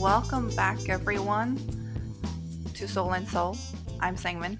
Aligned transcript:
Welcome 0.00 0.54
back, 0.54 0.90
everyone, 0.90 1.56
to 2.74 2.86
Soul 2.86 3.14
and 3.14 3.26
Soul. 3.26 3.56
I'm 3.98 4.14
Sangmin. 4.14 4.58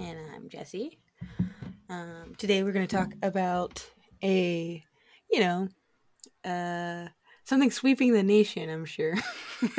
And 0.00 0.18
I'm 0.34 0.48
Jesse. 0.48 0.98
Um, 1.88 2.34
today 2.38 2.64
we're 2.64 2.72
going 2.72 2.86
to 2.86 2.96
talk 2.96 3.12
about 3.22 3.88
a, 4.22 4.82
you 5.30 5.40
know, 5.40 5.68
uh, 6.44 7.06
something 7.44 7.70
sweeping 7.70 8.12
the 8.12 8.24
nation, 8.24 8.68
I'm 8.68 8.84
sure. 8.84 9.14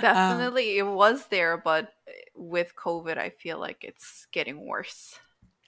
Definitely, 0.00 0.80
um, 0.80 0.88
it 0.88 0.90
was 0.92 1.26
there, 1.26 1.56
but 1.56 1.92
with 2.36 2.74
COVID, 2.76 3.18
I 3.18 3.30
feel 3.30 3.58
like 3.58 3.82
it's 3.82 4.28
getting 4.30 4.64
worse. 4.64 5.18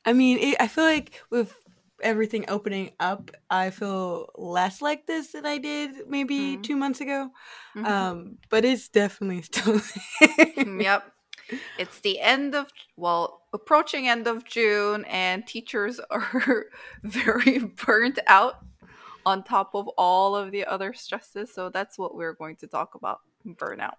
I 0.04 0.12
mean, 0.12 0.38
it, 0.38 0.56
I 0.60 0.68
feel 0.68 0.84
like 0.84 1.20
with 1.28 1.56
everything 2.02 2.44
opening 2.48 2.90
up, 3.00 3.30
I 3.50 3.70
feel 3.70 4.30
less 4.36 4.82
like 4.82 5.06
this 5.06 5.32
than 5.32 5.46
I 5.46 5.58
did 5.58 6.08
maybe 6.08 6.36
mm-hmm. 6.36 6.62
two 6.62 6.76
months 6.76 7.00
ago. 7.00 7.30
Mm-hmm. 7.76 7.86
Um, 7.86 8.38
but 8.50 8.64
it's 8.64 8.88
definitely 8.88 9.42
still. 9.42 9.80
yep, 10.56 11.12
it's 11.78 12.00
the 12.00 12.20
end 12.20 12.54
of 12.54 12.68
well, 12.96 13.42
approaching 13.52 14.08
end 14.08 14.26
of 14.26 14.44
June, 14.44 15.04
and 15.06 15.46
teachers 15.46 16.00
are 16.10 16.66
very 17.02 17.58
burnt 17.58 18.18
out 18.26 18.64
on 19.24 19.42
top 19.42 19.74
of 19.74 19.88
all 19.96 20.34
of 20.34 20.50
the 20.50 20.64
other 20.64 20.92
stresses. 20.92 21.54
So 21.54 21.68
that's 21.68 21.98
what 21.98 22.14
we're 22.14 22.34
going 22.34 22.56
to 22.56 22.66
talk 22.66 22.94
about: 22.94 23.20
burnout. 23.46 23.94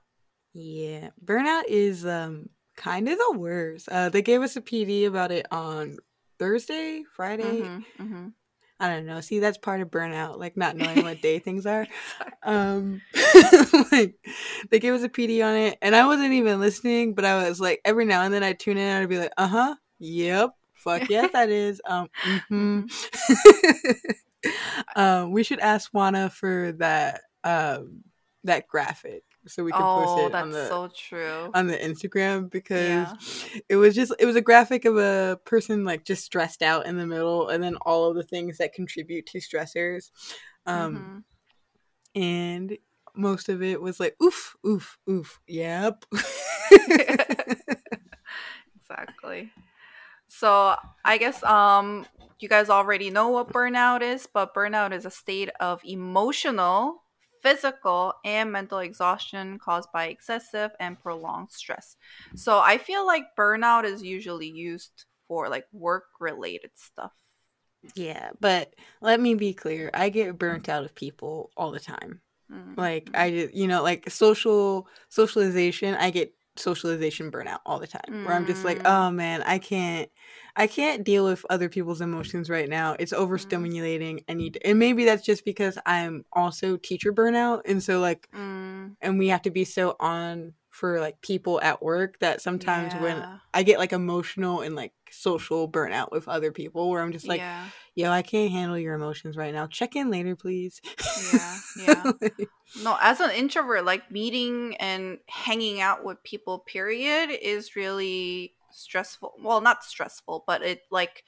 Yeah, 0.53 1.09
burnout 1.23 1.63
is 1.67 2.05
um 2.05 2.49
kind 2.75 3.07
of 3.07 3.17
the 3.17 3.37
worst. 3.37 3.89
Uh, 3.89 4.09
they 4.09 4.21
gave 4.21 4.41
us 4.41 4.55
a 4.55 4.61
PD 4.61 5.05
about 5.05 5.31
it 5.31 5.45
on 5.51 5.97
Thursday, 6.39 7.03
Friday. 7.15 7.61
Mm-hmm, 7.61 8.03
mm-hmm. 8.03 8.27
I 8.79 8.89
don't 8.89 9.05
know. 9.05 9.21
See, 9.21 9.39
that's 9.39 9.57
part 9.57 9.79
of 9.81 9.89
burnout, 9.89 10.37
like 10.39 10.57
not 10.57 10.75
knowing 10.75 11.03
what 11.03 11.21
day 11.21 11.39
things 11.39 11.65
are. 11.65 11.87
Um, 12.45 13.01
like 13.93 14.15
they 14.69 14.77
gave 14.77 14.93
us 14.93 15.03
a 15.03 15.07
PD 15.07 15.45
on 15.45 15.55
it, 15.55 15.77
and 15.81 15.95
I 15.95 16.05
wasn't 16.05 16.33
even 16.33 16.59
listening, 16.59 17.13
but 17.13 17.23
I 17.23 17.47
was 17.47 17.61
like, 17.61 17.79
every 17.85 18.03
now 18.03 18.23
and 18.23 18.33
then 18.33 18.43
I 18.43 18.51
tune 18.51 18.75
in 18.75 18.83
and 18.83 19.01
I'd 19.01 19.07
be 19.07 19.17
like, 19.17 19.31
uh 19.37 19.47
huh, 19.47 19.75
yep, 19.97 20.49
fuck 20.73 21.09
yes, 21.09 21.31
that 21.31 21.49
is. 21.49 21.81
Um, 21.85 22.09
mm-hmm. 22.49 22.81
um, 24.97 25.31
we 25.31 25.43
should 25.43 25.59
ask 25.59 25.89
Juana 25.93 26.29
for 26.29 26.73
that 26.79 27.21
um 27.45 28.03
that 28.43 28.67
graphic 28.67 29.23
so 29.47 29.63
we 29.63 29.71
can 29.71 29.81
oh, 29.81 30.03
post 30.05 30.23
it 30.25 30.35
on 30.35 30.51
the 30.51 30.67
so 30.67 30.89
true 30.95 31.49
on 31.53 31.67
the 31.67 31.77
Instagram 31.77 32.49
because 32.49 32.79
yeah. 32.81 33.61
it 33.69 33.75
was 33.75 33.93
just 33.95 34.13
it 34.19 34.25
was 34.25 34.35
a 34.35 34.41
graphic 34.41 34.85
of 34.85 34.97
a 34.97 35.39
person 35.45 35.83
like 35.83 36.05
just 36.05 36.23
stressed 36.23 36.61
out 36.61 36.85
in 36.85 36.97
the 36.97 37.05
middle 37.05 37.49
and 37.49 37.61
then 37.63 37.75
all 37.77 38.09
of 38.09 38.15
the 38.15 38.23
things 38.23 38.57
that 38.57 38.73
contribute 38.73 39.25
to 39.25 39.39
stressors 39.39 40.11
um 40.65 40.95
mm-hmm. 40.95 42.21
and 42.21 42.77
most 43.15 43.49
of 43.49 43.61
it 43.61 43.81
was 43.81 43.99
like 43.99 44.15
oof 44.23 44.55
oof 44.65 44.97
oof 45.09 45.39
yep 45.47 46.05
exactly 48.75 49.51
so 50.27 50.75
i 51.03 51.17
guess 51.17 51.43
um 51.43 52.05
you 52.39 52.49
guys 52.49 52.69
already 52.69 53.09
know 53.09 53.29
what 53.29 53.51
burnout 53.51 54.01
is 54.01 54.27
but 54.33 54.53
burnout 54.53 54.91
is 54.93 55.05
a 55.05 55.11
state 55.11 55.49
of 55.59 55.81
emotional 55.85 57.02
physical 57.43 58.13
and 58.25 58.51
mental 58.51 58.79
exhaustion 58.79 59.59
caused 59.59 59.89
by 59.93 60.05
excessive 60.05 60.71
and 60.79 60.99
prolonged 60.99 61.51
stress. 61.51 61.97
So 62.35 62.59
I 62.59 62.77
feel 62.77 63.05
like 63.05 63.35
burnout 63.37 63.83
is 63.83 64.01
usually 64.01 64.47
used 64.47 65.05
for 65.27 65.49
like 65.49 65.65
work 65.71 66.05
related 66.19 66.71
stuff. 66.75 67.11
Yeah, 67.95 68.29
but 68.39 68.73
let 69.01 69.19
me 69.19 69.35
be 69.35 69.53
clear. 69.53 69.91
I 69.93 70.09
get 70.09 70.37
burnt 70.37 70.69
out 70.69 70.85
of 70.85 70.95
people 70.95 71.51
all 71.57 71.71
the 71.71 71.81
time. 71.81 72.21
Mm-hmm. 72.51 72.79
Like 72.79 73.09
I 73.13 73.49
you 73.53 73.67
know, 73.67 73.83
like 73.83 74.09
social 74.09 74.87
socialization, 75.09 75.95
I 75.95 76.09
get 76.09 76.33
socialization 76.55 77.31
burnout 77.31 77.59
all 77.65 77.79
the 77.79 77.87
time 77.87 78.01
mm. 78.09 78.25
where 78.25 78.35
i'm 78.35 78.45
just 78.45 78.63
like 78.63 78.79
mm. 78.79 78.85
oh 78.85 79.09
man 79.11 79.41
i 79.43 79.57
can't 79.57 80.09
i 80.55 80.67
can't 80.67 81.03
deal 81.03 81.25
with 81.25 81.45
other 81.49 81.67
people's 81.67 82.01
emotions 82.01 82.49
right 82.49 82.69
now 82.69 82.95
it's 82.99 83.13
mm. 83.13 83.17
overstimulating 83.17 84.23
i 84.29 84.33
need 84.33 84.53
to, 84.53 84.67
and 84.67 84.77
maybe 84.77 85.05
that's 85.05 85.25
just 85.25 85.45
because 85.45 85.77
i'm 85.85 86.23
also 86.33 86.77
teacher 86.77 87.11
burnout 87.11 87.61
and 87.65 87.81
so 87.81 87.99
like 87.99 88.27
mm. 88.35 88.95
and 89.01 89.17
we 89.17 89.27
have 89.29 89.41
to 89.41 89.51
be 89.51 89.65
so 89.65 89.95
on 89.99 90.53
for 90.73 90.99
like 90.99 91.21
people 91.21 91.61
at 91.61 91.83
work 91.83 92.17
that 92.19 92.41
sometimes 92.41 92.93
yeah. 92.95 93.01
when 93.01 93.39
I 93.53 93.61
get 93.61 93.77
like 93.77 93.93
emotional 93.93 94.61
and 94.61 94.75
like 94.75 94.91
social 95.11 95.69
burnout 95.69 96.11
with 96.11 96.27
other 96.27 96.51
people 96.51 96.89
where 96.89 97.03
I'm 97.03 97.11
just 97.11 97.27
like, 97.27 97.41
yeah. 97.41 97.65
yo, 97.93 98.09
I 98.09 98.23
can't 98.23 98.51
handle 98.51 98.79
your 98.79 98.95
emotions 98.95 99.37
right 99.37 99.53
now. 99.53 99.67
Check 99.67 99.95
in 99.95 100.09
later, 100.09 100.35
please. 100.35 100.81
Yeah, 101.31 101.57
yeah. 101.79 102.11
no, 102.83 102.97
as 102.99 103.19
an 103.19 103.29
introvert, 103.29 103.85
like 103.85 104.09
meeting 104.09 104.75
and 104.77 105.19
hanging 105.29 105.79
out 105.79 106.03
with 106.03 106.23
people, 106.23 106.59
period, 106.59 107.29
is 107.29 107.75
really 107.75 108.55
stressful. 108.71 109.33
Well, 109.43 109.61
not 109.61 109.83
stressful, 109.83 110.43
but 110.47 110.63
it 110.63 110.81
like 110.89 111.23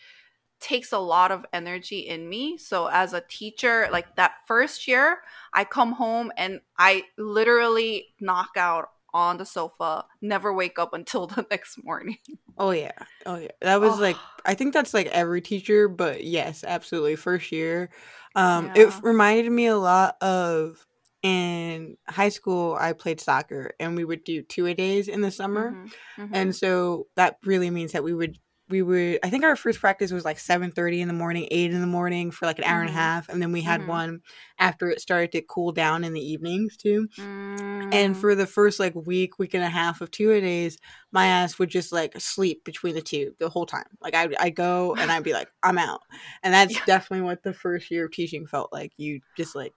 takes 0.60 0.92
a 0.92 0.98
lot 0.98 1.32
of 1.32 1.46
energy 1.54 2.00
in 2.00 2.28
me. 2.28 2.58
So 2.58 2.88
as 2.88 3.14
a 3.14 3.22
teacher, 3.22 3.88
like 3.92 4.16
that 4.16 4.32
first 4.48 4.88
year, 4.88 5.20
I 5.54 5.66
come 5.66 5.92
home 5.92 6.32
and 6.36 6.62
I 6.80 7.04
literally 7.16 8.08
knock 8.20 8.50
out 8.58 8.90
on 9.16 9.38
the 9.38 9.46
sofa, 9.46 10.06
never 10.22 10.54
wake 10.54 10.78
up 10.78 10.94
until 10.94 11.26
the 11.28 11.48
next 11.50 11.84
morning. 11.84 12.18
Oh 12.58 12.72
yeah. 12.72 12.92
Oh 13.26 13.38
yeah. 13.38 13.52
That 13.62 13.80
was 13.80 13.94
oh. 13.94 14.02
like 14.02 14.18
I 14.46 14.54
think 14.54 14.74
that's 14.74 14.94
like 14.94 15.08
every 15.08 15.42
teacher, 15.42 15.88
but 15.88 16.24
yes, 16.24 16.64
absolutely. 16.68 17.16
First 17.16 17.52
year. 17.52 17.90
Um 18.36 18.68
yeah. 18.76 18.84
it 18.84 18.94
reminded 19.02 19.52
me 19.52 19.68
a 19.68 19.78
lot 19.78 20.22
of 20.22 20.86
in 21.24 21.98
high 22.08 22.30
school 22.30 22.78
I 22.80 22.94
played 22.94 23.20
soccer 23.20 23.72
and 23.80 23.96
we 23.96 24.06
would 24.06 24.24
do 24.24 24.44
two 24.44 24.68
a 24.68 24.76
days 24.76 25.08
in 25.08 25.22
the 25.22 25.32
summer. 25.32 25.72
Mm-hmm. 25.72 26.22
Mm-hmm. 26.22 26.36
And 26.36 26.56
so 26.56 27.08
that 27.16 27.38
really 27.44 27.72
means 27.72 27.94
that 27.94 28.04
we 28.04 28.14
would 28.14 28.38
we 28.70 28.82
would 28.82 29.20
i 29.24 29.30
think 29.30 29.44
our 29.44 29.56
first 29.56 29.80
practice 29.80 30.12
was 30.12 30.26
like 30.26 30.38
7.30 30.38 31.00
in 31.00 31.08
the 31.08 31.14
morning 31.14 31.48
8 31.52 31.72
in 31.72 31.82
the 31.82 31.88
morning 31.88 32.32
for 32.32 32.46
like 32.46 32.58
an 32.58 32.66
hour 32.66 32.80
mm-hmm. 32.80 32.88
and 32.88 32.90
a 32.90 32.92
mm-hmm. 32.92 33.00
half 33.00 33.30
and 33.30 33.42
then 33.42 33.52
we 33.52 33.62
had 33.62 33.82
mm-hmm. 33.82 33.90
one 33.90 34.22
after 34.60 34.90
it 34.90 35.02
started 35.02 35.32
to 35.34 35.42
cool 35.42 35.72
down 35.72 36.04
in 36.04 36.14
the 36.14 36.22
evenings 36.22 36.78
too 36.78 37.08
mm-hmm. 37.18 37.90
and 37.94 38.16
mm. 38.16 38.20
for 38.20 38.36
the 38.36 38.48
first 38.48 38.80
like 38.80 38.96
week 38.96 39.38
week 39.38 39.54
and 39.54 39.64
a 39.64 39.70
half 39.70 40.02
of 40.02 40.10
two 40.12 40.32
a 40.32 40.42
days 40.42 40.78
my 41.12 41.28
ass 41.28 41.60
would 41.60 41.70
just 41.70 41.92
like 41.92 42.20
sleep 42.20 42.64
between 42.64 42.96
the 42.96 43.02
two 43.02 43.34
the 43.40 43.50
whole 43.50 43.66
time 43.66 43.86
like 44.02 44.16
i'd, 44.16 44.36
I'd 44.36 44.56
go 44.56 44.96
and 44.96 45.12
i'd 45.12 45.24
be 45.24 45.34
like 45.34 45.50
i'm 45.64 45.78
out 45.78 46.02
and 46.44 46.54
that's 46.54 46.74
yeah. 46.74 46.86
definitely 46.86 47.26
what 47.26 47.44
the 47.44 47.54
first 47.54 47.92
year 47.92 48.06
of 48.06 48.12
teaching 48.12 48.48
felt 48.48 48.72
like 48.74 48.92
you 48.98 49.22
just 49.38 49.56
like 49.56 49.74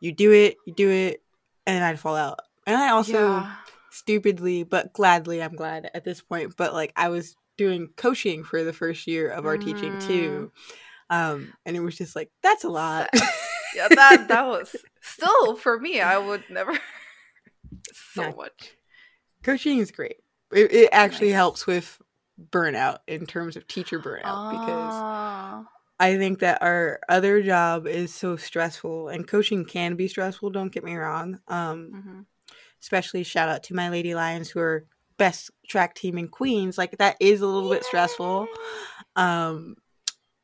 you 0.00 0.12
do 0.12 0.32
it 0.32 0.56
you 0.66 0.72
do 0.72 0.90
it 0.90 1.22
and 1.66 1.84
i'd 1.84 2.00
fall 2.00 2.16
out 2.16 2.40
and 2.66 2.76
i 2.76 2.90
also 2.90 3.38
yeah. 3.38 3.54
stupidly 3.90 4.62
but 4.62 4.92
gladly 4.92 5.42
i'm 5.42 5.54
glad 5.54 5.90
at 5.94 6.04
this 6.04 6.22
point 6.22 6.54
but 6.56 6.72
like 6.72 6.92
i 6.96 7.08
was 7.08 7.36
doing 7.56 7.88
coaching 7.96 8.44
for 8.44 8.64
the 8.64 8.72
first 8.72 9.06
year 9.06 9.28
of 9.28 9.46
our 9.46 9.56
mm. 9.56 9.64
teaching 9.64 9.98
too. 10.00 10.52
Um, 11.10 11.52
and 11.64 11.76
it 11.76 11.80
was 11.80 11.96
just 11.96 12.16
like, 12.16 12.30
that's 12.42 12.64
a 12.64 12.68
lot. 12.68 13.10
yeah, 13.76 13.88
that 13.88 14.28
that 14.28 14.46
was 14.46 14.74
still 15.00 15.56
for 15.56 15.78
me, 15.78 16.00
I 16.00 16.18
would 16.18 16.44
never 16.50 16.72
so 17.92 18.22
yeah. 18.22 18.32
much. 18.36 18.76
Coaching 19.42 19.78
is 19.78 19.90
great. 19.90 20.16
It, 20.52 20.72
it 20.72 20.88
actually 20.92 21.28
nice. 21.28 21.36
helps 21.36 21.66
with 21.66 22.00
burnout 22.50 22.98
in 23.06 23.26
terms 23.26 23.56
of 23.56 23.66
teacher 23.66 23.98
burnout 24.00 24.50
because 24.50 24.92
ah. 24.92 25.64
I 26.00 26.16
think 26.16 26.40
that 26.40 26.62
our 26.62 27.00
other 27.08 27.42
job 27.42 27.86
is 27.86 28.12
so 28.12 28.36
stressful 28.36 29.08
and 29.08 29.26
coaching 29.26 29.64
can 29.64 29.94
be 29.94 30.08
stressful, 30.08 30.50
don't 30.50 30.72
get 30.72 30.84
me 30.84 30.96
wrong. 30.96 31.40
Um, 31.48 31.92
mm-hmm. 31.94 32.20
especially 32.80 33.22
shout 33.22 33.48
out 33.48 33.62
to 33.64 33.74
my 33.74 33.90
lady 33.90 34.14
lions 34.14 34.50
who 34.50 34.60
are 34.60 34.86
best 35.18 35.50
track 35.68 35.94
team 35.94 36.18
in 36.18 36.28
Queens, 36.28 36.78
like 36.78 36.98
that 36.98 37.16
is 37.20 37.40
a 37.40 37.46
little 37.46 37.70
bit 37.70 37.84
stressful. 37.84 38.46
Um 39.16 39.76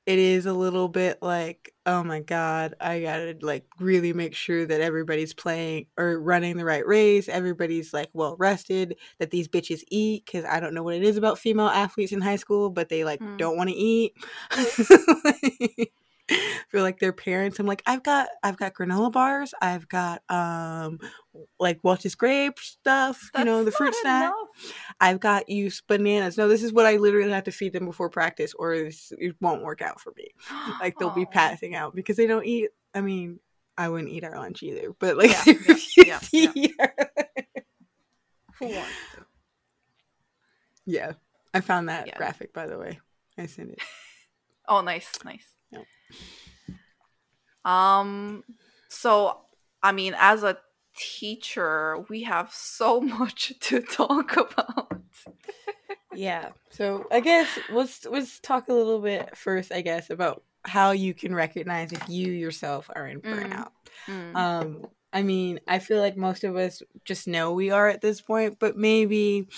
it 0.06 0.18
is 0.18 0.46
a 0.46 0.52
little 0.52 0.88
bit 0.88 1.18
like, 1.22 1.72
oh 1.86 2.02
my 2.02 2.20
god, 2.20 2.74
I 2.80 3.00
gotta 3.00 3.36
like 3.42 3.66
really 3.78 4.12
make 4.12 4.34
sure 4.34 4.66
that 4.66 4.80
everybody's 4.80 5.34
playing 5.34 5.86
or 5.96 6.18
running 6.18 6.56
the 6.56 6.64
right 6.64 6.86
race, 6.86 7.28
everybody's 7.28 7.92
like 7.92 8.08
well 8.12 8.34
rested, 8.36 8.96
that 9.18 9.30
these 9.30 9.46
bitches 9.46 9.84
eat 9.88 10.24
because 10.24 10.44
I 10.44 10.58
don't 10.58 10.74
know 10.74 10.82
what 10.82 10.96
it 10.96 11.04
is 11.04 11.16
about 11.16 11.38
female 11.38 11.68
athletes 11.68 12.12
in 12.12 12.22
high 12.22 12.36
school, 12.36 12.70
but 12.70 12.88
they 12.88 13.04
like 13.04 13.20
mm. 13.20 13.38
don't 13.38 13.56
want 13.56 13.70
to 13.70 13.76
eat. 13.76 14.14
feel 16.68 16.82
like 16.82 16.98
their 16.98 17.12
parents. 17.12 17.58
I'm 17.58 17.66
like, 17.66 17.82
I've 17.86 18.02
got 18.02 18.28
I've 18.42 18.56
got 18.56 18.74
granola 18.74 19.12
bars, 19.12 19.52
I've 19.60 19.88
got 19.88 20.22
um 20.28 20.98
like 21.58 21.80
Welch's 21.82 22.14
grape 22.14 22.58
stuff, 22.58 23.30
That's 23.32 23.44
you 23.44 23.44
know, 23.44 23.64
the 23.64 23.72
fruit 23.72 23.94
snack. 23.94 24.32
I've 25.00 25.20
got 25.20 25.48
used 25.48 25.86
bananas. 25.86 26.36
No, 26.36 26.48
this 26.48 26.62
is 26.62 26.72
what 26.72 26.86
I 26.86 26.96
literally 26.96 27.30
have 27.30 27.44
to 27.44 27.52
feed 27.52 27.72
them 27.72 27.86
before 27.86 28.10
practice, 28.10 28.54
or 28.54 28.74
it 28.74 29.36
won't 29.40 29.62
work 29.62 29.82
out 29.82 30.00
for 30.00 30.12
me. 30.16 30.28
Like 30.80 30.98
they'll 30.98 31.10
be 31.10 31.26
passing 31.32 31.74
out 31.74 31.94
because 31.94 32.16
they 32.16 32.26
don't 32.26 32.46
eat. 32.46 32.70
I 32.94 33.00
mean, 33.00 33.40
I 33.76 33.88
wouldn't 33.88 34.10
eat 34.10 34.24
our 34.24 34.36
lunch 34.36 34.62
either, 34.62 34.92
but 34.98 35.16
like, 35.16 35.30
yeah, 35.46 35.64
yeah, 35.96 36.20
yeah, 36.32 36.86
yeah. 38.60 38.86
yeah. 40.86 41.12
I 41.52 41.60
found 41.60 41.88
that 41.88 42.16
graphic 42.16 42.52
by 42.52 42.66
the 42.66 42.78
way. 42.78 43.00
I 43.38 43.46
sent 43.46 43.70
it. 43.70 43.80
Oh, 44.68 44.82
nice, 44.82 45.10
nice. 45.24 45.56
Um, 47.64 48.44
so 48.88 49.38
I 49.82 49.92
mean, 49.92 50.14
as 50.18 50.42
a 50.42 50.58
teacher, 50.96 52.04
we 52.08 52.22
have 52.24 52.52
so 52.52 53.00
much 53.00 53.52
to 53.60 53.80
talk 53.80 54.36
about. 54.36 54.92
yeah. 56.14 56.50
So 56.70 57.06
I 57.10 57.20
guess 57.20 57.48
let's 57.70 58.04
let's 58.06 58.40
talk 58.40 58.68
a 58.68 58.74
little 58.74 59.00
bit 59.00 59.36
first, 59.36 59.72
I 59.72 59.80
guess, 59.80 60.10
about 60.10 60.42
how 60.64 60.90
you 60.90 61.14
can 61.14 61.34
recognize 61.34 61.92
if 61.92 62.08
you 62.08 62.32
yourself 62.32 62.90
are 62.94 63.06
in 63.06 63.20
mm. 63.20 63.34
burnout. 63.34 63.70
Mm. 64.06 64.36
Um, 64.36 64.86
I 65.12 65.22
mean, 65.22 65.60
I 65.66 65.78
feel 65.78 66.00
like 66.00 66.16
most 66.16 66.44
of 66.44 66.56
us 66.56 66.82
just 67.04 67.26
know 67.26 67.52
we 67.52 67.70
are 67.70 67.88
at 67.88 68.00
this 68.00 68.20
point, 68.20 68.58
but 68.58 68.76
maybe 68.76 69.48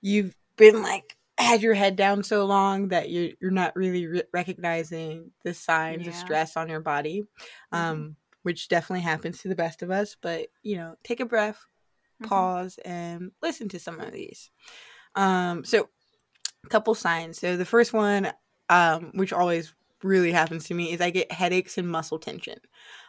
you've 0.00 0.36
been 0.56 0.82
like 0.82 1.16
had 1.38 1.62
your 1.62 1.74
head 1.74 1.96
down 1.96 2.22
so 2.22 2.44
long 2.44 2.88
that 2.88 3.10
you're 3.10 3.30
you're 3.40 3.50
not 3.50 3.74
really 3.76 4.06
re- 4.06 4.22
recognizing 4.32 5.30
the 5.44 5.54
signs 5.54 6.02
yeah. 6.02 6.10
of 6.10 6.14
stress 6.14 6.56
on 6.56 6.68
your 6.68 6.80
body, 6.80 7.22
mm-hmm. 7.72 7.76
um, 7.76 8.16
which 8.42 8.68
definitely 8.68 9.02
happens 9.02 9.40
to 9.40 9.48
the 9.48 9.54
best 9.54 9.82
of 9.82 9.90
us. 9.90 10.16
But 10.20 10.48
you 10.62 10.76
know, 10.76 10.96
take 11.04 11.20
a 11.20 11.26
breath, 11.26 11.64
mm-hmm. 12.22 12.28
pause, 12.28 12.78
and 12.84 13.32
listen 13.42 13.68
to 13.70 13.78
some 13.78 14.00
of 14.00 14.12
these. 14.12 14.50
Um, 15.14 15.64
so, 15.64 15.88
a 16.64 16.68
couple 16.68 16.94
signs. 16.94 17.38
So 17.38 17.56
the 17.56 17.64
first 17.64 17.92
one, 17.92 18.32
um, 18.68 19.12
which 19.14 19.32
always 19.32 19.74
really 20.02 20.32
happens 20.32 20.64
to 20.66 20.74
me, 20.74 20.92
is 20.92 21.00
I 21.00 21.10
get 21.10 21.32
headaches 21.32 21.78
and 21.78 21.88
muscle 21.88 22.18
tension. 22.18 22.58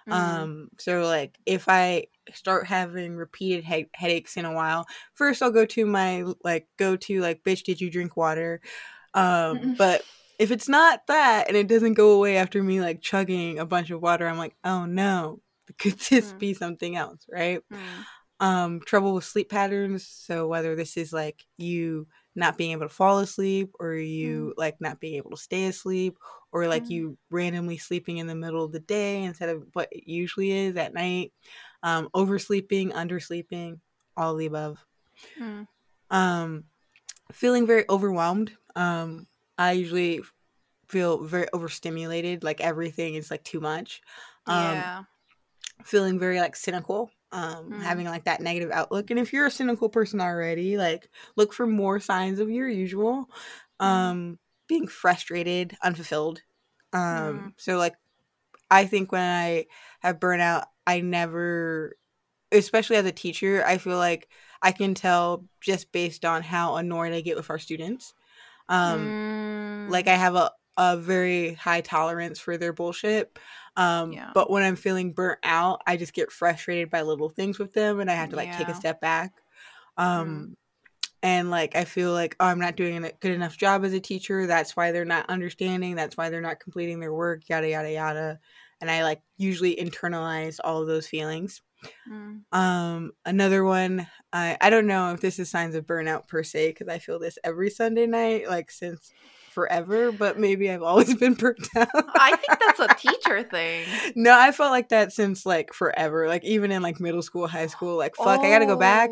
Mm-hmm. 0.07 0.13
Um, 0.13 0.69
so 0.77 1.03
like 1.03 1.37
if 1.45 1.69
I 1.69 2.07
start 2.33 2.67
having 2.67 3.15
repeated 3.15 3.63
he- 3.63 3.89
headaches 3.93 4.37
in 4.37 4.45
a 4.45 4.53
while, 4.53 4.85
first 5.13 5.41
I'll 5.41 5.51
go 5.51 5.65
to 5.65 5.85
my 5.85 6.25
like 6.43 6.67
go 6.77 6.95
to 6.95 7.21
like 7.21 7.43
bitch 7.43 7.63
did 7.63 7.81
you 7.81 7.89
drink 7.89 8.15
water? 8.17 8.61
Um, 9.13 9.75
but 9.77 10.03
if 10.39 10.51
it's 10.51 10.67
not 10.67 11.05
that 11.07 11.47
and 11.47 11.55
it 11.57 11.67
doesn't 11.67 11.93
go 11.93 12.11
away 12.11 12.37
after 12.37 12.63
me 12.63 12.81
like 12.81 13.01
chugging 13.01 13.59
a 13.59 13.65
bunch 13.65 13.91
of 13.91 14.01
water, 14.01 14.27
I'm 14.27 14.37
like, 14.37 14.55
"Oh 14.63 14.85
no. 14.85 15.41
Could 15.79 15.99
this 15.99 16.33
mm. 16.33 16.39
be 16.39 16.53
something 16.53 16.95
else, 16.95 17.25
right?" 17.31 17.61
Mm. 17.71 17.79
Um, 18.39 18.81
trouble 18.85 19.13
with 19.13 19.23
sleep 19.23 19.49
patterns, 19.49 20.05
so 20.07 20.47
whether 20.47 20.75
this 20.75 20.97
is 20.97 21.13
like 21.13 21.45
you 21.57 22.07
not 22.35 22.57
being 22.57 22.71
able 22.71 22.87
to 22.87 22.93
fall 22.93 23.19
asleep 23.19 23.71
or 23.79 23.93
you 23.93 24.47
mm. 24.47 24.53
like 24.57 24.75
not 24.81 24.99
being 24.99 25.15
able 25.15 25.31
to 25.31 25.37
stay 25.37 25.65
asleep 25.65 26.17
or 26.51 26.67
like 26.67 26.85
mm. 26.85 26.89
you 26.89 27.17
randomly 27.29 27.77
sleeping 27.77 28.17
in 28.17 28.27
the 28.27 28.35
middle 28.35 28.63
of 28.63 28.71
the 28.71 28.79
day 28.79 29.23
instead 29.23 29.49
of 29.49 29.63
what 29.73 29.87
it 29.91 30.07
usually 30.07 30.51
is 30.51 30.75
at 30.75 30.93
night 30.93 31.31
um, 31.83 32.09
oversleeping 32.13 32.91
undersleeping 32.91 33.79
all 34.17 34.33
of 34.33 34.39
the 34.39 34.45
above 34.45 34.83
mm. 35.39 35.67
um, 36.09 36.63
feeling 37.31 37.67
very 37.67 37.85
overwhelmed 37.89 38.51
um, 38.75 39.27
i 39.57 39.71
usually 39.71 40.21
feel 40.87 41.23
very 41.23 41.47
overstimulated 41.53 42.43
like 42.43 42.61
everything 42.61 43.15
is 43.15 43.29
like 43.29 43.43
too 43.43 43.59
much 43.59 44.01
um, 44.47 44.75
yeah 44.75 45.03
feeling 45.83 46.19
very 46.19 46.39
like 46.39 46.55
cynical 46.55 47.11
um, 47.31 47.71
mm. 47.71 47.81
having 47.81 48.05
like 48.05 48.25
that 48.25 48.41
negative 48.41 48.71
outlook. 48.71 49.09
And 49.09 49.19
if 49.19 49.33
you're 49.33 49.47
a 49.47 49.51
cynical 49.51 49.89
person 49.89 50.21
already, 50.21 50.77
like 50.77 51.09
look 51.35 51.51
for 51.51 51.65
more 51.65 51.99
signs 51.99 52.39
of 52.39 52.49
your 52.49 52.69
usual. 52.69 53.29
Mm-hmm. 53.81 53.85
Um, 53.85 54.39
being 54.67 54.87
frustrated, 54.87 55.75
unfulfilled. 55.83 56.41
Um, 56.93 57.01
mm. 57.01 57.53
so 57.57 57.77
like 57.77 57.95
I 58.73 58.85
think 58.85 59.11
when 59.11 59.21
I 59.21 59.65
have 59.99 60.19
burnout, 60.19 60.65
I 60.87 61.01
never 61.01 61.95
especially 62.53 62.95
as 62.97 63.05
a 63.05 63.11
teacher, 63.11 63.63
I 63.65 63.77
feel 63.77 63.97
like 63.97 64.29
I 64.61 64.71
can 64.71 64.93
tell 64.93 65.45
just 65.59 65.91
based 65.91 66.23
on 66.23 66.43
how 66.43 66.75
annoyed 66.75 67.13
I 67.13 67.21
get 67.21 67.35
with 67.35 67.49
our 67.49 67.59
students. 67.59 68.13
Um, 68.69 69.87
mm. 69.87 69.89
like 69.89 70.07
I 70.07 70.15
have 70.15 70.35
a, 70.35 70.51
a 70.77 70.97
very 70.97 71.53
high 71.53 71.81
tolerance 71.81 72.39
for 72.39 72.57
their 72.57 72.73
bullshit. 72.73 73.37
Um, 73.75 74.13
yeah. 74.13 74.31
But 74.33 74.49
when 74.49 74.63
I'm 74.63 74.75
feeling 74.75 75.11
burnt 75.13 75.39
out, 75.43 75.81
I 75.85 75.97
just 75.97 76.13
get 76.13 76.31
frustrated 76.31 76.89
by 76.89 77.01
little 77.01 77.29
things 77.29 77.59
with 77.59 77.73
them 77.73 77.99
and 77.99 78.09
I 78.09 78.13
have 78.13 78.29
to 78.29 78.35
like 78.35 78.47
yeah. 78.47 78.57
take 78.57 78.69
a 78.69 78.75
step 78.75 79.01
back. 79.01 79.33
Um, 79.97 80.27
mm. 80.27 80.55
And 81.23 81.49
like, 81.49 81.75
I 81.75 81.85
feel 81.85 82.11
like, 82.11 82.35
oh, 82.39 82.45
I'm 82.45 82.59
not 82.59 82.75
doing 82.75 83.03
a 83.03 83.11
good 83.21 83.31
enough 83.31 83.57
job 83.57 83.85
as 83.85 83.93
a 83.93 83.99
teacher. 83.99 84.45
That's 84.45 84.75
why 84.75 84.91
they're 84.91 85.05
not 85.05 85.29
understanding. 85.29 85.95
That's 85.95 86.17
why 86.17 86.29
they're 86.29 86.41
not 86.41 86.59
completing 86.59 86.99
their 86.99 87.13
work, 87.13 87.47
yada, 87.47 87.69
yada, 87.69 87.91
yada. 87.91 88.39
And 88.83 88.91
I 88.91 89.03
like 89.03 89.21
usually 89.37 89.77
internalize 89.77 90.59
all 90.61 90.81
of 90.81 90.87
those 90.87 91.07
feelings. 91.07 91.61
Mm. 92.11 92.41
Um, 92.51 93.11
another 93.25 93.63
one, 93.63 94.07
I, 94.33 94.57
I 94.59 94.69
don't 94.69 94.87
know 94.87 95.13
if 95.13 95.21
this 95.21 95.39
is 95.39 95.49
signs 95.49 95.73
of 95.75 95.85
burnout 95.85 96.27
per 96.27 96.43
se, 96.43 96.71
because 96.71 96.89
I 96.89 96.99
feel 96.99 97.17
this 97.17 97.37
every 97.45 97.69
Sunday 97.69 98.07
night, 98.07 98.49
like 98.49 98.69
since 98.69 99.13
forever, 99.51 100.11
but 100.11 100.37
maybe 100.37 100.69
I've 100.69 100.83
always 100.83 101.15
been 101.15 101.35
burnt 101.35 101.65
out. 101.77 101.87
I 101.93 102.35
think 102.35 102.59
that's 102.59 102.79
a 102.81 102.93
teacher 102.95 103.43
thing. 103.43 103.85
No, 104.17 104.37
I 104.37 104.51
felt 104.51 104.71
like 104.71 104.89
that 104.89 105.13
since 105.13 105.45
like 105.45 105.71
forever. 105.73 106.27
Like 106.27 106.43
even 106.43 106.69
in 106.73 106.81
like 106.81 106.99
middle 106.99 107.21
school, 107.21 107.47
high 107.47 107.67
school, 107.67 107.97
like 107.97 108.17
fuck, 108.17 108.41
oh. 108.41 108.43
I 108.43 108.49
gotta 108.49 108.65
go 108.65 108.75
back. 108.75 109.09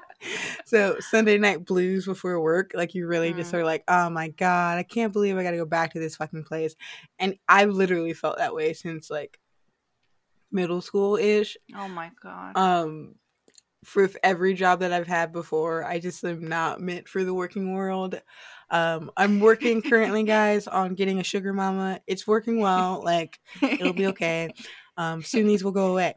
So 0.72 0.96
Sunday 1.00 1.36
night 1.36 1.66
blues 1.66 2.06
before 2.06 2.40
work, 2.40 2.70
like 2.74 2.94
you 2.94 3.06
really 3.06 3.34
mm. 3.34 3.36
just 3.36 3.52
are 3.52 3.62
like, 3.62 3.84
oh 3.88 4.08
my 4.08 4.28
god, 4.28 4.78
I 4.78 4.82
can't 4.82 5.12
believe 5.12 5.36
I 5.36 5.42
gotta 5.42 5.58
go 5.58 5.66
back 5.66 5.92
to 5.92 6.00
this 6.00 6.16
fucking 6.16 6.44
place. 6.44 6.76
And 7.18 7.36
I've 7.46 7.68
literally 7.68 8.14
felt 8.14 8.38
that 8.38 8.54
way 8.54 8.72
since 8.72 9.10
like 9.10 9.38
middle 10.50 10.80
school 10.80 11.16
ish. 11.16 11.58
Oh 11.76 11.88
my 11.88 12.10
god. 12.22 12.56
Um 12.56 13.16
for 13.84 14.08
every 14.22 14.54
job 14.54 14.80
that 14.80 14.94
I've 14.94 15.06
had 15.06 15.30
before. 15.30 15.84
I 15.84 15.98
just 15.98 16.24
am 16.24 16.48
not 16.48 16.80
meant 16.80 17.06
for 17.06 17.22
the 17.22 17.34
working 17.34 17.74
world. 17.74 18.18
Um, 18.70 19.10
I'm 19.14 19.40
working 19.40 19.82
currently, 19.82 20.22
guys, 20.22 20.66
on 20.66 20.94
getting 20.94 21.20
a 21.20 21.24
sugar 21.24 21.52
mama. 21.52 22.00
It's 22.06 22.26
working 22.26 22.60
well. 22.60 23.02
Like 23.04 23.38
it'll 23.60 23.92
be 23.92 24.06
okay. 24.14 24.54
Um, 24.96 25.22
soon 25.22 25.46
these 25.46 25.62
will 25.62 25.72
go 25.72 25.92
away. 25.92 26.14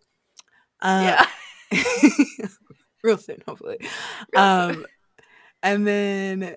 Uh, 0.82 1.26
yeah, 1.74 2.48
real 3.06 3.18
soon, 3.18 3.42
hopefully. 3.48 3.78
Real 4.34 4.44
um, 4.44 4.74
soon. 4.74 4.86
and 5.64 5.88
then 5.88 6.56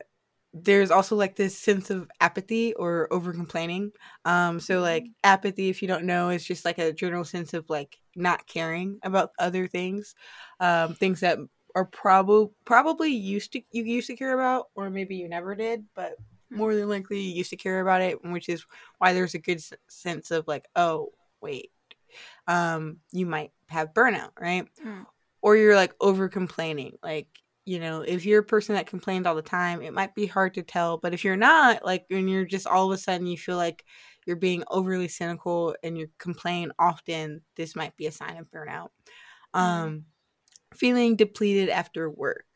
there's 0.55 0.91
also 0.91 1.15
like 1.15 1.37
this 1.37 1.57
sense 1.57 1.91
of 1.91 2.09
apathy 2.21 2.75
or 2.75 3.13
over 3.13 3.33
complaining. 3.33 3.93
Um, 4.25 4.61
so 4.61 4.81
like 4.81 5.05
mm-hmm. 5.05 5.13
apathy, 5.25 5.69
if 5.69 5.83
you 5.83 5.89
don't 5.89 6.05
know, 6.05 6.31
is 6.31 6.45
just 6.45 6.65
like 6.65 6.79
a 6.79 6.93
general 6.93 7.25
sense 7.25 7.55
of 7.55 7.69
like 7.69 7.99
not 8.17 8.47
caring 8.47 8.99
about 9.03 9.31
other 9.39 9.67
things, 9.67 10.15
um, 10.61 10.95
things 10.95 11.21
that 11.21 11.39
are 11.75 11.85
probably 11.85 12.49
probably 12.65 13.11
used 13.11 13.53
to 13.53 13.61
you 13.71 13.85
used 13.85 14.09
to 14.09 14.17
care 14.17 14.35
about, 14.35 14.69
or 14.75 14.91
maybe 14.91 15.17
you 15.17 15.29
never 15.29 15.55
did, 15.55 15.85
but 15.95 16.15
more 16.51 16.75
than 16.75 16.89
likely 16.89 17.21
you 17.21 17.35
used 17.35 17.51
to 17.51 17.57
care 17.57 17.81
about 17.81 18.01
it, 18.01 18.25
which 18.25 18.49
is 18.49 18.65
why 18.99 19.13
there's 19.13 19.35
a 19.35 19.39
good 19.39 19.63
sense 19.89 20.31
of 20.31 20.49
like, 20.49 20.65
oh 20.75 21.13
wait, 21.41 21.71
um, 22.47 22.99
you 23.13 23.27
might 23.27 23.53
have 23.67 23.93
burnout, 23.93 24.31
right? 24.41 24.67
Mm. 24.85 25.05
Or 25.49 25.57
you're 25.57 25.77
like 25.77 25.95
over 26.01 26.29
complaining, 26.29 26.99
like 27.03 27.29
you 27.69 27.79
know, 27.79 28.01
if 28.01 28.25
you're 28.25 28.41
a 28.41 28.45
person 28.45 28.77
that 28.77 28.87
complains 28.87 29.27
all 29.27 29.35
the 29.35 29.43
time, 29.43 29.83
it 29.83 29.93
might 29.93 30.15
be 30.15 30.25
hard 30.25 30.55
to 30.55 30.63
tell. 30.63 30.97
But 30.97 31.13
if 31.13 31.23
you're 31.23 31.37
not, 31.37 31.85
like, 31.85 32.07
when 32.09 32.27
you're 32.27 32.47
just 32.47 32.67
all 32.67 32.91
of 32.91 32.97
a 32.97 32.99
sudden 32.99 33.27
you 33.27 33.37
feel 33.37 33.59
like 33.59 33.85
you're 34.25 34.37
being 34.37 34.65
overly 34.69 35.07
cynical 35.07 35.77
and 35.83 35.99
you 35.99 36.09
complain 36.17 36.73
often, 36.79 37.43
this 37.57 37.77
might 37.77 37.95
be 37.99 38.07
a 38.07 38.11
sign 38.11 38.39
of 38.39 38.51
burnout. 38.51 38.89
Mm-hmm. 39.55 39.59
Um, 39.59 40.05
feeling 40.75 41.17
depleted 41.17 41.69
after 41.69 42.09
work. 42.09 42.47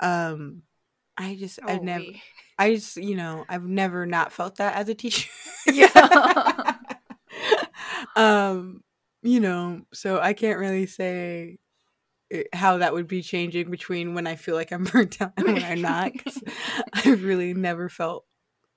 Um, 0.00 0.62
I 1.18 1.34
just, 1.34 1.58
oh, 1.62 1.70
I've 1.70 1.82
never. 1.82 2.04
I 2.58 2.74
just, 2.76 2.96
you 2.96 3.14
know, 3.14 3.44
I've 3.50 3.66
never 3.66 4.06
not 4.06 4.32
felt 4.32 4.56
that 4.56 4.76
as 4.76 4.88
a 4.88 4.94
teacher. 4.94 5.28
yeah. 5.70 6.76
um, 8.16 8.82
you 9.22 9.40
know, 9.40 9.82
so 9.92 10.18
I 10.18 10.32
can't 10.32 10.58
really 10.58 10.86
say 10.86 11.58
how 12.52 12.78
that 12.78 12.92
would 12.92 13.06
be 13.06 13.22
changing 13.22 13.70
between 13.70 14.14
when 14.14 14.26
I 14.26 14.36
feel 14.36 14.54
like 14.54 14.72
I'm 14.72 14.84
burnt 14.92 15.20
out 15.20 15.32
and 15.36 15.46
when 15.46 15.64
I'm 15.64 15.82
not. 15.82 16.12
Cause 16.22 16.42
I've 16.92 17.24
really 17.24 17.54
never 17.54 17.88
felt 17.88 18.24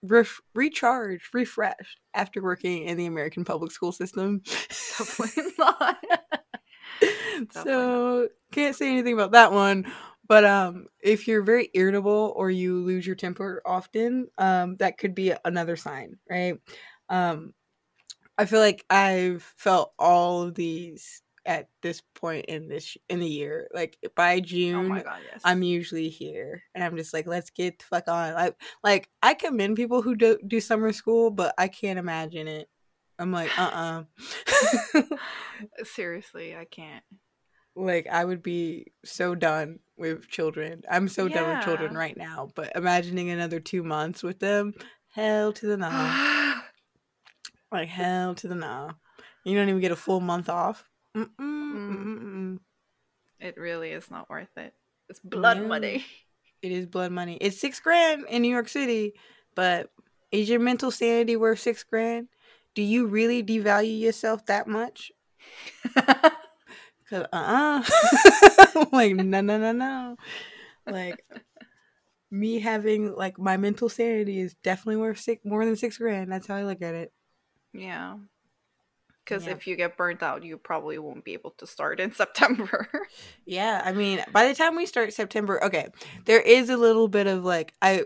re- 0.01 0.25
recharged, 0.53 1.33
refreshed 1.33 1.99
after 2.13 2.41
working 2.41 2.83
in 2.83 2.97
the 2.97 3.05
American 3.05 3.45
public 3.45 3.71
school 3.71 3.91
system. 3.91 4.41
So 7.51 8.27
can't 8.51 8.75
say 8.75 8.89
anything 8.89 9.13
about 9.13 9.31
that 9.31 9.51
one. 9.51 9.91
But 10.27 10.45
um, 10.45 10.85
if 11.01 11.27
you're 11.27 11.41
very 11.41 11.69
irritable 11.73 12.33
or 12.35 12.51
you 12.51 12.83
lose 12.83 13.07
your 13.07 13.15
temper 13.15 13.63
often, 13.65 14.27
um, 14.37 14.75
that 14.77 14.99
could 14.99 15.15
be 15.15 15.33
another 15.43 15.75
sign, 15.75 16.17
right? 16.29 16.59
Um, 17.09 17.53
I 18.37 18.45
feel 18.45 18.59
like 18.59 18.85
I've 18.89 19.41
felt 19.57 19.91
all 19.97 20.43
of 20.43 20.53
these 20.53 21.23
at 21.45 21.69
this 21.81 22.01
point 22.15 22.45
in 22.45 22.67
this 22.67 22.97
in 23.09 23.19
the 23.19 23.27
year. 23.27 23.67
Like 23.73 23.97
by 24.15 24.35
oh 24.35 24.39
June, 24.39 24.91
oh 24.91 25.01
God, 25.01 25.19
yes. 25.31 25.41
I'm 25.43 25.63
usually 25.63 26.09
here, 26.09 26.63
and 26.73 26.83
I'm 26.83 26.97
just 26.97 27.13
like, 27.13 27.27
let's 27.27 27.49
get 27.49 27.79
the 27.79 27.85
fuck 27.85 28.07
on. 28.07 28.33
Like, 28.33 28.55
like 28.83 29.09
I 29.21 29.33
commend 29.33 29.75
people 29.75 30.01
who 30.01 30.15
do 30.15 30.37
do 30.45 30.59
summer 30.59 30.91
school, 30.93 31.31
but 31.31 31.53
I 31.57 31.67
can't 31.67 31.99
imagine 31.99 32.47
it. 32.47 32.69
I'm 33.19 33.31
like, 33.31 33.57
uh, 33.59 34.03
uh-uh. 34.93 34.99
uh 34.99 35.01
Seriously, 35.83 36.55
I 36.55 36.65
can't. 36.65 37.03
Like, 37.75 38.07
I 38.07 38.25
would 38.25 38.41
be 38.41 38.87
so 39.05 39.35
done 39.35 39.79
with 39.97 40.27
children. 40.27 40.83
I'm 40.89 41.07
so 41.07 41.25
yeah. 41.25 41.35
done 41.35 41.55
with 41.55 41.65
children 41.65 41.95
right 41.95 42.17
now. 42.17 42.49
But 42.55 42.71
imagining 42.75 43.29
another 43.29 43.59
two 43.59 43.83
months 43.83 44.23
with 44.23 44.39
them, 44.39 44.73
hell 45.13 45.53
to 45.53 45.67
the 45.67 45.77
no. 45.77 46.55
like 47.71 47.89
hell 47.89 48.35
to 48.35 48.47
the 48.47 48.55
no. 48.55 48.91
You 49.43 49.55
don't 49.55 49.69
even 49.69 49.81
get 49.81 49.91
a 49.91 49.97
full 49.97 50.19
month 50.19 50.49
off. 50.49 50.88
Mm-mm, 51.15 51.29
mm. 51.39 52.59
It 53.39 53.57
really 53.57 53.91
is 53.91 54.09
not 54.11 54.29
worth 54.29 54.55
it. 54.57 54.73
It's 55.09 55.19
blood 55.19 55.61
money. 55.61 56.05
It 56.61 56.71
is 56.71 56.85
blood 56.85 57.11
money. 57.11 57.37
It's 57.39 57.59
six 57.59 57.79
grand 57.79 58.25
in 58.29 58.41
New 58.41 58.51
York 58.51 58.67
City, 58.67 59.13
but 59.55 59.89
is 60.31 60.49
your 60.49 60.59
mental 60.59 60.91
sanity 60.91 61.35
worth 61.35 61.59
six 61.59 61.83
grand? 61.83 62.27
Do 62.75 62.81
you 62.81 63.07
really 63.07 63.43
devalue 63.43 63.99
yourself 63.99 64.45
that 64.47 64.67
much? 64.67 65.11
Cause 67.09 67.25
uh 67.33 67.81
uh 67.83 68.85
like 68.91 69.15
no 69.15 69.41
no 69.41 69.57
no 69.57 69.71
no. 69.71 70.17
Like 70.87 71.23
me 72.29 72.59
having 72.59 73.15
like 73.15 73.39
my 73.39 73.57
mental 73.57 73.89
sanity 73.89 74.39
is 74.39 74.53
definitely 74.63 74.97
worth 74.97 75.19
six 75.19 75.43
more 75.43 75.65
than 75.65 75.75
six 75.75 75.97
grand. 75.97 76.31
That's 76.31 76.47
how 76.47 76.55
I 76.55 76.63
look 76.63 76.81
at 76.81 76.93
it. 76.93 77.11
Yeah. 77.73 78.17
Because 79.29 79.45
yeah. 79.45 79.51
if 79.51 79.67
you 79.67 79.75
get 79.75 79.95
burnt 79.95 80.23
out, 80.23 80.43
you 80.43 80.57
probably 80.57 80.97
won't 80.97 81.23
be 81.23 81.33
able 81.33 81.51
to 81.51 81.67
start 81.67 81.99
in 81.99 82.11
September. 82.13 82.87
yeah, 83.45 83.81
I 83.85 83.91
mean, 83.91 84.23
by 84.31 84.47
the 84.47 84.55
time 84.55 84.75
we 84.75 84.87
start 84.87 85.13
September, 85.13 85.63
okay, 85.63 85.89
there 86.25 86.41
is 86.41 86.69
a 86.69 86.77
little 86.77 87.07
bit 87.07 87.27
of 87.27 87.45
like 87.45 87.73
I 87.81 88.05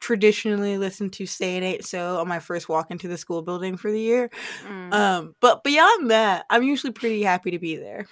traditionally 0.00 0.78
listen 0.78 1.10
to 1.10 1.26
Say 1.26 1.56
It 1.56 1.62
Ain't 1.62 1.84
So 1.84 2.20
on 2.20 2.28
my 2.28 2.38
first 2.38 2.68
walk 2.68 2.90
into 2.90 3.08
the 3.08 3.18
school 3.18 3.42
building 3.42 3.76
for 3.76 3.90
the 3.90 4.00
year. 4.00 4.30
Mm. 4.66 4.94
Um, 4.94 5.34
but 5.40 5.64
beyond 5.64 6.12
that, 6.12 6.46
I'm 6.48 6.62
usually 6.62 6.92
pretty 6.92 7.22
happy 7.22 7.50
to 7.50 7.58
be 7.58 7.76
there 7.76 8.06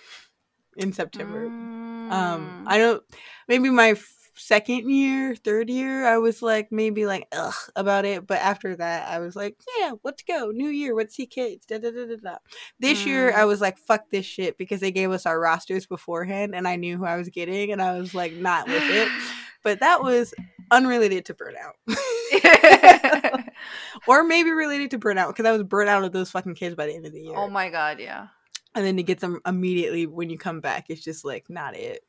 in 0.76 0.93
September. 0.93 1.47
Um, 1.47 2.11
mm. 2.11 2.12
Um, 2.12 2.64
I 2.66 2.78
don't 2.78 3.02
maybe 3.49 3.71
my 3.71 3.95
second 4.37 4.90
year, 4.90 5.35
third 5.35 5.69
year, 5.69 6.07
I 6.07 6.19
was 6.19 6.43
like 6.43 6.71
maybe 6.71 7.07
like 7.07 7.26
ugh 7.33 7.55
about 7.75 8.05
it, 8.05 8.26
but 8.26 8.38
after 8.38 8.76
that, 8.76 9.09
I 9.09 9.19
was 9.19 9.35
like, 9.35 9.57
yeah, 9.78 9.93
let's 10.05 10.23
go, 10.23 10.50
new 10.50 10.69
year, 10.69 10.95
let's 10.95 11.14
see 11.14 11.26
kids. 11.26 11.66
Da, 11.66 11.78
da, 11.78 11.90
da, 11.90 12.07
da, 12.07 12.16
da. 12.16 12.37
This 12.78 13.02
mm. 13.02 13.07
year, 13.07 13.33
I 13.33 13.40
mm. 13.40 13.49
was 13.49 13.61
like, 13.61 13.78
fuck 13.78 14.11
this 14.11 14.26
shit 14.26 14.59
because 14.59 14.81
they 14.81 14.93
gave 14.93 15.11
us 15.11 15.26
our 15.26 15.40
rosters 15.40 15.87
beforehand, 15.87 16.55
and 16.55 16.69
I 16.69 16.76
knew 16.76 16.99
who 16.99 17.05
I 17.05 17.16
was 17.16 17.28
getting, 17.28 17.73
and 17.73 17.83
I 17.83 17.99
was 17.99 18.14
like 18.14 18.33
not 18.33 18.66
with 18.66 18.85
it. 18.85 19.09
But 19.62 19.81
that 19.81 20.00
was 20.00 20.33
unrelated 20.71 21.25
to 21.25 21.35
burnout. 21.35 21.73
or 24.07 24.23
maybe 24.23 24.52
related 24.52 24.93
to 24.93 24.99
burnout 25.00 25.26
because 25.26 25.45
I 25.45 25.50
was 25.50 25.64
burnt 25.64 25.88
out 25.88 26.05
of 26.05 26.12
those 26.12 26.31
fucking 26.31 26.55
kids 26.55 26.76
by 26.76 26.87
the 26.87 26.95
end 26.95 27.05
of 27.05 27.12
the 27.12 27.21
year. 27.21 27.35
Oh 27.35 27.50
my 27.50 27.69
god, 27.69 27.99
yeah. 27.99 28.28
And 28.76 28.87
then 28.87 28.97
to 28.97 29.02
get 29.02 29.19
them 29.19 29.40
immediately 29.45 30.07
when 30.07 30.31
you 30.31 30.38
come 30.38 30.61
back, 30.61 30.85
it's 30.88 31.02
just 31.02 31.25
like 31.25 31.50
not 31.50 31.75
it. 31.75 32.05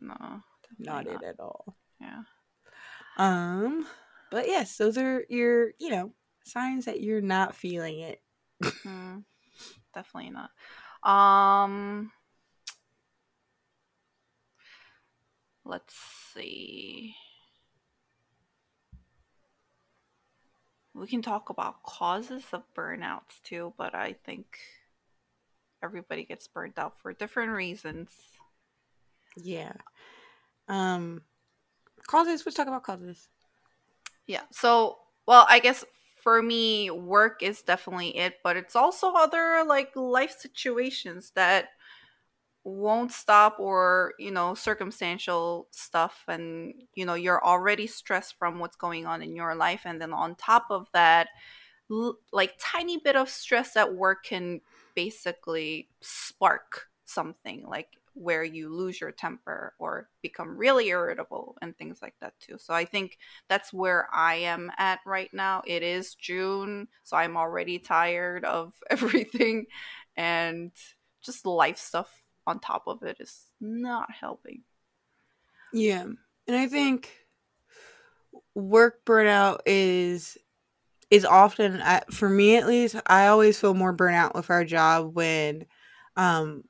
No 0.00 0.42
not, 0.78 1.06
not, 1.06 1.22
it 1.22 1.26
at 1.26 1.40
all. 1.40 1.76
Yeah. 2.00 2.22
Um, 3.16 3.86
but 4.30 4.46
yes, 4.46 4.76
those 4.76 4.98
are 4.98 5.24
your, 5.28 5.72
you 5.78 5.90
know, 5.90 6.12
signs 6.44 6.84
that 6.86 7.00
you're 7.00 7.20
not 7.20 7.54
feeling 7.54 8.00
it. 8.00 8.22
mm, 8.62 9.24
definitely 9.94 10.30
not. 10.30 10.50
Um, 11.08 12.10
let's 15.64 15.94
see. 16.34 17.14
We 20.94 21.08
can 21.08 21.22
talk 21.22 21.50
about 21.50 21.82
causes 21.82 22.44
of 22.52 22.62
burnouts 22.76 23.42
too, 23.42 23.74
but 23.76 23.94
I 23.94 24.14
think 24.24 24.58
everybody 25.82 26.24
gets 26.24 26.46
burnt 26.46 26.78
out 26.78 27.00
for 27.00 27.12
different 27.12 27.52
reasons. 27.52 28.10
Yeah. 29.36 29.72
Um, 30.68 31.22
causes. 32.06 32.44
Let's 32.46 32.56
talk 32.56 32.68
about 32.68 32.84
causes. 32.84 33.28
Yeah. 34.26 34.42
So, 34.52 34.98
well, 35.26 35.46
I 35.48 35.58
guess 35.60 35.84
for 36.22 36.42
me, 36.42 36.90
work 36.90 37.42
is 37.42 37.62
definitely 37.62 38.16
it, 38.16 38.36
but 38.42 38.56
it's 38.56 38.76
also 38.76 39.12
other 39.12 39.64
like 39.66 39.94
life 39.96 40.36
situations 40.38 41.32
that 41.34 41.68
won't 42.64 43.12
stop 43.12 43.56
or 43.60 44.14
you 44.18 44.30
know 44.30 44.54
circumstantial 44.54 45.68
stuff 45.70 46.24
and 46.28 46.74
you 46.94 47.04
know 47.04 47.14
you're 47.14 47.44
already 47.44 47.86
stressed 47.86 48.38
from 48.38 48.58
what's 48.58 48.76
going 48.76 49.06
on 49.06 49.22
in 49.22 49.36
your 49.36 49.54
life 49.54 49.82
and 49.84 50.00
then 50.00 50.12
on 50.14 50.34
top 50.36 50.66
of 50.70 50.86
that 50.94 51.28
l- 51.90 52.18
like 52.32 52.54
tiny 52.60 52.98
bit 52.98 53.16
of 53.16 53.28
stress 53.28 53.76
at 53.76 53.94
work 53.94 54.24
can 54.24 54.60
basically 54.94 55.88
spark 56.00 56.88
something 57.04 57.66
like 57.68 57.88
where 58.14 58.44
you 58.44 58.74
lose 58.74 59.00
your 59.00 59.12
temper 59.12 59.74
or 59.78 60.08
become 60.22 60.56
really 60.56 60.88
irritable 60.88 61.56
and 61.60 61.76
things 61.76 61.98
like 62.00 62.14
that 62.20 62.32
too. 62.40 62.56
So 62.58 62.72
I 62.72 62.84
think 62.84 63.18
that's 63.48 63.72
where 63.72 64.08
I 64.12 64.36
am 64.36 64.70
at 64.78 65.00
right 65.04 65.30
now. 65.32 65.62
It 65.66 65.82
is 65.82 66.14
June, 66.14 66.88
so 67.02 67.16
I'm 67.16 67.36
already 67.36 67.78
tired 67.78 68.44
of 68.44 68.72
everything 68.90 69.66
and 70.16 70.70
just 71.22 71.44
life 71.44 71.78
stuff 71.78 72.10
on 72.46 72.60
top 72.60 72.84
of 72.86 73.02
it 73.02 73.16
is 73.20 73.46
not 73.60 74.08
helping. 74.10 74.62
Yeah. 75.72 76.04
And 76.46 76.56
I 76.56 76.66
think 76.66 77.10
work 78.54 79.04
burnout 79.04 79.58
is 79.66 80.38
is 81.10 81.24
often 81.24 81.82
for 82.10 82.28
me 82.28 82.56
at 82.56 82.66
least 82.66 82.96
i 83.06 83.26
always 83.26 83.60
feel 83.60 83.74
more 83.74 83.94
burnout 83.94 84.34
with 84.34 84.50
our 84.50 84.64
job 84.64 85.14
when 85.14 85.64
um 86.16 86.62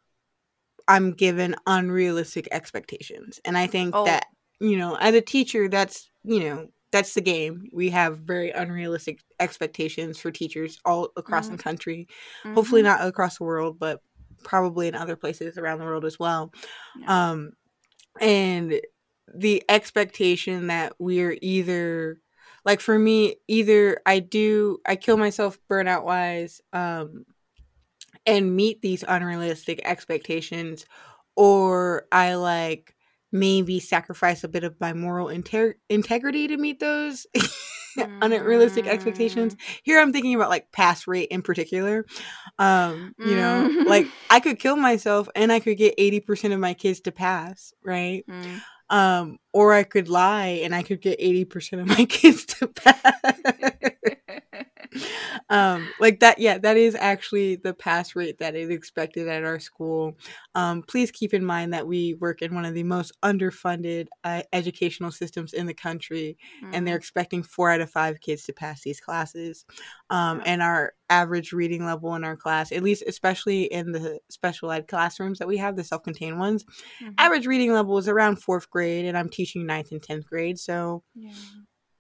I'm 0.88 1.12
given 1.12 1.56
unrealistic 1.66 2.48
expectations. 2.52 3.40
And 3.44 3.56
I 3.56 3.66
think 3.66 3.94
oh. 3.94 4.04
that, 4.04 4.26
you 4.60 4.76
know, 4.76 4.96
as 4.96 5.14
a 5.14 5.20
teacher, 5.20 5.68
that's, 5.68 6.10
you 6.24 6.40
know, 6.40 6.68
that's 6.92 7.14
the 7.14 7.20
game. 7.20 7.68
We 7.72 7.90
have 7.90 8.18
very 8.18 8.50
unrealistic 8.50 9.20
expectations 9.40 10.18
for 10.18 10.30
teachers 10.30 10.78
all 10.84 11.08
across 11.16 11.46
mm-hmm. 11.46 11.56
the 11.56 11.62
country. 11.62 12.08
Mm-hmm. 12.44 12.54
Hopefully 12.54 12.82
not 12.82 13.04
across 13.04 13.38
the 13.38 13.44
world, 13.44 13.78
but 13.78 14.00
probably 14.44 14.86
in 14.86 14.94
other 14.94 15.16
places 15.16 15.58
around 15.58 15.78
the 15.78 15.84
world 15.84 16.04
as 16.04 16.18
well. 16.18 16.52
Yeah. 17.00 17.30
Um 17.30 17.52
and 18.20 18.80
the 19.34 19.64
expectation 19.68 20.68
that 20.68 20.92
we're 21.00 21.36
either 21.42 22.20
like 22.64 22.80
for 22.80 22.98
me 22.98 23.36
either 23.48 24.00
I 24.06 24.20
do 24.20 24.78
I 24.86 24.96
kill 24.96 25.16
myself 25.16 25.58
burnout 25.68 26.04
wise 26.04 26.60
um 26.72 27.24
and 28.26 28.56
meet 28.56 28.82
these 28.82 29.04
unrealistic 29.06 29.80
expectations 29.84 30.86
or 31.36 32.06
I 32.12 32.34
like 32.34 32.94
maybe 33.32 33.80
sacrifice 33.80 34.44
a 34.44 34.48
bit 34.48 34.64
of 34.64 34.80
my 34.80 34.92
moral 34.92 35.28
inter- 35.28 35.74
integrity 35.90 36.46
to 36.46 36.56
meet 36.56 36.78
those 36.78 37.26
unrealistic 38.22 38.86
expectations. 38.86 39.56
Mm. 39.56 39.58
Here 39.82 40.00
I'm 40.00 40.12
thinking 40.12 40.36
about 40.36 40.50
like 40.50 40.70
pass 40.70 41.08
rate 41.08 41.28
in 41.30 41.42
particular. 41.42 42.06
Um, 42.60 43.14
you 43.18 43.34
know, 43.34 43.68
mm. 43.68 43.86
like 43.86 44.06
I 44.30 44.38
could 44.38 44.60
kill 44.60 44.76
myself 44.76 45.28
and 45.34 45.52
I 45.52 45.58
could 45.58 45.76
get 45.76 45.98
80% 45.98 46.52
of 46.52 46.60
my 46.60 46.74
kids 46.74 47.00
to 47.00 47.12
pass, 47.12 47.72
right? 47.84 48.24
Mm. 48.28 48.60
Um, 48.90 49.38
or 49.52 49.72
I 49.72 49.82
could 49.82 50.08
lie 50.08 50.60
and 50.62 50.74
I 50.74 50.82
could 50.82 51.00
get 51.00 51.18
80% 51.18 51.80
of 51.80 51.86
my 51.88 52.04
kids 52.08 52.46
to 52.46 52.68
pass 52.68 53.40
um 55.50 55.88
like 56.00 56.20
that 56.20 56.38
yeah 56.38 56.58
that 56.58 56.76
is 56.76 56.94
actually 56.94 57.56
the 57.56 57.74
pass 57.74 58.14
rate 58.14 58.38
that 58.38 58.54
is 58.54 58.70
expected 58.70 59.28
at 59.28 59.44
our 59.44 59.58
school 59.58 60.16
um 60.54 60.82
please 60.82 61.10
keep 61.10 61.34
in 61.34 61.44
mind 61.44 61.72
that 61.72 61.86
we 61.86 62.14
work 62.14 62.42
in 62.42 62.54
one 62.54 62.64
of 62.64 62.74
the 62.74 62.82
most 62.82 63.12
underfunded 63.22 64.06
uh, 64.24 64.42
educational 64.52 65.10
systems 65.10 65.52
in 65.52 65.66
the 65.66 65.74
country 65.74 66.36
mm. 66.62 66.70
and 66.72 66.86
they're 66.86 66.94
mm-hmm. 66.94 66.98
expecting 66.98 67.42
four 67.42 67.70
out 67.70 67.80
of 67.80 67.90
five 67.90 68.20
kids 68.20 68.44
to 68.44 68.52
pass 68.52 68.82
these 68.82 69.00
classes 69.00 69.64
um 70.10 70.42
and 70.44 70.62
our 70.62 70.92
average 71.10 71.52
reading 71.52 71.84
level 71.84 72.14
in 72.14 72.24
our 72.24 72.36
class 72.36 72.72
at 72.72 72.82
least 72.82 73.02
especially 73.06 73.64
in 73.64 73.92
the 73.92 74.18
special 74.30 74.70
ed 74.70 74.88
classrooms 74.88 75.38
that 75.38 75.48
we 75.48 75.56
have 75.56 75.76
the 75.76 75.84
self-contained 75.84 76.38
ones 76.38 76.64
mm-hmm. 76.64 77.12
average 77.18 77.46
reading 77.46 77.72
level 77.72 77.98
is 77.98 78.08
around 78.08 78.36
fourth 78.36 78.70
grade 78.70 79.04
and 79.04 79.16
i'm 79.16 79.28
teaching 79.28 79.66
ninth 79.66 79.92
and 79.92 80.02
10th 80.02 80.24
grade 80.24 80.58
so 80.58 81.02
yeah 81.14 81.32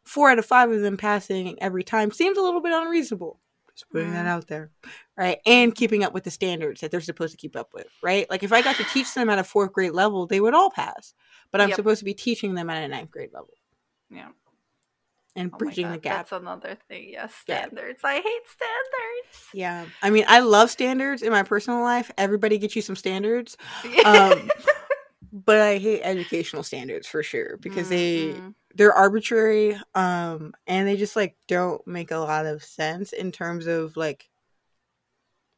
four 0.04 0.30
out 0.30 0.38
of 0.38 0.46
five 0.46 0.70
of 0.70 0.80
them 0.80 0.96
passing 0.96 1.60
every 1.62 1.82
time 1.84 2.10
seems 2.10 2.38
a 2.38 2.42
little 2.42 2.60
bit 2.60 2.72
unreasonable. 2.72 3.40
Just 3.74 3.90
putting 3.90 4.10
mm. 4.10 4.12
that 4.12 4.26
out 4.26 4.46
there, 4.46 4.70
right? 5.16 5.38
And 5.46 5.74
keeping 5.74 6.04
up 6.04 6.14
with 6.14 6.22
the 6.22 6.30
standards 6.30 6.80
that 6.80 6.92
they're 6.92 7.00
supposed 7.00 7.32
to 7.32 7.36
keep 7.36 7.56
up 7.56 7.74
with, 7.74 7.88
right? 8.02 8.30
Like 8.30 8.44
if 8.44 8.52
I 8.52 8.62
got 8.62 8.76
to 8.76 8.84
teach 8.84 9.12
them 9.14 9.28
at 9.28 9.40
a 9.40 9.44
fourth 9.44 9.72
grade 9.72 9.92
level, 9.92 10.26
they 10.26 10.40
would 10.40 10.54
all 10.54 10.70
pass, 10.70 11.12
but 11.50 11.60
I'm 11.60 11.70
yep. 11.70 11.76
supposed 11.76 11.98
to 11.98 12.04
be 12.04 12.14
teaching 12.14 12.54
them 12.54 12.70
at 12.70 12.84
a 12.84 12.88
ninth 12.88 13.10
grade 13.10 13.30
level. 13.32 13.50
Yeah. 14.10 14.28
And 15.34 15.50
oh 15.52 15.58
bridging 15.58 15.90
the 15.90 15.98
gap. 15.98 16.28
That's 16.28 16.40
another 16.40 16.78
thing. 16.86 17.08
Yes, 17.10 17.34
standards. 17.34 17.98
Yeah. 18.04 18.10
I 18.10 18.14
hate 18.14 18.42
standards. 18.46 19.48
Yeah. 19.52 19.84
I 20.00 20.10
mean, 20.10 20.24
I 20.28 20.38
love 20.38 20.70
standards 20.70 21.22
in 21.22 21.32
my 21.32 21.42
personal 21.42 21.80
life. 21.80 22.12
Everybody 22.16 22.58
get 22.58 22.76
you 22.76 22.82
some 22.82 22.96
standards. 22.96 23.56
Um, 24.04 24.50
but 25.32 25.60
I 25.60 25.78
hate 25.78 26.02
educational 26.04 26.62
standards 26.62 27.08
for 27.08 27.24
sure 27.24 27.56
because 27.56 27.88
mm-hmm. 27.88 28.38
they 28.38 28.54
they're 28.74 28.92
arbitrary 28.92 29.78
um 29.94 30.52
and 30.66 30.88
they 30.88 30.96
just 30.96 31.16
like 31.16 31.36
don't 31.48 31.86
make 31.86 32.10
a 32.10 32.16
lot 32.16 32.46
of 32.46 32.62
sense 32.62 33.12
in 33.12 33.32
terms 33.32 33.66
of 33.66 33.96
like 33.96 34.28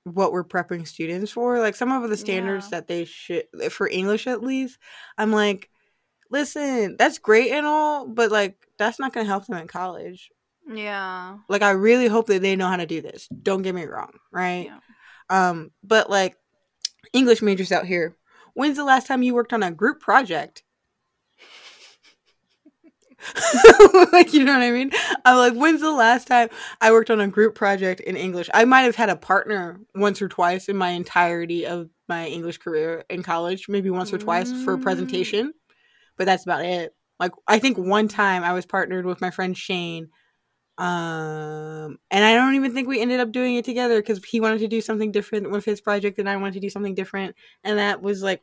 what 0.05 0.33
we're 0.33 0.45
prepping 0.45 0.87
students 0.87 1.33
for 1.33 1.59
like 1.59 1.75
some 1.75 1.91
of 1.91 2.09
the 2.09 2.17
standards 2.17 2.67
yeah. 2.67 2.79
that 2.79 2.89
they 2.89 3.05
should 3.05 3.45
for 3.71 3.89
english 3.89 4.27
at 4.27 4.43
least 4.43 4.79
i'm 5.19 5.33
like 5.33 5.69
listen 6.31 6.97
that's 6.99 7.19
great 7.19 7.51
and 7.53 7.67
all 7.67 8.07
but 8.07 8.31
like 8.31 8.57
that's 8.79 9.01
not 9.01 9.13
gonna 9.13 9.27
help 9.27 9.47
them 9.47 9.59
in 9.59 9.67
college 9.67 10.31
yeah 10.73 11.39
like 11.49 11.63
i 11.63 11.71
really 11.71 12.07
hope 12.07 12.27
that 12.27 12.43
they 12.43 12.57
know 12.57 12.69
how 12.69 12.77
to 12.77 12.87
do 12.87 13.01
this 13.01 13.29
don't 13.43 13.63
get 13.63 13.75
me 13.75 13.85
wrong 13.85 14.13
right 14.31 14.67
yeah. 14.67 15.49
um 15.49 15.71
but 15.83 16.11
like 16.11 16.37
English 17.13 17.43
majors 17.43 17.73
out 17.73 17.87
here. 17.87 18.17
When's 18.55 18.77
the 18.77 18.85
last 18.85 19.07
time 19.07 19.23
you 19.23 19.35
worked 19.35 19.53
on 19.53 19.63
a 19.63 19.71
group 19.71 20.01
project? 20.01 20.63
like 24.13 24.33
you 24.33 24.45
know 24.45 24.55
what 24.55 24.63
I 24.63 24.71
mean? 24.71 24.91
I'm 25.25 25.37
like, 25.37 25.55
when's 25.55 25.81
the 25.81 25.93
last 25.93 26.27
time 26.27 26.49
I 26.81 26.93
worked 26.93 27.11
on 27.11 27.21
a 27.21 27.29
group 27.29 27.55
project 27.55 28.01
in 28.01 28.17
English? 28.17 28.49
I 28.55 28.65
might 28.65 28.83
have 28.83 28.97
had 28.97 29.09
a 29.09 29.17
partner 29.17 29.81
once 29.95 30.21
or 30.23 30.29
twice 30.29 30.69
in 30.69 30.77
my 30.77 30.91
entirety 30.91 31.67
of 31.67 31.89
my 32.09 32.27
English 32.27 32.59
career 32.59 33.05
in 33.11 33.23
college, 33.23 33.69
maybe 33.69 33.91
once 33.91 34.13
or 34.13 34.19
twice 34.19 34.53
for 34.65 34.75
a 34.75 34.79
presentation, 34.79 35.53
but 36.17 36.27
that's 36.27 36.45
about 36.45 36.65
it. 36.65 36.95
Like 37.19 37.33
I 37.47 37.59
think 37.59 37.79
one 37.79 38.09
time 38.09 38.45
I 38.45 38.53
was 38.53 38.67
partnered 38.67 39.07
with 39.07 39.21
my 39.21 39.31
friend 39.31 39.57
Shane. 39.57 40.09
Um, 40.79 41.97
and 42.11 42.23
I 42.23 42.35
don't 42.35 42.55
even 42.55 42.75
think 42.75 42.87
we 42.87 43.01
ended 43.01 43.19
up 43.19 43.33
doing 43.33 43.57
it 43.57 43.65
together 43.65 44.01
because 44.01 44.23
he 44.23 44.41
wanted 44.41 44.59
to 44.59 44.69
do 44.69 44.83
something 44.83 45.11
different 45.11 45.51
with 45.51 45.65
his 45.65 45.81
project 45.81 46.19
and 46.19 46.29
I 46.29 46.37
wanted 46.37 46.55
to 46.55 46.61
do 46.61 46.69
something 46.69 46.95
different. 46.95 47.35
And 47.65 47.79
that 47.79 48.03
was 48.03 48.23
like, 48.23 48.43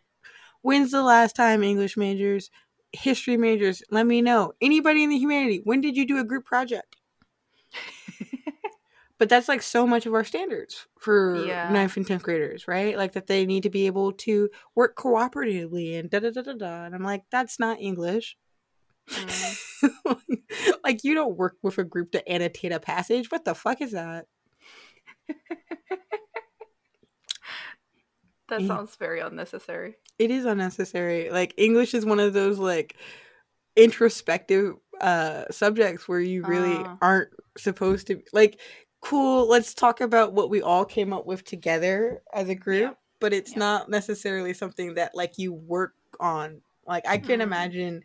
when's 0.64 0.92
the 0.92 1.04
last 1.04 1.36
time 1.36 1.62
English 1.62 1.96
majors 1.96 2.50
history 2.94 3.38
majors, 3.38 3.84
let 3.92 4.06
me 4.06 4.22
know. 4.22 4.54
Anybody 4.62 5.04
in 5.04 5.10
the 5.10 5.18
humanity, 5.18 5.62
when 5.64 5.82
did 5.82 5.98
you 5.98 6.06
do 6.06 6.20
a 6.20 6.24
group 6.24 6.46
project? 6.46 6.96
but 9.18 9.30
that's 9.30 9.48
like 9.48 9.62
so 9.62 9.86
much 9.86 10.06
of 10.06 10.14
our 10.14 10.24
standards 10.24 10.88
for 11.00 11.44
yeah. 11.46 11.70
ninth 11.72 11.98
and 11.98 12.06
tenth 12.08 12.24
graders, 12.24 12.68
right? 12.68 12.98
Like 12.98 13.14
that 13.14 13.28
they 13.28 13.46
need 13.46 13.64
to 13.64 13.70
be 13.70 13.88
able 13.88 14.14
to 14.14 14.50
work 14.76 14.96
cooperatively 14.96 16.00
and 16.00 16.10
da 16.10 16.20
da 16.20 16.30
da 16.30 16.42
da 16.42 16.54
da. 16.54 16.86
And 16.86 16.96
I'm 16.96 17.04
like, 17.04 17.24
that's 17.32 17.60
not 17.60 17.82
English. 17.82 18.38
Mm. 19.10 20.18
like 20.84 21.04
you 21.04 21.14
don't 21.14 21.38
work 21.38 21.58
with 21.62 21.78
a 21.78 21.84
group 21.84 22.12
to 22.12 22.28
annotate 22.28 22.72
a 22.72 22.80
passage. 22.80 23.32
What 23.32 23.46
the 23.46 23.56
fuck 23.56 23.82
is 23.82 23.92
that? 23.92 24.28
That 28.62 28.68
sounds 28.68 28.96
very 28.96 29.20
unnecessary. 29.20 29.96
It 30.20 30.32
is 30.32 30.46
unnecessary. 30.46 31.30
Like 31.30 31.54
English 31.58 31.94
is 31.94 32.06
one 32.06 32.20
of 32.20 32.34
those 32.34 32.60
like 32.60 32.96
introspective 33.76 34.76
uh 35.02 35.46
subjects 35.50 36.08
where 36.08 36.20
you 36.20 36.44
really 36.44 36.76
uh. 36.76 36.96
aren't 37.02 37.30
supposed 37.58 38.08
to 38.08 38.22
like 38.32 38.60
cool, 39.04 39.48
let's 39.50 39.74
talk 39.74 40.02
about 40.02 40.34
what 40.34 40.50
we 40.50 40.62
all 40.62 40.86
came 40.86 41.12
up 41.12 41.26
with 41.26 41.44
together 41.44 42.22
as 42.34 42.48
a 42.48 42.56
group, 42.56 42.92
yeah. 42.92 42.94
but 43.20 43.34
it's 43.34 43.52
yeah. 43.52 43.60
not 43.60 43.90
necessarily 43.90 44.54
something 44.54 44.96
that 44.96 45.14
like 45.14 45.38
you 45.38 45.54
work 45.54 45.94
on. 46.20 46.62
Like 46.88 47.06
I 47.08 47.18
can 47.18 47.40
mm. 47.40 47.44
imagine 47.44 48.04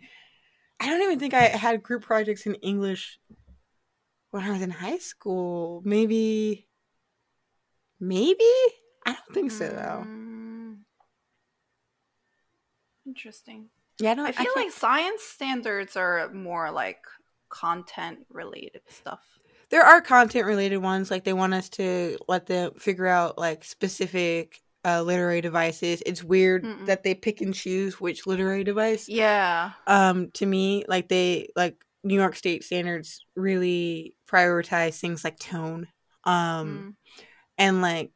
I 0.81 0.89
don't 0.89 1.03
even 1.03 1.19
think 1.19 1.35
I 1.35 1.43
had 1.45 1.83
group 1.83 2.03
projects 2.03 2.47
in 2.47 2.55
English 2.57 3.19
when 4.31 4.43
I 4.45 4.51
was 4.51 4.63
in 4.63 4.71
high 4.71 4.99
school. 4.99 5.83
Maybe 5.85 6.69
maybe 8.01 8.45
I 9.07 9.13
don't 9.13 9.35
think 9.35 9.51
so 9.51 9.69
though. 9.69 10.28
Interesting. 13.09 13.71
Yeah, 13.99 14.15
no, 14.15 14.27
I 14.27 14.33
feel 14.33 14.53
I 14.55 14.61
like 14.61 14.71
science 14.71 15.23
standards 15.23 15.97
are 15.97 16.31
more 16.33 16.71
like 16.71 17.01
content 17.49 18.27
related 18.31 18.83
stuff. 18.87 19.25
There 19.71 19.83
are 19.83 20.03
content 20.03 20.45
related 20.45 20.79
ones, 20.79 21.11
like 21.11 21.25
they 21.25 21.33
want 21.33 21.55
us 21.55 21.71
to 21.71 22.19
let 22.29 22.47
them 22.47 22.73
figure 22.79 23.07
out 23.07 23.39
like 23.39 23.65
specific 23.65 24.61
uh, 24.85 25.03
literary 25.03 25.41
devices. 25.41 26.03
It's 26.05 26.23
weird 26.23 26.65
Mm-mm. 26.65 26.87
that 26.87 27.03
they 27.03 27.15
pick 27.15 27.41
and 27.41 27.55
choose 27.55 27.99
which 27.99 28.27
literary 28.27 28.63
device. 28.63 29.09
Yeah. 29.09 29.73
Um, 29.87 30.31
to 30.33 30.45
me, 30.45 30.85
like 30.87 31.09
they 31.09 31.49
like 31.57 31.83
New 32.05 32.15
York 32.15 32.37
State 32.37 32.65
standards 32.65 33.25
really 33.35 34.17
prioritize 34.31 35.01
things 35.01 35.25
like 35.25 35.39
tone. 35.39 35.89
Um, 36.25 36.97
mm. 37.17 37.25
and 37.57 37.81
like 37.81 38.13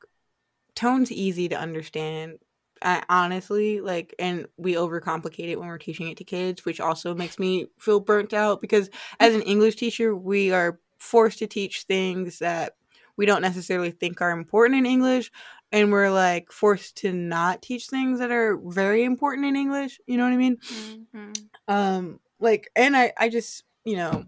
tone's 0.75 1.11
easy 1.11 1.49
to 1.49 1.59
understand. 1.59 2.39
I 2.83 3.03
honestly 3.09 3.81
like, 3.81 4.15
and 4.19 4.47
we 4.57 4.75
overcomplicate 4.75 5.49
it 5.49 5.59
when 5.59 5.69
we're 5.69 5.79
teaching 5.79 6.09
it 6.09 6.17
to 6.19 6.25
kids, 6.25 6.65
which 6.65 6.81
also 6.81 7.15
makes 7.15 7.39
me 7.39 7.67
feel 7.79 8.01
burnt 8.01 8.33
out 8.33 8.61
because 8.61 8.91
as 9.21 9.35
an 9.35 9.43
English 9.43 9.77
teacher, 9.77 10.15
we 10.15 10.53
are 10.53 10.81
forced 10.99 11.39
to 11.41 11.47
teach 11.47 11.83
things 11.83 12.39
that 12.41 12.75
we 13.17 13.27
don't 13.27 13.43
necessarily 13.43 13.91
think 13.91 14.21
are 14.21 14.31
important 14.31 14.79
in 14.79 14.87
English. 14.87 15.31
And 15.71 15.91
we're 15.91 16.11
like 16.11 16.53
forced 16.53 16.97
to 16.99 17.13
not 17.13 17.63
teach 17.63 17.87
things 17.87 18.19
that 18.19 18.31
are 18.31 18.59
very 18.63 19.05
important 19.05 19.47
in 19.47 19.57
English. 19.57 19.99
You 20.07 20.19
know 20.19 20.25
what 20.25 20.33
I 20.33 20.37
mean? 20.37 20.57
Mm-hmm. 20.57 21.33
Um, 21.69 22.21
like, 22.41 22.71
and 22.77 22.97
I, 22.97 23.13
I 23.19 23.29
just, 23.29 23.65
you 23.85 23.97
know, 23.97 24.25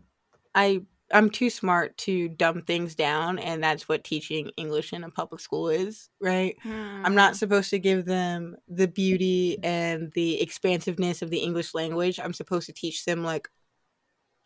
I 0.54 0.82
I'm 1.14 1.31
too 1.31 1.48
smart 1.48 1.96
to 1.98 2.29
dumb 2.29 2.62
things 2.62 2.96
down, 2.96 3.38
and 3.38 3.62
that's 3.62 3.88
what 3.88 4.03
teaching 4.03 4.50
English 4.57 4.92
in 4.92 5.05
a 5.05 5.11
public 5.11 5.40
school 5.40 5.68
is, 5.68 6.11
right? 6.20 6.57
Mm. 6.64 7.03
I'm 7.05 7.14
not 7.14 7.33
hmm. 7.33 7.37
supposed 7.37 7.70
to 7.70 7.79
give 7.79 8.05
them 8.05 8.57
the 8.66 8.88
beauty 8.88 9.59
and 9.62 10.12
the 10.12 10.40
expansiveness 10.42 11.22
of 11.22 11.31
the 11.31 11.38
English 11.38 11.72
language. 11.72 12.18
I'm 12.18 12.33
supposed 12.33 12.66
to 12.66 12.72
teach 12.72 13.05
them 13.05 13.22
like 13.22 13.48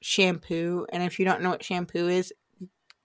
shampoo, 0.02 0.86
and 0.92 1.02
if 1.02 1.18
you 1.18 1.24
don't 1.24 1.40
know 1.40 1.50
what 1.50 1.64
shampoo 1.64 2.06
is, 2.06 2.34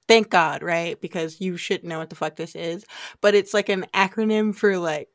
thank 0.09 0.29
God, 0.29 0.61
right? 0.61 0.99
Because 0.99 1.39
you 1.39 1.55
should 1.55 1.83
know 1.83 1.99
what 1.99 2.09
the 2.09 2.15
fuck 2.15 2.35
this 2.35 2.55
is. 2.55 2.85
But 3.21 3.33
it's 3.33 3.53
like 3.53 3.69
an 3.69 3.85
acronym 3.93 4.53
for 4.53 4.77
like 4.77 5.12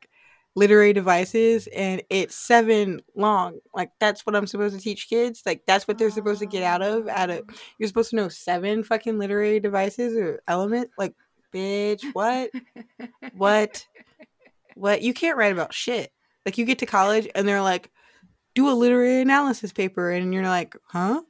literary 0.55 0.93
devices 0.93 1.67
and 1.67 2.01
it's 2.09 2.35
seven 2.35 2.99
long 3.15 3.59
like 3.73 3.91
that's 3.99 4.25
what 4.25 4.35
i'm 4.35 4.47
supposed 4.47 4.75
to 4.75 4.81
teach 4.81 5.07
kids 5.07 5.43
like 5.45 5.61
that's 5.67 5.87
what 5.87 5.97
they're 5.97 6.09
supposed 6.09 6.39
to 6.39 6.45
get 6.45 6.63
out 6.63 6.81
of 6.81 7.07
out 7.07 7.29
of 7.29 7.41
you're 7.77 7.87
supposed 7.87 8.09
to 8.09 8.15
know 8.15 8.27
seven 8.27 8.83
fucking 8.83 9.19
literary 9.19 9.59
devices 9.59 10.17
or 10.17 10.41
element 10.47 10.89
like 10.97 11.13
bitch 11.53 12.03
what? 12.13 12.49
What? 13.35 13.85
What? 14.75 15.01
You 15.01 15.13
can't 15.13 15.37
write 15.37 15.51
about 15.51 15.73
shit. 15.73 16.11
Like 16.45 16.57
you 16.57 16.65
get 16.65 16.79
to 16.79 16.85
college 16.85 17.27
and 17.35 17.47
they're 17.47 17.61
like 17.61 17.91
do 18.55 18.69
a 18.69 18.73
literary 18.73 19.21
analysis 19.21 19.71
paper 19.71 20.09
and 20.11 20.33
you're 20.33 20.43
like 20.43 20.75
huh? 20.85 21.21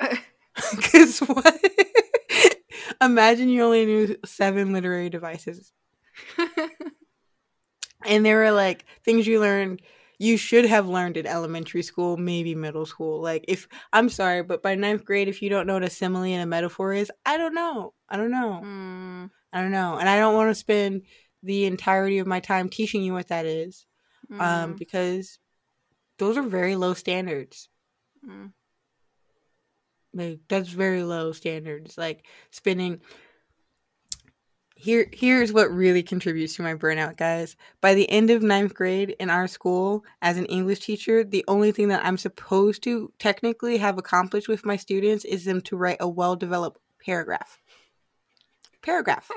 Because 0.74 1.18
what? 1.20 1.60
Imagine 3.00 3.48
you 3.48 3.62
only 3.62 3.84
knew 3.84 4.16
seven 4.24 4.72
literary 4.72 5.10
devices 5.10 5.72
and 8.04 8.24
there 8.24 8.38
were 8.38 8.52
like 8.52 8.84
things 9.04 9.26
you 9.26 9.40
learned 9.40 9.82
you 10.18 10.36
should 10.36 10.64
have 10.64 10.88
learned 10.88 11.16
in 11.16 11.26
elementary 11.26 11.82
school, 11.82 12.16
maybe 12.16 12.54
middle 12.54 12.86
school. 12.86 13.20
Like 13.20 13.44
if 13.48 13.68
I'm 13.92 14.08
sorry, 14.08 14.42
but 14.42 14.62
by 14.62 14.74
ninth 14.74 15.04
grade, 15.04 15.28
if 15.28 15.42
you 15.42 15.50
don't 15.50 15.66
know 15.66 15.74
what 15.74 15.82
a 15.82 15.90
simile 15.90 16.24
and 16.24 16.42
a 16.42 16.46
metaphor 16.46 16.92
is, 16.92 17.10
I 17.24 17.36
don't 17.36 17.54
know. 17.54 17.92
I 18.08 18.16
don't 18.16 18.30
know. 18.30 18.62
Mm. 18.64 19.30
I 19.52 19.60
don't 19.60 19.72
know. 19.72 19.98
And 19.98 20.08
I 20.08 20.18
don't 20.18 20.34
want 20.34 20.50
to 20.50 20.54
spend 20.54 21.02
the 21.42 21.66
entirety 21.66 22.18
of 22.18 22.26
my 22.26 22.40
time 22.40 22.68
teaching 22.68 23.02
you 23.02 23.12
what 23.12 23.28
that 23.28 23.46
is. 23.46 23.86
Mm. 24.30 24.40
Um, 24.40 24.72
because 24.74 25.38
those 26.18 26.36
are 26.36 26.42
very 26.42 26.76
low 26.76 26.94
standards. 26.94 27.68
Mm. 28.26 28.52
Like 30.14 30.40
that's 30.48 30.70
very 30.70 31.02
low 31.02 31.32
standards. 31.32 31.98
Like 31.98 32.26
spending 32.50 33.02
here 34.76 35.06
here's 35.10 35.54
what 35.54 35.72
really 35.72 36.02
contributes 36.02 36.54
to 36.54 36.62
my 36.62 36.74
burnout 36.74 37.16
guys. 37.16 37.56
By 37.80 37.94
the 37.94 38.08
end 38.10 38.30
of 38.30 38.42
ninth 38.42 38.74
grade 38.74 39.16
in 39.18 39.30
our 39.30 39.48
school 39.48 40.04
as 40.20 40.36
an 40.36 40.44
english 40.46 40.80
teacher 40.80 41.24
the 41.24 41.44
only 41.48 41.72
thing 41.72 41.88
that 41.88 42.04
i'm 42.04 42.18
supposed 42.18 42.82
to 42.84 43.12
technically 43.18 43.78
have 43.78 43.98
accomplished 43.98 44.48
with 44.48 44.66
my 44.66 44.76
students 44.76 45.24
is 45.24 45.44
them 45.44 45.62
to 45.62 45.76
write 45.76 45.96
a 45.98 46.08
well-developed 46.08 46.78
paragraph. 47.04 47.58
Paragraph. 48.82 49.30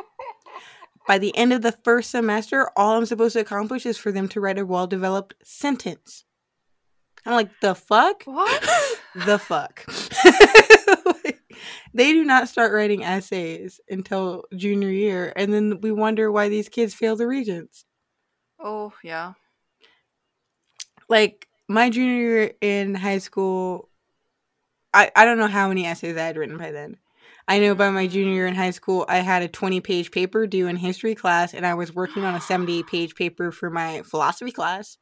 By 1.08 1.18
the 1.18 1.36
end 1.36 1.54
of 1.54 1.62
the 1.62 1.72
first 1.72 2.12
semester 2.12 2.70
all 2.76 2.98
i'm 2.98 3.06
supposed 3.06 3.34
to 3.34 3.40
accomplish 3.40 3.86
is 3.86 3.98
for 3.98 4.12
them 4.12 4.28
to 4.30 4.42
write 4.42 4.60
a 4.60 4.66
well-developed 4.66 5.36
sentence. 5.42 6.26
I'm 7.26 7.34
like 7.34 7.50
the 7.62 7.76
fuck? 7.76 8.24
What? 8.26 8.70
The 9.16 9.40
fuck 9.40 9.86
they 12.00 12.14
do 12.14 12.24
not 12.24 12.48
start 12.48 12.72
writing 12.72 13.04
essays 13.04 13.82
until 13.90 14.46
junior 14.56 14.90
year, 14.90 15.34
and 15.36 15.54
then 15.54 15.82
we 15.82 15.92
wonder 15.92 16.32
why 16.32 16.48
these 16.48 16.70
kids 16.70 16.94
fail 16.94 17.18
the 17.18 17.28
regents. 17.28 17.84
Oh 18.58 18.94
yeah, 19.04 19.34
like 21.10 21.50
my 21.68 21.90
junior 21.90 22.16
year 22.16 22.54
in 22.62 22.96
high 22.96 23.18
school, 23.18 23.90
I 24.94 25.12
I 25.14 25.26
don't 25.26 25.38
know 25.40 25.48
how 25.48 25.68
many 25.68 25.86
essays 25.86 26.16
I 26.16 26.22
had 26.22 26.38
written 26.38 26.58
by 26.58 26.72
then. 26.72 26.96
I 27.50 27.60
know 27.60 27.76
by 27.76 27.90
my 27.90 28.08
junior 28.08 28.34
year 28.34 28.48
in 28.48 28.56
high 28.56 28.72
school, 28.72 29.06
I 29.10 29.18
had 29.18 29.42
a 29.42 29.50
20 29.50 29.82
page 29.82 30.12
paper 30.12 30.48
due 30.48 30.68
in 30.68 30.78
history 30.78 31.16
class, 31.16 31.54
and 31.54 31.66
I 31.66 31.74
was 31.74 31.94
working 31.94 32.24
on 32.24 32.34
a 32.34 32.40
70 32.40 32.84
page 32.84 33.14
paper 33.16 33.52
for 33.52 33.70
my 33.70 34.04
philosophy 34.04 34.54
class. 34.54 34.98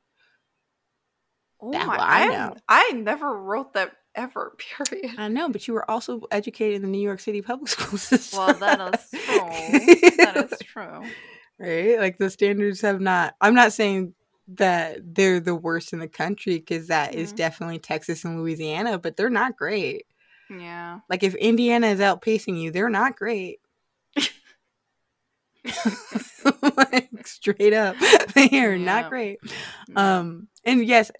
Oh 1.62 1.72
that 1.74 1.86
my! 1.86 1.98
I, 2.00 2.26
know. 2.26 2.56
I 2.68 2.92
never 2.94 3.38
wrote 3.38 3.74
that 3.74 3.92
ever. 4.18 4.54
Period. 4.90 5.16
I 5.18 5.30
know, 5.30 5.50
but 5.50 5.68
you 5.68 5.74
were 5.74 5.90
also 5.90 6.22
educated 6.32 6.78
in 6.78 6.82
the 6.82 6.88
New 6.90 7.02
York 7.02 7.20
City 7.20 7.42
public 7.42 7.70
school 7.70 7.98
system. 7.98 8.40
Well, 8.40 8.54
that 8.56 8.96
is 8.96 9.10
true. 9.24 10.16
that 10.18 10.50
is 10.52 10.60
true. 10.60 11.04
Right? 11.60 12.00
Like 12.00 12.18
the 12.18 12.30
standards 12.30 12.82
have 12.82 13.00
not. 13.00 13.36
I'm 13.40 13.56
not 13.56 13.72
saying 13.74 14.14
that 14.50 15.00
they're 15.16 15.40
the 15.40 15.56
worst 15.56 15.94
in 15.94 16.00
the 16.00 16.08
country 16.08 16.58
because 16.58 16.88
that 16.88 17.12
mm-hmm. 17.12 17.20
is 17.20 17.34
definitely 17.34 17.80
Texas 17.80 18.24
and 18.26 18.40
Louisiana, 18.40 18.98
but 18.98 19.18
they're 19.18 19.30
not 19.30 19.58
great. 19.58 20.06
Yeah. 20.50 21.00
Like 21.10 21.24
if 21.24 21.36
Indiana 21.36 21.88
is 21.88 22.00
outpacing 22.00 22.62
you, 22.62 22.72
they're 22.72 22.90
not 22.90 23.18
great. 23.18 23.60
like 26.78 27.10
straight 27.26 27.74
up. 27.74 27.98
They 28.34 28.48
are 28.64 28.76
yeah. 28.76 28.86
not 28.86 29.10
great. 29.10 29.40
Um 29.96 30.48
and 30.64 30.86
yes, 30.86 31.12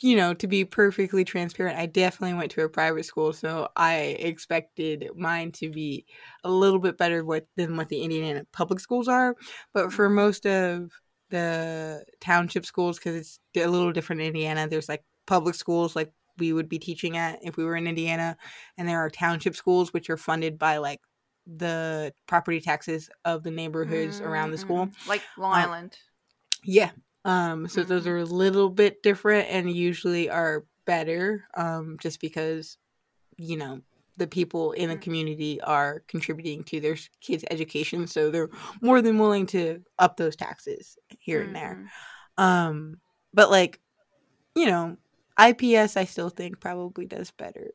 you 0.00 0.16
know, 0.16 0.32
to 0.34 0.46
be 0.46 0.64
perfectly 0.64 1.24
transparent, 1.24 1.78
I 1.78 1.86
definitely 1.86 2.36
went 2.36 2.52
to 2.52 2.62
a 2.62 2.68
private 2.68 3.04
school, 3.04 3.32
so 3.32 3.68
I 3.76 4.16
expected 4.18 5.08
mine 5.16 5.50
to 5.52 5.70
be 5.70 6.06
a 6.44 6.50
little 6.50 6.78
bit 6.78 6.96
better 6.96 7.24
what, 7.24 7.46
than 7.56 7.76
what 7.76 7.88
the 7.88 8.02
Indiana 8.02 8.46
public 8.52 8.80
schools 8.80 9.08
are. 9.08 9.34
But 9.74 9.92
for 9.92 10.06
mm-hmm. 10.06 10.14
most 10.14 10.46
of 10.46 10.92
the 11.30 12.04
township 12.20 12.64
schools, 12.64 12.98
because 12.98 13.16
it's 13.16 13.40
a 13.56 13.66
little 13.66 13.92
different 13.92 14.20
in 14.20 14.28
Indiana, 14.28 14.68
there's 14.68 14.88
like 14.88 15.04
public 15.26 15.56
schools 15.56 15.96
like 15.96 16.12
we 16.38 16.52
would 16.52 16.68
be 16.68 16.78
teaching 16.78 17.16
at 17.16 17.40
if 17.42 17.56
we 17.56 17.64
were 17.64 17.76
in 17.76 17.88
Indiana, 17.88 18.36
and 18.76 18.88
there 18.88 19.00
are 19.00 19.10
township 19.10 19.56
schools 19.56 19.92
which 19.92 20.08
are 20.10 20.16
funded 20.16 20.58
by 20.58 20.76
like 20.76 21.00
the 21.46 22.12
property 22.26 22.60
taxes 22.60 23.10
of 23.24 23.42
the 23.42 23.50
neighborhoods 23.50 24.18
mm-hmm. 24.18 24.28
around 24.28 24.52
the 24.52 24.58
school, 24.58 24.86
mm-hmm. 24.86 25.08
like 25.08 25.22
Long 25.36 25.54
um, 25.54 25.58
Island. 25.58 25.98
Yeah, 26.62 26.90
um, 27.24 27.68
so 27.68 27.80
mm-hmm. 27.80 27.88
those 27.88 28.06
are 28.06 28.18
a 28.18 28.24
little 28.24 28.70
bit 28.70 29.02
different 29.02 29.48
and 29.50 29.70
usually 29.70 30.30
are 30.30 30.64
better, 30.84 31.44
um, 31.56 31.96
just 32.00 32.20
because, 32.20 32.78
you 33.36 33.56
know, 33.56 33.80
the 34.16 34.26
people 34.26 34.72
in 34.72 34.88
the 34.88 34.94
mm-hmm. 34.94 35.02
community 35.02 35.60
are 35.60 36.02
contributing 36.08 36.64
to 36.64 36.80
their 36.80 36.96
kids' 37.20 37.44
education, 37.50 38.06
so 38.06 38.30
they're 38.30 38.50
more 38.80 39.00
than 39.00 39.18
willing 39.18 39.46
to 39.46 39.82
up 39.98 40.16
those 40.16 40.36
taxes 40.36 40.98
here 41.18 41.40
mm-hmm. 41.40 41.48
and 41.48 41.56
there. 41.56 41.90
Mm-hmm. 42.38 42.42
Um, 42.42 43.00
but 43.34 43.50
like, 43.50 43.80
you 44.54 44.66
know, 44.66 44.96
IPS 45.38 45.96
I 45.96 46.04
still 46.04 46.30
think 46.30 46.60
probably 46.60 47.06
does 47.06 47.30
better. 47.30 47.70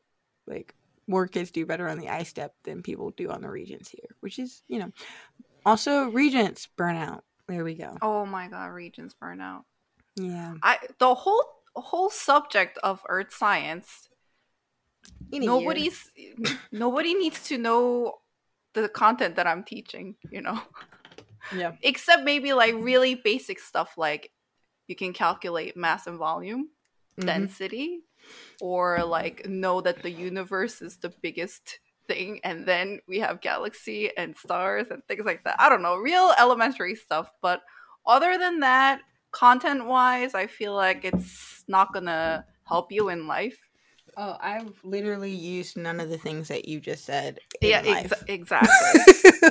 Like 0.46 0.74
more 1.06 1.26
kids 1.26 1.50
do 1.50 1.66
better 1.66 1.88
on 1.88 1.98
the 1.98 2.08
I-STEP 2.08 2.54
than 2.64 2.82
people 2.82 3.10
do 3.10 3.30
on 3.30 3.42
the 3.42 3.50
Regents 3.50 3.88
here, 3.88 4.16
which 4.20 4.38
is, 4.38 4.62
you 4.68 4.78
know, 4.78 4.90
also 5.64 6.08
Regents 6.10 6.68
burnout. 6.76 7.20
There 7.48 7.64
we 7.64 7.74
go. 7.74 7.96
Oh 8.00 8.24
my 8.24 8.48
god, 8.48 8.66
Regents 8.66 9.14
burn 9.14 9.40
out. 9.40 9.64
Yeah. 10.16 10.54
I 10.62 10.78
the 10.98 11.14
whole 11.14 11.44
whole 11.76 12.08
subject 12.10 12.78
of 12.82 13.02
earth 13.08 13.34
science 13.34 14.08
nobody's 15.32 16.10
nobody 16.72 17.14
needs 17.14 17.46
to 17.48 17.58
know 17.58 18.14
the 18.74 18.88
content 18.88 19.36
that 19.36 19.46
I'm 19.46 19.64
teaching, 19.64 20.16
you 20.30 20.40
know. 20.40 20.60
Yeah. 21.54 21.72
Except 21.82 22.24
maybe 22.24 22.52
like 22.52 22.74
really 22.76 23.14
basic 23.14 23.58
stuff 23.58 23.94
like 23.96 24.30
you 24.86 24.96
can 24.96 25.12
calculate 25.12 25.76
mass 25.76 26.06
and 26.06 26.18
volume, 26.18 26.70
mm-hmm. 27.18 27.26
density, 27.26 28.00
or 28.60 29.04
like 29.04 29.46
know 29.46 29.80
that 29.80 30.02
the 30.02 30.10
universe 30.10 30.82
is 30.82 30.96
the 30.98 31.12
biggest 31.22 31.80
thing 32.06 32.40
and 32.44 32.66
then 32.66 33.00
we 33.08 33.18
have 33.20 33.40
galaxy 33.40 34.10
and 34.16 34.36
stars 34.36 34.86
and 34.90 35.02
things 35.06 35.24
like 35.24 35.42
that. 35.44 35.56
I 35.58 35.68
don't 35.68 35.82
know 35.82 35.96
real 35.96 36.32
elementary 36.38 36.94
stuff 36.94 37.30
but 37.40 37.62
other 38.06 38.36
than 38.38 38.60
that 38.60 39.00
content 39.30 39.86
wise 39.86 40.34
i 40.34 40.46
feel 40.46 40.74
like 40.74 41.04
it's 41.04 41.64
not 41.66 41.92
gonna 41.92 42.44
help 42.68 42.92
you 42.92 43.08
in 43.08 43.26
life. 43.26 43.58
Oh 44.16 44.36
i've 44.40 44.72
literally 44.84 45.32
used 45.32 45.76
none 45.76 45.98
of 45.98 46.08
the 46.08 46.18
things 46.18 46.48
that 46.48 46.68
you 46.68 46.78
just 46.80 47.04
said 47.04 47.38
yeah 47.60 47.82
ex- 47.84 48.24
exactly. 48.28 49.00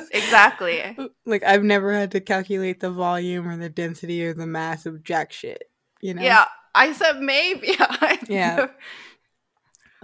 Exactly. 0.12 0.96
Like 1.26 1.42
i've 1.44 1.64
never 1.64 1.92
had 1.92 2.12
to 2.12 2.20
calculate 2.20 2.80
the 2.80 2.90
volume 2.90 3.48
or 3.48 3.56
the 3.56 3.68
density 3.68 4.24
or 4.24 4.32
the 4.32 4.46
mass 4.46 4.86
of 4.86 5.02
jack 5.02 5.32
shit 5.32 5.64
you 6.00 6.14
know? 6.14 6.22
Yeah 6.22 6.46
i 6.74 6.92
said 6.92 7.20
maybe. 7.20 7.76
Yeah 8.28 8.68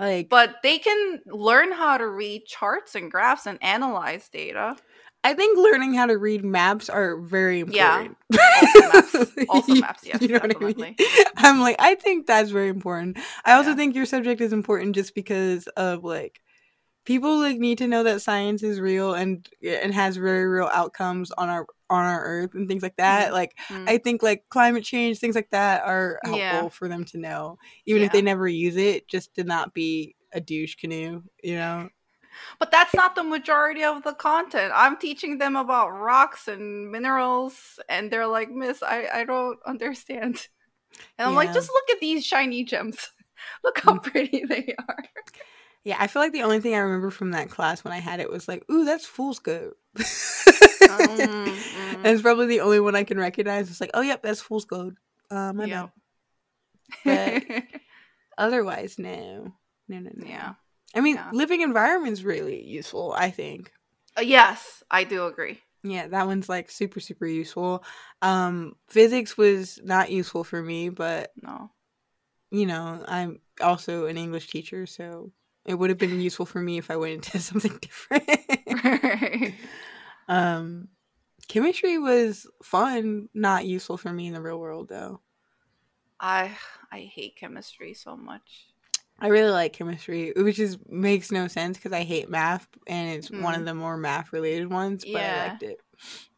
like, 0.01 0.29
but 0.31 0.57
they 0.63 0.79
can 0.79 1.21
learn 1.27 1.73
how 1.73 1.99
to 1.99 2.09
read 2.09 2.47
charts 2.47 2.95
and 2.95 3.11
graphs 3.11 3.47
and 3.47 3.63
analyze 3.63 4.29
data. 4.31 4.77
I 5.23 5.35
think 5.35 5.59
learning 5.59 5.93
how 5.93 6.07
to 6.07 6.17
read 6.17 6.43
maps 6.43 6.89
are 6.89 7.21
very 7.21 7.61
important. 7.61 8.17
Yeah. 8.33 8.39
Also 8.95 9.19
maps. 9.19 9.37
Also 9.51 9.75
maps, 9.75 10.03
yes. 10.07 10.23
you 10.23 10.29
know 10.29 10.39
definitely. 10.39 10.73
what 10.73 10.83
I 10.83 10.95
mean? 10.99 11.27
I'm 11.37 11.61
like, 11.61 11.77
I 11.79 11.95
think 11.97 12.27
that's 12.27 12.51
very 12.51 12.69
important. 12.69 13.19
I 13.45 13.53
also 13.53 13.71
yeah. 13.71 13.77
think 13.77 13.95
your 13.95 14.07
subject 14.07 14.41
is 14.41 14.55
important 14.55 14.95
just 14.95 15.15
because 15.15 15.67
of 15.77 16.05
like 16.05 16.41
people 17.05 17.39
like 17.39 17.59
need 17.59 17.79
to 17.79 17.87
know 17.87 18.03
that 18.05 18.23
science 18.23 18.63
is 18.63 18.81
real 18.81 19.13
and 19.13 19.47
and 19.63 19.93
has 19.93 20.17
very 20.17 20.47
real 20.47 20.71
outcomes 20.73 21.31
on 21.33 21.51
our 21.51 21.67
on 21.91 22.05
our 22.05 22.25
earth 22.25 22.55
and 22.55 22.69
things 22.69 22.83
like 22.83 22.97
that 22.97 23.27
mm-hmm. 23.27 23.35
like 23.35 23.57
mm-hmm. 23.69 23.89
i 23.89 23.99
think 23.99 24.23
like 24.23 24.45
climate 24.49 24.85
change 24.85 25.19
things 25.19 25.35
like 25.35 25.51
that 25.51 25.83
are 25.85 26.19
helpful 26.23 26.39
yeah. 26.41 26.69
for 26.69 26.89
them 26.89 27.05
to 27.05 27.19
know 27.19 27.59
even 27.85 28.01
yeah. 28.01 28.07
if 28.07 28.13
they 28.13 28.23
never 28.23 28.49
use 28.49 28.77
it 28.77 29.07
just 29.09 29.35
to 29.35 29.45
not 29.45 29.75
be 29.75 30.15
a 30.33 30.41
douche 30.41 30.77
canoe 30.77 31.23
you 31.43 31.57
know 31.57 31.89
but 32.59 32.71
that's 32.71 32.95
not 32.95 33.17
the 33.17 33.25
majority 33.25 33.83
of 33.83 34.03
the 34.05 34.15
content 34.15 34.73
i'm 34.75 34.97
teaching 34.97 35.39
them 35.39 35.57
about 35.57 35.91
rocks 35.91 36.49
and 36.49 36.91
minerals 36.91 37.79
and 37.89 38.11
they're 38.11 38.27
like 38.27 38.51
miss 38.51 38.83
i 38.83 39.09
i 39.13 39.25
don't 39.25 39.59
understand 39.67 40.47
and 41.19 41.27
i'm 41.27 41.33
yeah. 41.33 41.37
like 41.37 41.53
just 41.53 41.71
look 41.71 41.91
at 41.91 42.01
these 42.01 42.25
shiny 42.25 42.65
gems 42.65 43.11
look 43.65 43.79
how 43.81 43.95
mm. 43.95 44.03
pretty 44.03 44.45
they 44.49 44.75
are 44.79 45.05
yeah, 45.85 45.97
I 45.99 46.07
feel 46.07 46.21
like 46.21 46.33
the 46.33 46.43
only 46.43 46.61
thing 46.61 46.75
I 46.75 46.79
remember 46.79 47.11
from 47.11 47.31
that 47.31 47.49
class 47.49 47.83
when 47.85 47.93
I 47.93 47.99
had 47.99 48.21
it 48.21 48.31
was 48.31 48.47
like, 48.47 48.65
"Ooh, 48.71 48.85
that's 48.85 49.07
fool's 49.07 49.39
gold." 49.39 49.73
um, 49.97 50.05
mm. 50.05 51.61
And 51.97 52.07
it's 52.07 52.23
probably 52.23 52.47
the 52.47 52.61
only 52.61 52.81
one 52.81 52.95
I 52.95 53.05
can 53.05 53.19
recognize. 53.19 53.71
It's 53.71 53.81
like, 53.81 53.91
"Oh, 53.95 54.03
yep, 54.03 54.23
that's 54.23 54.41
fool's 54.41 54.67
gold." 54.67 54.95
Uh, 55.31 55.53
my 55.53 55.65
yep. 55.65 55.91
bad. 57.05 57.45
But 57.49 57.65
otherwise, 58.39 58.99
no, 58.99 59.55
no, 59.89 59.99
no, 59.99 60.11
no. 60.15 60.27
Yeah. 60.27 60.55
I 60.95 61.01
mean, 61.01 61.17
yeah. 61.17 61.31
living 61.33 61.63
environment's 61.63 62.23
really 62.23 62.63
useful. 62.63 63.15
I 63.17 63.31
think. 63.31 63.73
Uh, 64.19 64.23
yes, 64.23 64.83
I 64.91 65.05
do 65.05 65.27
agree. 65.27 65.61
Yeah, 65.83 66.09
that 66.09 66.27
one's 66.27 66.49
like 66.49 66.71
super, 66.71 67.01
super 67.01 67.27
useful. 67.27 67.85
Um, 68.21 68.75
physics 68.89 69.39
was 69.39 69.81
not 69.83 70.11
useful 70.11 70.45
for 70.45 70.61
me, 70.61 70.91
but 70.91 71.33
no, 71.41 71.71
you 72.51 72.67
know, 72.67 73.03
I'm 73.09 73.41
also 73.63 74.05
an 74.05 74.19
English 74.19 74.49
teacher, 74.49 74.85
so 74.85 75.33
it 75.67 75.75
would 75.75 75.91
have 75.91 75.99
been 75.99 76.21
useful 76.21 76.47
for 76.47 76.61
me 76.61 76.79
if 76.79 76.91
I 76.91 76.97
went 76.97 77.15
into 77.15 77.39
something 77.41 77.79
different. 77.81 79.55
um, 80.29 80.89
chemistry 81.49 81.99
was 81.99 82.47
fun, 82.63 83.29
not 83.35 83.67
useful 83.67 83.97
for 83.97 84.13
me 84.13 84.29
in 84.29 84.35
the 84.35 84.41
real 84.41 84.59
world 84.59 84.89
though. 84.89 85.21
I 86.19 86.57
I 86.93 87.01
hate 87.01 87.37
chemistry 87.37 87.95
so 87.95 88.17
much. 88.17 88.67
I 89.23 89.29
really 89.29 89.51
like 89.51 89.75
chemistry, 89.75 90.33
which 90.35 90.59
is 90.59 90.79
makes 90.89 91.31
no 91.31 91.47
sense 91.47 91.77
because 91.77 91.93
I 91.93 92.05
hate 92.05 92.31
math, 92.31 92.67
and 92.87 93.11
it's 93.11 93.29
mm. 93.29 93.43
one 93.43 93.55
of 93.55 93.63
mm. 93.63 93.67
the 93.67 93.75
more 93.75 93.97
math 93.97 94.33
related 94.33 94.71
ones. 94.71 95.05
But 95.05 95.21
yeah. 95.21 95.45
I 95.45 95.49
liked 95.49 95.63
it. 95.63 95.81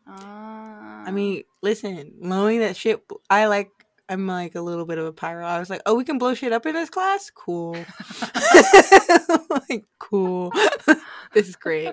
Uh... 0.06 1.04
I 1.04 1.10
mean, 1.12 1.44
listen, 1.62 2.14
knowing 2.18 2.60
that 2.60 2.76
shit, 2.76 3.04
I 3.30 3.46
like 3.46 3.70
I'm 4.08 4.26
like 4.26 4.54
a 4.54 4.60
little 4.60 4.84
bit 4.84 4.98
of 4.98 5.06
a 5.06 5.12
pyro. 5.12 5.44
I 5.44 5.58
was 5.58 5.70
like, 5.70 5.82
oh, 5.86 5.94
we 5.94 6.04
can 6.04 6.18
blow 6.18 6.34
shit 6.34 6.52
up 6.52 6.66
in 6.66 6.74
this 6.74 6.90
class? 6.90 7.30
Cool. 7.30 7.72
like, 9.50 9.84
cool. 9.98 10.52
this 11.32 11.48
is 11.48 11.56
great. 11.56 11.92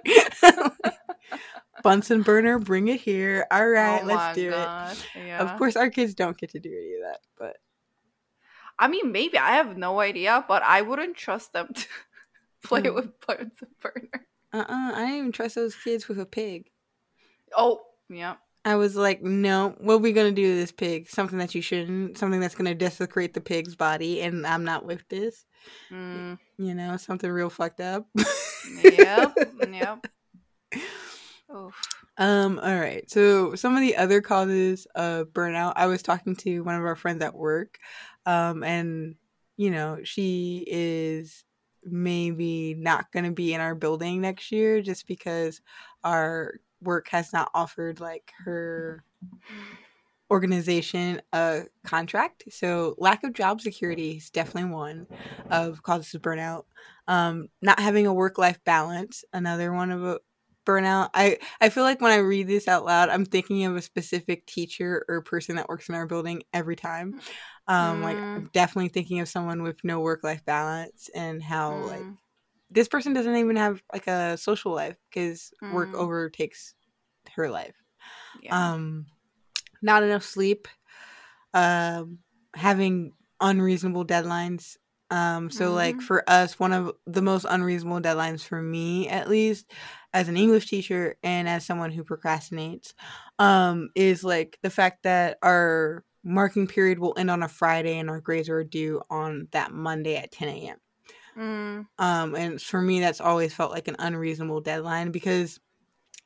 Bunsen 1.84 2.24
burner, 2.24 2.60
bring 2.60 2.89
it 2.89 3.00
here. 3.00 3.45
All 3.52 3.67
right, 3.67 4.02
oh 4.04 4.06
let's 4.06 4.36
do 4.36 4.50
God. 4.50 4.91
it. 4.91 5.28
Yeah. 5.28 5.39
Of 5.39 5.58
course, 5.58 5.76
our 5.76 5.89
kids 5.89 6.13
don't 6.13 6.38
get 6.38 6.50
to 6.52 6.60
do 6.60 6.69
any 6.69 6.95
of 6.95 7.02
that, 7.04 7.19
but. 7.38 7.58
I 8.78 8.88
mean, 8.88 9.12
maybe. 9.12 9.38
I 9.38 9.54
have 9.54 9.78
no 9.78 10.00
idea, 10.00 10.43
but 10.48 10.63
I 10.63 10.82
wouldn't 10.82 11.15
trust 11.15 11.54
them 11.54 11.69
to 11.74 11.86
play 12.63 12.82
mm. 12.82 12.95
with 12.95 13.12
Bunsen 13.26 13.67
burner. 13.82 14.26
Uh 14.52 14.58
uh-uh, 14.58 14.74
uh 14.74 14.95
I 14.95 15.00
didn't 15.06 15.17
even 15.17 15.32
trust 15.32 15.56
those 15.56 15.76
kids 15.76 16.08
with 16.08 16.19
a 16.19 16.26
pig. 16.26 16.69
Oh, 17.56 17.82
yeah. 18.10 18.36
I 18.65 18.76
was 18.76 18.95
like, 18.95 19.22
no, 19.22 19.76
what 19.80 19.95
are 19.95 20.00
we 20.00 20.12
gonna 20.12 20.32
do 20.32 20.52
to 20.52 20.56
this 20.56 20.72
pig? 20.72 21.10
Something 21.10 21.39
that 21.39 21.56
you 21.56 21.62
shouldn't. 21.62 22.17
Something 22.17 22.39
that's 22.39 22.56
gonna 22.56 22.76
desecrate 22.76 23.34
the 23.34 23.41
pig's 23.41 23.76
body, 23.76 24.22
and 24.22 24.45
I'm 24.45 24.63
not 24.63 24.86
with 24.86 25.08
this. 25.10 25.45
Mm. 25.91 26.38
You 26.58 26.74
know, 26.74 26.98
something 26.98 27.30
real 27.30 27.50
fucked 27.50 27.80
up. 27.80 28.08
yep. 28.84 29.34
Yep. 29.72 30.08
Oof. 31.56 31.76
Um. 32.17 32.60
All 32.60 32.76
right. 32.76 33.10
So 33.10 33.56
some 33.56 33.76
of 33.76 33.82
the 33.82 33.95
other 33.95 34.22
causes 34.22 34.88
of 34.95 35.28
burnout. 35.28 35.74
I 35.76 35.88
was 35.88 36.04
talking 36.04 36.36
to 36.38 36.62
one 36.62 36.76
of 36.76 36.86
our 36.86 36.95
friends 36.95 37.24
at 37.24 37.36
work, 37.36 37.80
um, 38.26 38.63
and 38.63 39.15
you 39.56 39.72
know, 39.72 40.00
she 40.04 40.65
is 40.67 41.43
maybe 41.84 42.76
not 42.76 43.12
going 43.12 43.26
to 43.26 43.32
be 43.32 43.54
in 43.54 43.62
our 43.62 43.76
building 43.76 44.22
next 44.22 44.52
year 44.52 44.82
just 44.82 45.08
because 45.08 45.62
our 46.04 46.56
work 46.82 47.10
has 47.10 47.34
not 47.34 47.52
offered 47.54 48.00
like 48.00 48.32
her 48.46 49.04
organization 50.32 51.22
a 51.34 51.63
contract. 51.84 52.44
So 52.52 52.96
lack 52.98 53.24
of 53.24 53.34
job 53.34 53.62
security 53.62 54.18
is 54.18 54.30
definitely 54.30 54.72
one 54.72 55.08
of 55.50 55.82
causes 55.84 56.13
of 56.13 56.22
burnout. 56.22 56.65
Um, 57.08 57.48
not 57.62 57.80
having 57.80 58.06
a 58.06 58.13
work 58.13 58.38
life 58.38 58.60
balance, 58.63 59.24
another 59.34 59.74
one 59.74 59.92
of 59.92 60.04
a 60.04 60.20
burnout. 60.65 61.10
I 61.13 61.39
I 61.60 61.70
feel 61.70 61.84
like 61.84 62.02
when 62.02 62.12
I 62.12 62.18
read 62.18 62.48
this 62.48 62.68
out 62.68 62.86
loud, 62.86 63.10
I'm 63.10 63.26
thinking 63.26 63.65
of 63.65 63.76
a 63.76 63.82
specific 63.82 64.46
teacher 64.46 65.04
or 65.10 65.22
person 65.22 65.56
that 65.56 65.70
works 65.70 65.89
in 65.89 65.96
our 65.96 66.06
building 66.06 66.44
every 66.54 66.76
time. 66.76 67.20
Um, 67.68 68.02
mm. 68.02 68.04
Like 68.04 68.18
I'm 68.18 68.50
definitely 68.54 68.89
thinking 68.89 69.20
of 69.20 69.28
someone 69.28 69.63
with 69.63 69.84
no 69.84 70.00
work 70.00 70.24
life 70.24 70.46
balance 70.46 71.10
and 71.15 71.42
how 71.42 71.72
mm. 71.72 71.88
like 71.88 72.06
this 72.69 72.88
person 72.88 73.13
doesn't 73.13 73.36
even 73.36 73.55
have 73.55 73.82
like 73.91 74.08
a 74.08 74.38
social 74.38 74.73
life 74.73 74.95
because 75.10 75.51
mm. 75.63 75.73
work 75.73 75.93
overtakes 75.93 76.73
her 77.36 77.49
life 77.49 77.75
Yeah. 78.41 78.71
Um, 78.71 79.05
not 79.82 80.03
enough 80.03 80.23
sleep. 80.23 80.67
Um, 81.53 82.19
having 82.53 83.13
unreasonable 83.39 84.05
deadlines. 84.05 84.77
Um, 85.12 85.49
so 85.49 85.67
mm-hmm. 85.67 85.75
like 85.75 86.01
for 86.01 86.29
us, 86.29 86.60
one 86.60 86.73
of 86.73 86.93
the 87.08 87.21
most 87.21 87.45
unreasonable 87.49 88.01
deadlines 88.01 88.43
for 88.43 88.62
me, 88.62 89.08
at 89.10 89.29
least, 89.29 89.71
as 90.13 90.27
an 90.27 90.38
English 90.38 90.67
teacher 90.67 91.15
and 91.23 91.47
as 91.49 91.65
someone 91.65 91.91
who 91.91 92.03
procrastinates, 92.03 92.93
um, 93.39 93.89
is 93.95 94.23
like 94.23 94.60
the 94.62 94.69
fact 94.69 95.03
that 95.03 95.38
our 95.41 96.03
marking 96.23 96.67
period 96.67 96.99
will 96.99 97.15
end 97.17 97.32
on 97.32 97.41
a 97.41 97.47
Friday 97.47 97.97
and 97.97 98.10
our 98.10 98.21
grades 98.21 98.49
are 98.49 98.63
due 98.63 99.01
on 99.10 99.47
that 99.51 99.71
Monday 99.71 100.15
at 100.15 100.32
10 100.32 100.49
a.m. 100.49 100.77
Mm. 101.39 101.88
Um, 101.97 102.36
and 102.36 102.62
for 102.62 102.82
me, 102.82 102.99
that's 102.99 103.21
always 103.21 103.54
felt 103.54 103.71
like 103.71 103.88
an 103.88 103.95
unreasonable 103.99 104.62
deadline 104.62 105.12
because 105.12 105.60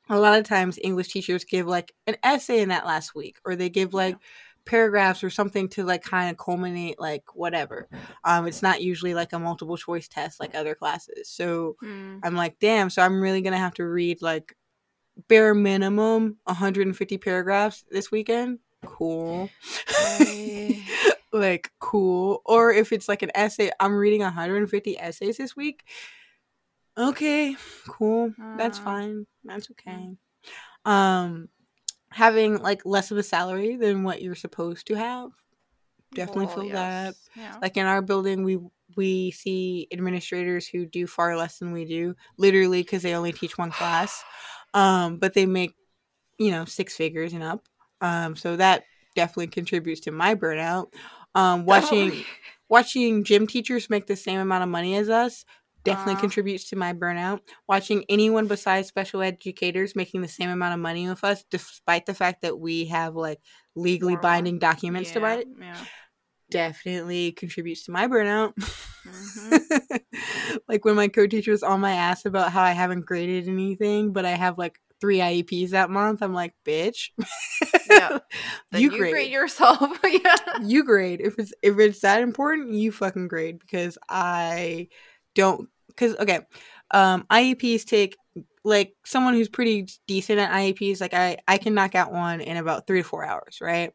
a 0.09 0.19
lot 0.19 0.39
of 0.39 0.45
times 0.45 0.79
English 0.81 1.09
teachers 1.09 1.43
give 1.43 1.67
like 1.67 1.93
an 2.07 2.17
essay 2.23 2.61
in 2.61 2.69
that 2.69 2.85
last 2.85 3.13
week, 3.15 3.37
or 3.45 3.55
they 3.55 3.69
give 3.69 3.93
like 3.93 4.17
paragraphs 4.65 5.23
or 5.23 5.29
something 5.29 5.67
to 5.67 5.83
like 5.83 6.03
kind 6.03 6.31
of 6.31 6.37
culminate 6.37 6.99
like 6.99 7.35
whatever. 7.35 7.87
Um, 8.23 8.47
it's 8.47 8.61
not 8.61 8.81
usually 8.81 9.13
like 9.13 9.33
a 9.33 9.39
multiple 9.39 9.77
choice 9.77 10.07
test 10.07 10.39
like 10.39 10.55
other 10.55 10.75
classes. 10.75 11.29
So 11.29 11.75
mm. 11.83 12.19
I'm 12.23 12.35
like, 12.35 12.59
damn. 12.59 12.89
So 12.89 13.01
I'm 13.01 13.21
really 13.21 13.41
gonna 13.41 13.57
have 13.57 13.75
to 13.75 13.85
read 13.85 14.21
like 14.21 14.55
bare 15.27 15.53
minimum 15.53 16.37
150 16.45 17.17
paragraphs 17.19 17.83
this 17.91 18.11
weekend. 18.11 18.59
Cool. 18.85 19.49
like 21.33 21.71
cool. 21.79 22.41
Or 22.45 22.71
if 22.71 22.91
it's 22.91 23.09
like 23.09 23.21
an 23.23 23.31
essay, 23.35 23.71
I'm 23.79 23.95
reading 23.95 24.21
150 24.21 24.99
essays 24.99 25.37
this 25.37 25.55
week. 25.55 25.83
Okay, 26.97 27.55
cool. 27.87 28.33
That's 28.57 28.79
uh. 28.79 28.83
fine. 28.83 29.25
That's 29.43 29.69
okay. 29.71 30.15
Um 30.85 31.49
having 32.11 32.59
like 32.59 32.85
less 32.85 33.09
of 33.09 33.17
a 33.17 33.23
salary 33.23 33.75
than 33.75 34.03
what 34.03 34.21
you're 34.21 34.35
supposed 34.35 34.85
to 34.87 34.93
have. 34.93 35.31
Definitely 36.13 36.47
feel 36.47 36.65
yes. 36.65 36.73
that. 36.73 37.15
Yeah. 37.35 37.57
Like 37.59 37.75
in 37.75 37.87
our 37.87 38.03
building 38.03 38.43
we 38.43 38.59
we 38.95 39.31
see 39.31 39.87
administrators 39.91 40.67
who 40.67 40.85
do 40.85 41.07
far 41.07 41.35
less 41.35 41.57
than 41.57 41.71
we 41.71 41.85
do, 41.85 42.15
literally 42.37 42.83
because 42.83 43.01
they 43.01 43.15
only 43.15 43.31
teach 43.31 43.57
one 43.57 43.71
class. 43.71 44.23
Um, 44.75 45.17
but 45.17 45.35
they 45.35 45.45
make, 45.45 45.75
you 46.39 46.49
know, 46.49 46.65
six 46.65 46.95
figures 46.95 47.33
and 47.33 47.43
up. 47.43 47.63
Um, 48.01 48.35
so 48.35 48.55
that 48.55 48.85
definitely 49.15 49.45
contributes 49.45 50.01
to 50.01 50.11
my 50.11 50.33
burnout. 50.33 50.87
Um, 51.35 51.65
watching 51.65 52.25
watching 52.69 53.23
gym 53.23 53.47
teachers 53.47 53.89
make 53.89 54.07
the 54.07 54.15
same 54.15 54.39
amount 54.39 54.63
of 54.63 54.69
money 54.69 54.95
as 54.95 55.09
us 55.09 55.45
definitely 55.83 56.15
uh, 56.15 56.19
contributes 56.19 56.69
to 56.69 56.75
my 56.75 56.93
burnout. 56.93 57.41
Watching 57.67 58.05
anyone 58.09 58.47
besides 58.47 58.87
special 58.87 59.21
educators 59.21 59.95
making 59.95 60.21
the 60.21 60.27
same 60.27 60.49
amount 60.49 60.73
of 60.73 60.79
money 60.79 61.07
with 61.07 61.23
us, 61.23 61.43
despite 61.49 62.05
the 62.05 62.13
fact 62.13 62.41
that 62.41 62.59
we 62.59 62.85
have 62.85 63.15
like 63.15 63.39
legally 63.75 64.15
binding 64.15 64.59
documents 64.59 65.09
yeah, 65.09 65.13
to 65.13 65.19
buy 65.19 65.33
it, 65.35 65.47
yeah. 65.59 65.77
definitely 66.49 67.31
contributes 67.31 67.83
to 67.85 67.91
my 67.91 68.07
burnout. 68.07 68.53
Mm-hmm. 69.07 69.97
like 70.67 70.85
when 70.85 70.95
my 70.95 71.07
co-teacher 71.07 71.51
was 71.51 71.63
on 71.63 71.81
my 71.81 71.93
ass 71.93 72.25
about 72.25 72.51
how 72.51 72.63
I 72.63 72.71
haven't 72.71 73.05
graded 73.05 73.47
anything, 73.47 74.13
but 74.13 74.25
I 74.25 74.31
have 74.31 74.57
like 74.57 74.79
three 75.03 75.17
IEPs 75.17 75.71
that 75.71 75.89
month. 75.89 76.21
I'm 76.21 76.33
like, 76.33 76.53
bitch. 76.65 77.09
yeah. 77.89 78.19
you, 78.71 78.79
you 78.79 78.89
grade. 78.89 79.11
grade 79.11 79.31
yourself. 79.33 79.99
yeah. 80.05 80.35
You 80.61 80.85
grade. 80.85 81.19
If 81.19 81.37
it's 81.37 81.51
if 81.61 81.77
it's 81.77 81.99
that 81.99 82.21
important, 82.21 82.71
you 82.71 82.89
fucking 82.93 83.27
grade 83.27 83.59
because 83.59 83.97
I 84.07 84.87
don't 85.35 85.67
because 85.87 86.15
okay. 86.15 86.39
Um 86.91 87.25
IEPs 87.29 87.83
take 87.83 88.15
like 88.63 88.93
someone 89.03 89.33
who's 89.33 89.49
pretty 89.49 89.89
decent 90.07 90.39
at 90.39 90.51
IEPs, 90.51 91.01
like 91.01 91.13
I 91.13 91.35
I 91.49 91.57
can 91.57 91.73
knock 91.73 91.95
out 91.95 92.13
one 92.13 92.39
in 92.39 92.55
about 92.55 92.87
three 92.87 93.01
to 93.01 93.07
four 93.07 93.25
hours, 93.25 93.57
right? 93.59 93.91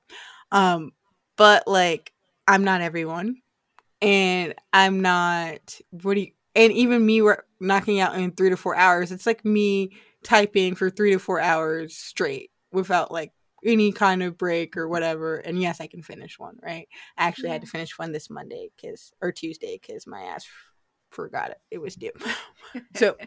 Um, 0.52 0.92
but 1.38 1.66
like 1.66 2.12
I'm 2.46 2.64
not 2.64 2.82
everyone, 2.82 3.36
and 4.02 4.54
I'm 4.74 5.00
not 5.00 5.80
what 5.90 6.16
do 6.16 6.20
you 6.20 6.32
and 6.54 6.70
even 6.70 7.06
me 7.06 7.22
we're 7.22 7.44
knocking 7.60 7.98
out 7.98 8.14
in 8.14 8.32
three 8.32 8.50
to 8.50 8.58
four 8.58 8.76
hours. 8.76 9.10
It's 9.10 9.24
like 9.24 9.42
me 9.42 9.92
typing 10.28 10.74
for 10.74 10.90
three 10.90 11.12
to 11.12 11.18
four 11.18 11.40
hours 11.40 11.96
straight 11.96 12.50
without 12.70 13.10
like 13.10 13.32
any 13.64 13.92
kind 13.92 14.22
of 14.22 14.36
break 14.36 14.76
or 14.76 14.86
whatever. 14.86 15.36
And 15.36 15.60
yes, 15.60 15.80
I 15.80 15.86
can 15.86 16.02
finish 16.02 16.38
one, 16.38 16.58
right? 16.62 16.86
I 17.16 17.28
actually 17.28 17.48
yeah. 17.48 17.54
had 17.54 17.62
to 17.62 17.66
finish 17.66 17.98
one 17.98 18.12
this 18.12 18.28
Monday 18.28 18.68
because 18.76 19.10
or 19.22 19.32
Tuesday 19.32 19.80
because 19.80 20.06
my 20.06 20.20
ass 20.20 20.46
forgot 21.10 21.50
it. 21.50 21.60
It 21.70 21.78
was 21.78 21.94
due. 21.94 22.12
so 22.94 23.16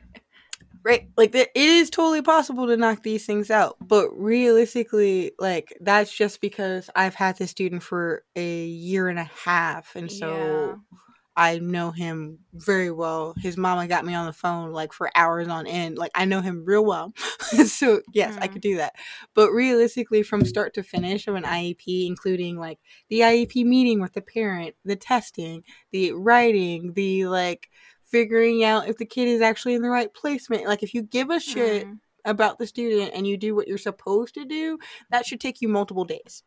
right 0.84 1.10
like 1.18 1.34
it 1.34 1.50
is 1.56 1.90
totally 1.90 2.22
possible 2.22 2.68
to 2.68 2.78
knock 2.78 3.04
these 3.04 3.26
things 3.26 3.52
out 3.52 3.76
but 3.82 4.10
realistically 4.18 5.32
like 5.38 5.78
that's 5.80 6.12
just 6.12 6.42
because 6.42 6.90
i've 6.96 7.14
had 7.14 7.38
this 7.38 7.52
student 7.52 7.84
for 7.84 8.24
a 8.36 8.66
year 8.66 9.08
and 9.08 9.20
a 9.20 9.30
half 9.46 9.96
and 9.96 10.12
so 10.12 10.34
yeah. 10.34 10.98
I 11.36 11.60
know 11.60 11.91
him 11.91 12.39
very 12.54 12.91
well. 12.91 13.34
His 13.38 13.56
mama 13.56 13.88
got 13.88 14.06
me 14.06 14.13
on 14.13 14.26
the 14.26 14.34
phone 14.34 14.72
like 14.72 14.91
for 14.91 15.10
hours 15.15 15.48
on 15.48 15.65
end. 15.65 15.98
Like 15.98 16.12
I 16.13 16.26
know 16.26 16.41
him 16.41 16.65
real 16.65 16.84
well. 16.84 17.13
so 17.65 18.02
yes, 18.13 18.34
mm-hmm. 18.34 18.44
I 18.44 18.48
could 18.48 18.62
do 18.62 18.78
that. 18.78 18.96
But 19.34 19.52
realistically, 19.52 20.24
from 20.24 20.46
start 20.46 20.74
to 20.74 20.84
finish 20.84 21.28
of 21.28 21.36
an 21.36 21.44
IEP, 21.44 22.06
including 22.06 22.58
like 22.58 22.80
the 23.10 23.22
IEP 23.22 23.65
meeting 23.65 24.02
with 24.02 24.13
the 24.13 24.22
parent, 24.22 24.76
the 24.84 24.98
testing, 24.98 25.63
the 25.91 26.12
writing, 26.12 26.94
the 26.94 27.26
like 27.28 27.70
figuring 28.06 28.63
out 28.63 28.89
if 28.89 28.98
the 28.98 29.06
kid 29.06 29.30
is 29.30 29.41
actually 29.41 29.74
in 29.74 29.82
the 29.82 29.89
right 29.89 30.13
placement. 30.13 30.65
Like 30.65 30.84
if 30.84 30.94
you 30.94 31.02
give 31.02 31.30
a 31.30 31.39
shit 31.39 31.86
mm-hmm. 31.86 31.94
about 32.26 32.60
the 32.60 32.67
student 32.67 33.12
and 33.13 33.26
you 33.26 33.38
do 33.38 33.56
what 33.56 33.70
you're 33.70 33.78
supposed 33.78 34.34
to 34.34 34.44
do, 34.44 34.80
that 35.12 35.26
should 35.26 35.39
take 35.39 35.62
you 35.62 35.70
multiple 35.70 36.04
days. 36.04 36.44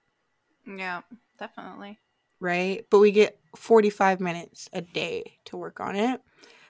Yeah, 0.66 1.00
definitely 1.38 1.98
right? 2.44 2.86
But 2.90 3.00
we 3.00 3.10
get 3.10 3.40
45 3.56 4.20
minutes 4.20 4.68
a 4.72 4.82
day 4.82 5.38
to 5.46 5.56
work 5.56 5.80
on 5.80 5.96
it. 5.96 6.20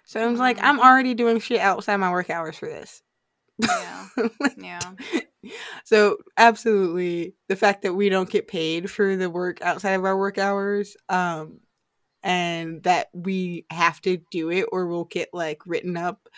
So 0.05 0.23
I 0.23 0.27
was 0.27 0.39
like, 0.39 0.59
I'm 0.63 0.77
mm-hmm. 0.77 0.87
already 0.87 1.15
doing 1.15 1.41
shit 1.41 1.61
outside 1.61 1.97
my 1.97 2.11
work 2.11 2.31
hours 2.31 2.57
for 2.57 2.69
this. 2.69 3.03
Yeah. 3.59 4.07
yeah. 4.57 4.81
So 5.85 6.17
absolutely 6.39 7.35
the 7.49 7.57
fact 7.57 7.83
that 7.83 7.93
we 7.93 8.09
don't 8.09 8.31
get 8.31 8.49
paid 8.49 8.91
for 8.91 9.15
the 9.15 9.29
work 9.29 9.61
outside 9.61 9.91
of 9.93 10.07
our 10.07 10.17
work 10.17 10.39
hours, 10.39 10.97
um, 11.11 11.61
and 12.23 12.83
that 12.85 13.11
we 13.13 13.67
have 13.69 14.01
to 14.03 14.23
do 14.31 14.51
it 14.51 14.65
or 14.73 14.87
we'll 14.87 15.05
get 15.05 15.29
like 15.35 15.61
written 15.67 15.99
up, 15.99 16.31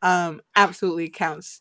um, 0.00 0.40
absolutely 0.56 1.10
counts 1.10 1.60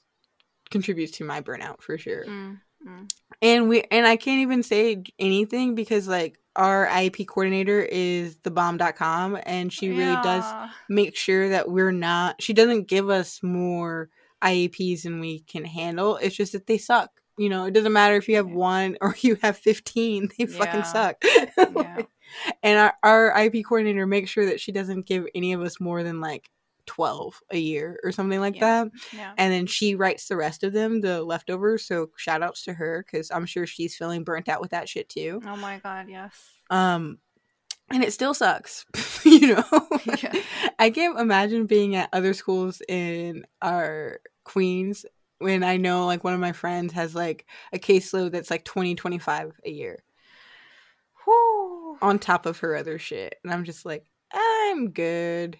contributes 0.71 1.17
to 1.17 1.25
my 1.25 1.41
burnout 1.41 1.81
for 1.81 1.97
sure. 1.97 2.25
Mm, 2.25 2.61
mm. 2.87 3.11
And 3.41 3.67
we 3.67 3.83
and 3.91 4.07
I 4.07 4.15
can't 4.15 4.39
even 4.39 4.63
say 4.63 5.03
anything 5.19 5.75
because 5.75 6.07
like 6.07 6.39
our 6.55 6.87
IEP 6.87 7.27
coordinator 7.27 7.81
is 7.81 8.37
thebomb.com 8.37 9.39
and 9.43 9.71
she 9.73 9.89
really 9.89 10.03
yeah. 10.03 10.21
does 10.21 10.71
make 10.89 11.15
sure 11.15 11.49
that 11.49 11.69
we're 11.69 11.91
not 11.91 12.41
she 12.41 12.53
doesn't 12.53 12.87
give 12.87 13.09
us 13.09 13.41
more 13.41 14.09
IEPs 14.43 15.03
than 15.03 15.19
we 15.19 15.39
can 15.41 15.65
handle. 15.65 16.17
It's 16.17 16.35
just 16.35 16.51
that 16.51 16.67
they 16.67 16.77
suck. 16.77 17.09
You 17.37 17.49
know, 17.49 17.65
it 17.65 17.73
doesn't 17.73 17.93
matter 17.93 18.15
if 18.15 18.27
you 18.27 18.35
have 18.35 18.49
one 18.49 18.97
or 19.01 19.15
you 19.21 19.37
have 19.41 19.57
15, 19.57 20.29
they 20.37 20.45
yeah. 20.45 20.57
fucking 20.57 20.83
suck. 20.83 21.23
yeah. 21.57 22.01
And 22.63 22.79
our, 22.79 22.93
our 23.03 23.33
IEP 23.37 23.63
coordinator 23.65 24.07
makes 24.07 24.31
sure 24.31 24.47
that 24.47 24.59
she 24.59 24.71
doesn't 24.71 25.05
give 25.05 25.27
any 25.35 25.53
of 25.53 25.61
us 25.61 25.79
more 25.79 26.01
than 26.01 26.19
like 26.19 26.49
12 26.85 27.41
a 27.51 27.57
year 27.57 27.99
or 28.03 28.11
something 28.11 28.39
like 28.39 28.55
yeah. 28.55 28.83
that. 28.83 28.91
Yeah. 29.13 29.33
And 29.37 29.53
then 29.53 29.65
she 29.65 29.95
writes 29.95 30.27
the 30.27 30.37
rest 30.37 30.63
of 30.63 30.73
them, 30.73 31.01
the 31.01 31.23
leftovers. 31.23 31.85
So 31.85 32.09
shout 32.17 32.43
outs 32.43 32.63
to 32.63 32.73
her 32.73 33.05
because 33.05 33.31
I'm 33.31 33.45
sure 33.45 33.65
she's 33.65 33.95
feeling 33.95 34.23
burnt 34.23 34.49
out 34.49 34.61
with 34.61 34.71
that 34.71 34.89
shit 34.89 35.09
too. 35.09 35.41
Oh 35.45 35.55
my 35.55 35.79
God, 35.79 36.09
yes. 36.09 36.33
Um, 36.69 37.19
and 37.89 38.03
it 38.03 38.13
still 38.13 38.33
sucks, 38.33 38.85
you 39.23 39.55
know. 39.55 39.63
yeah. 40.21 40.33
I 40.79 40.89
can't 40.89 41.19
imagine 41.19 41.65
being 41.65 41.95
at 41.95 42.09
other 42.13 42.33
schools 42.33 42.81
in 42.87 43.45
our 43.61 44.19
Queens 44.43 45.05
when 45.39 45.63
I 45.63 45.77
know 45.77 46.05
like 46.05 46.23
one 46.23 46.33
of 46.33 46.39
my 46.39 46.53
friends 46.53 46.93
has 46.93 47.15
like 47.15 47.45
a 47.71 47.79
caseload 47.79 48.31
that's 48.31 48.51
like 48.51 48.65
20, 48.65 48.95
25 48.95 49.53
a 49.65 49.69
year. 49.69 50.03
Whew. 51.25 51.97
On 52.01 52.19
top 52.19 52.45
of 52.45 52.59
her 52.59 52.75
other 52.75 52.99
shit. 52.99 53.35
And 53.43 53.53
I'm 53.53 53.63
just 53.63 53.85
like, 53.85 54.05
I'm 54.33 54.89
good. 54.91 55.57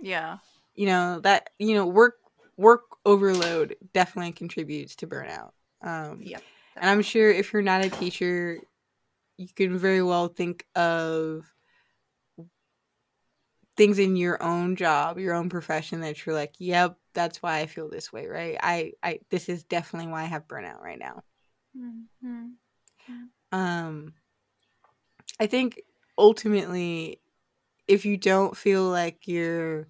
Yeah. 0.00 0.38
You 0.74 0.86
know, 0.86 1.20
that 1.20 1.50
you 1.58 1.74
know, 1.74 1.86
work 1.86 2.16
work 2.56 2.82
overload 3.04 3.76
definitely 3.92 4.32
contributes 4.32 4.96
to 4.96 5.06
burnout. 5.06 5.50
Um 5.82 6.20
yep, 6.22 6.42
and 6.76 6.88
I'm 6.88 7.02
sure 7.02 7.30
if 7.30 7.52
you're 7.52 7.62
not 7.62 7.84
a 7.84 7.90
teacher, 7.90 8.58
you 9.36 9.48
can 9.54 9.76
very 9.78 10.02
well 10.02 10.28
think 10.28 10.66
of 10.74 11.44
things 13.76 13.98
in 13.98 14.16
your 14.16 14.42
own 14.42 14.74
job, 14.74 15.18
your 15.18 15.34
own 15.34 15.48
profession 15.48 16.00
that 16.00 16.24
you're 16.24 16.34
like, 16.34 16.54
"Yep, 16.58 16.98
that's 17.12 17.42
why 17.42 17.58
I 17.58 17.66
feel 17.66 17.88
this 17.88 18.12
way." 18.12 18.26
Right? 18.26 18.56
I 18.62 18.92
I 19.02 19.20
this 19.30 19.48
is 19.48 19.64
definitely 19.64 20.10
why 20.10 20.22
I 20.22 20.26
have 20.26 20.48
burnout 20.48 20.80
right 20.80 20.98
now. 20.98 21.22
Mm-hmm. 21.76 22.46
Um 23.52 24.14
I 25.38 25.46
think 25.46 25.80
ultimately 26.18 27.20
if 27.88 28.04
you 28.04 28.16
don't 28.16 28.56
feel 28.56 28.84
like 28.84 29.26
you're 29.26 29.88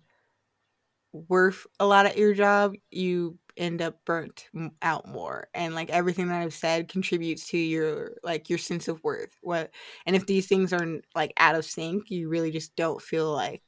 worth 1.13 1.67
a 1.81 1.87
lot 1.87 2.07
at 2.07 2.19
your 2.19 2.35
job, 2.35 2.75
you 2.91 3.39
end 3.57 3.81
up 3.81 4.05
burnt 4.05 4.49
out 4.83 5.09
more 5.09 5.49
and 5.55 5.75
like 5.75 5.89
everything 5.91 6.29
that 6.29 6.43
i've 6.43 6.53
said 6.53 6.89
contributes 6.89 7.49
to 7.49 7.57
your 7.57 8.13
like 8.23 8.51
your 8.51 8.59
sense 8.59 8.87
of 8.87 9.03
worth 9.03 9.37
what 9.41 9.71
and 10.05 10.15
if 10.15 10.27
these 10.27 10.47
things 10.47 10.73
are 10.73 11.01
like 11.15 11.33
out 11.39 11.55
of 11.55 11.65
sync 11.65 12.11
you 12.11 12.29
really 12.29 12.51
just 12.51 12.77
don't 12.77 13.01
feel 13.01 13.33
like 13.33 13.63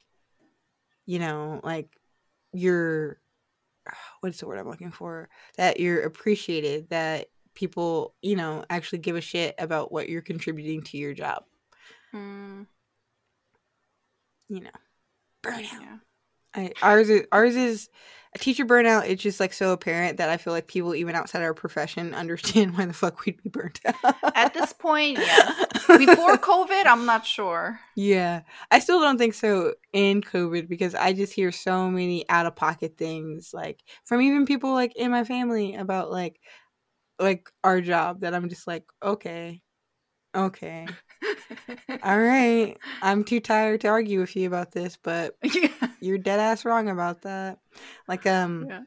you 1.05 1.17
know 1.17 1.59
like 1.63 1.89
you're 2.53 3.19
what's 4.19 4.39
the 4.39 4.47
word 4.47 4.59
i'm 4.59 4.69
looking 4.69 4.91
for 4.91 5.27
that 5.57 5.79
you're 5.79 6.03
appreciated 6.03 6.87
that 6.89 7.27
people 7.55 8.13
you 8.21 8.35
know 8.35 8.63
actually 8.69 8.99
give 8.99 9.15
a 9.15 9.21
shit 9.21 9.55
about 9.57 9.91
what 9.91 10.07
you're 10.07 10.21
contributing 10.21 10.83
to 10.83 10.97
your 10.97 11.13
job 11.13 11.43
mm. 12.13 12.65
You 14.49 14.61
know 14.61 14.69
burnout 15.43 15.81
yeah. 15.81 15.97
I, 16.53 16.71
ours 16.81 17.09
is 17.09 17.25
ours 17.31 17.55
is 17.55 17.89
a 18.35 18.37
teacher 18.37 18.65
burnout. 18.65 19.07
It's 19.07 19.23
just 19.23 19.39
like 19.39 19.53
so 19.53 19.73
apparent 19.73 20.17
that 20.17 20.29
I 20.29 20.37
feel 20.37 20.53
like 20.53 20.67
people 20.67 20.93
even 20.93 21.15
outside 21.15 21.41
our 21.41 21.53
profession 21.53 22.13
understand 22.15 22.77
why 22.77 22.85
the 22.85 22.93
fuck 22.93 23.25
we'd 23.25 23.41
be 23.41 23.49
burnt 23.49 23.79
out. 23.85 24.15
At 24.35 24.53
this 24.53 24.73
point, 24.79 25.17
yes. 25.17 25.67
Before 25.87 26.37
COVID, 26.37 26.85
I'm 26.85 27.05
not 27.05 27.25
sure. 27.25 27.79
Yeah, 27.95 28.41
I 28.69 28.79
still 28.79 28.99
don't 28.99 29.17
think 29.17 29.33
so 29.33 29.73
in 29.93 30.21
COVID 30.21 30.67
because 30.67 30.93
I 30.93 31.13
just 31.13 31.33
hear 31.33 31.51
so 31.51 31.89
many 31.89 32.27
out 32.29 32.45
of 32.45 32.55
pocket 32.55 32.97
things 32.97 33.51
like 33.53 33.81
from 34.05 34.21
even 34.21 34.45
people 34.45 34.73
like 34.73 34.95
in 34.95 35.11
my 35.11 35.23
family 35.23 35.75
about 35.75 36.11
like 36.11 36.39
like 37.19 37.49
our 37.63 37.81
job 37.81 38.21
that 38.21 38.33
I'm 38.33 38.49
just 38.49 38.67
like 38.67 38.83
okay, 39.03 39.61
okay. 40.35 40.87
All 42.03 42.19
right. 42.19 42.77
I'm 43.01 43.23
too 43.23 43.39
tired 43.39 43.81
to 43.81 43.87
argue 43.89 44.19
with 44.19 44.35
you 44.35 44.47
about 44.47 44.71
this, 44.71 44.97
but 45.01 45.35
yeah. 45.43 45.69
you're 45.99 46.17
dead 46.17 46.39
ass 46.39 46.65
wrong 46.65 46.89
about 46.89 47.23
that. 47.23 47.59
Like 48.07 48.25
um 48.25 48.67
yeah. 48.69 48.81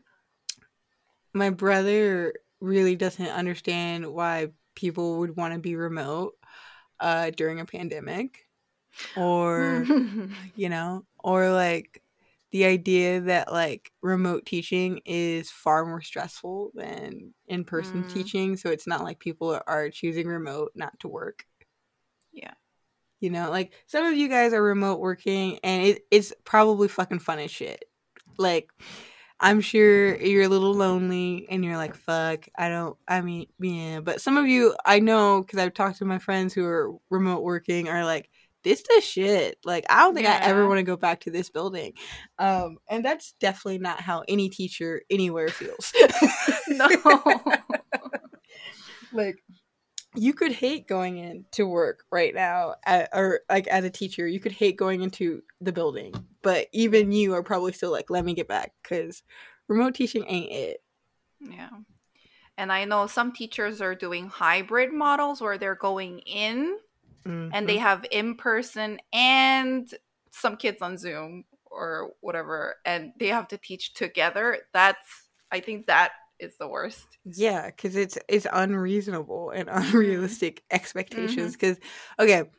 my 1.33 1.51
brother 1.51 2.35
really 2.61 2.97
doesn't 2.97 3.27
understand 3.27 4.07
why 4.07 4.49
people 4.75 5.19
would 5.19 5.37
want 5.37 5.53
to 5.53 5.61
be 5.61 5.77
remote 5.77 6.35
uh 7.01 7.31
during 7.31 7.61
a 7.61 7.67
pandemic 7.67 8.47
or 9.17 9.87
you 10.57 10.69
know, 10.69 11.05
or 11.19 11.51
like 11.51 12.03
the 12.51 12.65
idea 12.67 13.21
that 13.23 13.51
like 13.51 13.91
remote 14.03 14.45
teaching 14.45 15.01
is 15.07 15.51
far 15.51 15.87
more 15.87 16.03
stressful 16.03 16.71
than 16.75 17.33
in-person 17.47 18.05
mm. 18.05 18.13
teaching 18.13 18.59
so 18.59 18.69
it's 18.69 18.87
not 18.87 19.03
like 19.03 19.19
people 19.19 19.59
are 19.67 19.89
choosing 19.89 20.27
remote 20.27 20.71
not 20.75 20.99
to 21.01 21.09
work. 21.09 21.47
You 23.23 23.31
know, 23.31 23.51
like 23.51 23.73
some 23.87 24.05
of 24.05 24.15
you 24.15 24.29
guys 24.29 24.53
are 24.53 24.63
remote 24.63 25.01
working 25.01 25.59
and 25.63 25.87
it, 25.87 26.03
it's 26.11 26.33
probably 26.45 26.89
fucking 26.89 27.21
fun 27.21 27.39
as 27.39 27.51
shit. 27.51 27.85
Like, 28.37 28.71
I'm 29.39 29.61
sure 29.61 30.17
you're 30.17 30.45
a 30.45 30.49
little 30.49 30.75
lonely 30.75 31.47
and 31.51 31.65
you're 31.65 31.77
like, 31.77 31.95
fuck, 31.95 32.47
I 32.57 32.69
don't, 32.69 32.97
I 33.09 33.21
mean, 33.21 33.47
yeah. 33.59 34.01
But 34.01 34.21
some 34.21 34.37
of 34.37 34.47
you, 34.47 34.75
I 34.85 35.01
know, 35.01 35.43
because 35.43 35.59
I've 35.59 35.75
talked 35.75 35.99
to 35.99 36.05
my 36.05 36.19
friends 36.19 36.55
who 36.55 36.65
are 36.65 36.93
remote 37.11 37.43
working, 37.43 37.89
are 37.89 38.05
like, 38.05 38.29
this 38.65 38.83
does 38.83 39.05
shit. 39.05 39.59
Like, 39.65 39.85
I 39.91 40.01
don't 40.01 40.15
think 40.15 40.27
yeah. 40.27 40.39
I 40.41 40.47
ever 40.47 40.69
want 40.69 40.79
to 40.79 40.85
go 40.85 40.97
back 40.97 41.21
to 41.21 41.31
this 41.31 41.51
building. 41.51 41.95
Um, 42.39 42.79
and 42.89 43.05
that's 43.05 43.33
definitely 43.41 43.79
not 43.79 44.01
how 44.01 44.23
any 44.29 44.49
teacher 44.49 45.03
anywhere 45.11 45.49
feels. 45.49 45.93
no. 46.69 46.89
like, 49.13 49.43
you 50.15 50.35
could 50.35 50.53
hate 50.53 50.87
going 50.87 51.17
in 51.17 51.45
to 51.53 51.67
work 51.67 52.05
right 52.11 52.35
now 52.35 52.75
at, 52.85 53.09
or 53.13 53.41
like 53.49 53.67
as 53.69 53.85
a 53.85 53.91
teacher 53.91 54.27
you 54.27 54.41
could 54.41 54.53
hate 54.53 54.77
going 54.77 55.03
into 55.03 55.43
the 55.61 55.73
building 55.73 56.13
but 56.43 56.67
even 56.73 57.13
you 57.13 57.35
are 57.35 57.43
probably 57.43 57.73
still 57.73 57.91
like 57.91 58.11
let 58.11 58.25
me 58.25 58.35
get 58.35 58.49
back 58.49 58.73
because 58.83 59.23
remote 59.69 59.95
teaching 59.95 60.25
ain't 60.29 60.53
it 60.53 60.83
yeah 61.41 61.71
and 62.59 62.71
i 62.71 62.85
know 62.85 63.07
some 63.07 63.33
teachers 63.33 63.81
are 63.81 63.95
doing 63.95 64.29
hybrid 64.29 64.93
models 64.93 65.41
where 65.41 65.57
they're 65.57 65.75
going 65.75 66.19
in 66.21 66.79
mm-hmm. 67.27 67.49
and 67.53 67.69
they 67.69 67.77
mm-hmm. 67.77 67.83
have 67.83 68.05
in 68.11 68.35
person 68.35 68.99
and 69.13 69.95
some 70.31 70.57
kids 70.57 70.83
on 70.83 70.99
zoom 70.99 71.45
or 71.71 72.11
whatever 72.21 72.77
and 72.85 73.13
they 73.19 73.29
have 73.29 73.49
to 73.49 73.57
teach 73.57 73.95
together 73.95 74.59
that's 74.75 75.29
i 75.51 75.59
think 75.59 75.87
that 75.87 76.13
is 76.43 76.57
the 76.57 76.69
worst. 76.69 77.07
Yeah, 77.25 77.67
because 77.67 77.97
it's 77.97 78.19
it's 78.29 78.47
unreasonable 78.53 79.51
and 79.51 79.69
mm-hmm. 79.69 79.97
unrealistic 79.97 80.63
expectations. 80.71 81.53
Because 81.53 81.79
mm-hmm. 81.79 82.23
okay, 82.23 82.51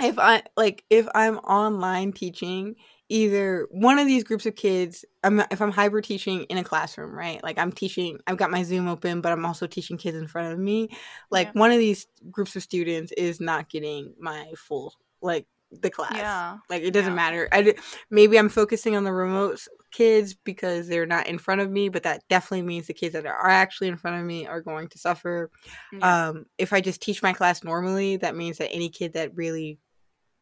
if 0.00 0.18
I 0.18 0.42
like 0.56 0.84
if 0.90 1.06
I'm 1.14 1.38
online 1.38 2.12
teaching, 2.12 2.76
either 3.08 3.66
one 3.70 3.98
of 3.98 4.06
these 4.06 4.24
groups 4.24 4.46
of 4.46 4.54
kids, 4.56 5.04
I'm 5.22 5.40
if 5.50 5.60
I'm 5.60 5.72
hybrid 5.72 6.04
teaching 6.04 6.44
in 6.44 6.58
a 6.58 6.64
classroom, 6.64 7.12
right? 7.12 7.42
Like 7.42 7.58
I'm 7.58 7.72
teaching, 7.72 8.18
I've 8.26 8.36
got 8.36 8.50
my 8.50 8.62
Zoom 8.62 8.88
open, 8.88 9.20
but 9.20 9.32
I'm 9.32 9.44
also 9.44 9.66
teaching 9.66 9.96
kids 9.96 10.16
in 10.16 10.28
front 10.28 10.52
of 10.52 10.58
me. 10.58 10.90
Like 11.30 11.48
yeah. 11.48 11.60
one 11.60 11.72
of 11.72 11.78
these 11.78 12.06
groups 12.30 12.56
of 12.56 12.62
students 12.62 13.12
is 13.16 13.40
not 13.40 13.68
getting 13.68 14.14
my 14.18 14.52
full 14.56 14.94
like 15.22 15.46
the 15.70 15.90
class. 15.90 16.14
Yeah. 16.14 16.58
Like 16.70 16.82
it 16.82 16.92
doesn't 16.92 17.12
yeah. 17.12 17.16
matter. 17.16 17.48
I 17.52 17.74
maybe 18.10 18.38
I'm 18.38 18.48
focusing 18.48 18.96
on 18.96 19.04
the 19.04 19.12
remote 19.12 19.60
kids 19.96 20.34
because 20.34 20.88
they're 20.88 21.06
not 21.06 21.26
in 21.26 21.38
front 21.38 21.62
of 21.62 21.70
me, 21.70 21.88
but 21.88 22.02
that 22.02 22.22
definitely 22.28 22.62
means 22.62 22.86
the 22.86 22.92
kids 22.92 23.14
that 23.14 23.24
are 23.24 23.48
actually 23.48 23.88
in 23.88 23.96
front 23.96 24.20
of 24.20 24.26
me 24.26 24.46
are 24.46 24.60
going 24.60 24.88
to 24.88 24.98
suffer. 24.98 25.50
Yeah. 25.90 26.28
Um, 26.28 26.44
if 26.58 26.74
I 26.74 26.82
just 26.82 27.00
teach 27.00 27.22
my 27.22 27.32
class 27.32 27.64
normally, 27.64 28.18
that 28.18 28.36
means 28.36 28.58
that 28.58 28.70
any 28.70 28.90
kid 28.90 29.14
that 29.14 29.34
really 29.34 29.78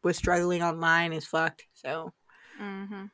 was 0.03 0.17
struggling 0.17 0.61
online 0.61 1.13
is 1.13 1.25
fucked. 1.25 1.63
So 1.73 2.11
mm-hmm. 2.61 3.05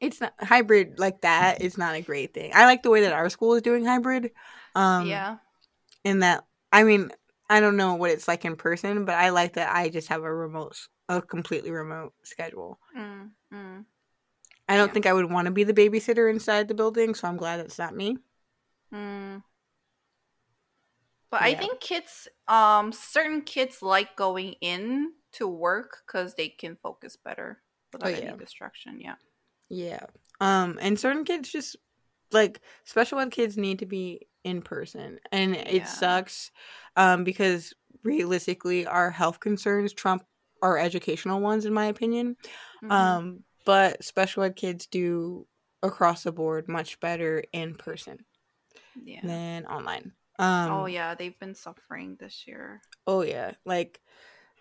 it's 0.00 0.20
not 0.20 0.34
hybrid 0.38 1.00
like 1.00 1.22
that 1.22 1.60
is 1.60 1.76
not 1.76 1.96
a 1.96 2.02
great 2.02 2.32
thing. 2.32 2.52
I 2.54 2.66
like 2.66 2.84
the 2.84 2.90
way 2.90 3.00
that 3.00 3.12
our 3.12 3.28
school 3.28 3.54
is 3.54 3.62
doing 3.62 3.84
hybrid. 3.84 4.30
Um, 4.76 5.08
yeah. 5.08 5.38
In 6.04 6.20
that, 6.20 6.44
I 6.70 6.84
mean, 6.84 7.10
I 7.50 7.58
don't 7.58 7.76
know 7.76 7.94
what 7.94 8.10
it's 8.10 8.28
like 8.28 8.44
in 8.44 8.54
person, 8.54 9.04
but 9.06 9.16
I 9.16 9.30
like 9.30 9.54
that 9.54 9.74
I 9.74 9.88
just 9.88 10.08
have 10.08 10.22
a 10.22 10.32
remote 10.32 10.76
a 11.08 11.20
completely 11.20 11.70
remote 11.70 12.14
schedule. 12.22 12.78
Mm, 12.96 13.30
mm. 13.52 13.84
I 14.68 14.76
don't 14.76 14.88
yeah. 14.88 14.92
think 14.92 15.06
I 15.06 15.12
would 15.12 15.30
want 15.30 15.46
to 15.46 15.50
be 15.50 15.64
the 15.64 15.74
babysitter 15.74 16.30
inside 16.30 16.68
the 16.68 16.74
building, 16.74 17.14
so 17.14 17.28
I'm 17.28 17.36
glad 17.36 17.60
it's 17.60 17.78
not 17.78 17.94
me. 17.94 18.18
Mm. 18.92 19.42
But 21.30 21.42
yeah. 21.42 21.46
I 21.48 21.54
think 21.54 21.80
kids, 21.80 22.28
um, 22.48 22.92
certain 22.92 23.42
kids 23.42 23.82
like 23.82 24.16
going 24.16 24.54
in 24.60 25.12
to 25.32 25.48
work 25.48 25.98
because 26.06 26.34
they 26.34 26.48
can 26.48 26.76
focus 26.82 27.16
better 27.16 27.58
without 27.92 28.06
oh, 28.06 28.10
yeah. 28.10 28.28
any 28.28 28.38
distraction. 28.38 29.00
Yeah. 29.00 29.16
Yeah. 29.68 30.06
Um, 30.40 30.78
and 30.80 30.98
certain 30.98 31.24
kids 31.24 31.50
just 31.50 31.76
like 32.32 32.60
special 32.84 33.18
ed 33.18 33.30
kids 33.30 33.56
need 33.56 33.80
to 33.80 33.86
be 33.86 34.28
in 34.44 34.62
person, 34.62 35.18
and 35.32 35.54
it 35.54 35.86
sucks, 35.86 36.50
um, 36.96 37.24
because 37.24 37.72
realistically, 38.02 38.86
our 38.86 39.10
health 39.10 39.40
concerns 39.40 39.92
trump 39.92 40.24
our 40.60 40.78
educational 40.78 41.40
ones, 41.40 41.64
in 41.64 41.72
my 41.72 41.86
opinion. 41.86 42.36
Mm-hmm. 42.82 42.90
Um, 42.90 43.44
but 43.64 44.04
special 44.04 44.42
ed 44.42 44.56
kids 44.56 44.86
do 44.86 45.46
across 45.82 46.22
the 46.22 46.32
board 46.32 46.68
much 46.68 46.98
better 47.00 47.44
in 47.52 47.74
person 47.74 48.24
yeah. 49.02 49.20
than 49.22 49.66
online. 49.66 50.12
Um, 50.38 50.70
oh 50.70 50.86
yeah, 50.86 51.14
they've 51.14 51.38
been 51.38 51.54
suffering 51.54 52.16
this 52.18 52.46
year. 52.46 52.80
Oh 53.06 53.22
yeah, 53.22 53.52
like 53.64 54.00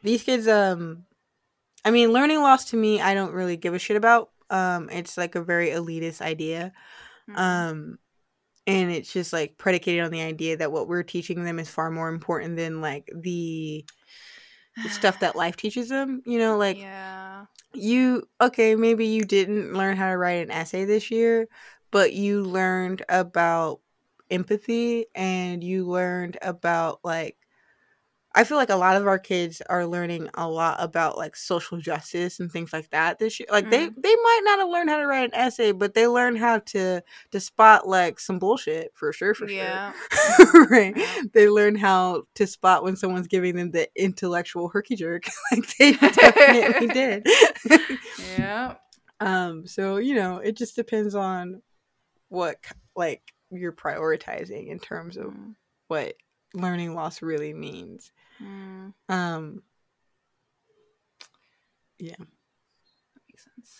these 0.03 0.23
kids. 0.23 0.47
Um, 0.47 1.05
I 1.85 1.91
mean, 1.91 2.13
learning 2.13 2.41
loss 2.41 2.65
to 2.65 2.77
me, 2.77 3.01
I 3.01 3.13
don't 3.13 3.33
really 3.33 3.57
give 3.57 3.73
a 3.73 3.79
shit 3.79 3.97
about. 3.97 4.29
Um, 4.49 4.89
it's 4.91 5.17
like 5.17 5.35
a 5.35 5.43
very 5.43 5.69
elitist 5.69 6.21
idea. 6.21 6.71
Mm-hmm. 7.29 7.39
Um, 7.39 7.99
and 8.67 8.91
it's 8.91 9.11
just 9.11 9.33
like 9.33 9.57
predicated 9.57 10.03
on 10.03 10.11
the 10.11 10.21
idea 10.21 10.57
that 10.57 10.71
what 10.71 10.87
we're 10.87 11.03
teaching 11.03 11.43
them 11.43 11.59
is 11.59 11.69
far 11.69 11.89
more 11.89 12.09
important 12.09 12.55
than 12.55 12.79
like 12.79 13.09
the 13.13 13.83
stuff 14.89 15.19
that 15.21 15.35
life 15.35 15.55
teaches 15.55 15.89
them. 15.89 16.21
You 16.25 16.37
know, 16.37 16.57
like 16.57 16.77
yeah. 16.77 17.22
You 17.73 18.27
okay, 18.41 18.75
maybe 18.75 19.05
you 19.07 19.23
didn't 19.23 19.73
learn 19.73 19.97
how 19.97 20.09
to 20.09 20.17
write 20.17 20.43
an 20.45 20.51
essay 20.51 20.85
this 20.85 21.11
year, 21.11 21.47
but 21.91 22.13
you 22.13 22.43
learned 22.43 23.03
about 23.09 23.81
empathy 24.29 25.05
and 25.15 25.63
you 25.63 25.85
learned 25.87 26.37
about 26.41 26.99
like 27.03 27.37
I 28.35 28.43
feel 28.43 28.57
like 28.57 28.69
a 28.69 28.75
lot 28.75 28.95
of 28.97 29.05
our 29.05 29.19
kids 29.19 29.61
are 29.69 29.85
learning 29.85 30.27
a 30.33 30.49
lot 30.49 30.77
about 30.79 31.17
like 31.17 31.35
social 31.35 31.77
justice 31.77 32.39
and 32.39 32.51
things 32.51 32.73
like 32.73 32.89
that 32.89 33.19
this 33.19 33.39
year. 33.39 33.47
Like 33.51 33.65
mm. 33.65 33.71
they 33.71 33.89
they 33.89 34.15
might 34.15 34.41
not 34.43 34.59
have 34.59 34.69
learned 34.69 34.89
how 34.89 34.97
to 34.97 35.05
write 35.05 35.25
an 35.25 35.35
essay, 35.35 35.71
but 35.71 35.93
they 35.93 36.07
learn 36.07 36.35
how 36.35 36.59
to 36.59 37.03
to 37.31 37.39
spot 37.39 37.87
like 37.87 38.19
some 38.19 38.39
bullshit 38.39 38.91
for 38.95 39.13
sure, 39.13 39.35
for 39.35 39.47
yeah. 39.47 39.93
sure. 40.37 40.67
right. 40.69 40.97
Yeah. 40.97 41.21
They 41.33 41.47
learn 41.47 41.75
how 41.75 42.23
to 42.35 42.47
spot 42.47 42.83
when 42.83 42.95
someone's 42.95 43.27
giving 43.27 43.55
them 43.55 43.69
the 43.69 43.87
intellectual 43.95 44.67
herky 44.69 44.95
jerk. 44.95 45.25
like 45.51 45.77
they 45.77 45.91
definitely 45.93 46.87
did. 46.93 47.27
yeah. 48.37 48.75
Um, 49.19 49.67
so 49.67 49.97
you 49.97 50.15
know, 50.15 50.37
it 50.37 50.57
just 50.57 50.75
depends 50.75 51.13
on 51.13 51.61
what 52.29 52.57
like 52.95 53.21
you're 53.51 53.73
prioritizing 53.73 54.69
in 54.69 54.79
terms 54.79 55.17
of 55.17 55.27
mm. 55.27 55.53
what 55.87 56.15
learning 56.53 56.93
loss 56.93 57.21
really 57.21 57.53
means. 57.53 58.11
Mm. 58.41 58.93
Um. 59.09 59.63
Yeah. 61.99 62.15
That 62.17 63.21
makes 63.29 63.43
sense. 63.43 63.79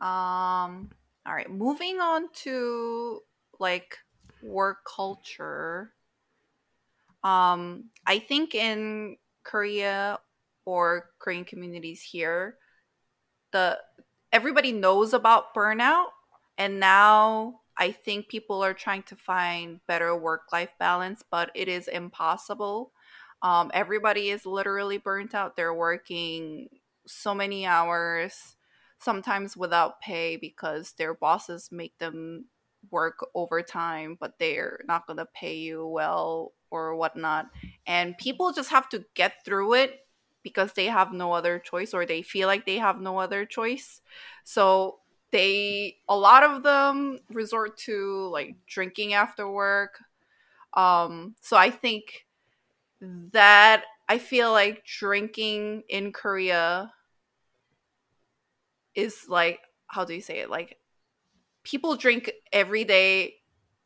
Um. 0.00 0.90
All 1.26 1.34
right. 1.34 1.50
Moving 1.50 2.00
on 2.00 2.28
to 2.44 3.20
like 3.58 3.98
work 4.42 4.78
culture, 4.84 5.92
um, 7.26 7.86
I 8.06 8.20
think 8.20 8.54
in 8.54 9.16
Korea 9.42 10.20
or 10.64 11.10
Korean 11.18 11.44
communities 11.44 12.00
here, 12.00 12.56
the 13.52 13.78
everybody 14.32 14.70
knows 14.70 15.12
about 15.12 15.52
burnout, 15.52 16.06
and 16.56 16.78
now 16.78 17.60
I 17.78 17.92
think 17.92 18.28
people 18.28 18.62
are 18.62 18.74
trying 18.74 19.02
to 19.04 19.16
find 19.16 19.80
better 19.86 20.16
work 20.16 20.52
life 20.52 20.70
balance, 20.78 21.22
but 21.30 21.50
it 21.54 21.68
is 21.68 21.88
impossible. 21.88 22.92
Um, 23.42 23.70
everybody 23.74 24.30
is 24.30 24.46
literally 24.46 24.98
burnt 24.98 25.34
out. 25.34 25.56
They're 25.56 25.74
working 25.74 26.68
so 27.06 27.34
many 27.34 27.66
hours, 27.66 28.56
sometimes 28.98 29.56
without 29.56 30.00
pay 30.00 30.36
because 30.36 30.92
their 30.92 31.14
bosses 31.14 31.70
make 31.70 31.98
them 31.98 32.46
work 32.90 33.26
overtime, 33.34 34.16
but 34.18 34.38
they're 34.38 34.80
not 34.86 35.06
going 35.06 35.18
to 35.18 35.26
pay 35.34 35.56
you 35.56 35.86
well 35.86 36.52
or 36.70 36.94
whatnot. 36.96 37.46
And 37.86 38.16
people 38.16 38.52
just 38.52 38.70
have 38.70 38.88
to 38.90 39.04
get 39.14 39.44
through 39.44 39.74
it 39.74 40.00
because 40.42 40.72
they 40.72 40.86
have 40.86 41.12
no 41.12 41.32
other 41.32 41.58
choice 41.58 41.92
or 41.92 42.06
they 42.06 42.22
feel 42.22 42.46
like 42.46 42.66
they 42.66 42.78
have 42.78 43.00
no 43.00 43.18
other 43.18 43.44
choice. 43.44 44.00
So 44.44 45.00
they 45.32 45.96
a 46.08 46.16
lot 46.16 46.42
of 46.42 46.62
them 46.62 47.18
resort 47.30 47.76
to 47.78 48.28
like 48.32 48.56
drinking 48.66 49.14
after 49.14 49.48
work. 49.48 49.98
Um 50.74 51.34
so 51.40 51.56
I 51.56 51.70
think 51.70 52.26
that 53.00 53.84
I 54.08 54.18
feel 54.18 54.52
like 54.52 54.84
drinking 54.84 55.82
in 55.88 56.12
Korea 56.12 56.92
is 58.94 59.26
like 59.28 59.60
how 59.88 60.04
do 60.04 60.14
you 60.14 60.20
say 60.20 60.38
it? 60.40 60.50
Like 60.50 60.78
people 61.62 61.96
drink 61.96 62.30
every 62.52 62.84
day 62.84 63.34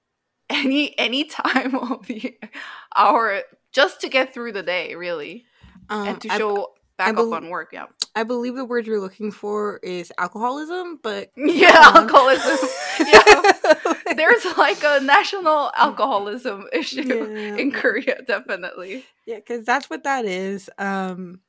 any 0.51 0.99
any 0.99 1.25
time 1.25 1.75
of 1.91 2.07
the 2.07 2.39
hour 2.95 3.43
just 3.73 4.01
to 4.01 4.09
get 4.09 4.35
through 4.35 4.53
the 4.53 4.63
day, 4.63 4.95
really. 4.95 5.45
Um, 5.89 6.09
and 6.09 6.21
to 6.23 6.29
show 6.29 6.69
back 7.01 7.17
I 7.17 7.21
up 7.23 7.33
on 7.33 7.49
work, 7.49 7.71
yeah. 7.73 7.87
I 8.15 8.25
believe 8.25 8.57
the 8.57 8.65
word 8.65 8.87
you're 8.87 9.01
looking 9.01 9.33
for 9.33 9.79
is 9.83 10.13
alcoholism, 10.19 10.99
but 11.03 11.31
yeah, 11.37 11.93
alcoholism. 11.95 12.69
yeah, 13.01 13.53
there's 14.17 14.45
like 14.59 14.83
a 14.85 15.01
national 15.01 15.73
alcoholism 15.77 16.67
issue 16.73 17.03
yeah. 17.03 17.57
in 17.57 17.73
Korea, 17.73 18.21
definitely. 18.23 19.07
Yeah, 19.27 19.37
because 19.37 19.65
that's 19.65 19.89
what 19.89 20.05
that 20.05 20.27
is. 20.27 20.69
Um, 20.77 21.41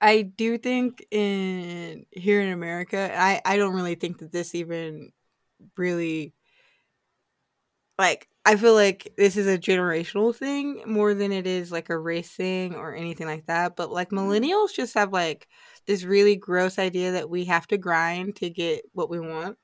I 0.00 0.22
do 0.22 0.58
think 0.58 1.04
in 1.10 2.06
here 2.12 2.40
in 2.40 2.52
America, 2.52 3.12
I 3.16 3.40
I 3.44 3.56
don't 3.56 3.74
really 3.74 3.96
think 3.96 4.18
that 4.18 4.30
this 4.30 4.54
even 4.54 5.10
really 5.76 6.34
like 7.98 8.28
I 8.44 8.56
feel 8.56 8.74
like 8.74 9.12
this 9.16 9.36
is 9.36 9.46
a 9.46 9.58
generational 9.58 10.34
thing 10.34 10.82
more 10.84 11.14
than 11.14 11.30
it 11.30 11.46
is 11.46 11.70
like 11.70 11.90
a 11.90 11.98
race 11.98 12.30
thing 12.30 12.74
or 12.74 12.94
anything 12.94 13.26
like 13.26 13.46
that. 13.46 13.76
But 13.76 13.92
like 13.92 14.10
mm-hmm. 14.10 14.18
millennials 14.18 14.74
just 14.74 14.94
have 14.94 15.12
like 15.12 15.46
this 15.86 16.02
really 16.02 16.36
gross 16.36 16.78
idea 16.78 17.12
that 17.12 17.30
we 17.30 17.44
have 17.44 17.66
to 17.68 17.78
grind 17.78 18.36
to 18.36 18.50
get 18.50 18.82
what 18.92 19.10
we 19.10 19.20
want. 19.20 19.58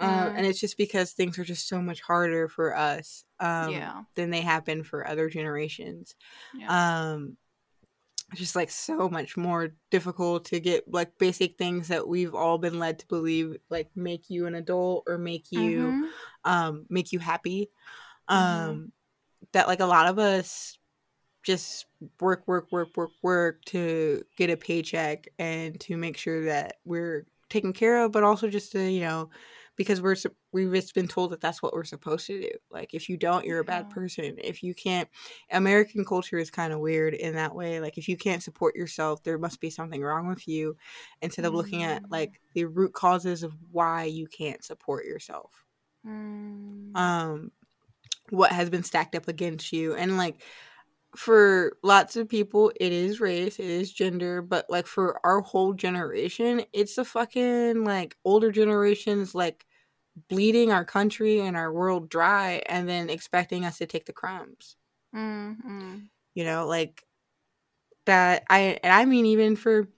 Um, 0.00 0.36
and 0.36 0.46
it's 0.46 0.60
just 0.60 0.76
because 0.76 1.12
things 1.12 1.38
are 1.38 1.44
just 1.44 1.66
so 1.66 1.82
much 1.82 2.00
harder 2.00 2.48
for 2.48 2.76
us 2.76 3.24
um, 3.40 3.70
yeah. 3.70 4.02
than 4.14 4.30
they 4.30 4.42
have 4.42 4.64
been 4.64 4.84
for 4.84 5.06
other 5.06 5.28
generations. 5.28 6.14
Yeah. 6.54 7.12
Um, 7.12 7.36
just 8.34 8.54
like 8.54 8.70
so 8.70 9.08
much 9.08 9.36
more 9.36 9.74
difficult 9.90 10.44
to 10.44 10.60
get 10.60 10.84
like 10.92 11.18
basic 11.18 11.56
things 11.56 11.88
that 11.88 12.06
we've 12.06 12.34
all 12.34 12.58
been 12.58 12.78
led 12.78 12.98
to 12.98 13.06
believe 13.06 13.56
like 13.70 13.88
make 13.96 14.28
you 14.28 14.46
an 14.46 14.54
adult 14.54 15.04
or 15.06 15.16
make 15.16 15.50
you 15.50 15.78
mm-hmm. 15.78 16.04
um 16.44 16.84
make 16.90 17.10
you 17.10 17.18
happy 17.18 17.70
mm-hmm. 18.28 18.34
um 18.34 18.74
mm-hmm. 18.74 18.84
that 19.52 19.68
like 19.68 19.80
a 19.80 19.86
lot 19.86 20.06
of 20.06 20.18
us 20.18 20.78
just 21.44 21.86
work 22.20 22.46
work 22.46 22.70
work 22.70 22.88
work 22.96 23.10
work 23.22 23.64
to 23.64 24.22
get 24.36 24.50
a 24.50 24.56
paycheck 24.56 25.28
and 25.38 25.78
to 25.80 25.96
make 25.96 26.16
sure 26.16 26.44
that 26.44 26.76
we're 26.84 27.26
taken 27.48 27.72
care 27.72 28.04
of 28.04 28.12
but 28.12 28.22
also 28.22 28.48
just 28.48 28.72
to 28.72 28.90
you 28.90 29.00
know 29.00 29.30
because 29.78 30.02
we're 30.02 30.16
we've 30.52 30.72
just 30.72 30.92
been 30.92 31.06
told 31.06 31.30
that 31.30 31.40
that's 31.40 31.62
what 31.62 31.72
we're 31.72 31.84
supposed 31.84 32.26
to 32.26 32.40
do. 32.40 32.50
Like 32.68 32.94
if 32.94 33.08
you 33.08 33.16
don't, 33.16 33.46
you're 33.46 33.60
a 33.60 33.64
bad 33.64 33.88
person. 33.90 34.34
If 34.38 34.62
you 34.62 34.74
can't, 34.74 35.08
American 35.52 36.04
culture 36.04 36.36
is 36.36 36.50
kind 36.50 36.72
of 36.72 36.80
weird 36.80 37.14
in 37.14 37.36
that 37.36 37.54
way. 37.54 37.80
Like 37.80 37.96
if 37.96 38.08
you 38.08 38.16
can't 38.16 38.42
support 38.42 38.74
yourself, 38.74 39.22
there 39.22 39.38
must 39.38 39.60
be 39.60 39.70
something 39.70 40.02
wrong 40.02 40.26
with 40.26 40.46
you. 40.48 40.76
Instead 41.22 41.44
of 41.44 41.54
looking 41.54 41.84
at 41.84 42.02
mm. 42.02 42.06
like 42.10 42.40
the 42.54 42.64
root 42.64 42.92
causes 42.92 43.44
of 43.44 43.54
why 43.70 44.04
you 44.04 44.26
can't 44.26 44.64
support 44.64 45.06
yourself. 45.06 45.64
Mm. 46.04 46.96
Um, 46.96 47.52
what 48.30 48.52
has 48.52 48.70
been 48.70 48.82
stacked 48.82 49.14
up 49.14 49.28
against 49.28 49.72
you, 49.72 49.94
and 49.94 50.16
like 50.16 50.42
for 51.16 51.76
lots 51.82 52.16
of 52.16 52.28
people 52.28 52.70
it 52.78 52.92
is 52.92 53.18
race 53.18 53.58
it 53.58 53.64
is 53.64 53.90
gender 53.90 54.42
but 54.42 54.66
like 54.68 54.86
for 54.86 55.18
our 55.24 55.40
whole 55.40 55.72
generation 55.72 56.62
it's 56.74 56.96
the 56.96 57.04
fucking 57.04 57.82
like 57.82 58.14
older 58.26 58.52
generations 58.52 59.34
like 59.34 59.64
bleeding 60.28 60.72
our 60.72 60.84
country 60.84 61.40
and 61.40 61.56
our 61.56 61.72
world 61.72 62.08
dry 62.08 62.62
and 62.66 62.88
then 62.88 63.10
expecting 63.10 63.64
us 63.64 63.78
to 63.78 63.86
take 63.86 64.06
the 64.06 64.12
crumbs. 64.12 64.76
Mm-hmm. 65.14 65.98
You 66.34 66.44
know, 66.44 66.66
like 66.66 67.04
that 68.06 68.44
I 68.48 68.78
and 68.82 68.92
I 68.92 69.04
mean 69.04 69.26
even 69.26 69.56
for 69.56 69.88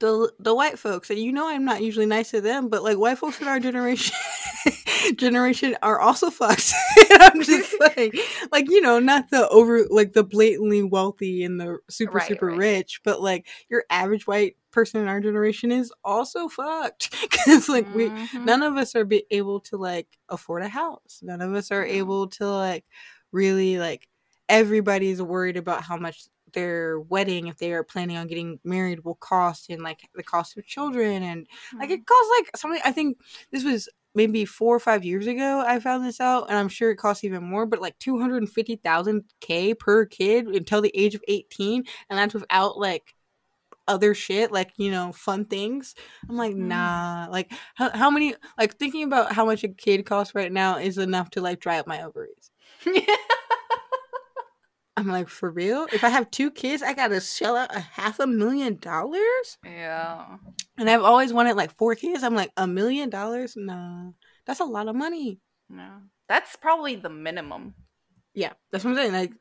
the 0.00 0.32
the 0.38 0.54
white 0.54 0.78
folks 0.78 1.10
and 1.10 1.18
you 1.18 1.32
know 1.32 1.48
I'm 1.48 1.64
not 1.64 1.82
usually 1.82 2.06
nice 2.06 2.30
to 2.30 2.40
them, 2.40 2.68
but 2.68 2.82
like 2.82 2.98
white 2.98 3.18
folks 3.18 3.40
in 3.40 3.48
our 3.48 3.60
generation 3.60 4.16
generation 5.12 5.76
are 5.82 6.00
also 6.00 6.30
fucked. 6.30 6.72
I'm 7.12 7.42
just 7.42 7.74
like, 7.80 8.16
like 8.52 8.70
you 8.70 8.80
know, 8.80 8.98
not 8.98 9.30
the 9.30 9.48
over 9.48 9.84
like 9.90 10.12
the 10.12 10.24
blatantly 10.24 10.82
wealthy 10.82 11.44
and 11.44 11.60
the 11.60 11.78
super 11.88 12.18
right, 12.18 12.28
super 12.28 12.46
right. 12.46 12.58
rich, 12.58 13.00
but 13.04 13.20
like 13.20 13.46
your 13.68 13.84
average 13.90 14.26
white 14.26 14.56
person 14.70 15.00
in 15.00 15.08
our 15.08 15.20
generation 15.20 15.70
is 15.70 15.92
also 16.02 16.48
fucked 16.48 17.14
because 17.30 17.68
like 17.68 17.86
mm-hmm. 17.88 18.38
we 18.38 18.44
none 18.44 18.62
of 18.62 18.76
us 18.76 18.96
are 18.96 19.04
be 19.04 19.24
able 19.30 19.60
to 19.60 19.76
like 19.76 20.08
afford 20.28 20.62
a 20.62 20.68
house. 20.68 21.20
None 21.22 21.40
of 21.40 21.54
us 21.54 21.70
are 21.70 21.84
able 21.84 22.28
to 22.28 22.46
like 22.46 22.84
really 23.32 23.78
like 23.78 24.08
everybody's 24.48 25.22
worried 25.22 25.56
about 25.56 25.82
how 25.82 25.96
much 25.96 26.24
their 26.54 27.00
wedding 27.00 27.48
if 27.48 27.58
they 27.58 27.72
are 27.72 27.82
planning 27.82 28.16
on 28.16 28.26
getting 28.26 28.58
married 28.64 29.04
will 29.04 29.16
cost 29.16 29.68
and 29.70 29.82
like 29.82 30.00
the 30.14 30.22
cost 30.22 30.56
of 30.56 30.64
children 30.64 31.22
and 31.22 31.46
like 31.78 31.90
it 31.90 31.94
mm-hmm. 31.94 32.04
costs 32.04 32.32
like 32.38 32.56
something 32.56 32.80
i 32.84 32.92
think 32.92 33.18
this 33.50 33.64
was 33.64 33.88
maybe 34.14 34.44
four 34.44 34.74
or 34.74 34.80
five 34.80 35.04
years 35.04 35.26
ago 35.26 35.62
I 35.66 35.80
found 35.80 36.04
this 36.04 36.20
out, 36.20 36.46
and 36.48 36.58
I'm 36.58 36.68
sure 36.68 36.90
it 36.90 36.96
costs 36.96 37.24
even 37.24 37.42
more, 37.44 37.66
but 37.66 37.80
like 37.80 37.98
two 37.98 38.18
hundred 38.20 38.38
and 38.38 38.50
fifty 38.50 38.76
thousand 38.76 39.24
K 39.40 39.74
per 39.74 40.06
kid 40.06 40.46
until 40.46 40.80
the 40.80 40.92
age 40.94 41.14
of 41.14 41.22
eighteen, 41.28 41.84
and 42.08 42.18
that's 42.18 42.34
without 42.34 42.78
like 42.78 43.14
other 43.86 44.14
shit, 44.14 44.50
like, 44.50 44.72
you 44.76 44.90
know, 44.90 45.12
fun 45.12 45.44
things. 45.44 45.94
I'm 46.28 46.36
like, 46.36 46.54
mm. 46.54 46.66
nah. 46.68 47.26
Like 47.30 47.52
how 47.74 47.90
how 47.90 48.10
many 48.10 48.34
like 48.58 48.76
thinking 48.76 49.04
about 49.04 49.32
how 49.32 49.44
much 49.44 49.64
a 49.64 49.68
kid 49.68 50.06
costs 50.06 50.34
right 50.34 50.52
now 50.52 50.78
is 50.78 50.98
enough 50.98 51.30
to 51.30 51.40
like 51.40 51.60
dry 51.60 51.78
up 51.78 51.86
my 51.86 52.02
ovaries. 52.02 52.50
I'm 54.96 55.08
like, 55.08 55.28
for 55.28 55.50
real? 55.50 55.86
If 55.92 56.04
I 56.04 56.08
have 56.08 56.30
two 56.30 56.50
kids, 56.50 56.82
I 56.82 56.92
gotta 56.92 57.20
shell 57.20 57.56
out 57.56 57.74
a 57.74 57.80
half 57.80 58.20
a 58.20 58.26
million 58.26 58.76
dollars? 58.76 59.58
Yeah. 59.64 60.36
And 60.78 60.88
I've 60.88 61.02
always 61.02 61.32
wanted 61.32 61.56
like 61.56 61.72
four 61.72 61.94
kids. 61.96 62.22
I'm 62.22 62.36
like, 62.36 62.52
a 62.56 62.66
million 62.66 63.10
dollars? 63.10 63.54
Nah. 63.56 64.10
That's 64.46 64.60
a 64.60 64.64
lot 64.64 64.88
of 64.88 64.94
money. 64.94 65.40
No. 65.68 65.88
That's 66.28 66.54
probably 66.56 66.94
the 66.94 67.10
minimum. 67.10 67.74
Yeah. 68.34 68.52
That's 68.70 68.84
what 68.84 68.92
I'm 68.92 68.96
saying. 68.96 69.12
Like 69.12 69.32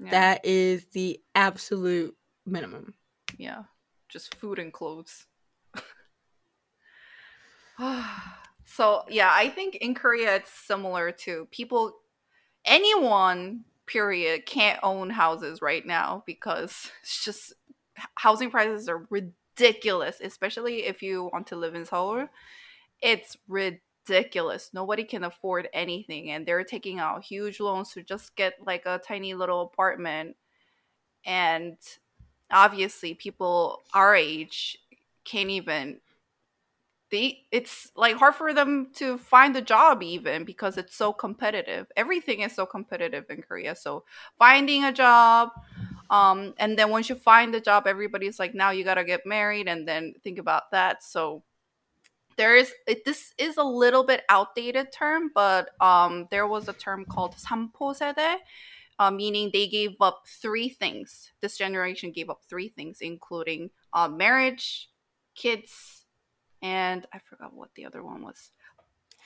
yeah. 0.00 0.10
that 0.10 0.46
is 0.46 0.86
the 0.92 1.20
absolute 1.34 2.16
minimum. 2.46 2.94
Yeah. 3.36 3.64
Just 4.08 4.34
food 4.36 4.58
and 4.58 4.72
clothes. 4.72 5.26
so 8.64 9.02
yeah, 9.10 9.30
I 9.30 9.48
think 9.48 9.76
in 9.76 9.94
Korea 9.94 10.36
it's 10.36 10.50
similar 10.50 11.12
to 11.12 11.46
people 11.50 11.92
anyone 12.64 13.64
period 13.86 14.46
can't 14.46 14.78
own 14.82 15.10
houses 15.10 15.60
right 15.62 15.86
now 15.86 16.22
because 16.26 16.90
it's 17.02 17.24
just 17.24 17.52
housing 18.14 18.50
prices 18.50 18.88
are 18.88 19.06
ridiculous, 19.10 20.20
especially 20.22 20.84
if 20.84 21.02
you 21.02 21.30
want 21.32 21.46
to 21.48 21.56
live 21.56 21.74
in 21.74 21.84
Seoul. 21.84 22.26
It's 23.00 23.36
ridiculous. 23.48 24.70
Nobody 24.72 25.04
can 25.04 25.24
afford 25.24 25.68
anything 25.72 26.30
and 26.30 26.46
they're 26.46 26.64
taking 26.64 26.98
out 26.98 27.24
huge 27.24 27.60
loans 27.60 27.92
to 27.92 28.02
just 28.02 28.36
get 28.36 28.54
like 28.64 28.86
a 28.86 29.00
tiny 29.06 29.34
little 29.34 29.62
apartment. 29.62 30.36
And 31.24 31.76
obviously 32.50 33.14
people 33.14 33.80
our 33.94 34.14
age 34.14 34.78
can't 35.24 35.50
even 35.50 36.00
they 37.11 37.45
it's 37.51 37.91
like 37.95 38.15
hard 38.17 38.35
for 38.35 38.53
them 38.53 38.87
to 38.93 39.17
find 39.17 39.55
a 39.55 39.61
job 39.61 40.03
even 40.03 40.43
because 40.43 40.77
it's 40.77 40.95
so 40.95 41.13
competitive 41.13 41.87
everything 41.95 42.41
is 42.41 42.53
so 42.53 42.65
competitive 42.65 43.23
in 43.29 43.41
korea 43.41 43.73
so 43.75 44.03
finding 44.37 44.83
a 44.83 44.91
job 44.91 45.49
um 46.09 46.53
and 46.57 46.77
then 46.77 46.89
once 46.89 47.07
you 47.07 47.15
find 47.15 47.53
the 47.53 47.61
job 47.61 47.87
everybody's 47.87 48.39
like 48.39 48.53
now 48.53 48.71
you 48.71 48.83
gotta 48.83 49.05
get 49.05 49.25
married 49.25 49.67
and 49.69 49.87
then 49.87 50.13
think 50.21 50.37
about 50.37 50.69
that 50.71 51.01
so 51.01 51.43
there 52.37 52.55
is 52.55 52.71
it, 52.85 53.03
this 53.03 53.33
is 53.37 53.57
a 53.57 53.63
little 53.63 54.03
bit 54.03 54.23
outdated 54.29 54.91
term, 54.91 55.31
but 55.33 55.69
um, 55.81 56.27
there 56.31 56.47
was 56.47 56.69
a 56.69 56.73
term 56.73 57.03
called 57.03 57.35
삼포세대, 57.35 58.35
uh, 58.99 59.11
meaning 59.11 59.49
they 59.51 59.67
gave 59.67 59.95
up 59.99 60.23
three 60.27 60.69
things. 60.69 61.31
This 61.41 61.57
generation 61.57 62.11
gave 62.11 62.29
up 62.29 62.41
three 62.47 62.69
things, 62.69 62.99
including 63.01 63.71
uh, 63.91 64.07
marriage, 64.07 64.89
kids, 65.35 66.00
and 66.62 67.06
I 67.12 67.18
forgot 67.18 67.52
what 67.52 67.70
the 67.74 67.84
other 67.84 68.02
one 68.02 68.22
was. 68.22 68.50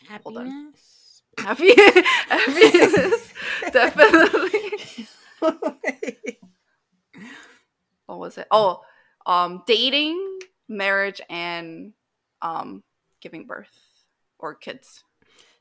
Happiness. 0.08 1.22
Happy, 1.38 1.74
happiness, 2.28 3.32
definitely. 3.72 5.06
what 8.06 8.18
was 8.18 8.38
it? 8.38 8.46
Oh, 8.50 8.80
um, 9.26 9.62
dating, 9.66 10.38
marriage, 10.68 11.20
and 11.28 11.92
um, 12.40 12.82
giving 13.20 13.46
birth 13.46 13.68
or 14.38 14.54
kids. 14.54 15.04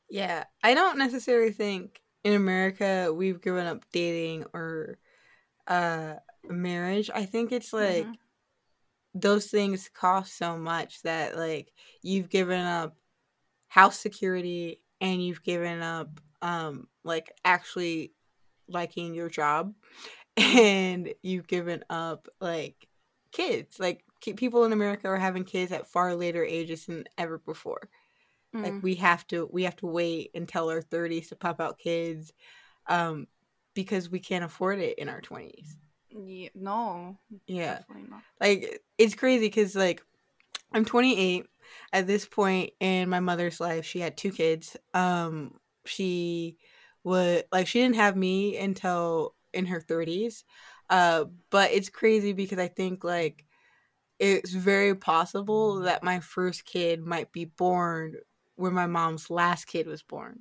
Yeah, 0.08 0.44
I 0.62 0.74
don't 0.74 0.98
necessarily 0.98 1.52
think 1.52 2.00
in 2.24 2.32
America 2.32 3.12
we've 3.12 3.40
given 3.40 3.66
up 3.66 3.84
dating 3.92 4.44
or 4.52 4.98
uh 5.66 6.14
marriage. 6.48 7.10
I 7.12 7.24
think 7.24 7.52
it's 7.52 7.72
like 7.72 8.04
mm-hmm. 8.04 8.12
Those 9.20 9.46
things 9.46 9.88
cost 9.94 10.36
so 10.36 10.56
much 10.58 11.02
that 11.02 11.36
like 11.36 11.72
you've 12.02 12.28
given 12.28 12.60
up 12.60 12.96
house 13.68 13.98
security 13.98 14.80
and 15.00 15.24
you've 15.24 15.42
given 15.42 15.82
up 15.82 16.20
um 16.42 16.86
like 17.04 17.32
actually 17.44 18.12
liking 18.68 19.14
your 19.14 19.28
job 19.28 19.72
and 20.36 21.12
you've 21.22 21.46
given 21.46 21.84
up 21.88 22.28
like 22.40 22.88
kids. 23.32 23.78
Like 23.78 24.02
people 24.36 24.64
in 24.64 24.72
america 24.72 25.06
are 25.08 25.18
having 25.18 25.44
kids 25.44 25.70
at 25.70 25.86
far 25.86 26.16
later 26.16 26.44
ages 26.44 26.86
than 26.86 27.04
ever 27.16 27.38
before. 27.38 27.88
Mm. 28.54 28.62
like 28.62 28.82
we 28.82 28.94
have 28.96 29.26
to 29.28 29.48
we 29.52 29.64
have 29.64 29.76
to 29.76 29.86
wait 29.86 30.30
until 30.34 30.68
our 30.68 30.80
30s 30.80 31.28
to 31.28 31.36
pop 31.36 31.60
out 31.60 31.78
kids 31.78 32.32
um 32.88 33.26
because 33.74 34.10
we 34.10 34.18
can't 34.18 34.44
afford 34.44 34.78
it 34.78 34.98
in 34.98 35.08
our 35.08 35.20
20s 35.20 35.76
yeah, 36.24 36.48
no 36.54 37.16
yeah. 37.46 37.80
like 38.40 38.82
it's 38.98 39.14
crazy 39.14 39.46
because 39.46 39.74
like 39.74 40.02
i'm 40.72 40.84
28 40.84 41.46
at 41.92 42.06
this 42.06 42.26
point 42.26 42.70
in 42.80 43.08
my 43.08 43.20
mother's 43.20 43.58
life. 43.60 43.84
She 43.84 43.98
had 44.00 44.16
two 44.16 44.30
kids. 44.30 44.76
Um 44.94 45.54
she 45.84 46.58
would 47.04 47.44
like 47.52 47.66
she 47.66 47.80
didn't 47.80 47.96
have 47.96 48.16
me 48.16 48.56
until 48.56 49.34
in 49.52 49.66
her 49.66 49.80
30s 49.80 50.44
uh 50.90 51.24
but 51.50 51.70
it's 51.70 51.88
crazy 51.88 52.32
because 52.32 52.58
i 52.58 52.68
think 52.68 53.04
like 53.04 53.46
it's 54.18 54.52
very 54.52 54.94
possible 54.94 55.80
that 55.80 56.02
my 56.02 56.20
first 56.20 56.64
kid 56.64 57.04
might 57.04 57.32
be 57.32 57.44
born 57.44 58.16
when 58.56 58.72
my 58.72 58.86
mom's 58.86 59.30
last 59.30 59.66
kid 59.66 59.86
was 59.86 60.02
born. 60.02 60.40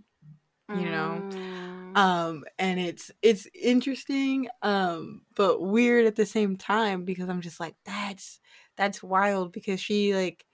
You 0.70 0.90
know? 0.90 1.22
Mm. 1.24 1.75
Um 1.96 2.44
and 2.60 2.80
it's 2.80 3.10
it's 3.22 3.48
interesting 3.54 4.48
um 4.62 5.22
but 5.36 5.62
weird 5.62 6.06
at 6.06 6.16
the 6.16 6.26
same 6.26 6.58
time 6.58 7.06
because 7.06 7.30
i'm 7.30 7.42
just 7.42 7.60
like 7.60 7.76
that's 7.86 8.40
that's 8.76 9.02
wild 9.02 9.52
because 9.52 9.80
she 9.80 10.14
like 10.14 10.46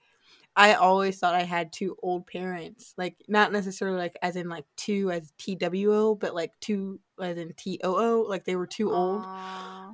I 0.54 0.74
always 0.74 1.18
thought 1.18 1.34
I 1.34 1.44
had 1.44 1.72
two 1.72 1.96
old 2.02 2.26
parents, 2.26 2.92
like 2.98 3.16
not 3.26 3.52
necessarily 3.52 3.96
like 3.96 4.16
as 4.20 4.36
in 4.36 4.50
like 4.50 4.66
two 4.76 5.10
as 5.10 5.32
T 5.38 5.54
W 5.54 5.94
O, 5.94 6.14
but 6.14 6.34
like 6.34 6.52
two 6.60 7.00
as 7.20 7.38
in 7.38 7.54
T 7.56 7.80
O 7.82 7.96
O, 7.96 8.20
like 8.28 8.44
they 8.44 8.56
were 8.56 8.66
too 8.66 8.92
old. 8.92 9.24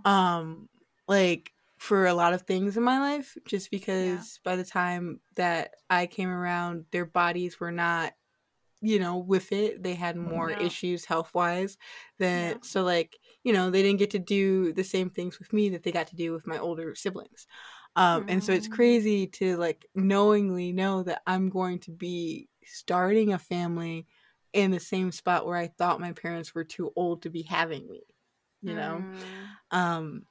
Um, 0.04 0.68
like 1.06 1.52
for 1.78 2.06
a 2.06 2.14
lot 2.14 2.34
of 2.34 2.42
things 2.42 2.76
in 2.76 2.82
my 2.82 2.98
life, 2.98 3.36
just 3.46 3.70
because 3.70 4.04
yeah. 4.04 4.20
by 4.42 4.56
the 4.56 4.64
time 4.64 5.20
that 5.36 5.74
I 5.88 6.06
came 6.06 6.28
around, 6.28 6.86
their 6.90 7.06
bodies 7.06 7.60
were 7.60 7.70
not, 7.70 8.14
you 8.80 8.98
know, 8.98 9.18
with 9.18 9.52
it. 9.52 9.82
They 9.82 9.94
had 9.94 10.16
more 10.16 10.50
yeah. 10.50 10.60
issues 10.60 11.04
health 11.04 11.34
wise. 11.34 11.76
That 12.18 12.56
yeah. 12.56 12.62
so 12.62 12.82
like 12.82 13.18
you 13.44 13.52
know 13.52 13.70
they 13.70 13.82
didn't 13.82 13.98
get 13.98 14.10
to 14.10 14.18
do 14.18 14.72
the 14.72 14.84
same 14.84 15.10
things 15.10 15.38
with 15.38 15.52
me 15.52 15.70
that 15.70 15.82
they 15.82 15.92
got 15.92 16.08
to 16.08 16.16
do 16.16 16.32
with 16.32 16.46
my 16.46 16.58
older 16.58 16.94
siblings. 16.94 17.46
Um, 17.96 18.26
and 18.28 18.44
so 18.44 18.52
it's 18.52 18.68
mm. 18.68 18.72
crazy 18.72 19.26
to 19.26 19.56
like 19.56 19.86
knowingly 19.94 20.72
know 20.72 21.02
that 21.02 21.22
I'm 21.26 21.48
going 21.48 21.80
to 21.80 21.90
be 21.90 22.48
starting 22.64 23.32
a 23.32 23.38
family 23.38 24.06
in 24.52 24.70
the 24.70 24.80
same 24.80 25.10
spot 25.10 25.46
where 25.46 25.56
I 25.56 25.66
thought 25.66 26.00
my 26.00 26.12
parents 26.12 26.54
were 26.54 26.64
too 26.64 26.92
old 26.96 27.22
to 27.22 27.30
be 27.30 27.42
having 27.42 27.88
me, 27.88 28.02
you 28.62 28.74
know? 28.74 29.02
Mm. 29.72 29.76
Um, 29.76 30.22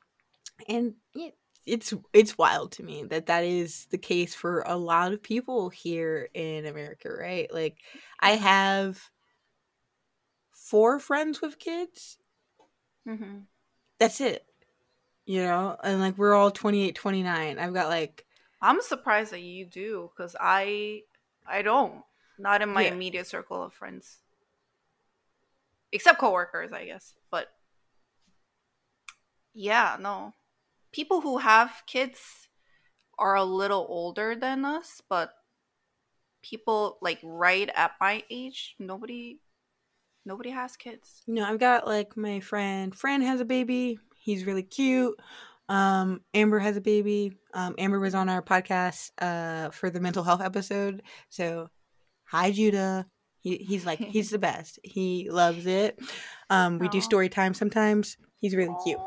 and 0.68 0.94
it, 1.14 1.36
it's 1.68 1.94
it's 2.14 2.38
wild 2.38 2.72
to 2.74 2.84
me 2.84 3.04
that 3.04 3.28
that 3.28 3.44
is 3.44 3.86
the 3.92 3.98
case 3.98 4.34
for 4.34 4.62
a 4.62 4.78
lot 4.78 5.14
of 5.14 5.22
people 5.22 5.70
here 5.70 6.30
in 6.34 6.66
America, 6.66 7.10
right? 7.12 7.54
Like 7.54 7.78
I 8.20 8.32
have 8.32 9.00
four 10.52 11.00
friends 11.00 11.42
with 11.42 11.60
kids. 11.60 12.18
Mm-hmm. 13.08 13.40
That's 14.00 14.22
it 14.22 14.48
you 15.28 15.44
know 15.44 15.78
and 15.84 16.00
like 16.00 16.18
we're 16.18 16.34
all 16.34 16.50
28 16.50 16.96
29 16.96 17.60
i've 17.60 17.74
got 17.74 17.90
like 17.90 18.26
i'm 18.62 18.82
surprised 18.82 19.32
that 19.32 19.42
you 19.42 19.66
do 19.66 20.10
because 20.16 20.36
i 20.40 21.02
i 21.48 21.62
don't 21.62 22.02
not 22.40 22.62
in 22.62 22.70
my 22.70 22.84
yeah. 22.84 22.94
immediate 22.94 23.28
circle 23.28 23.62
of 23.62 23.74
friends 23.74 24.20
except 25.92 26.18
coworkers 26.18 26.72
i 26.72 26.86
guess 26.86 27.14
but 27.30 27.50
yeah 29.54 29.98
no 30.00 30.34
people 30.98 31.22
who 31.22 31.38
have 31.38 31.72
kids 31.88 32.20
are 33.18 33.36
a 33.36 33.44
little 33.44 33.86
older 33.88 34.36
than 34.36 34.66
us 34.66 35.02
but 35.10 35.30
people 36.44 36.98
like 37.02 37.20
right 37.24 37.70
at 37.76 37.92
my 38.02 38.24
age 38.30 38.76
nobody 38.80 39.40
nobody 40.26 40.50
has 40.50 40.76
kids 40.76 41.24
no 41.28 41.44
i've 41.46 41.60
got 41.60 41.88
like 41.88 42.18
my 42.18 42.40
friend 42.40 42.94
fran 42.94 43.22
has 43.22 43.40
a 43.40 43.46
baby 43.46 43.98
He's 44.28 44.46
really 44.46 44.64
cute. 44.64 45.18
Um, 45.70 46.20
Amber 46.34 46.60
has 46.60 46.76
a 46.76 46.82
baby. 46.82 47.38
Um, 47.54 47.76
Amber 47.78 47.98
was 47.98 48.14
on 48.14 48.28
our 48.28 48.42
podcast 48.42 49.12
uh, 49.22 49.70
for 49.70 49.90
the 49.90 50.02
mental 50.02 50.22
health 50.22 50.42
episode. 50.42 51.02
So, 51.30 51.70
hi, 52.26 52.52
Judah. 52.52 53.06
He, 53.40 53.56
he's 53.56 53.86
like, 53.86 54.00
he's 54.02 54.30
the 54.30 54.38
best. 54.38 54.80
He 54.84 55.30
loves 55.32 55.66
it. 55.66 55.98
Um, 56.50 56.78
we 56.78 56.90
Aww. 56.90 56.92
do 56.92 57.02
story 57.02 57.30
time 57.30 57.54
sometimes. 57.54 58.18
He's 58.40 58.54
really 58.54 58.76
cute. 58.84 59.00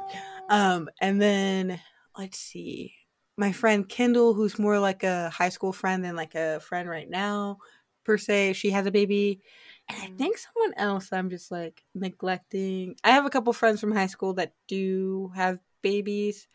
Um, 0.51 0.90
and 1.01 1.22
then, 1.22 1.80
let's 2.18 2.38
see. 2.38 2.94
My 3.38 3.53
friend 3.53 3.88
Kendall, 3.88 4.34
who's 4.34 4.59
more 4.59 4.78
like 4.78 5.05
a 5.05 5.30
high 5.30 5.48
school 5.48 5.72
friend 5.72 6.05
than 6.05 6.16
like 6.16 6.34
a 6.34 6.61
friend 6.61 6.88
right 6.88 7.09
now, 7.09 7.59
per 8.05 8.18
se, 8.18 8.55
she 8.55 8.70
has 8.70 8.84
a 8.84 8.90
baby. 8.90 9.40
And 9.88 10.03
I 10.03 10.07
mm. 10.09 10.18
think 10.18 10.36
someone 10.36 10.74
else 10.76 11.12
I'm 11.12 11.30
just 11.30 11.51
like 11.51 11.82
neglecting. 11.94 12.96
I 13.03 13.12
have 13.12 13.24
a 13.24 13.30
couple 13.30 13.53
friends 13.53 13.80
from 13.80 13.92
high 13.92 14.09
school 14.09 14.34
that 14.34 14.53
do 14.68 15.32
have 15.34 15.61
babies 15.82 16.48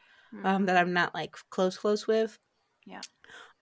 um, 0.43 0.66
that 0.66 0.78
I'm 0.78 0.93
not 0.93 1.16
like 1.16 1.36
close 1.50 1.78
close 1.78 2.06
with. 2.06 2.38
Yeah. 2.86 3.02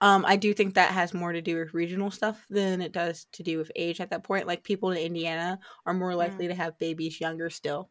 Um, 0.00 0.24
I 0.26 0.36
do 0.36 0.52
think 0.52 0.74
that 0.74 0.90
has 0.90 1.14
more 1.14 1.32
to 1.32 1.40
do 1.40 1.58
with 1.58 1.72
regional 1.72 2.10
stuff 2.10 2.44
than 2.50 2.82
it 2.82 2.92
does 2.92 3.26
to 3.32 3.42
do 3.42 3.56
with 3.58 3.70
age 3.76 4.00
at 4.00 4.10
that 4.10 4.24
point. 4.24 4.46
Like 4.46 4.64
people 4.64 4.90
in 4.90 4.98
Indiana 4.98 5.60
are 5.86 5.94
more 5.94 6.14
likely 6.14 6.46
mm. 6.46 6.48
to 6.48 6.54
have 6.56 6.78
babies 6.78 7.20
younger 7.20 7.48
still 7.48 7.90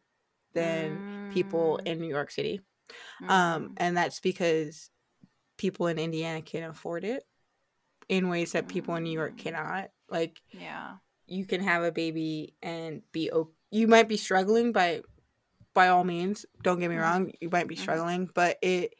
than 0.54 0.98
mm. 1.30 1.34
people 1.34 1.78
in 1.78 2.00
New 2.00 2.08
York 2.08 2.30
City. 2.30 2.60
Um, 3.22 3.28
mm-hmm. 3.28 3.30
Um, 3.30 3.74
and 3.76 3.96
that's 3.96 4.20
because 4.20 4.90
people 5.56 5.86
in 5.86 5.98
Indiana 5.98 6.42
can 6.42 6.64
afford 6.64 7.04
it 7.04 7.22
in 8.08 8.28
ways 8.28 8.52
that 8.52 8.68
people 8.68 8.94
in 8.96 9.04
New 9.04 9.12
York 9.12 9.34
mm. 9.34 9.38
cannot. 9.38 9.90
Like, 10.08 10.40
yeah, 10.52 10.94
you 11.26 11.46
can 11.46 11.62
have 11.62 11.82
a 11.82 11.92
baby 11.92 12.54
and 12.62 13.02
be 13.12 13.30
you 13.70 13.88
might 13.88 14.08
be 14.08 14.16
struggling 14.16 14.72
but 14.72 15.02
by 15.72 15.88
all 15.88 16.04
means 16.04 16.46
don't 16.62 16.78
get 16.78 16.88
me 16.88 16.96
mm-hmm. 16.96 17.04
wrong 17.04 17.32
you 17.40 17.50
might 17.50 17.66
be 17.66 17.74
mm-hmm. 17.74 17.82
struggling 17.82 18.28
but 18.34 18.58
it 18.62 18.94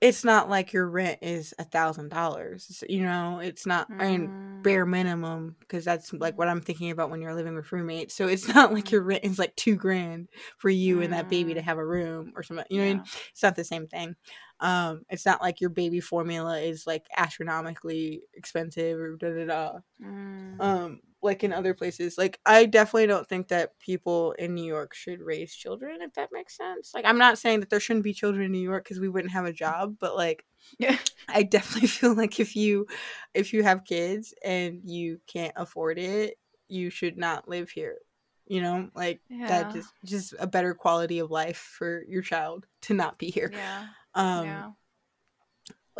it's 0.00 0.24
not 0.24 0.48
like 0.48 0.72
your 0.72 0.88
rent 0.88 1.18
is 1.20 1.52
a 1.58 1.64
thousand 1.64 2.08
dollars 2.08 2.82
you 2.88 3.02
know 3.02 3.38
it's 3.42 3.66
not 3.66 3.90
mm. 3.90 4.00
i 4.00 4.10
mean 4.10 4.28
mm. 4.28 4.62
bare 4.62 4.86
minimum 4.86 5.54
because 5.60 5.84
that's 5.84 6.12
like 6.14 6.38
what 6.38 6.48
i'm 6.48 6.60
thinking 6.60 6.90
about 6.90 7.10
when 7.10 7.20
you're 7.20 7.34
living 7.34 7.54
with 7.54 7.70
roommates 7.70 8.14
so 8.14 8.26
it's 8.26 8.48
not 8.54 8.72
like 8.72 8.90
your 8.90 9.02
rent 9.02 9.24
is 9.24 9.38
like 9.38 9.54
two 9.56 9.76
grand 9.76 10.28
for 10.58 10.70
you 10.70 10.98
mm. 10.98 11.04
and 11.04 11.12
that 11.12 11.28
baby 11.28 11.54
to 11.54 11.60
mm. 11.60 11.64
have 11.64 11.78
a 11.78 11.86
room 11.86 12.32
or 12.34 12.42
something 12.42 12.66
you 12.70 12.78
know 12.78 12.84
yeah. 12.84 12.90
I 12.90 12.94
mean? 12.94 13.04
it's 13.30 13.42
not 13.42 13.56
the 13.56 13.64
same 13.64 13.86
thing 13.86 14.16
um 14.60 15.02
it's 15.10 15.26
not 15.26 15.42
like 15.42 15.60
your 15.60 15.70
baby 15.70 16.00
formula 16.00 16.58
is 16.58 16.86
like 16.86 17.06
astronomically 17.16 18.22
expensive 18.34 18.98
or 18.98 19.16
da 19.16 19.30
da 19.30 19.46
da 19.46 19.78
mm. 20.02 20.60
um 20.60 21.00
like 21.22 21.44
in 21.44 21.52
other 21.52 21.74
places. 21.74 22.16
Like 22.16 22.40
I 22.46 22.66
definitely 22.66 23.06
don't 23.06 23.28
think 23.28 23.48
that 23.48 23.78
people 23.78 24.32
in 24.32 24.54
New 24.54 24.64
York 24.64 24.94
should 24.94 25.20
raise 25.20 25.54
children 25.54 26.02
if 26.02 26.14
that 26.14 26.30
makes 26.32 26.56
sense. 26.56 26.92
Like 26.94 27.04
I'm 27.04 27.18
not 27.18 27.38
saying 27.38 27.60
that 27.60 27.70
there 27.70 27.80
shouldn't 27.80 28.04
be 28.04 28.12
children 28.12 28.44
in 28.44 28.52
New 28.52 28.58
York 28.58 28.86
cuz 28.86 29.00
we 29.00 29.08
wouldn't 29.08 29.32
have 29.32 29.44
a 29.44 29.52
job, 29.52 29.96
but 29.98 30.16
like 30.16 30.44
yeah. 30.78 30.96
I 31.28 31.42
definitely 31.42 31.88
feel 31.98 32.14
like 32.14 32.40
if 32.40 32.56
you 32.56 32.86
if 33.34 33.52
you 33.52 33.62
have 33.62 33.84
kids 33.84 34.34
and 34.44 34.80
you 34.84 35.20
can't 35.26 35.54
afford 35.56 35.98
it, 35.98 36.38
you 36.68 36.90
should 36.90 37.18
not 37.18 37.48
live 37.48 37.70
here. 37.70 37.98
You 38.46 38.62
know, 38.62 38.90
like 38.94 39.20
yeah. 39.28 39.46
that 39.46 39.72
just 39.72 39.92
just 40.04 40.34
a 40.38 40.46
better 40.46 40.74
quality 40.74 41.20
of 41.20 41.30
life 41.30 41.74
for 41.78 42.02
your 42.08 42.22
child 42.22 42.66
to 42.82 42.94
not 42.94 43.18
be 43.18 43.30
here. 43.30 43.50
Yeah. 43.52 43.86
Um 44.14 44.44
yeah 44.44 44.70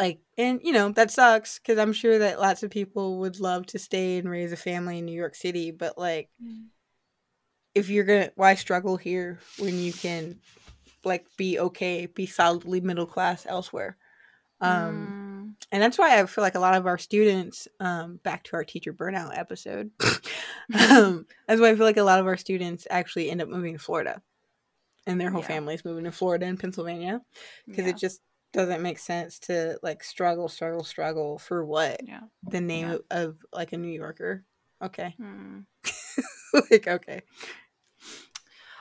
like 0.01 0.19
and 0.39 0.61
you 0.65 0.73
know 0.73 0.89
that 0.89 1.11
sucks 1.11 1.59
because 1.59 1.79
i'm 1.79 1.93
sure 1.93 2.19
that 2.19 2.41
lots 2.41 2.63
of 2.63 2.71
people 2.71 3.19
would 3.19 3.39
love 3.39 3.67
to 3.67 3.79
stay 3.79 4.17
and 4.17 4.31
raise 4.31 4.51
a 4.51 4.57
family 4.57 4.99
in 4.99 5.05
new 5.05 5.13
york 5.13 5.35
city 5.35 5.71
but 5.71 5.99
like 5.99 6.31
mm. 6.43 6.65
if 7.75 7.91
you're 7.91 8.05
gonna 8.05 8.31
why 8.35 8.55
struggle 8.55 8.97
here 8.97 9.39
when 9.59 9.79
you 9.79 9.93
can 9.93 10.41
like 11.05 11.27
be 11.37 11.59
okay 11.59 12.07
be 12.07 12.25
solidly 12.25 12.81
middle 12.81 13.07
class 13.07 13.45
elsewhere 13.47 13.99
um 14.63 15.55
mm. 15.61 15.67
and 15.71 15.83
that's 15.83 15.99
why 15.99 16.19
i 16.19 16.25
feel 16.25 16.43
like 16.43 16.55
a 16.55 16.61
lot 16.61 16.75
of 16.75 16.87
our 16.87 16.99
students 16.99 17.69
um 17.79 18.19
back 18.23 18.43
to 18.43 18.57
our 18.57 18.65
teacher 18.65 18.95
burnout 18.95 19.37
episode 19.37 19.91
um 20.91 21.27
that's 21.47 21.61
why 21.61 21.69
i 21.69 21.77
feel 21.77 21.87
like 21.87 21.99
a 21.99 22.03
lot 22.03 22.21
of 22.21 22.27
our 22.27 22.39
students 22.39 22.87
actually 22.89 23.31
end 23.31 23.43
up 23.43 23.49
moving 23.49 23.75
to 23.75 23.79
florida 23.79 24.23
and 25.07 25.21
their 25.21 25.31
whole 25.31 25.43
yeah. 25.43 25.49
families 25.49 25.85
moving 25.85 26.05
to 26.05 26.13
florida 26.13 26.47
and 26.47 26.59
pennsylvania 26.59 27.21
because 27.67 27.85
yeah. 27.85 27.91
it 27.91 27.99
just 27.99 28.23
doesn't 28.53 28.83
make 28.83 28.99
sense 28.99 29.39
to 29.41 29.79
like 29.83 30.03
struggle, 30.03 30.49
struggle, 30.49 30.85
struggle 30.85 31.39
for 31.39 31.65
what? 31.65 32.01
Yeah. 32.07 32.21
The 32.49 32.61
name 32.61 32.89
yeah. 32.89 32.99
Of, 33.11 33.37
like 33.53 33.73
a 33.73 33.79
New 33.79 33.93
Yorker. 33.93 34.45
Okay. 34.83 35.15
Hmm. 35.19 35.61
like 36.71 36.89
okay. 36.89 37.23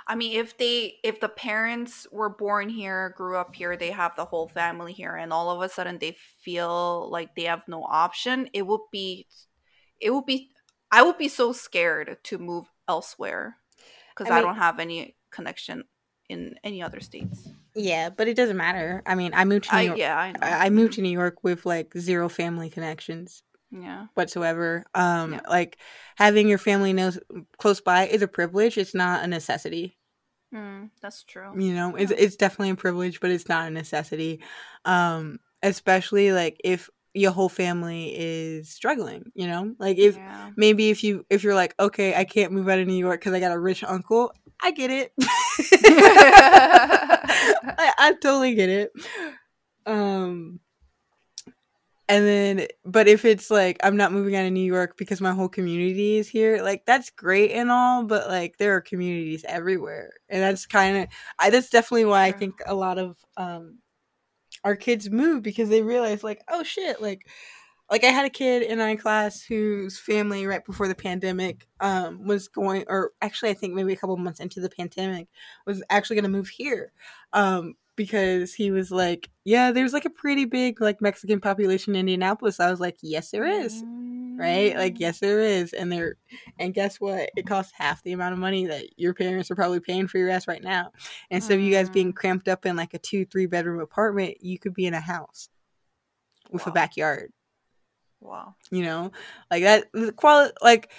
I 0.07 0.15
mean, 0.15 0.39
if 0.39 0.57
they 0.57 0.95
if 1.03 1.19
the 1.19 1.29
parents 1.29 2.07
were 2.11 2.29
born 2.29 2.67
here, 2.67 3.13
grew 3.15 3.37
up 3.37 3.53
here, 3.53 3.77
they 3.77 3.91
have 3.91 4.15
the 4.15 4.25
whole 4.25 4.47
family 4.47 4.91
here, 4.91 5.15
and 5.15 5.31
all 5.31 5.51
of 5.51 5.61
a 5.61 5.69
sudden 5.69 5.99
they 5.99 6.17
feel 6.41 7.07
like 7.11 7.35
they 7.35 7.43
have 7.43 7.61
no 7.67 7.83
option, 7.83 8.49
it 8.53 8.65
would 8.65 8.81
be, 8.91 9.27
it 10.01 10.09
would 10.09 10.25
be, 10.25 10.49
I 10.91 11.03
would 11.03 11.19
be 11.19 11.27
so 11.27 11.53
scared 11.53 12.17
to 12.23 12.39
move 12.39 12.65
elsewhere 12.87 13.57
because 14.09 14.31
I, 14.31 14.35
mean, 14.35 14.39
I 14.39 14.47
don't 14.47 14.55
have 14.57 14.79
any 14.79 15.15
connection 15.29 15.83
in 16.27 16.55
any 16.63 16.81
other 16.81 17.01
states. 17.01 17.47
Yeah, 17.75 18.09
but 18.09 18.27
it 18.27 18.35
doesn't 18.35 18.57
matter. 18.57 19.01
I 19.05 19.15
mean, 19.15 19.33
I 19.33 19.45
moved 19.45 19.65
to 19.65 19.75
New 19.75 19.83
York. 19.83 19.97
Yeah, 19.97 20.17
I, 20.17 20.31
know. 20.31 20.39
I 20.41 20.69
moved 20.69 20.93
to 20.93 21.01
New 21.01 21.11
York 21.11 21.43
with 21.43 21.65
like 21.65 21.93
zero 21.97 22.29
family 22.29 22.69
connections. 22.69 23.43
Yeah. 23.71 24.07
Whatsoever. 24.15 24.85
Um, 24.95 25.33
yeah. 25.33 25.41
like 25.47 25.77
having 26.15 26.47
your 26.47 26.57
family 26.57 26.93
knows 26.93 27.19
close 27.57 27.81
by 27.81 28.07
is 28.07 28.21
a 28.21 28.27
privilege. 28.27 28.77
It's 28.77 28.95
not 28.95 29.23
a 29.23 29.27
necessity. 29.27 29.97
Mm, 30.53 30.89
that's 31.01 31.23
true. 31.23 31.51
You 31.55 31.73
know, 31.73 31.95
yeah. 31.95 32.03
it's 32.03 32.11
it's 32.11 32.35
definitely 32.35 32.71
a 32.71 32.75
privilege, 32.75 33.19
but 33.19 33.29
it's 33.29 33.47
not 33.47 33.67
a 33.67 33.71
necessity. 33.71 34.41
Um, 34.85 35.39
especially 35.61 36.31
like 36.31 36.59
if 36.63 36.89
your 37.13 37.31
whole 37.31 37.49
family 37.49 38.13
is 38.15 38.69
struggling 38.69 39.31
you 39.33 39.47
know 39.47 39.73
like 39.79 39.97
if 39.97 40.15
yeah. 40.15 40.51
maybe 40.55 40.91
if 40.91 41.03
you 41.03 41.25
if 41.31 41.43
you're 41.43 41.55
like 41.55 41.73
okay 41.79 42.13
i 42.13 42.23
can't 42.23 42.51
move 42.51 42.69
out 42.69 42.77
of 42.77 42.85
new 42.85 42.93
york 42.93 43.19
because 43.19 43.33
i 43.33 43.39
got 43.39 43.51
a 43.51 43.59
rich 43.59 43.83
uncle 43.83 44.31
I 44.61 44.71
get 44.71 44.91
it. 44.91 45.13
I, 47.77 47.93
I 47.97 48.13
totally 48.13 48.55
get 48.55 48.69
it. 48.69 48.91
Um, 49.85 50.59
and 52.07 52.25
then, 52.25 52.67
but 52.85 53.07
if 53.07 53.23
it's 53.23 53.51
like 53.51 53.77
I'm 53.83 53.95
not 53.95 54.11
moving 54.11 54.35
out 54.35 54.45
of 54.45 54.51
New 54.51 54.65
York 54.65 54.97
because 54.97 55.21
my 55.21 55.31
whole 55.31 55.47
community 55.47 56.17
is 56.17 56.27
here, 56.27 56.63
like 56.63 56.83
that's 56.85 57.11
great 57.11 57.51
and 57.51 57.69
all, 57.69 58.03
but 58.03 58.27
like 58.27 58.57
there 58.57 58.75
are 58.75 58.81
communities 58.81 59.45
everywhere, 59.47 60.13
and 60.27 60.41
that's 60.41 60.65
kind 60.65 60.97
of 60.97 61.07
I. 61.37 61.51
That's 61.51 61.69
definitely 61.69 62.05
why 62.05 62.25
I 62.25 62.31
think 62.31 62.55
a 62.65 62.73
lot 62.73 62.97
of 62.97 63.15
um 63.37 63.77
our 64.63 64.75
kids 64.75 65.09
move 65.09 65.43
because 65.43 65.69
they 65.69 65.83
realize 65.83 66.23
like, 66.23 66.41
oh 66.49 66.63
shit, 66.63 66.99
like 66.99 67.27
like 67.91 68.03
I 68.03 68.07
had 68.07 68.25
a 68.25 68.29
kid 68.29 68.61
in 68.61 68.77
my 68.77 68.95
class 68.95 69.41
whose 69.41 69.97
family 69.97 70.45
right 70.45 70.63
before 70.63 70.87
the 70.87 70.95
pandemic 70.95 71.67
um, 71.79 72.25
was 72.25 72.47
going, 72.47 72.85
or 72.87 73.11
actually 73.21 73.49
I 73.49 73.55
think 73.55 73.73
maybe 73.73 73.93
a 73.93 73.97
couple 73.97 74.15
months 74.17 74.39
into 74.39 74.59
the 74.59 74.69
pandemic 74.69 75.27
was 75.65 75.81
actually 75.89 76.17
going 76.17 76.31
to 76.31 76.37
move 76.37 76.49
here 76.49 76.91
um, 77.33 77.73
because 77.95 78.53
he 78.53 78.69
was 78.69 78.91
like, 78.91 79.29
yeah, 79.43 79.71
there's 79.71 79.93
like 79.93 80.05
a 80.05 80.11
pretty 80.11 80.45
big 80.45 80.81
like 80.81 81.01
Mexican 81.01 81.39
population 81.39 81.95
in 81.95 82.01
Indianapolis. 82.01 82.59
I 82.59 82.69
was 82.69 82.79
like, 82.79 82.97
yes, 83.01 83.31
there 83.31 83.45
is, 83.45 83.83
right? 84.37 84.75
Like, 84.77 84.99
yes, 84.99 85.19
there 85.19 85.39
is, 85.39 85.73
and 85.73 85.91
there, 85.91 86.17
and 86.59 86.75
guess 86.75 87.01
what? 87.01 87.31
It 87.35 87.47
costs 87.47 87.73
half 87.75 88.03
the 88.03 88.11
amount 88.11 88.33
of 88.33 88.39
money 88.39 88.67
that 88.67 88.85
your 88.99 89.15
parents 89.15 89.49
are 89.49 89.55
probably 89.55 89.79
paying 89.79 90.07
for 90.07 90.19
your 90.19 90.29
ass 90.29 90.47
right 90.47 90.63
now. 90.63 90.91
And 91.31 91.43
so, 91.43 91.55
you 91.55 91.71
guys 91.71 91.89
being 91.89 92.13
cramped 92.13 92.47
up 92.47 92.67
in 92.67 92.75
like 92.75 92.93
a 92.93 92.99
two, 92.99 93.25
three 93.25 93.47
bedroom 93.47 93.79
apartment, 93.79 94.37
you 94.41 94.59
could 94.59 94.75
be 94.75 94.85
in 94.85 94.93
a 94.93 95.01
house 95.01 95.49
with 96.51 96.67
wow. 96.67 96.71
a 96.71 96.73
backyard 96.73 97.31
Wow. 98.21 98.55
You 98.71 98.83
know, 98.83 99.11
like 99.49 99.63
that 99.63 99.85
the 99.93 100.11
quality 100.11 100.53
like 100.61 100.91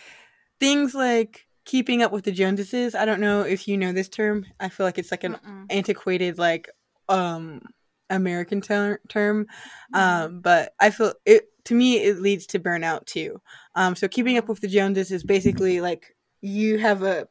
things 0.58 0.94
like 0.94 1.46
keeping 1.64 2.02
up 2.02 2.12
with 2.12 2.24
the 2.24 2.32
Joneses. 2.32 2.94
I 2.94 3.04
don't 3.04 3.20
know 3.20 3.42
if 3.42 3.68
you 3.68 3.76
know 3.76 3.92
this 3.92 4.08
term. 4.08 4.46
I 4.58 4.68
feel 4.68 4.86
like 4.86 4.98
it's 4.98 5.10
like 5.10 5.24
an 5.24 5.34
Mm-mm. 5.34 5.66
antiquated 5.70 6.38
like 6.38 6.68
um 7.08 7.60
American 8.08 8.60
ter- 8.60 9.00
term. 9.08 9.46
Mm-hmm. 9.94 9.96
Um 9.96 10.40
but 10.40 10.72
I 10.80 10.90
feel 10.90 11.14
it 11.26 11.48
to 11.64 11.74
me 11.74 11.98
it 11.98 12.20
leads 12.20 12.46
to 12.48 12.58
burnout 12.58 13.06
too. 13.06 13.40
Um 13.74 13.94
so 13.94 14.08
keeping 14.08 14.36
up 14.36 14.44
mm-hmm. 14.44 14.52
with 14.52 14.60
the 14.60 14.68
Joneses 14.68 15.12
is 15.12 15.24
basically 15.24 15.80
like 15.80 16.16
you 16.40 16.78
have 16.78 17.02
a 17.02 17.28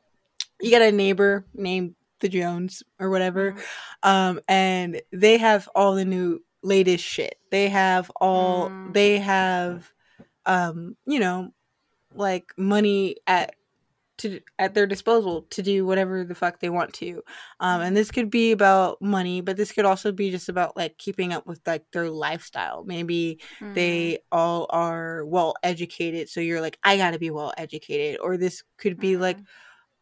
you 0.61 0.71
got 0.71 0.81
a 0.81 0.91
neighbor 0.91 1.45
named 1.53 1.95
the 2.19 2.29
Jones 2.29 2.83
or 2.99 3.09
whatever. 3.09 3.53
Mm-hmm. 3.53 4.09
Um 4.09 4.39
and 4.47 5.01
they 5.11 5.37
have 5.37 5.67
all 5.73 5.95
the 5.95 6.05
new 6.05 6.41
latest 6.63 7.03
shit. 7.03 7.35
They 7.51 7.69
have 7.69 8.11
all 8.19 8.69
mm. 8.69 8.93
they 8.93 9.19
have 9.19 9.91
um, 10.45 10.97
you 11.05 11.19
know, 11.19 11.51
like 12.13 12.51
money 12.57 13.17
at 13.27 13.53
to 14.17 14.41
at 14.57 14.73
their 14.73 14.85
disposal 14.85 15.43
to 15.49 15.61
do 15.61 15.85
whatever 15.85 16.25
the 16.25 16.35
fuck 16.35 16.59
they 16.59 16.69
want 16.69 16.93
to. 16.93 17.21
Um 17.61 17.79
and 17.81 17.95
this 17.95 18.11
could 18.11 18.29
be 18.29 18.51
about 18.51 19.01
money, 19.01 19.39
but 19.39 19.55
this 19.55 19.71
could 19.71 19.85
also 19.85 20.11
be 20.11 20.29
just 20.29 20.49
about 20.49 20.75
like 20.75 20.97
keeping 20.97 21.31
up 21.31 21.47
with 21.47 21.61
like 21.65 21.85
their 21.93 22.09
lifestyle. 22.09 22.83
Maybe 22.83 23.39
mm. 23.61 23.73
they 23.73 24.19
all 24.31 24.67
are 24.71 25.23
well 25.25 25.55
educated, 25.63 26.27
so 26.27 26.41
you're 26.41 26.59
like 26.59 26.77
I 26.83 26.97
got 26.97 27.11
to 27.11 27.19
be 27.19 27.31
well 27.31 27.53
educated 27.57 28.19
or 28.19 28.35
this 28.35 28.63
could 28.77 28.99
be 28.99 29.13
mm. 29.13 29.19
like 29.21 29.37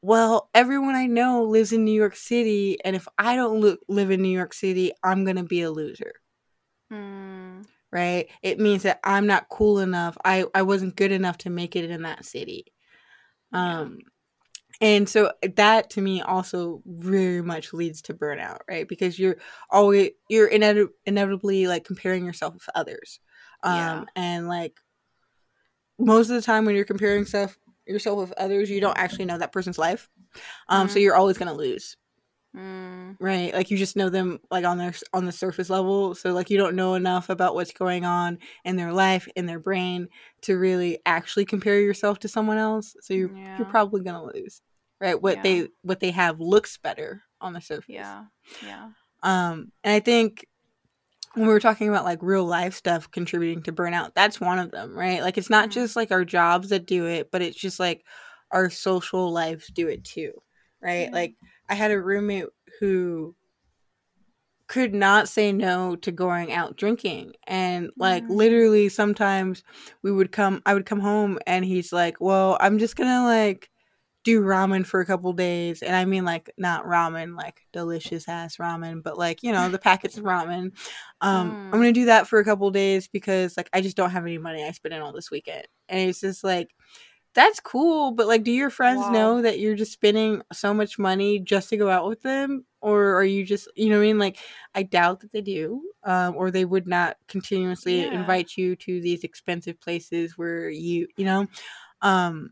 well, 0.01 0.49
everyone 0.53 0.95
I 0.95 1.07
know 1.07 1.43
lives 1.43 1.73
in 1.73 1.83
New 1.83 1.91
York 1.91 2.15
City, 2.15 2.77
and 2.85 2.95
if 2.95 3.07
I 3.17 3.35
don't 3.35 3.59
lo- 3.59 3.77
live 3.87 4.11
in 4.11 4.21
New 4.21 4.29
York 4.29 4.53
City, 4.53 4.91
I'm 5.03 5.25
gonna 5.25 5.43
be 5.43 5.61
a 5.61 5.71
loser. 5.71 6.13
Mm. 6.91 7.65
Right? 7.91 8.27
It 8.41 8.59
means 8.59 8.83
that 8.83 8.99
I'm 9.03 9.27
not 9.27 9.49
cool 9.49 9.79
enough. 9.79 10.17
I, 10.23 10.45
I 10.53 10.61
wasn't 10.63 10.95
good 10.95 11.11
enough 11.11 11.37
to 11.39 11.49
make 11.49 11.75
it 11.75 11.89
in 11.89 12.03
that 12.03 12.25
city. 12.25 12.65
Um 13.53 13.99
and 14.79 15.09
so 15.09 15.31
that 15.55 15.89
to 15.91 16.01
me 16.01 16.21
also 16.21 16.83
very 16.85 17.41
much 17.41 17.73
leads 17.73 18.03
to 18.03 18.13
burnout, 18.13 18.59
right? 18.69 18.87
Because 18.87 19.17
you're 19.17 19.37
always 19.69 20.11
you're 20.29 20.49
inevit- 20.49 20.89
inevitably 21.05 21.67
like 21.67 21.83
comparing 21.83 22.25
yourself 22.25 22.53
with 22.53 22.69
others. 22.75 23.19
Um 23.63 23.75
yeah. 23.75 24.03
and 24.15 24.47
like 24.47 24.79
most 25.97 26.29
of 26.29 26.35
the 26.35 26.41
time 26.41 26.65
when 26.65 26.75
you're 26.75 26.85
comparing 26.85 27.25
stuff 27.25 27.57
yourself 27.87 28.19
with 28.19 28.33
others, 28.33 28.69
you 28.69 28.81
don't 28.81 28.97
actually 28.97 29.25
know 29.25 29.37
that 29.37 29.53
person's 29.53 29.79
life. 29.79 30.09
Um 30.69 30.87
mm-hmm. 30.87 30.93
so 30.93 30.99
you're 30.99 31.15
always 31.15 31.37
going 31.37 31.51
to 31.51 31.57
lose. 31.57 31.95
Mm. 32.55 33.17
Right. 33.19 33.53
Like 33.53 33.69
you 33.69 33.77
just 33.77 33.95
know 33.95 34.09
them 34.09 34.39
like 34.49 34.65
on 34.65 34.77
their 34.77 34.93
on 35.13 35.25
the 35.25 35.31
surface 35.31 35.69
level. 35.69 36.15
So 36.15 36.33
like 36.33 36.49
you 36.49 36.57
don't 36.57 36.75
know 36.75 36.95
enough 36.95 37.29
about 37.29 37.55
what's 37.55 37.71
going 37.71 38.05
on 38.05 38.39
in 38.65 38.75
their 38.75 38.93
life, 38.93 39.27
in 39.35 39.45
their 39.45 39.59
brain 39.59 40.07
to 40.41 40.57
really 40.57 40.99
actually 41.05 41.45
compare 41.45 41.79
yourself 41.79 42.19
to 42.19 42.27
someone 42.27 42.57
else. 42.57 42.95
So 43.01 43.13
you're 43.13 43.35
yeah. 43.35 43.57
you're 43.57 43.67
probably 43.67 44.01
gonna 44.01 44.23
lose. 44.23 44.61
Right. 44.99 45.21
What 45.21 45.37
yeah. 45.37 45.43
they 45.43 45.67
what 45.83 45.99
they 45.99 46.11
have 46.11 46.39
looks 46.39 46.77
better 46.77 47.21
on 47.39 47.53
the 47.53 47.61
surface. 47.61 47.85
Yeah. 47.89 48.23
Yeah. 48.65 48.89
Um 49.21 49.71
and 49.83 49.93
I 49.93 49.99
think 49.99 50.45
when 51.33 51.45
we 51.45 51.53
were 51.53 51.59
talking 51.59 51.89
about 51.89 52.05
like 52.05 52.19
real 52.23 52.45
life 52.45 52.73
stuff 52.73 53.11
contributing 53.11 53.61
to 53.63 53.71
burnout, 53.71 54.13
that's 54.15 54.41
one 54.41 54.57
of 54.57 54.71
them, 54.71 54.97
right? 54.97 55.21
Like 55.21 55.37
it's 55.37 55.51
not 55.51 55.69
mm. 55.69 55.73
just 55.73 55.95
like 55.95 56.11
our 56.11 56.25
jobs 56.25 56.69
that 56.69 56.87
do 56.87 57.05
it, 57.05 57.29
but 57.31 57.43
it's 57.43 57.57
just 57.57 57.79
like 57.79 58.03
our 58.49 58.71
social 58.71 59.31
lives 59.31 59.67
do 59.67 59.87
it 59.87 60.03
too. 60.03 60.31
Right. 60.81 61.11
Like 61.11 61.35
I 61.69 61.75
had 61.75 61.91
a 61.91 62.01
roommate 62.01 62.47
who 62.79 63.35
could 64.67 64.93
not 64.93 65.29
say 65.29 65.53
no 65.53 65.95
to 65.95 66.11
going 66.11 66.51
out 66.51 66.75
drinking 66.75 67.33
and 67.47 67.89
like 67.97 68.23
mm. 68.25 68.29
literally 68.29 68.89
sometimes 68.89 69.63
we 70.03 70.11
would 70.11 70.31
come 70.31 70.61
I 70.65 70.73
would 70.73 70.85
come 70.85 70.99
home 70.99 71.39
and 71.47 71.63
he's 71.63 71.93
like, 71.93 72.19
"Well, 72.19 72.57
I'm 72.59 72.77
just 72.77 72.97
going 72.97 73.09
to 73.09 73.23
like 73.23 73.69
do 74.25 74.41
ramen 74.41 74.85
for 74.85 74.99
a 74.99 75.05
couple 75.05 75.31
days." 75.31 75.81
And 75.81 75.95
I 75.95 76.03
mean 76.03 76.25
like 76.25 76.51
not 76.57 76.85
ramen 76.85 77.37
like 77.37 77.61
delicious 77.71 78.27
ass 78.27 78.57
ramen, 78.57 79.01
but 79.01 79.17
like, 79.17 79.41
you 79.41 79.53
know, 79.53 79.69
the 79.69 79.79
packets 79.79 80.17
of 80.17 80.25
ramen. 80.25 80.71
Um 81.21 81.51
mm. 81.51 81.65
I'm 81.65 81.71
going 81.71 81.93
to 81.93 81.99
do 81.99 82.05
that 82.07 82.27
for 82.27 82.39
a 82.39 82.45
couple 82.45 82.69
days 82.69 83.07
because 83.07 83.55
like 83.55 83.69
I 83.71 83.79
just 83.79 83.95
don't 83.95 84.11
have 84.11 84.23
any 84.23 84.37
money 84.37 84.65
I 84.65 84.71
spent 84.71 84.93
it 84.93 85.01
all 85.01 85.13
this 85.13 85.31
weekend. 85.31 85.65
And 85.87 86.09
it's 86.09 86.19
just 86.19 86.43
like 86.43 86.71
that's 87.37 87.59
cool, 87.59 88.13
but 88.13 88.25
like, 88.25 88.43
do 88.43 88.51
your 88.51 88.71
friends 88.71 89.01
wow. 89.01 89.11
know 89.11 89.41
that 89.43 89.59
you're 89.59 89.75
just 89.75 89.91
spending 89.91 90.41
so 90.51 90.73
much 90.73 90.97
money 90.97 91.37
just 91.37 91.69
to 91.69 91.77
go 91.77 91.87
out 91.87 92.07
with 92.07 92.23
them? 92.23 92.65
Or 92.81 93.13
are 93.13 93.23
you 93.23 93.45
just, 93.45 93.67
you 93.75 93.89
know 93.89 93.97
what 93.97 94.05
I 94.05 94.07
mean? 94.07 94.17
Like, 94.17 94.39
I 94.73 94.81
doubt 94.81 95.19
that 95.19 95.31
they 95.31 95.41
do, 95.41 95.83
um, 96.03 96.35
or 96.35 96.49
they 96.49 96.65
would 96.65 96.87
not 96.87 97.17
continuously 97.27 98.01
yeah. 98.01 98.11
invite 98.11 98.57
you 98.57 98.75
to 98.77 98.99
these 99.01 99.23
expensive 99.23 99.79
places 99.79 100.35
where 100.35 100.67
you, 100.67 101.07
you 101.15 101.25
know, 101.25 101.45
um, 102.01 102.49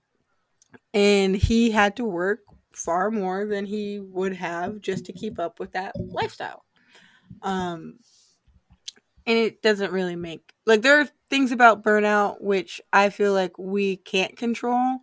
and 0.93 1.36
he 1.36 1.71
had 1.71 1.95
to 1.95 2.05
work 2.05 2.41
far 2.71 3.09
more 3.09 3.47
than 3.47 3.65
he 3.65 3.99
would 3.99 4.36
have 4.36 4.81
just 4.81 5.05
to 5.05 5.13
keep 5.13 5.39
up 5.39 5.59
with 5.59 5.71
that 5.71 5.95
lifestyle. 5.99 6.63
Um, 7.41 7.95
and 9.25 9.36
it 9.36 9.63
doesn't 9.63 9.91
really 9.91 10.15
make 10.15 10.53
like 10.67 10.83
there 10.83 11.01
are 11.01 11.09
things 11.36 11.51
about 11.51 11.83
burnout 11.83 12.39
which 12.39 12.79
I 12.93 13.09
feel 13.09 13.33
like 13.33 13.57
we 13.57 13.97
can't 13.97 14.38
control. 14.38 14.99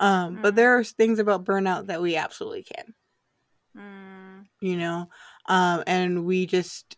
Um, 0.00 0.36
mm. 0.36 0.42
but 0.42 0.56
there 0.56 0.76
are 0.76 0.82
things 0.82 1.20
about 1.20 1.44
burnout 1.44 1.86
that 1.86 2.02
we 2.02 2.16
absolutely 2.16 2.64
can. 2.64 2.94
Mm. 3.76 4.46
You 4.60 4.76
know? 4.78 5.08
Um, 5.48 5.84
and 5.86 6.24
we 6.24 6.46
just 6.46 6.96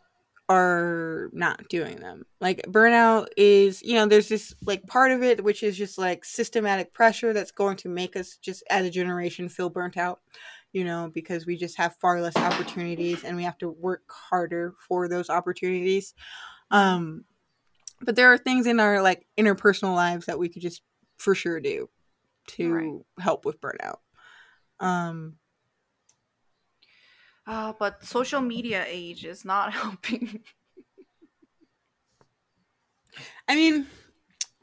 are 0.49 1.29
not 1.35 1.69
doing 1.69 1.97
them. 1.97 2.25
Like 2.41 2.63
burnout 2.63 3.27
is, 3.37 3.83
you 3.83 3.95
know, 3.95 4.07
there's 4.07 4.31
this 4.31 4.55
like 4.65 4.87
part 4.87 5.13
of 5.13 5.23
it 5.23 5.45
which 5.45 5.63
is 5.63 5.77
just 5.77 5.99
like 5.99 6.25
systematic 6.25 6.95
pressure 6.95 7.35
that's 7.35 7.51
going 7.51 7.77
to 7.79 7.91
make 7.91 8.17
us 8.17 8.39
just 8.41 8.65
as 8.71 8.87
a 8.87 8.91
generation 8.91 9.51
feel 9.51 9.69
burnt 9.69 9.99
out, 9.99 10.21
you 10.73 10.83
know, 10.83 11.11
because 11.13 11.45
we 11.45 11.59
just 11.59 11.77
have 11.77 11.95
far 12.01 12.23
less 12.23 12.37
opportunities 12.37 13.23
and 13.23 13.37
we 13.37 13.43
have 13.43 13.59
to 13.59 13.69
work 13.69 14.05
harder 14.09 14.73
for 14.89 15.09
those 15.09 15.29
opportunities. 15.29 16.15
Um 16.71 17.27
but 18.01 18.17
there 18.17 18.33
are 18.33 18.39
things 18.39 18.67
in 18.67 18.81
our 18.81 19.03
like 19.03 19.27
interpersonal 19.39 19.95
lives 19.95 20.27
that 20.27 20.39
we 20.39 20.49
could 20.49 20.63
just 20.63 20.83
for 21.19 21.35
sure 21.35 21.61
do 21.61 21.89
to 22.49 22.73
right. 22.73 22.93
help 23.19 23.45
with 23.45 23.61
burnout. 23.61 23.99
Um 24.81 25.37
uh, 27.47 27.73
but 27.79 28.05
social 28.05 28.43
media 28.43 28.85
age 28.87 29.25
is 29.25 29.43
not 29.45 29.73
helping. 29.75 30.41
I 33.49 33.55
mean, 33.55 33.87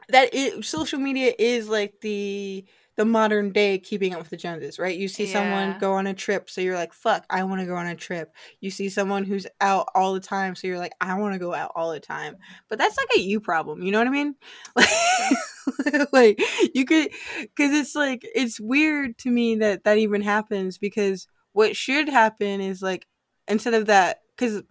that 0.10 0.30
it, 0.34 0.64
social 0.64 1.00
media 1.00 1.34
is 1.38 1.68
like 1.68 2.00
the 2.02 2.64
the 2.98 3.06
modern 3.06 3.52
day 3.52 3.78
keeping 3.78 4.14
up 4.14 4.20
with 4.20 4.30
the 4.30 4.38
Joneses, 4.38 4.80
right? 4.80 4.98
You 4.98 5.08
see 5.08 5.26
yeah. 5.26 5.34
someone 5.34 5.80
go 5.80 5.94
on 5.94 6.08
a 6.08 6.14
trip, 6.14 6.50
so 6.50 6.62
you're 6.62 6.76
like, 6.76 6.94
"Fuck, 6.94 7.26
I 7.30 7.44
want 7.44 7.62
to 7.62 7.68
go 7.68 7.76
on 7.76 7.88
a 7.88 7.96
trip." 7.96 8.34
You 8.62 8.72
see 8.72 8.90
someone 8.90 9.24
who's 9.24 9.48
out 9.60 9.88
all 9.94 10.14
the 10.14 10.20
time, 10.20 10.56
so 10.56 10.68
you're 10.68 10.78
like, 10.78 10.94
"I 11.02 11.20
want 11.20 11.34
to 11.34 11.40
go 11.40 11.54
out 11.54 11.72
all 11.76 11.92
the 11.92 12.00
time." 12.00 12.38
But 12.70 12.80
that's 12.80 12.98
like 12.98 13.10
a 13.18 13.20
you 13.20 13.40
problem, 13.40 13.84
you 13.84 13.92
know 13.92 14.00
what 14.00 14.08
I 14.08 14.12
mean? 14.12 14.36
Like, 14.76 16.10
like 16.14 16.42
you 16.74 16.86
could, 16.86 17.10
because 17.40 17.74
it's 17.74 17.96
like 17.96 18.22
it's 18.36 18.60
weird 18.60 19.18
to 19.20 19.30
me 19.30 19.56
that 19.56 19.84
that 19.84 19.98
even 19.98 20.22
happens 20.22 20.78
because 20.78 21.28
what 21.54 21.76
should 21.76 22.08
happen 22.08 22.62
is 22.62 22.82
like 22.82 23.08
instead 23.48 23.74
of 23.74 23.88
that 23.88 24.22
because 24.36 24.62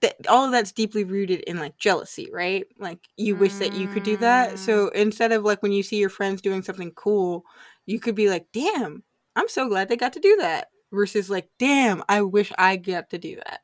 that 0.00 0.26
all 0.28 0.44
of 0.44 0.52
that's 0.52 0.72
deeply 0.72 1.04
rooted 1.04 1.40
in 1.40 1.58
like 1.58 1.76
jealousy 1.78 2.28
right 2.32 2.66
like 2.78 2.98
you 3.16 3.34
wish 3.36 3.54
that 3.54 3.74
you 3.74 3.88
could 3.88 4.02
do 4.02 4.16
that 4.16 4.58
so 4.58 4.86
mm. 4.86 4.92
instead 4.92 5.32
of 5.32 5.44
like 5.44 5.62
when 5.62 5.72
you 5.72 5.82
see 5.82 5.96
your 5.96 6.08
friends 6.08 6.40
doing 6.40 6.62
something 6.62 6.90
cool 6.92 7.44
you 7.86 7.98
could 7.98 8.14
be 8.14 8.28
like 8.28 8.46
damn 8.52 9.02
i'm 9.36 9.48
so 9.48 9.68
glad 9.68 9.88
they 9.88 9.96
got 9.96 10.12
to 10.12 10.20
do 10.20 10.36
that 10.36 10.68
versus 10.92 11.28
like 11.28 11.48
damn 11.58 12.02
i 12.08 12.22
wish 12.22 12.52
i 12.58 12.76
got 12.76 13.10
to 13.10 13.18
do 13.18 13.36
that 13.36 13.60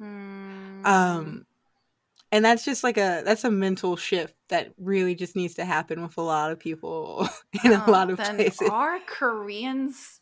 mm. 0.00 0.86
um 0.86 1.46
and 2.32 2.44
that's 2.44 2.64
just 2.64 2.82
like 2.82 2.96
a 2.96 3.22
that's 3.24 3.44
a 3.44 3.50
mental 3.50 3.96
shift 3.96 4.34
that 4.48 4.72
really 4.78 5.14
just 5.14 5.36
needs 5.36 5.54
to 5.54 5.64
happen 5.64 6.02
with 6.02 6.16
a 6.18 6.22
lot 6.22 6.50
of 6.50 6.58
people 6.58 7.28
in 7.64 7.72
a 7.72 7.90
lot 7.90 8.10
of 8.10 8.18
places 8.18 8.68
are 8.68 8.98
koreans 9.06 10.20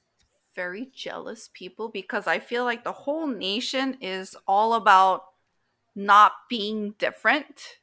very 0.54 0.90
jealous 0.94 1.50
people 1.52 1.88
because 1.88 2.26
I 2.26 2.38
feel 2.38 2.64
like 2.64 2.84
the 2.84 2.92
whole 2.92 3.26
nation 3.26 3.96
is 4.00 4.36
all 4.46 4.74
about 4.74 5.24
not 5.94 6.32
being 6.48 6.94
different, 6.98 7.78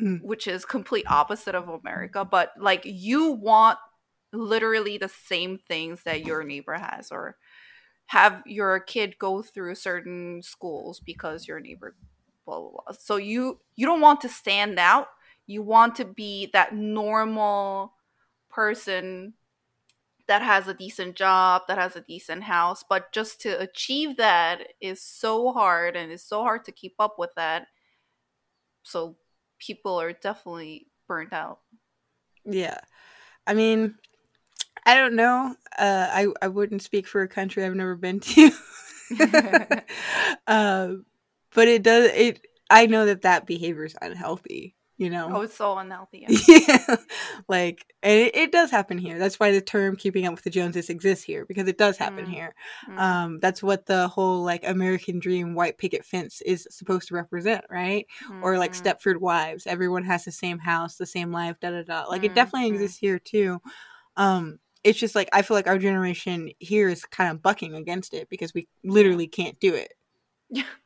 mm. 0.00 0.22
which 0.22 0.46
is 0.46 0.64
complete 0.64 1.06
opposite 1.08 1.54
of 1.54 1.68
America. 1.68 2.24
But 2.24 2.52
like 2.58 2.82
you 2.84 3.32
want 3.32 3.78
literally 4.32 4.98
the 4.98 5.08
same 5.08 5.58
things 5.58 6.02
that 6.04 6.24
your 6.24 6.44
neighbor 6.44 6.74
has, 6.74 7.10
or 7.10 7.36
have 8.06 8.42
your 8.46 8.80
kid 8.80 9.18
go 9.18 9.42
through 9.42 9.74
certain 9.74 10.42
schools 10.42 11.00
because 11.00 11.46
your 11.46 11.60
neighbor 11.60 11.94
blah 12.44 12.60
blah 12.60 12.70
blah. 12.70 12.96
So 12.98 13.16
you 13.16 13.60
you 13.76 13.86
don't 13.86 14.00
want 14.00 14.20
to 14.22 14.28
stand 14.28 14.78
out. 14.78 15.08
You 15.46 15.62
want 15.62 15.96
to 15.96 16.04
be 16.04 16.50
that 16.52 16.74
normal 16.74 17.94
person 18.50 19.34
that 20.28 20.42
has 20.42 20.68
a 20.68 20.74
decent 20.74 21.16
job, 21.16 21.62
that 21.68 21.78
has 21.78 21.96
a 21.96 22.02
decent 22.02 22.44
house. 22.44 22.84
But 22.88 23.12
just 23.12 23.40
to 23.40 23.58
achieve 23.58 24.18
that 24.18 24.68
is 24.80 25.02
so 25.02 25.52
hard 25.52 25.96
and 25.96 26.12
it's 26.12 26.22
so 26.22 26.42
hard 26.42 26.64
to 26.66 26.72
keep 26.72 26.94
up 26.98 27.16
with 27.18 27.30
that. 27.36 27.66
So 28.82 29.16
people 29.58 30.00
are 30.00 30.12
definitely 30.12 30.86
burnt 31.08 31.32
out. 31.32 31.60
Yeah. 32.44 32.78
I 33.46 33.54
mean, 33.54 33.94
I 34.84 34.94
don't 34.94 35.16
know. 35.16 35.54
Uh, 35.78 36.08
I, 36.10 36.26
I 36.42 36.48
wouldn't 36.48 36.82
speak 36.82 37.06
for 37.06 37.22
a 37.22 37.28
country 37.28 37.64
I've 37.64 37.74
never 37.74 37.96
been 37.96 38.20
to. 38.20 38.50
uh, 40.46 40.88
but 41.54 41.68
it 41.68 41.82
does, 41.82 42.10
it, 42.14 42.46
I 42.68 42.86
know 42.86 43.06
that 43.06 43.22
that 43.22 43.46
behavior 43.46 43.86
is 43.86 43.96
unhealthy 44.02 44.74
you 44.98 45.08
know? 45.08 45.30
Oh 45.32 45.40
it's 45.42 45.56
so 45.56 45.78
unhealthy 45.78 46.26
yeah, 46.28 46.96
like 47.48 47.86
it, 48.02 48.34
it, 48.36 48.52
does 48.52 48.70
happen 48.70 48.98
here. 48.98 49.18
That's 49.18 49.40
why 49.40 49.52
the 49.52 49.60
term 49.60 49.96
keeping 49.96 50.26
up 50.26 50.34
with 50.34 50.44
the 50.44 50.50
joneses 50.50 50.90
exists 50.90 51.24
here 51.24 51.46
because 51.46 51.68
it 51.68 51.78
does 51.78 51.96
happen 51.96 52.26
mm. 52.26 52.30
here. 52.30 52.54
Mm. 52.88 52.98
um 52.98 53.38
that's 53.40 53.62
what 53.62 53.86
the 53.86 54.08
whole 54.08 54.42
like 54.42 54.68
american 54.68 55.20
dream 55.20 55.54
white 55.54 55.78
picket 55.78 56.04
fence 56.04 56.42
is 56.42 56.66
supposed 56.70 57.08
to 57.08 57.14
represent 57.14 57.64
right? 57.70 58.06
Mm. 58.28 58.42
or 58.42 58.58
like 58.58 58.72
mm-hmm. 58.72 58.86
stepford 58.86 59.20
wives. 59.20 59.66
Everyone 59.66 60.04
has 60.04 60.24
the 60.24 60.32
same 60.32 60.58
house 60.58 60.96
the 60.96 61.06
same 61.06 61.32
life 61.32 61.58
da 61.60 61.70
da 61.70 61.82
da. 61.82 62.04
Like 62.08 62.24
it 62.24 62.34
definitely 62.34 62.68
exists 62.68 62.98
here 62.98 63.18
too. 63.18 63.60
Um 64.16 64.58
it's 64.84 64.98
just 64.98 65.16
like 65.16 65.28
i 65.32 65.42
feel 65.42 65.56
like 65.56 65.66
our 65.66 65.76
generation 65.78 66.50
here 66.60 66.88
is 66.88 67.04
kind 67.04 67.30
of 67.30 67.42
bucking 67.42 67.74
against 67.74 68.14
it 68.14 68.28
because 68.28 68.54
we 68.54 68.68
literally 68.84 69.26
can't 69.26 69.58
do 69.58 69.74
it 69.74 69.92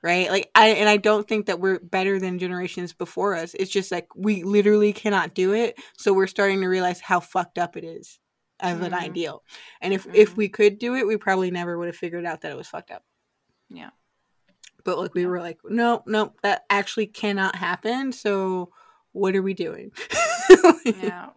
right? 0.02 0.30
Like 0.30 0.50
i 0.54 0.68
and 0.68 0.88
i 0.88 0.96
don't 0.96 1.28
think 1.28 1.46
that 1.46 1.60
we're 1.60 1.78
better 1.78 2.18
than 2.18 2.38
generations 2.38 2.92
before 2.92 3.34
us. 3.34 3.54
It's 3.54 3.70
just 3.70 3.92
like 3.92 4.08
we 4.14 4.42
literally 4.42 4.92
cannot 4.92 5.34
do 5.34 5.52
it. 5.52 5.78
So 5.96 6.12
we're 6.12 6.26
starting 6.26 6.60
to 6.60 6.68
realize 6.68 7.00
how 7.00 7.20
fucked 7.20 7.58
up 7.58 7.76
it 7.76 7.84
is 7.84 8.18
as 8.60 8.78
mm. 8.78 8.84
an 8.84 8.92
mm-hmm. 8.92 9.04
ideal. 9.04 9.42
And 9.80 9.92
if 9.92 10.06
mm. 10.06 10.14
if 10.14 10.30
mm-hmm. 10.30 10.38
we 10.38 10.48
could 10.48 10.78
do 10.78 10.94
it 10.94 11.06
we 11.06 11.16
probably 11.16 11.50
never 11.50 11.78
would 11.78 11.88
have 11.88 11.96
figured 11.96 12.26
out 12.26 12.40
that 12.42 12.52
it 12.52 12.56
was 12.56 12.68
fucked 12.68 12.90
up. 12.90 13.04
Yeah. 13.68 13.90
But 14.84 14.98
like 14.98 15.14
we 15.14 15.26
were 15.26 15.40
like 15.40 15.58
no 15.64 16.02
no 16.06 16.34
that 16.42 16.64
actually 16.68 17.06
cannot 17.06 17.56
happen. 17.56 18.12
So 18.12 18.70
what 19.12 19.36
are 19.36 19.42
we 19.42 19.54
doing? 19.54 19.92
Yeah. 20.84 21.30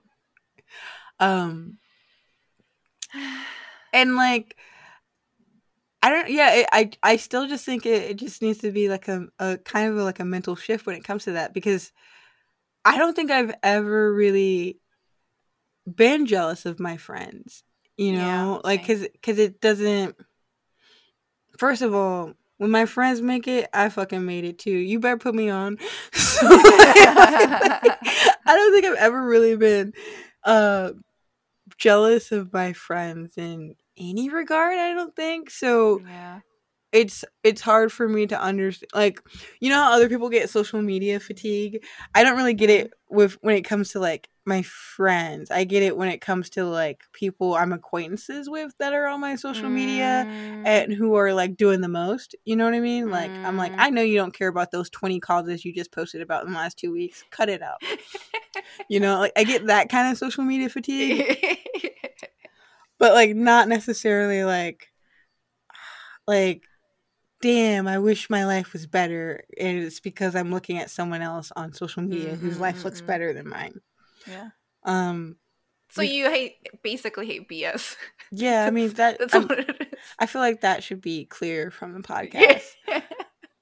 Um 1.19 1.78
and 3.93 4.15
like 4.15 4.57
I 6.05 6.09
don't. 6.11 6.29
Yeah, 6.29 6.53
it, 6.53 6.67
I 6.71 6.91
I 7.01 7.15
still 7.17 7.47
just 7.47 7.65
think 7.65 7.87
it, 7.87 8.11
it 8.11 8.17
just 8.17 8.43
needs 8.43 8.59
to 8.59 8.71
be 8.71 8.89
like 8.89 9.07
a, 9.07 9.25
a 9.39 9.57
kind 9.57 9.89
of 9.89 9.97
a, 9.97 10.03
like 10.03 10.19
a 10.19 10.25
mental 10.25 10.55
shift 10.55 10.85
when 10.85 10.95
it 10.95 11.03
comes 11.03 11.23
to 11.23 11.31
that 11.31 11.51
because 11.51 11.91
I 12.85 12.99
don't 12.99 13.15
think 13.15 13.31
I've 13.31 13.55
ever 13.63 14.13
really 14.13 14.77
been 15.91 16.27
jealous 16.27 16.67
of 16.67 16.79
my 16.79 16.97
friends. 16.97 17.63
You 17.97 18.11
know, 18.11 18.19
yeah, 18.19 18.59
like 18.63 18.81
because 18.81 19.01
because 19.13 19.39
it 19.39 19.59
doesn't. 19.59 20.15
First 21.57 21.81
of 21.81 21.95
all, 21.95 22.33
when 22.57 22.69
my 22.69 22.85
friends 22.85 23.19
make 23.19 23.47
it, 23.47 23.67
I 23.73 23.89
fucking 23.89 24.23
made 24.23 24.45
it 24.45 24.59
too. 24.59 24.77
You 24.77 24.99
better 24.99 25.17
put 25.17 25.33
me 25.33 25.49
on. 25.49 25.79
I 26.13 27.95
don't 28.45 28.73
think 28.73 28.85
I've 28.85 28.99
ever 28.99 29.25
really 29.25 29.55
been 29.55 29.93
uh 30.43 30.91
jealous 31.79 32.31
of 32.31 32.53
my 32.53 32.73
friends 32.73 33.39
and 33.39 33.73
any 33.97 34.29
regard 34.29 34.77
i 34.77 34.93
don't 34.93 35.15
think 35.15 35.49
so 35.49 36.01
yeah 36.05 36.39
it's 36.95 37.25
it's 37.43 37.59
hard 37.59 37.91
for 37.91 38.07
me 38.07 38.25
to 38.25 38.41
understand 38.41 38.89
like 38.95 39.19
you 39.59 39.69
know 39.69 39.75
how 39.75 39.91
other 39.91 40.07
people 40.07 40.29
get 40.29 40.49
social 40.49 40.81
media 40.81 41.19
fatigue 41.19 41.83
i 42.15 42.23
don't 42.23 42.37
really 42.37 42.53
get 42.53 42.69
it 42.69 42.87
mm-hmm. 42.87 43.17
with 43.17 43.33
when 43.41 43.53
it 43.53 43.63
comes 43.63 43.91
to 43.91 43.99
like 43.99 44.29
my 44.45 44.61
friends 44.61 45.51
i 45.51 45.65
get 45.65 45.83
it 45.83 45.97
when 45.97 46.07
it 46.07 46.21
comes 46.21 46.49
to 46.49 46.63
like 46.63 47.01
people 47.11 47.53
i'm 47.55 47.73
acquaintances 47.73 48.49
with 48.49 48.73
that 48.79 48.93
are 48.93 49.07
on 49.07 49.19
my 49.19 49.35
social 49.35 49.67
mm. 49.67 49.73
media 49.73 50.25
and 50.65 50.93
who 50.93 51.15
are 51.15 51.33
like 51.33 51.57
doing 51.57 51.81
the 51.81 51.89
most 51.89 52.33
you 52.45 52.55
know 52.55 52.63
what 52.63 52.73
i 52.73 52.79
mean 52.79 53.09
like 53.09 53.31
mm. 53.31 53.43
i'm 53.43 53.57
like 53.57 53.73
mm. 53.73 53.79
i 53.79 53.89
know 53.89 54.01
you 54.01 54.17
don't 54.17 54.37
care 54.37 54.47
about 54.47 54.71
those 54.71 54.89
20 54.91 55.19
causes 55.19 55.65
you 55.65 55.73
just 55.73 55.91
posted 55.91 56.21
about 56.21 56.45
in 56.45 56.53
the 56.53 56.57
last 56.57 56.77
two 56.77 56.93
weeks 56.93 57.25
cut 57.29 57.49
it 57.49 57.61
out 57.61 57.81
you 58.89 58.99
know 58.99 59.19
like 59.19 59.33
i 59.35 59.43
get 59.43 59.65
that 59.65 59.89
kind 59.89 60.09
of 60.09 60.17
social 60.17 60.43
media 60.43 60.69
fatigue 60.69 61.57
but 62.99 63.13
like 63.13 63.35
not 63.35 63.67
necessarily 63.67 64.43
like 64.43 64.91
like 66.27 66.63
damn 67.41 67.87
i 67.87 67.99
wish 67.99 68.29
my 68.29 68.45
life 68.45 68.73
was 68.73 68.87
better 68.87 69.43
and 69.59 69.79
it's 69.79 69.99
because 69.99 70.35
i'm 70.35 70.51
looking 70.51 70.77
at 70.77 70.89
someone 70.89 71.21
else 71.21 71.51
on 71.55 71.73
social 71.73 72.01
media 72.01 72.31
mm-hmm, 72.31 72.45
whose 72.45 72.59
life 72.59 72.83
looks 72.83 72.99
mm-hmm. 72.99 73.07
better 73.07 73.33
than 73.33 73.47
mine 73.47 73.79
yeah 74.27 74.49
um 74.83 75.35
so 75.89 76.01
you 76.01 76.29
hate 76.29 76.55
basically 76.81 77.27
hate 77.27 77.47
bs 77.47 77.95
yeah 78.31 78.65
i 78.65 78.69
mean 78.71 78.89
that 78.93 79.19
that's 79.19 79.33
what 79.33 79.59
it 79.59 79.87
is 79.91 79.97
i 80.17 80.25
feel 80.25 80.41
like 80.41 80.61
that 80.61 80.83
should 80.83 81.01
be 81.01 81.25
clear 81.25 81.69
from 81.69 81.93
the 81.93 81.99
podcast 82.07 82.63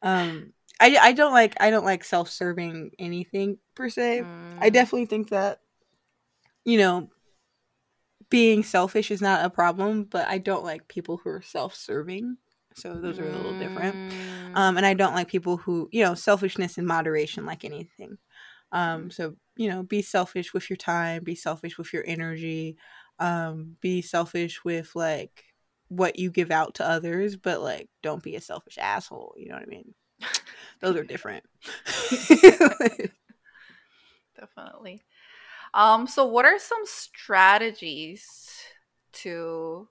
um 0.01 0.53
I, 0.79 0.97
I 1.01 1.11
don't 1.13 1.31
like 1.31 1.55
I 1.61 1.69
don't 1.69 1.85
like 1.85 2.03
self-serving 2.03 2.91
anything 2.99 3.57
per 3.73 3.89
se. 3.89 4.21
Mm. 4.23 4.57
I 4.59 4.69
definitely 4.69 5.05
think 5.05 5.29
that 5.29 5.59
you 6.65 6.77
know 6.77 7.09
being 8.33 8.63
selfish 8.63 9.11
is 9.11 9.21
not 9.21 9.45
a 9.45 9.49
problem, 9.51 10.05
but 10.05 10.27
I 10.27 10.39
don't 10.39 10.63
like 10.63 10.87
people 10.87 11.17
who 11.17 11.29
are 11.29 11.43
self-serving. 11.43 12.37
So 12.73 12.95
those 12.95 13.19
are 13.19 13.29
a 13.29 13.31
little 13.31 13.59
different. 13.59 13.95
Mm. 13.95 14.57
Um, 14.57 14.77
and 14.77 14.87
I 14.87 14.95
don't 14.95 15.13
like 15.13 15.27
people 15.27 15.57
who, 15.57 15.87
you 15.91 16.03
know, 16.03 16.15
selfishness 16.15 16.79
in 16.79 16.87
moderation, 16.87 17.45
like 17.45 17.63
anything. 17.63 18.17
Um, 18.71 19.11
so 19.11 19.35
you 19.55 19.69
know, 19.69 19.83
be 19.83 20.01
selfish 20.01 20.51
with 20.51 20.67
your 20.67 20.77
time, 20.77 21.23
be 21.23 21.35
selfish 21.35 21.77
with 21.77 21.93
your 21.93 22.03
energy, 22.07 22.75
um, 23.19 23.77
be 23.81 24.01
selfish 24.01 24.65
with 24.65 24.95
like 24.95 25.43
what 25.89 26.17
you 26.17 26.31
give 26.31 26.49
out 26.49 26.73
to 26.75 26.89
others, 26.89 27.35
but 27.35 27.61
like 27.61 27.87
don't 28.01 28.23
be 28.23 28.35
a 28.35 28.41
selfish 28.41 28.79
asshole. 28.79 29.35
You 29.37 29.49
know 29.49 29.55
what 29.57 29.63
I 29.63 29.67
mean? 29.67 29.93
Those 30.81 30.95
are 30.95 31.03
different. 31.03 31.43
Definitely. 34.35 35.03
Um, 35.73 36.07
so 36.07 36.25
what 36.25 36.45
are 36.45 36.59
some 36.59 36.85
strategies 36.85 38.49
to 39.13 39.87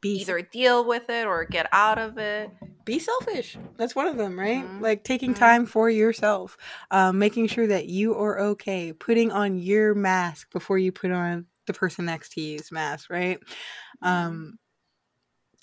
be 0.00 0.20
either 0.20 0.42
deal 0.42 0.84
with 0.84 1.10
it 1.10 1.26
or 1.26 1.44
get 1.44 1.68
out 1.72 1.98
of 1.98 2.18
it? 2.18 2.50
Be 2.84 2.98
selfish. 2.98 3.58
That's 3.76 3.94
one 3.94 4.06
of 4.06 4.16
them, 4.16 4.38
right? 4.38 4.64
Mm-hmm. 4.64 4.82
Like 4.82 5.04
taking 5.04 5.30
mm-hmm. 5.30 5.40
time 5.40 5.66
for 5.66 5.90
yourself, 5.90 6.56
um, 6.90 7.18
making 7.18 7.48
sure 7.48 7.66
that 7.66 7.86
you 7.86 8.14
are 8.14 8.38
okay, 8.40 8.92
putting 8.92 9.32
on 9.32 9.58
your 9.58 9.94
mask 9.94 10.50
before 10.52 10.78
you 10.78 10.92
put 10.92 11.10
on 11.10 11.46
the 11.66 11.74
person 11.74 12.06
next 12.06 12.32
to 12.32 12.40
you's 12.40 12.72
mask, 12.72 13.10
right? 13.10 13.40
Mm-hmm. 13.40 14.08
Um, 14.08 14.58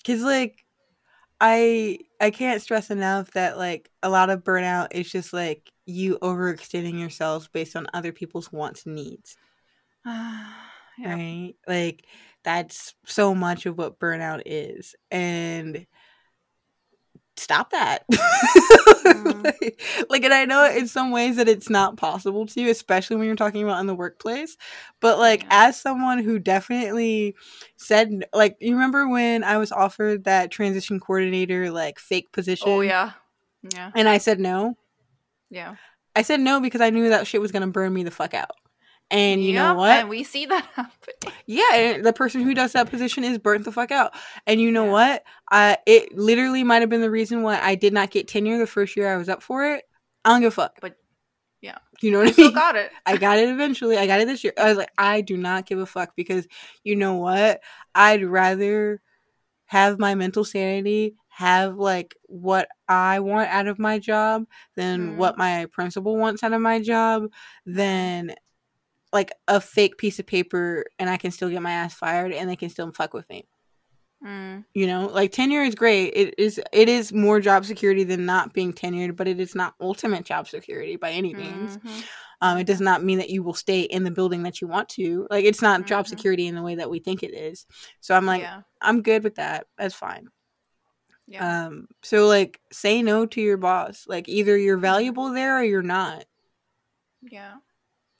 cause 0.06 0.22
like 0.22 0.64
I 1.40 1.98
I 2.20 2.30
can't 2.30 2.62
stress 2.62 2.90
enough 2.90 3.32
that 3.32 3.58
like 3.58 3.90
a 4.02 4.08
lot 4.08 4.30
of 4.30 4.44
burnout 4.44 4.88
is 4.92 5.10
just 5.10 5.32
like 5.32 5.70
you 5.84 6.18
overextending 6.20 6.98
yourselves 6.98 7.48
based 7.48 7.76
on 7.76 7.86
other 7.92 8.12
people's 8.12 8.52
wants 8.52 8.86
and 8.86 8.94
needs. 8.94 9.36
yeah. 10.98 11.14
Right? 11.14 11.54
Like 11.66 12.04
that's 12.44 12.94
so 13.04 13.34
much 13.34 13.66
of 13.66 13.76
what 13.76 13.98
burnout 13.98 14.42
is. 14.46 14.94
And 15.10 15.86
stop 17.36 17.70
that. 17.70 18.04
Mm. 19.06 19.44
like, 19.44 19.80
like, 20.10 20.24
and 20.24 20.34
I 20.34 20.46
know 20.46 20.68
in 20.68 20.88
some 20.88 21.12
ways 21.12 21.36
that 21.36 21.48
it's 21.48 21.70
not 21.70 21.96
possible 21.96 22.44
to, 22.44 22.60
you, 22.60 22.70
especially 22.70 23.14
when 23.16 23.26
you're 23.26 23.36
talking 23.36 23.62
about 23.62 23.78
in 23.78 23.86
the 23.86 23.94
workplace. 23.94 24.56
But 25.00 25.20
like, 25.20 25.42
yeah. 25.42 25.68
as 25.68 25.80
someone 25.80 26.18
who 26.18 26.40
definitely 26.40 27.36
said, 27.76 28.24
like, 28.34 28.56
you 28.58 28.74
remember 28.74 29.08
when 29.08 29.44
I 29.44 29.58
was 29.58 29.70
offered 29.70 30.24
that 30.24 30.50
transition 30.50 30.98
coordinator, 30.98 31.70
like, 31.70 32.00
fake 32.00 32.32
position? 32.32 32.68
Oh, 32.68 32.80
yeah. 32.80 33.12
Yeah. 33.72 33.92
And 33.94 34.08
I 34.08 34.18
said 34.18 34.40
no. 34.40 34.76
Yeah. 35.50 35.76
I 36.16 36.22
said 36.22 36.40
no 36.40 36.60
because 36.60 36.80
I 36.80 36.90
knew 36.90 37.08
that 37.10 37.28
shit 37.28 37.40
was 37.40 37.52
going 37.52 37.62
to 37.62 37.68
burn 37.68 37.94
me 37.94 38.02
the 38.02 38.10
fuck 38.10 38.34
out. 38.34 38.56
And 39.10 39.42
you 39.42 39.52
yep, 39.52 39.62
know 39.62 39.74
what? 39.74 39.90
And 39.90 40.08
we 40.08 40.24
see 40.24 40.46
that 40.46 40.64
happen. 40.74 41.32
Yeah, 41.46 41.98
the 42.02 42.12
person 42.12 42.40
who 42.42 42.54
does 42.54 42.72
that 42.72 42.90
position 42.90 43.24
is 43.24 43.38
burnt 43.38 43.64
the 43.64 43.72
fuck 43.72 43.90
out. 43.90 44.14
And 44.46 44.60
you 44.60 44.72
know 44.72 44.86
yeah. 44.86 44.90
what? 44.90 45.24
Uh, 45.50 45.76
it 45.86 46.16
literally 46.16 46.64
might 46.64 46.82
have 46.82 46.90
been 46.90 47.00
the 47.00 47.10
reason 47.10 47.42
why 47.42 47.60
I 47.60 47.76
did 47.76 47.92
not 47.92 48.10
get 48.10 48.26
tenure 48.26 48.58
the 48.58 48.66
first 48.66 48.96
year 48.96 49.12
I 49.12 49.16
was 49.16 49.28
up 49.28 49.42
for 49.42 49.64
it. 49.74 49.84
I 50.24 50.30
don't 50.30 50.40
give 50.40 50.52
a 50.52 50.56
fuck. 50.56 50.78
But 50.80 50.96
yeah, 51.60 51.78
you 52.00 52.10
know 52.10 52.18
what 52.18 52.36
I 52.36 52.42
mean. 52.42 52.52
got 52.52 52.76
it. 52.76 52.90
I 53.04 53.16
got 53.16 53.38
it 53.38 53.48
eventually. 53.48 53.96
I 53.96 54.06
got 54.06 54.20
it 54.20 54.26
this 54.26 54.42
year. 54.42 54.52
I 54.58 54.68
was 54.68 54.76
like, 54.76 54.90
I 54.98 55.20
do 55.20 55.36
not 55.36 55.66
give 55.66 55.78
a 55.78 55.86
fuck 55.86 56.16
because 56.16 56.46
you 56.82 56.96
know 56.96 57.14
what? 57.14 57.60
I'd 57.94 58.24
rather 58.24 59.00
have 59.66 59.98
my 59.98 60.14
mental 60.14 60.44
sanity 60.44 61.16
have 61.28 61.76
like 61.76 62.16
what 62.22 62.66
I 62.88 63.20
want 63.20 63.50
out 63.50 63.66
of 63.66 63.78
my 63.78 63.98
job 63.98 64.46
than 64.74 65.10
mm. 65.10 65.16
what 65.16 65.36
my 65.36 65.66
principal 65.70 66.16
wants 66.16 66.42
out 66.42 66.54
of 66.54 66.62
my 66.62 66.80
job 66.80 67.26
than 67.66 68.34
like 69.16 69.32
a 69.48 69.62
fake 69.62 69.96
piece 69.96 70.18
of 70.18 70.26
paper 70.26 70.84
and 70.98 71.08
I 71.08 71.16
can 71.16 71.30
still 71.30 71.48
get 71.48 71.62
my 71.62 71.72
ass 71.72 71.94
fired 71.94 72.32
and 72.32 72.50
they 72.50 72.54
can 72.54 72.68
still 72.68 72.92
fuck 72.92 73.14
with 73.14 73.26
me. 73.30 73.46
Mm. 74.22 74.64
You 74.74 74.86
know, 74.86 75.06
like 75.06 75.32
tenure 75.32 75.62
is 75.62 75.74
great. 75.74 76.08
It 76.08 76.34
is 76.36 76.60
it 76.70 76.90
is 76.90 77.14
more 77.14 77.40
job 77.40 77.64
security 77.64 78.04
than 78.04 78.26
not 78.26 78.52
being 78.52 78.74
tenured, 78.74 79.16
but 79.16 79.26
it 79.26 79.40
is 79.40 79.54
not 79.54 79.74
ultimate 79.80 80.26
job 80.26 80.48
security 80.48 80.96
by 80.96 81.12
any 81.12 81.32
means. 81.32 81.78
Mm-hmm. 81.78 82.00
Um, 82.42 82.58
it 82.58 82.66
does 82.66 82.82
not 82.82 83.02
mean 83.02 83.16
that 83.16 83.30
you 83.30 83.42
will 83.42 83.54
stay 83.54 83.80
in 83.80 84.04
the 84.04 84.10
building 84.10 84.42
that 84.42 84.60
you 84.60 84.68
want 84.68 84.90
to. 84.90 85.26
Like 85.30 85.46
it's 85.46 85.62
not 85.62 85.80
mm-hmm. 85.80 85.88
job 85.88 86.06
security 86.06 86.46
in 86.46 86.54
the 86.54 86.62
way 86.62 86.74
that 86.74 86.90
we 86.90 86.98
think 86.98 87.22
it 87.22 87.32
is. 87.32 87.64
So 88.02 88.14
I'm 88.14 88.26
like, 88.26 88.42
yeah. 88.42 88.60
I'm 88.82 89.00
good 89.00 89.24
with 89.24 89.36
that. 89.36 89.66
That's 89.78 89.94
fine. 89.94 90.28
Yeah. 91.26 91.66
Um. 91.66 91.88
So 92.02 92.26
like, 92.26 92.60
say 92.70 93.00
no 93.00 93.24
to 93.24 93.40
your 93.40 93.56
boss. 93.56 94.04
Like 94.06 94.28
either 94.28 94.58
you're 94.58 94.76
valuable 94.76 95.30
there 95.30 95.58
or 95.58 95.64
you're 95.64 95.80
not. 95.80 96.26
Yeah. 97.22 97.54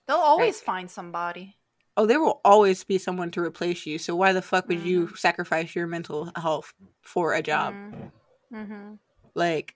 They'll 0.07 0.16
always 0.16 0.57
right. 0.57 0.64
find 0.64 0.90
somebody. 0.90 1.57
Oh, 1.96 2.07
there 2.07 2.20
will 2.20 2.40
always 2.44 2.84
be 2.84 2.98
someone 2.98 3.30
to 3.32 3.40
replace 3.40 3.86
you. 3.86 3.98
So 3.98 4.14
why 4.14 4.32
the 4.32 4.42
fuck 4.42 4.68
would 4.68 4.78
mm-hmm. 4.78 4.86
you 4.86 5.16
sacrifice 5.16 5.74
your 5.74 5.86
mental 5.86 6.30
health 6.36 6.74
for 7.02 7.32
a 7.34 7.42
job? 7.42 7.74
Mm-hmm. 7.74 8.57
mm-hmm. 8.57 8.94
Like, 9.34 9.74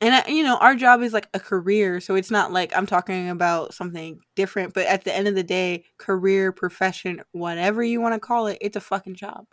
and 0.00 0.14
I, 0.14 0.26
you 0.28 0.42
know, 0.42 0.56
our 0.56 0.74
job 0.74 1.02
is 1.02 1.12
like 1.12 1.28
a 1.32 1.40
career, 1.40 2.00
so 2.00 2.16
it's 2.16 2.30
not 2.30 2.52
like 2.52 2.76
I'm 2.76 2.86
talking 2.86 3.28
about 3.28 3.74
something 3.74 4.20
different. 4.34 4.74
But 4.74 4.86
at 4.86 5.04
the 5.04 5.14
end 5.14 5.28
of 5.28 5.34
the 5.34 5.44
day, 5.44 5.84
career, 5.98 6.50
profession, 6.50 7.22
whatever 7.32 7.82
you 7.82 8.00
want 8.00 8.14
to 8.14 8.20
call 8.20 8.48
it, 8.48 8.58
it's 8.60 8.76
a 8.76 8.80
fucking 8.80 9.14
job. 9.14 9.46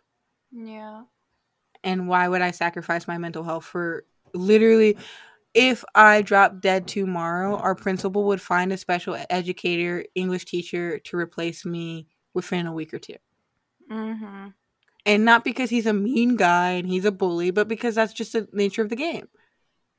Yeah. 0.51 1.03
And 1.83 2.07
why 2.07 2.27
would 2.27 2.41
I 2.41 2.51
sacrifice 2.51 3.07
my 3.07 3.17
mental 3.17 3.43
health 3.43 3.65
for 3.65 4.05
literally? 4.33 4.97
If 5.55 5.85
I 5.95 6.21
dropped 6.21 6.61
dead 6.61 6.85
tomorrow, 6.85 7.55
our 7.55 7.73
principal 7.73 8.25
would 8.25 8.41
find 8.41 8.71
a 8.71 8.77
special 8.77 9.17
educator, 9.29 10.05
English 10.13 10.45
teacher 10.45 10.99
to 10.99 11.17
replace 11.17 11.65
me 11.65 12.07
within 12.33 12.67
a 12.67 12.73
week 12.73 12.93
or 12.93 12.99
2 12.99 13.13
mm-hmm. 13.91 14.47
And 15.07 15.23
not 15.23 15.43
because 15.43 15.69
he's 15.69 15.85
a 15.85 15.93
mean 15.93 16.35
guy 16.35 16.71
and 16.71 16.87
he's 16.87 17.05
a 17.05 17.11
bully, 17.11 17.51
but 17.51 17.67
because 17.67 17.95
that's 17.95 18.11
just 18.13 18.33
the 18.33 18.47
nature 18.51 18.81
of 18.81 18.89
the 18.89 18.95
game. 18.95 19.27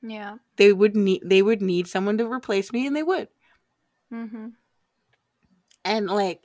Yeah. 0.02 0.36
They 0.56 0.72
would 0.72 0.94
need 0.94 1.22
they 1.24 1.42
would 1.42 1.62
need 1.62 1.88
someone 1.88 2.18
to 2.18 2.30
replace 2.30 2.72
me, 2.72 2.86
and 2.86 2.94
they 2.94 3.02
would. 3.02 3.28
Mm-hmm. 4.12 4.48
And 5.84 6.06
like, 6.10 6.42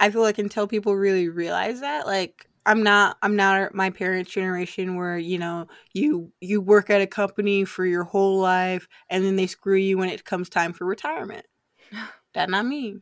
I 0.00 0.10
feel 0.10 0.22
like 0.22 0.38
until 0.38 0.66
people 0.66 0.94
really 0.94 1.28
realize 1.28 1.80
that, 1.80 2.06
like, 2.06 2.48
I'm 2.66 2.82
not 2.82 3.16
I'm 3.22 3.36
not 3.36 3.74
my 3.74 3.90
parents' 3.90 4.32
generation 4.32 4.96
where 4.96 5.16
you 5.16 5.38
know 5.38 5.68
you 5.94 6.32
you 6.40 6.60
work 6.60 6.90
at 6.90 7.00
a 7.00 7.06
company 7.06 7.64
for 7.64 7.86
your 7.86 8.02
whole 8.02 8.40
life 8.40 8.88
and 9.08 9.24
then 9.24 9.36
they 9.36 9.46
screw 9.46 9.76
you 9.76 9.96
when 9.96 10.08
it 10.08 10.24
comes 10.24 10.48
time 10.48 10.72
for 10.72 10.84
retirement. 10.84 11.46
That 12.34 12.50
not 12.50 12.66
me. 12.66 12.98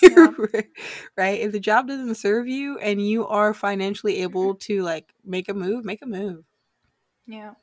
Yeah. 0.00 0.28
right? 1.16 1.40
If 1.40 1.50
the 1.50 1.58
job 1.58 1.88
doesn't 1.88 2.14
serve 2.14 2.46
you 2.46 2.78
and 2.78 3.04
you 3.04 3.26
are 3.26 3.52
financially 3.52 4.22
able 4.22 4.54
to 4.56 4.82
like 4.82 5.12
make 5.24 5.48
a 5.48 5.54
move, 5.54 5.84
make 5.84 6.02
a 6.02 6.06
move. 6.06 6.44
Yeah. 7.26 7.54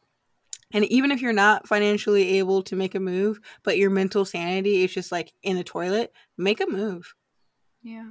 And 0.74 0.84
even 0.84 1.12
if 1.12 1.22
you're 1.22 1.32
not 1.32 1.66
financially 1.66 2.40
able 2.40 2.62
to 2.64 2.76
make 2.76 2.94
a 2.94 3.00
move, 3.00 3.40
but 3.64 3.78
your 3.78 3.90
mental 3.90 4.26
sanity 4.26 4.84
is 4.84 4.94
just 4.94 5.14
like 5.14 5.32
in 5.44 5.56
the 5.56 5.64
toilet, 5.64 6.12
make 6.38 6.60
a 6.60 6.68
move. 6.68 7.16
Yeah 7.82 8.10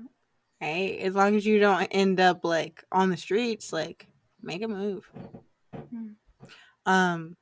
right? 0.60 0.98
As 1.00 1.14
long 1.14 1.36
as 1.36 1.46
you 1.46 1.58
don't 1.58 1.84
end 1.90 2.20
up 2.20 2.44
like 2.44 2.84
on 2.92 3.10
the 3.10 3.16
streets, 3.16 3.72
like 3.72 4.06
make 4.42 4.62
a 4.62 4.68
move. 4.68 5.10
Mm. 5.74 6.14
Um, 6.86 7.36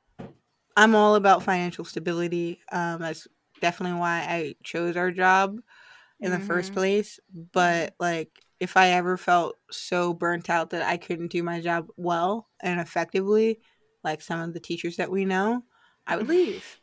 I'm 0.75 0.95
all 0.95 1.15
about 1.15 1.43
financial 1.43 1.85
stability. 1.85 2.59
Um, 2.71 3.01
that's 3.01 3.27
definitely 3.61 3.99
why 3.99 4.19
I 4.19 4.55
chose 4.63 4.97
our 4.97 5.11
job 5.11 5.59
in 6.19 6.31
mm-hmm. 6.31 6.39
the 6.39 6.45
first 6.45 6.71
mm-hmm. 6.71 6.79
place. 6.79 7.19
But 7.53 7.95
like, 7.99 8.29
if 8.59 8.77
I 8.77 8.89
ever 8.89 9.17
felt 9.17 9.55
so 9.71 10.13
burnt 10.13 10.49
out 10.49 10.71
that 10.71 10.81
I 10.81 10.97
couldn't 10.97 11.31
do 11.31 11.43
my 11.43 11.61
job 11.61 11.87
well 11.97 12.47
and 12.61 12.79
effectively, 12.79 13.59
like 14.03 14.21
some 14.21 14.39
of 14.39 14.53
the 14.53 14.59
teachers 14.59 14.97
that 14.97 15.11
we 15.11 15.25
know, 15.25 15.63
I 16.07 16.17
would 16.17 16.27
leave. 16.29 16.79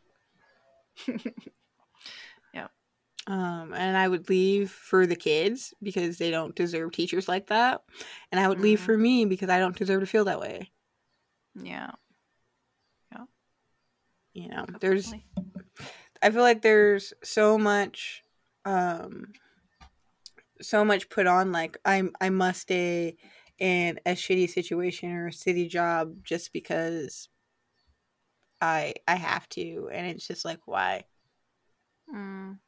Um, 3.26 3.72
and 3.72 3.96
I 3.96 4.08
would 4.08 4.28
leave 4.28 4.70
for 4.70 5.06
the 5.06 5.14
kids 5.14 5.72
because 5.80 6.18
they 6.18 6.30
don't 6.30 6.56
deserve 6.56 6.92
teachers 6.92 7.28
like 7.28 7.46
that. 7.48 7.82
And 8.32 8.40
I 8.40 8.48
would 8.48 8.56
mm-hmm. 8.56 8.64
leave 8.64 8.80
for 8.80 8.98
me 8.98 9.24
because 9.24 9.48
I 9.48 9.60
don't 9.60 9.76
deserve 9.76 10.00
to 10.00 10.06
feel 10.06 10.24
that 10.24 10.40
way. 10.40 10.72
Yeah. 11.54 11.92
Yeah. 13.12 13.24
You 14.34 14.48
know, 14.48 14.64
Definitely. 14.66 14.78
there's, 14.80 15.14
I 16.20 16.30
feel 16.30 16.42
like 16.42 16.62
there's 16.62 17.12
so 17.22 17.58
much, 17.58 18.22
um, 18.64 19.32
so 20.60 20.84
much 20.84 21.08
put 21.08 21.28
on. 21.28 21.52
Like, 21.52 21.78
I'm, 21.84 22.12
I 22.20 22.30
must 22.30 22.62
stay 22.62 23.16
in 23.58 24.00
a 24.04 24.12
shitty 24.12 24.50
situation 24.50 25.12
or 25.12 25.28
a 25.28 25.32
city 25.32 25.68
job 25.68 26.24
just 26.24 26.52
because 26.52 27.28
I, 28.60 28.94
I 29.06 29.14
have 29.14 29.48
to. 29.50 29.90
And 29.92 30.08
it's 30.08 30.26
just 30.26 30.44
like, 30.44 30.60
why? 30.66 31.04
Mm. 32.12 32.58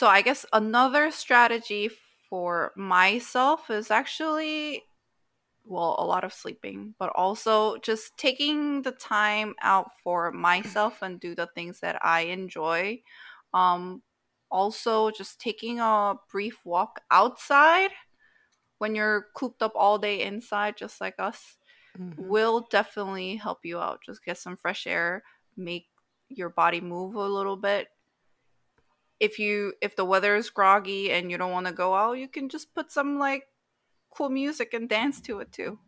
So 0.00 0.06
I 0.06 0.22
guess 0.22 0.46
another 0.54 1.10
strategy 1.10 1.90
for 2.30 2.72
myself 2.74 3.68
is 3.68 3.90
actually 3.90 4.84
well, 5.66 5.94
a 5.98 6.06
lot 6.06 6.24
of 6.24 6.32
sleeping, 6.32 6.94
but 6.98 7.12
also 7.14 7.76
just 7.76 8.16
taking 8.16 8.80
the 8.80 8.92
time 8.92 9.54
out 9.60 9.90
for 10.02 10.32
myself 10.32 11.02
and 11.02 11.20
do 11.20 11.34
the 11.34 11.48
things 11.54 11.80
that 11.80 12.02
I 12.02 12.20
enjoy. 12.32 13.02
Um 13.52 14.00
also 14.50 15.10
just 15.10 15.38
taking 15.38 15.80
a 15.80 16.14
brief 16.32 16.58
walk 16.64 17.02
outside 17.10 17.90
when 18.78 18.94
you're 18.94 19.26
cooped 19.34 19.60
up 19.60 19.72
all 19.74 19.98
day 19.98 20.22
inside 20.22 20.78
just 20.78 20.98
like 21.02 21.16
us. 21.18 21.58
mm-hmm. 21.98 22.26
will 22.26 22.66
definitely 22.70 23.36
help 23.36 23.58
you 23.64 23.78
out. 23.78 24.00
Just 24.06 24.24
get 24.24 24.38
some 24.38 24.56
fresh 24.56 24.86
air, 24.86 25.24
make 25.58 25.88
your 26.30 26.48
body 26.48 26.80
move 26.80 27.16
a 27.16 27.34
little 27.36 27.58
bit. 27.58 27.88
If 29.20 29.38
you 29.38 29.74
if 29.80 29.96
the 29.96 30.04
weather 30.04 30.34
is 30.34 30.50
groggy 30.50 31.12
and 31.12 31.30
you 31.30 31.38
don't 31.38 31.52
want 31.52 31.66
to 31.66 31.72
go 31.72 31.94
out, 31.94 32.18
you 32.18 32.28
can 32.28 32.48
just 32.48 32.74
put 32.74 32.90
some 32.90 33.18
like 33.18 33.44
cool 34.10 34.30
music 34.30 34.74
and 34.74 34.88
dance 34.88 35.20
to 35.22 35.40
it 35.40 35.52
too. 35.52 35.78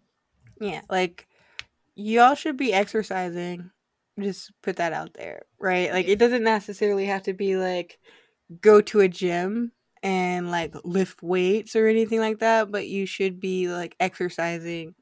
Yeah, 0.60 0.82
like 0.90 1.26
y'all 1.94 2.34
should 2.34 2.56
be 2.56 2.72
exercising. 2.72 3.70
Just 4.20 4.52
put 4.62 4.76
that 4.76 4.92
out 4.92 5.14
there, 5.14 5.42
right? 5.58 5.90
Like 5.90 6.06
it 6.06 6.18
doesn't 6.18 6.44
necessarily 6.44 7.06
have 7.06 7.22
to 7.24 7.32
be 7.32 7.56
like 7.56 7.98
go 8.60 8.80
to 8.82 9.00
a 9.00 9.08
gym 9.08 9.72
and 10.02 10.50
like 10.50 10.74
lift 10.84 11.22
weights 11.22 11.74
or 11.76 11.86
anything 11.86 12.20
like 12.20 12.40
that, 12.40 12.70
but 12.70 12.88
you 12.88 13.06
should 13.06 13.40
be 13.40 13.68
like 13.68 13.96
exercising 13.98 14.94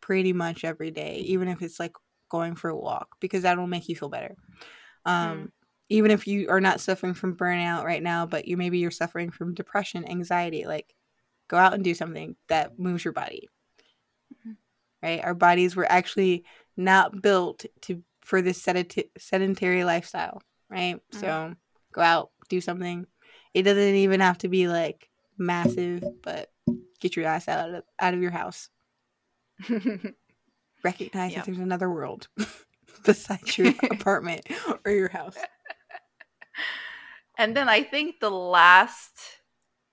pretty 0.00 0.32
much 0.32 0.64
every 0.64 0.90
day, 0.90 1.16
even 1.26 1.48
if 1.48 1.60
it's 1.60 1.80
like 1.80 1.92
going 2.30 2.54
for 2.54 2.70
a 2.70 2.76
walk, 2.76 3.16
because 3.20 3.42
that'll 3.42 3.66
make 3.66 3.88
you 3.88 3.96
feel 3.96 4.08
better. 4.08 4.36
Um, 5.04 5.38
mm. 5.38 5.50
Even 5.94 6.10
if 6.10 6.26
you 6.26 6.50
are 6.50 6.60
not 6.60 6.80
suffering 6.80 7.14
from 7.14 7.36
burnout 7.36 7.84
right 7.84 8.02
now, 8.02 8.26
but 8.26 8.48
you 8.48 8.56
maybe 8.56 8.78
you're 8.78 8.90
suffering 8.90 9.30
from 9.30 9.54
depression, 9.54 10.08
anxiety, 10.08 10.66
like 10.66 10.94
go 11.48 11.56
out 11.56 11.74
and 11.74 11.84
do 11.84 11.94
something 11.94 12.36
that 12.48 12.78
moves 12.78 13.04
your 13.04 13.12
body. 13.12 13.48
Mm-hmm. 14.34 14.52
Right? 15.02 15.24
Our 15.24 15.34
bodies 15.34 15.76
were 15.76 15.90
actually 15.90 16.44
not 16.76 17.22
built 17.22 17.64
to 17.82 18.02
for 18.22 18.42
this 18.42 18.66
sedentary 19.18 19.84
lifestyle, 19.84 20.42
right? 20.68 20.96
Mm. 21.12 21.20
So 21.20 21.54
go 21.92 22.00
out, 22.00 22.30
do 22.48 22.60
something, 22.60 23.06
it 23.54 23.62
doesn't 23.62 23.94
even 23.94 24.20
have 24.20 24.38
to 24.38 24.48
be 24.48 24.66
like 24.66 25.08
massive, 25.38 26.02
but 26.22 26.50
get 27.00 27.16
your 27.16 27.26
ass 27.26 27.48
out 27.48 27.70
of 27.70 27.84
out 28.00 28.14
of 28.14 28.20
your 28.20 28.32
house. 28.32 28.68
Recognize 30.82 31.32
yep. 31.32 31.44
that 31.44 31.46
there's 31.46 31.58
another 31.58 31.88
world 31.88 32.28
besides 33.04 33.56
your 33.56 33.72
apartment 33.90 34.46
or 34.84 34.90
your 34.90 35.08
house. 35.08 35.36
And 37.36 37.56
then 37.56 37.68
I 37.68 37.82
think 37.82 38.20
the 38.20 38.30
last 38.30 39.40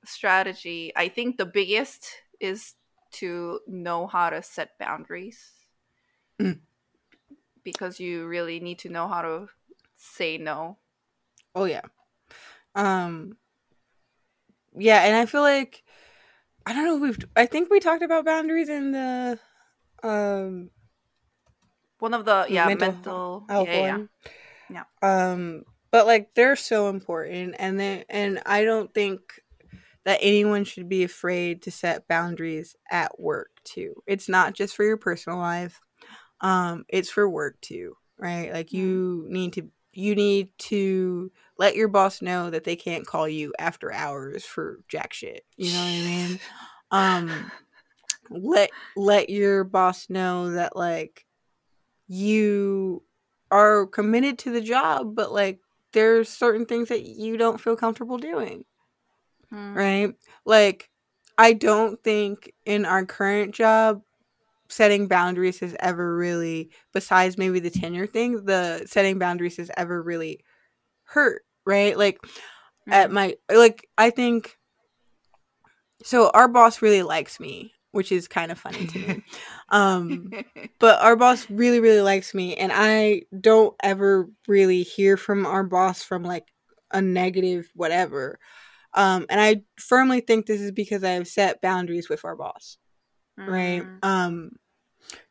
strategy, 0.06 0.92
I 0.96 1.08
think 1.08 1.38
the 1.38 1.46
biggest 1.46 2.08
is 2.40 2.76
to 3.14 3.60
know 3.68 4.08
how 4.08 4.30
to 4.30 4.42
set 4.44 4.78
boundaries. 4.80 5.52
Mm. 6.40 6.60
Because 7.64 8.00
you 8.00 8.26
really 8.26 8.60
need 8.60 8.80
to 8.80 8.90
know 8.90 9.08
how 9.08 9.22
to 9.22 9.48
say 9.96 10.38
no. 10.38 10.78
Oh 11.54 11.66
yeah. 11.66 11.82
Um 12.76 13.38
yeah, 14.74 15.04
and 15.04 15.16
I 15.16 15.26
feel 15.26 15.42
like 15.42 15.84
I 16.66 16.74
don't 16.74 16.86
know. 16.86 16.96
We've 16.98 17.20
I 17.36 17.46
think 17.46 17.70
we 17.70 17.80
talked 17.80 18.04
about 18.04 18.26
boundaries 18.26 18.70
in 18.70 18.92
the 18.92 19.40
um 20.04 20.72
one 22.00 22.14
of 22.14 22.26
the 22.26 22.46
yeah 22.50 22.68
mental, 22.68 22.92
mental 22.92 23.46
health 23.50 23.68
yeah. 23.68 23.98
Yeah, 24.70 24.84
yeah. 25.04 25.32
Um, 25.32 25.66
but 25.92 26.06
like 26.06 26.34
they're 26.36 26.56
so 26.56 26.90
important, 26.90 27.56
and 27.60 27.80
then 27.80 28.06
and 28.10 28.42
I 28.46 28.64
don't 28.64 28.94
think 28.94 29.42
that 30.04 30.20
anyone 30.22 30.64
should 30.64 30.90
be 30.90 31.04
afraid 31.04 31.62
to 31.64 31.72
set 31.72 32.08
boundaries 32.08 32.76
at 32.90 33.20
work 33.20 33.50
too. 33.64 33.94
It's 34.08 34.28
not 34.28 34.54
just 34.54 34.76
for 34.76 34.84
your 34.84 34.98
personal 34.98 35.38
life. 35.38 35.80
Um, 36.42 36.86
it's 36.90 37.12
for 37.12 37.30
work 37.30 37.62
too, 37.62 37.96
right? 38.18 38.52
Like 38.52 38.74
you 38.74 39.26
need 39.30 39.54
to 39.54 39.70
you 39.94 40.16
need 40.16 40.50
to 40.58 41.32
let 41.58 41.76
your 41.76 41.90
boss 41.90 42.22
know 42.22 42.50
that 42.50 42.64
they 42.64 42.76
can't 42.76 43.06
call 43.06 43.28
you 43.28 43.54
after 43.60 43.92
hours 43.92 44.46
for 44.46 44.80
jack 44.88 45.14
shit. 45.14 45.46
You 45.58 45.72
know 45.74 45.80
what 45.80 45.86
I 45.86 46.06
mean? 46.06 46.40
Um 46.94 47.50
let 48.30 48.70
let 48.98 49.30
your 49.30 49.64
boss 49.64 50.10
know 50.10 50.52
that 50.52 50.76
like 50.76 51.26
you 52.10 53.02
are 53.50 53.86
committed 53.88 54.40
to 54.40 54.52
the 54.52 54.60
job, 54.60 55.16
but 55.16 55.32
like 55.32 55.62
there's 55.94 56.30
certain 56.30 56.66
things 56.66 56.90
that 56.90 57.04
you 57.04 57.38
don't 57.38 57.60
feel 57.60 57.76
comfortable 57.76 58.18
doing. 58.18 58.66
Hmm. 59.50 59.74
Right? 59.74 60.14
Like 60.46 60.90
I 61.38 61.54
don't 61.54 62.02
think 62.04 62.54
in 62.66 62.86
our 62.86 63.06
current 63.06 63.54
job 63.54 64.02
setting 64.72 65.08
boundaries 65.08 65.60
has 65.60 65.76
ever 65.80 66.16
really 66.16 66.70
besides 66.94 67.38
maybe 67.38 67.60
the 67.60 67.70
tenure 67.70 68.08
thing 68.08 68.46
the 68.46 68.84
setting 68.86 69.20
boundaries 69.20 69.58
has 69.58 69.70
ever 69.76 70.02
really 70.02 70.40
hurt 71.04 71.44
right 71.66 71.98
like 71.98 72.18
at 72.88 73.12
my 73.12 73.36
like 73.54 73.86
i 73.98 74.10
think 74.10 74.58
so 76.04 76.30
our 76.34 76.48
boss 76.48 76.82
really 76.82 77.04
likes 77.04 77.38
me 77.38 77.74
which 77.92 78.12
is 78.12 78.28
kind 78.28 78.52
of 78.52 78.58
funny 78.58 78.86
to 78.88 79.00
me 79.00 79.24
um 79.70 80.32
but 80.80 81.02
our 81.02 81.16
boss 81.16 81.50
really 81.50 81.80
really 81.80 82.02
likes 82.02 82.34
me 82.34 82.56
and 82.56 82.72
i 82.74 83.22
don't 83.40 83.76
ever 83.84 84.30
really 84.48 84.84
hear 84.84 85.18
from 85.18 85.46
our 85.46 85.64
boss 85.64 86.04
from 86.04 86.24
like 86.24 86.48
a 86.92 87.02
negative 87.02 87.70
whatever 87.76 88.40
um 88.94 89.26
and 89.30 89.40
i 89.40 89.62
firmly 89.78 90.22
think 90.22 90.46
this 90.46 90.62
is 90.62 90.72
because 90.72 91.04
i've 91.04 91.28
set 91.28 91.62
boundaries 91.62 92.10
with 92.10 92.26
our 92.26 92.36
boss 92.36 92.78
right 93.38 93.84
mm. 93.84 94.06
um 94.06 94.52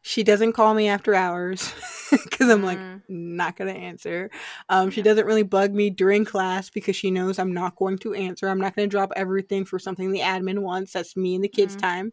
she 0.03 0.23
doesn't 0.23 0.53
call 0.53 0.75
me 0.75 0.89
after 0.89 1.15
hours 1.15 1.73
because 2.11 2.49
I'm 2.49 2.63
like 2.63 2.79
mm. 2.79 3.03
not 3.09 3.57
gonna 3.57 3.73
answer. 3.73 4.31
Um, 4.69 4.91
she 4.91 5.03
doesn't 5.03 5.27
really 5.27 5.43
bug 5.43 5.73
me 5.73 5.91
during 5.91 6.25
class 6.25 6.71
because 6.71 6.97
she 6.97 7.11
knows 7.11 7.39
I'm 7.39 7.53
not 7.53 7.77
going 7.77 7.99
to 7.99 8.15
answer. 8.15 8.49
I'm 8.49 8.61
not 8.61 8.75
gonna 8.75 8.89
drop 8.89 9.13
everything 9.17 9.65
for 9.65 9.79
something 9.79 10.11
the 10.11 10.21
admin 10.21 10.61
wants. 10.61 10.93
That's 10.93 11.17
me 11.17 11.35
and 11.35 11.45
the 11.45 11.49
kids' 11.49 11.77
mm. 11.77 11.81
time. 11.81 12.13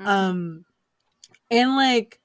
Mm. 0.00 0.06
Um, 0.06 0.64
and 1.50 1.76
like 1.76 2.20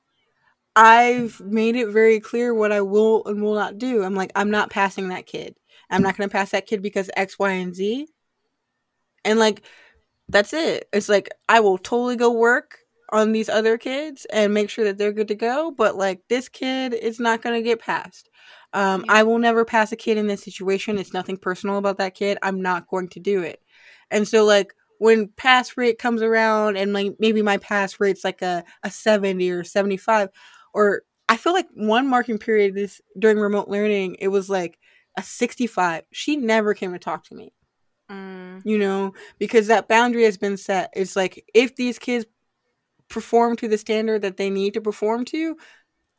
I've 0.76 1.39
made 1.39 1.76
it 1.76 1.89
very 1.89 2.19
clear 2.19 2.53
what 2.53 2.71
I 2.71 2.82
will 2.82 3.24
and 3.26 3.41
will 3.41 3.55
not 3.55 3.78
do. 3.78 4.03
I'm 4.03 4.15
like 4.15 4.32
I'm 4.36 4.51
not 4.51 4.69
passing 4.69 5.09
that 5.09 5.26
kid. 5.26 5.55
I'm 5.89 6.01
not 6.01 6.17
gonna 6.17 6.30
pass 6.30 6.51
that 6.51 6.65
kid 6.65 6.82
because 6.82 7.09
X, 7.15 7.38
Y, 7.38 7.51
and 7.51 7.76
Z. 7.76 8.07
And 9.26 9.39
like 9.39 9.63
that's 10.30 10.53
it. 10.53 10.88
It's 10.93 11.09
like 11.09 11.30
I 11.49 11.59
will 11.59 11.78
totally 11.78 12.15
go 12.15 12.32
work 12.32 12.80
on 13.11 13.32
these 13.32 13.49
other 13.49 13.78
kids 13.78 14.26
and 14.34 14.53
make 14.53 14.69
sure 14.69 14.86
that 14.86 14.97
they're 14.97 15.13
good 15.13 15.28
to 15.28 15.36
go. 15.36 15.71
But 15.71 15.95
like 15.95 16.21
this 16.30 16.49
kid 16.49 16.93
is 16.93 17.19
not 17.19 17.41
going 17.41 17.55
to 17.55 17.61
get 17.61 17.80
passed. 17.80 18.30
Um, 18.74 19.03
yeah. 19.05 19.13
I 19.13 19.24
will 19.24 19.38
never 19.38 19.63
pass 19.63 19.91
a 19.91 19.95
kid 19.95 20.17
in 20.17 20.28
this 20.28 20.43
situation. 20.43 20.97
It's 20.97 21.13
nothing 21.13 21.38
personal 21.38 21.78
about 21.78 21.97
that 21.97 22.15
kid. 22.15 22.39
I'm 22.41 22.61
not 22.61 22.88
going 22.88 23.09
to 23.09 23.19
do 23.19 23.41
it. 23.43 23.61
And 24.09 24.28
so 24.28 24.45
like 24.45 24.74
when 25.04 25.28
pass 25.28 25.76
rate 25.76 25.99
comes 25.99 26.22
around 26.22 26.78
and 26.78 26.93
like 26.93 27.14
maybe 27.20 27.41
my 27.41 27.58
pass 27.58 27.99
rate's 27.99 28.24
like 28.24 28.41
a, 28.41 28.64
a 28.84 28.89
70 28.89 29.51
or 29.51 29.62
75 29.66 30.30
or 30.74 31.01
I 31.28 31.36
feel 31.36 31.51
like 31.51 31.68
one 31.74 32.08
marking 32.08 32.38
period 32.38 32.74
this 32.74 33.01
during 33.20 33.38
remote 33.38 33.68
learning, 33.68 34.16
it 34.20 34.30
was 34.30 34.49
like 34.49 34.80
a 35.18 35.22
65. 35.22 36.04
She 36.14 36.38
never 36.38 36.74
came 36.74 36.93
to 36.93 36.99
talk 36.99 37.26
to 37.26 37.36
me. 37.36 37.51
Mm. 38.10 38.62
You 38.64 38.78
know, 38.78 39.14
because 39.39 39.68
that 39.68 39.89
boundary 39.89 40.24
has 40.24 40.38
been 40.38 40.56
set. 40.56 40.89
It's 40.95 41.18
like 41.18 41.43
if 41.54 41.76
these 41.76 41.99
kids 41.99 42.26
perform 43.10 43.58
to 43.58 43.68
the 43.68 43.78
standard 43.78 44.22
that 44.22 44.38
they 44.38 44.49
need 44.49 44.74
to 44.76 44.82
perform 44.82 45.26
to, 45.26 45.58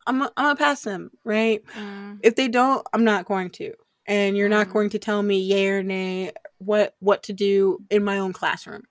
I'm 0.07 0.24
I'm 0.24 0.30
gonna 0.37 0.57
pass 0.57 0.82
them, 0.82 1.11
right? 1.24 1.64
Mm. 1.74 2.18
If 2.22 2.37
they 2.37 2.49
don't, 2.49 2.87
I'm 2.93 3.05
not 3.05 3.24
going 3.24 3.49
to. 3.51 3.72
And 4.07 4.36
you're 4.36 4.48
mm. 4.48 4.52
not 4.52 4.70
going 4.70 4.90
to 4.90 4.98
tell 4.98 5.22
me 5.22 5.40
yay 5.40 5.68
or 5.68 5.82
nay 5.82 6.32
what 6.59 6.94
what 7.00 7.22
to 7.24 7.32
do 7.32 7.78
in 7.90 8.05
my 8.05 8.18
own 8.18 8.32
classroom. 8.32 8.82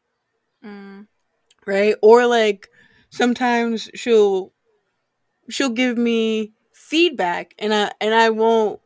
Mm. 0.63 1.07
Right? 1.65 1.95
Or 2.01 2.25
like 2.25 2.69
sometimes 3.09 3.89
she'll 3.93 4.53
she'll 5.49 5.69
give 5.69 5.97
me 5.97 6.53
feedback 6.73 7.53
and 7.59 7.73
I 7.73 7.91
and 8.01 8.13
I 8.13 8.29
won't 8.29 8.79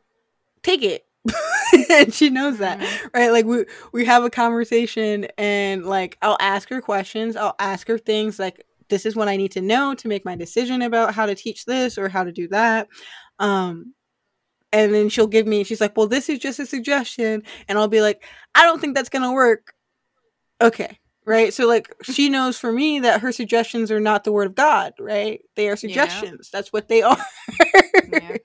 take 0.62 0.82
it. 0.82 1.04
and 1.90 2.12
she 2.12 2.30
knows 2.30 2.58
that. 2.58 2.78
Mm. 2.78 3.10
Right? 3.14 3.32
Like 3.32 3.44
we 3.44 3.64
we 3.92 4.04
have 4.04 4.24
a 4.24 4.30
conversation 4.30 5.26
and 5.36 5.84
like 5.86 6.18
I'll 6.22 6.38
ask 6.40 6.68
her 6.68 6.80
questions, 6.80 7.36
I'll 7.36 7.56
ask 7.58 7.88
her 7.88 7.98
things 7.98 8.38
like 8.38 8.64
this 8.88 9.06
is 9.06 9.14
what 9.14 9.28
I 9.28 9.36
need 9.36 9.52
to 9.52 9.60
know 9.60 9.94
to 9.94 10.08
make 10.08 10.24
my 10.24 10.34
decision 10.34 10.82
about 10.82 11.14
how 11.14 11.26
to 11.26 11.34
teach 11.34 11.64
this 11.64 11.98
or 11.98 12.08
how 12.08 12.24
to 12.24 12.32
do 12.32 12.48
that. 12.48 12.88
Um, 13.38 13.94
and 14.72 14.94
then 14.94 15.08
she'll 15.08 15.26
give 15.26 15.46
me, 15.46 15.64
she's 15.64 15.80
like, 15.80 15.96
well, 15.96 16.06
this 16.06 16.28
is 16.28 16.38
just 16.38 16.58
a 16.58 16.66
suggestion. 16.66 17.42
And 17.68 17.78
I'll 17.78 17.88
be 17.88 18.02
like, 18.02 18.24
I 18.54 18.64
don't 18.64 18.80
think 18.80 18.94
that's 18.94 19.08
going 19.08 19.22
to 19.22 19.32
work. 19.32 19.72
Okay. 20.60 20.98
Right. 21.24 21.52
So, 21.52 21.66
like, 21.66 21.94
she 22.02 22.28
knows 22.28 22.58
for 22.58 22.72
me 22.72 23.00
that 23.00 23.20
her 23.20 23.32
suggestions 23.32 23.90
are 23.90 24.00
not 24.00 24.24
the 24.24 24.32
word 24.32 24.46
of 24.46 24.54
God, 24.54 24.94
right? 24.98 25.40
They 25.56 25.68
are 25.68 25.76
suggestions. 25.76 26.50
Yeah. 26.52 26.58
That's 26.58 26.72
what 26.72 26.88
they 26.88 27.02
are. 27.02 27.16
yeah. 28.10 28.36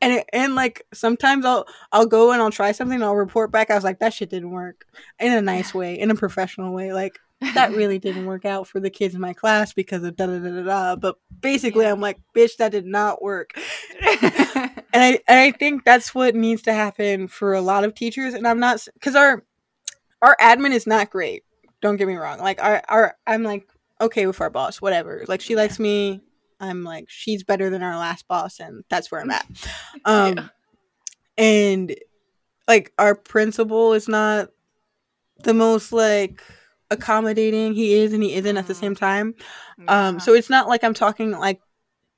And, 0.00 0.12
it, 0.14 0.26
and 0.32 0.54
like, 0.54 0.84
sometimes 0.92 1.44
I'll, 1.44 1.66
I'll 1.92 2.06
go 2.06 2.32
and 2.32 2.42
I'll 2.42 2.50
try 2.50 2.72
something 2.72 2.96
and 2.96 3.04
I'll 3.04 3.14
report 3.14 3.52
back. 3.52 3.70
I 3.70 3.74
was 3.74 3.84
like, 3.84 4.00
that 4.00 4.14
shit 4.14 4.30
didn't 4.30 4.50
work 4.50 4.84
in 5.20 5.32
a 5.32 5.40
nice 5.40 5.72
way, 5.74 5.98
in 5.98 6.10
a 6.10 6.16
professional 6.16 6.72
way. 6.72 6.92
Like, 6.92 7.18
that 7.54 7.72
really 7.72 7.98
didn't 7.98 8.26
work 8.26 8.44
out 8.44 8.68
for 8.68 8.78
the 8.78 8.90
kids 8.90 9.14
in 9.14 9.20
my 9.20 9.32
class 9.32 9.72
because 9.72 10.04
of 10.04 10.14
da 10.16 10.26
da 10.26 10.38
da 10.38 10.48
da 10.48 10.62
da. 10.62 10.96
But 10.96 11.16
basically, 11.40 11.84
yeah. 11.84 11.92
I'm 11.92 12.00
like, 12.00 12.20
bitch, 12.36 12.56
that 12.58 12.70
did 12.70 12.86
not 12.86 13.20
work. 13.20 13.52
And 14.92 15.02
I 15.02 15.20
and 15.26 15.38
I 15.38 15.50
think 15.52 15.84
that's 15.84 16.14
what 16.14 16.34
needs 16.34 16.62
to 16.62 16.72
happen 16.72 17.28
for 17.28 17.54
a 17.54 17.60
lot 17.60 17.84
of 17.84 17.94
teachers. 17.94 18.34
And 18.34 18.46
I'm 18.46 18.60
not 18.60 18.86
because 18.94 19.16
our 19.16 19.42
our 20.20 20.36
admin 20.40 20.72
is 20.72 20.86
not 20.86 21.10
great. 21.10 21.44
Don't 21.80 21.96
get 21.96 22.08
me 22.08 22.16
wrong. 22.16 22.38
Like 22.38 22.62
our 22.62 22.82
our 22.88 23.16
I'm 23.26 23.42
like 23.42 23.68
okay 24.00 24.26
with 24.26 24.40
our 24.40 24.50
boss, 24.50 24.80
whatever. 24.80 25.24
Like 25.28 25.40
she 25.40 25.56
likes 25.56 25.78
me. 25.78 26.20
I'm 26.60 26.84
like, 26.84 27.06
she's 27.08 27.42
better 27.42 27.70
than 27.70 27.82
our 27.82 27.96
last 27.96 28.28
boss, 28.28 28.60
and 28.60 28.84
that's 28.88 29.10
where 29.10 29.20
I'm 29.20 29.30
at. 29.30 29.46
Um, 30.04 30.36
yeah. 30.36 30.48
and 31.38 31.94
like 32.66 32.92
our 32.98 33.14
principal 33.14 33.92
is 33.92 34.08
not 34.08 34.50
the 35.44 35.54
most 35.54 35.92
like 35.92 36.42
accommodating. 36.90 37.74
He 37.74 37.94
is 37.94 38.12
and 38.12 38.22
he 38.22 38.34
isn't 38.34 38.56
at 38.56 38.66
the 38.66 38.74
same 38.74 38.94
mm-hmm. 38.94 39.04
time. 39.04 39.34
Um, 39.78 39.84
yeah. 39.84 40.08
Um, 40.08 40.20
so 40.20 40.34
it's 40.34 40.50
not 40.50 40.68
like 40.68 40.84
I'm 40.84 40.94
talking 40.94 41.32
like 41.32 41.60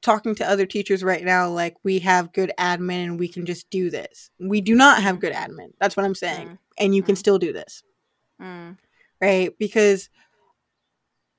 talking 0.05 0.35
to 0.37 0.49
other 0.49 0.67
teachers 0.67 1.03
right 1.03 1.25
now 1.25 1.49
like 1.49 1.77
we 1.83 1.99
have 2.01 2.33
good 2.33 2.53
admin 2.59 3.05
and 3.05 3.19
we 3.19 3.27
can 3.27 3.47
just 3.47 3.69
do 3.71 3.91
this. 3.91 4.31
We 4.39 4.61
do 4.61 4.75
not 4.75 5.03
have 5.03 5.19
good 5.19 5.33
admin. 5.33 5.73
That's 5.81 5.97
what 5.97 6.07
I'm 6.07 6.15
saying. 6.15 6.49
Mm. 6.49 6.59
And 6.79 6.95
you 6.95 7.03
mm. 7.03 7.07
can 7.07 7.17
still 7.17 7.39
do 7.39 7.53
this. 7.53 7.83
Mm. 8.41 8.77
Right? 9.21 9.57
Because 9.59 10.11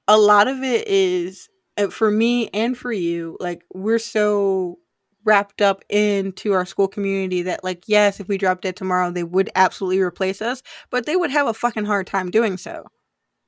a 0.07 0.17
lot 0.17 0.47
of 0.47 0.63
it 0.63 0.87
is 0.87 1.49
uh, 1.77 1.87
for 1.87 2.09
me 2.11 2.49
and 2.49 2.77
for 2.77 2.91
you 2.91 3.37
like 3.39 3.63
we're 3.73 3.99
so 3.99 4.79
wrapped 5.23 5.61
up 5.61 5.83
into 5.89 6.53
our 6.53 6.65
school 6.65 6.87
community 6.87 7.41
that 7.41 7.63
like 7.63 7.83
yes 7.87 8.19
if 8.19 8.27
we 8.27 8.37
dropped 8.37 8.61
dead 8.61 8.75
tomorrow 8.75 9.11
they 9.11 9.23
would 9.23 9.49
absolutely 9.55 9.99
replace 9.99 10.41
us 10.41 10.61
but 10.89 11.05
they 11.05 11.15
would 11.15 11.31
have 11.31 11.47
a 11.47 11.53
fucking 11.53 11.85
hard 11.85 12.05
time 12.05 12.29
doing 12.29 12.57
so 12.57 12.85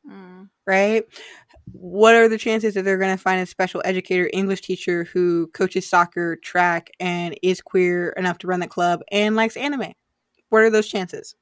mm. 0.09 0.49
right 0.65 1.05
what 1.71 2.15
are 2.15 2.27
the 2.27 2.37
chances 2.37 2.73
that 2.73 2.83
they're 2.83 2.97
going 2.97 3.15
to 3.15 3.21
find 3.21 3.41
a 3.41 3.45
special 3.45 3.81
educator 3.85 4.29
english 4.33 4.61
teacher 4.61 5.03
who 5.05 5.47
coaches 5.47 5.87
soccer 5.87 6.35
track 6.37 6.89
and 6.99 7.37
is 7.41 7.61
queer 7.61 8.09
enough 8.09 8.37
to 8.37 8.47
run 8.47 8.59
the 8.59 8.67
club 8.67 9.01
and 9.11 9.35
likes 9.35 9.57
anime 9.57 9.93
what 10.49 10.61
are 10.61 10.69
those 10.69 10.87
chances 10.87 11.35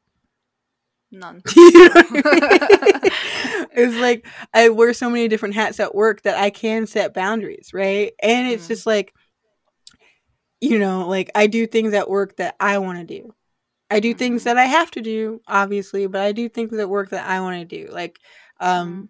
none 1.12 1.42
it's 3.78 3.96
like 3.98 4.28
i 4.54 4.70
wear 4.70 4.94
so 4.94 5.10
many 5.10 5.28
different 5.28 5.56
hats 5.56 5.80
at 5.80 5.96
work 5.96 6.22
that 6.24 6.38
i 6.38 6.50
can 6.50 6.88
set 6.88 7.14
boundaries 7.14 7.72
right 7.74 8.14
and 8.22 8.48
it's 8.48 8.66
mm. 8.66 8.70
just 8.70 8.86
like 8.86 9.14
you 10.62 10.80
know, 10.80 11.08
like 11.08 11.30
I 11.36 11.48
do 11.48 11.68
things 11.68 11.94
at 11.94 12.10
work 12.10 12.38
that 12.38 12.56
I 12.60 12.80
want 12.80 13.00
to 13.00 13.06
do. 13.06 13.34
I 13.92 14.00
do 14.00 14.14
things 14.14 14.42
mm-hmm. 14.42 14.56
that 14.56 14.58
I 14.58 14.66
have 14.66 14.90
to 14.92 15.02
do, 15.02 15.42
obviously, 15.48 16.08
but 16.08 16.22
I 16.22 16.32
do 16.32 16.50
things 16.50 16.78
at 16.78 16.90
work 16.90 17.10
that 17.10 17.28
I 17.28 17.40
want 17.42 17.60
to 17.60 17.66
do. 17.66 17.92
Like, 17.92 18.20
um, 18.60 18.90
mm-hmm. 18.90 19.04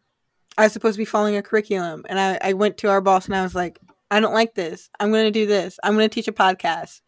I 0.58 0.64
was 0.64 0.74
supposed 0.74 0.96
to 0.96 1.00
be 1.00 1.06
following 1.06 1.36
a 1.36 1.42
curriculum, 1.42 2.06
and 2.08 2.20
I, 2.20 2.38
I 2.42 2.54
went 2.54 2.78
to 2.78 2.90
our 2.90 3.02
boss 3.02 3.26
and 3.26 3.36
I 3.36 3.44
was 3.44 3.56
like, 3.56 3.80
I 4.10 4.20
don't 4.20 4.34
like 4.34 4.56
this. 4.56 4.90
I'm 5.00 5.12
going 5.12 5.26
to 5.26 5.32
do 5.32 5.46
this. 5.46 5.80
I'm 5.84 5.96
going 5.96 6.08
to 6.08 6.14
teach 6.14 6.28
a 6.28 6.34
podcast. 6.34 7.02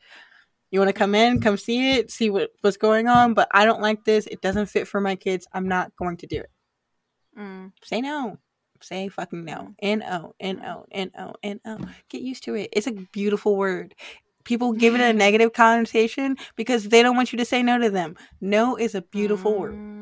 You 0.72 0.80
want 0.80 0.90
to 0.90 0.94
come 0.94 1.16
in, 1.16 1.40
come 1.40 1.58
see 1.58 1.92
it, 1.92 2.12
see 2.12 2.30
what, 2.30 2.50
what's 2.62 2.78
going 2.78 3.08
on, 3.08 3.34
but 3.34 3.48
I 3.52 3.66
don't 3.66 3.82
like 3.82 4.04
this. 4.04 4.28
It 4.28 4.42
doesn't 4.42 4.66
fit 4.66 4.88
for 4.88 5.00
my 5.00 5.16
kids. 5.16 5.48
I'm 5.54 5.68
not 5.68 5.96
going 5.96 6.18
to 6.18 6.28
do 6.28 6.40
it. 6.40 6.50
Mm. 7.40 7.72
Say 7.84 8.02
no. 8.02 8.38
Say 8.82 9.08
fucking 9.08 9.46
no. 9.46 9.74
N 9.80 10.04
O 10.04 10.36
N 10.40 10.62
O 10.66 10.86
N 10.92 11.12
O 11.18 11.34
N 11.42 11.60
O. 11.66 11.80
Get 12.10 12.22
used 12.22 12.44
to 12.44 12.56
it. 12.56 12.70
It's 12.74 12.88
a 12.88 12.92
beautiful 12.92 13.56
word 13.56 13.96
people 14.48 14.72
give 14.72 14.96
it 14.96 15.02
a 15.02 15.14
negative 15.26 15.54
connotation 15.54 16.38
because 16.56 16.86
they 16.86 17.04
don't 17.04 17.16
want 17.16 17.32
you 17.32 17.38
to 17.38 17.46
say 17.46 17.62
no 17.62 17.78
to 17.78 17.90
them. 17.92 18.16
No 18.42 18.76
is 18.76 18.96
a 18.96 19.02
beautiful 19.02 19.52
mm-hmm. 19.52 19.62
word, 19.62 19.97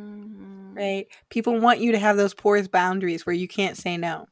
right? 0.75 1.07
People 1.29 1.59
want 1.59 1.79
you 1.79 1.91
to 1.93 1.99
have 1.99 2.17
those 2.17 2.33
porous 2.33 2.67
boundaries 2.67 3.25
where 3.25 3.35
you 3.35 3.47
can't 3.47 3.77
say 3.77 3.97
no. 3.97 4.27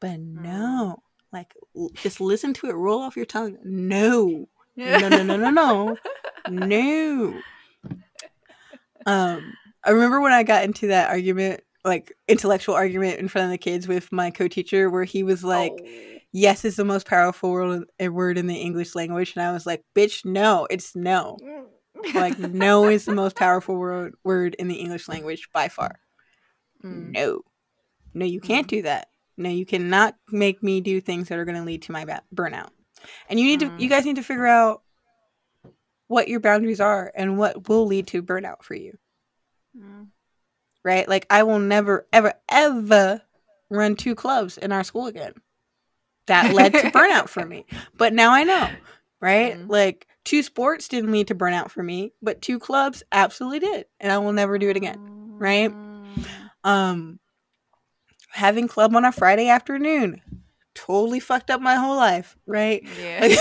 But 0.00 0.18
no, 0.20 1.02
like 1.32 1.54
just 1.94 2.20
listen 2.20 2.54
to 2.54 2.68
it 2.68 2.74
roll 2.74 3.00
off 3.00 3.16
your 3.16 3.26
tongue. 3.26 3.56
No. 3.64 4.48
No, 4.76 4.98
no, 4.98 5.22
no, 5.22 5.36
no, 5.36 5.50
no. 5.50 5.96
no. 6.48 7.40
Um, 9.04 9.54
I 9.84 9.90
remember 9.90 10.20
when 10.20 10.32
I 10.32 10.42
got 10.42 10.64
into 10.64 10.88
that 10.88 11.10
argument, 11.10 11.62
like 11.84 12.12
intellectual 12.28 12.74
argument 12.74 13.18
in 13.18 13.28
front 13.28 13.46
of 13.46 13.50
the 13.50 13.58
kids 13.58 13.86
with 13.86 14.12
my 14.12 14.30
co-teacher 14.30 14.88
where 14.88 15.04
he 15.04 15.22
was 15.22 15.42
like 15.42 15.72
oh 15.72 16.12
yes 16.32 16.64
is 16.64 16.76
the 16.76 16.84
most 16.84 17.06
powerful 17.06 17.50
word, 17.50 17.84
word 18.00 18.38
in 18.38 18.46
the 18.46 18.56
English 18.56 18.94
language. 18.94 19.34
And 19.36 19.44
I 19.44 19.52
was 19.52 19.66
like, 19.66 19.84
bitch, 19.94 20.24
no, 20.24 20.66
it's 20.70 20.96
no. 20.96 21.36
Like, 22.14 22.38
no 22.38 22.88
is 22.88 23.04
the 23.04 23.14
most 23.14 23.36
powerful 23.36 23.76
word, 23.76 24.14
word 24.24 24.54
in 24.58 24.68
the 24.68 24.76
English 24.76 25.08
language 25.08 25.48
by 25.52 25.68
far. 25.68 25.96
Mm. 26.84 27.10
No. 27.12 27.42
No, 28.14 28.26
you 28.26 28.40
can't 28.40 28.66
mm. 28.66 28.70
do 28.70 28.82
that. 28.82 29.08
No, 29.36 29.48
you 29.48 29.64
cannot 29.64 30.16
make 30.30 30.62
me 30.62 30.80
do 30.80 31.00
things 31.00 31.28
that 31.28 31.38
are 31.38 31.44
going 31.44 31.56
to 31.56 31.64
lead 31.64 31.82
to 31.82 31.92
my 31.92 32.04
ba- 32.04 32.22
burnout. 32.34 32.70
And 33.28 33.40
you 33.40 33.46
need 33.46 33.60
mm. 33.60 33.76
to, 33.76 33.82
you 33.82 33.88
guys 33.88 34.04
need 34.04 34.16
to 34.16 34.22
figure 34.22 34.46
out 34.46 34.82
what 36.08 36.28
your 36.28 36.40
boundaries 36.40 36.80
are 36.80 37.10
and 37.14 37.38
what 37.38 37.68
will 37.68 37.86
lead 37.86 38.06
to 38.08 38.22
burnout 38.22 38.62
for 38.62 38.74
you. 38.74 38.98
Mm. 39.76 40.08
Right? 40.84 41.08
Like, 41.08 41.26
I 41.30 41.44
will 41.44 41.60
never, 41.60 42.06
ever, 42.12 42.34
ever 42.50 43.22
run 43.70 43.96
two 43.96 44.14
clubs 44.14 44.58
in 44.58 44.72
our 44.72 44.84
school 44.84 45.06
again 45.06 45.34
that 46.26 46.52
led 46.54 46.72
to 46.72 46.78
burnout 46.90 47.28
for 47.28 47.44
me. 47.44 47.66
But 47.96 48.12
now 48.12 48.32
I 48.32 48.44
know, 48.44 48.68
right? 49.20 49.54
Mm-hmm. 49.54 49.70
Like 49.70 50.06
two 50.24 50.42
sports 50.42 50.88
didn't 50.88 51.12
lead 51.12 51.28
to 51.28 51.34
burnout 51.34 51.70
for 51.70 51.82
me, 51.82 52.12
but 52.22 52.42
two 52.42 52.58
clubs 52.58 53.02
absolutely 53.12 53.60
did. 53.60 53.86
And 54.00 54.12
I 54.12 54.18
will 54.18 54.32
never 54.32 54.58
do 54.58 54.68
it 54.70 54.76
again, 54.76 54.98
right? 55.38 55.70
Mm. 55.70 56.26
Um 56.64 57.18
having 58.30 58.68
club 58.68 58.96
on 58.96 59.04
a 59.04 59.12
Friday 59.12 59.48
afternoon 59.48 60.22
totally 60.74 61.20
fucked 61.20 61.50
up 61.50 61.60
my 61.60 61.74
whole 61.74 61.96
life, 61.96 62.36
right? 62.46 62.82
Yeah. 63.00 63.28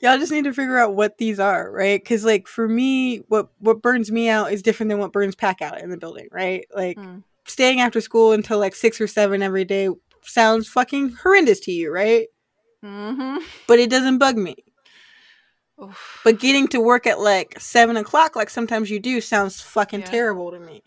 y'all 0.00 0.18
just 0.18 0.32
need 0.32 0.44
to 0.44 0.52
figure 0.52 0.78
out 0.78 0.94
what 0.94 1.18
these 1.18 1.40
are, 1.40 1.70
right? 1.70 2.00
Because 2.02 2.24
like 2.24 2.46
for 2.46 2.68
me, 2.68 3.18
what 3.28 3.48
what 3.58 3.82
burns 3.82 4.10
me 4.10 4.28
out 4.28 4.52
is 4.52 4.62
different 4.62 4.90
than 4.90 4.98
what 4.98 5.12
burns 5.12 5.34
Pack 5.34 5.62
out 5.62 5.80
in 5.80 5.90
the 5.90 5.96
building, 5.96 6.28
right? 6.30 6.66
Like 6.74 6.96
mm. 6.96 7.22
staying 7.46 7.80
after 7.80 8.00
school 8.00 8.32
until 8.32 8.58
like 8.58 8.74
six 8.74 9.00
or 9.00 9.06
seven 9.06 9.42
every 9.42 9.64
day 9.64 9.88
sounds 10.22 10.68
fucking 10.68 11.10
horrendous 11.22 11.60
to 11.60 11.72
you, 11.72 11.92
right? 11.92 12.28
Mm-hmm. 12.84 13.38
But 13.66 13.78
it 13.78 13.90
doesn't 13.90 14.18
bug 14.18 14.36
me. 14.36 14.56
Oof. 15.82 16.20
But 16.22 16.38
getting 16.38 16.68
to 16.68 16.80
work 16.80 17.06
at 17.06 17.18
like 17.18 17.58
seven 17.58 17.96
o'clock, 17.96 18.36
like 18.36 18.50
sometimes 18.50 18.90
you 18.90 19.00
do, 19.00 19.20
sounds 19.20 19.60
fucking 19.60 20.00
yeah. 20.00 20.06
terrible 20.06 20.52
to 20.52 20.60
me. 20.60 20.82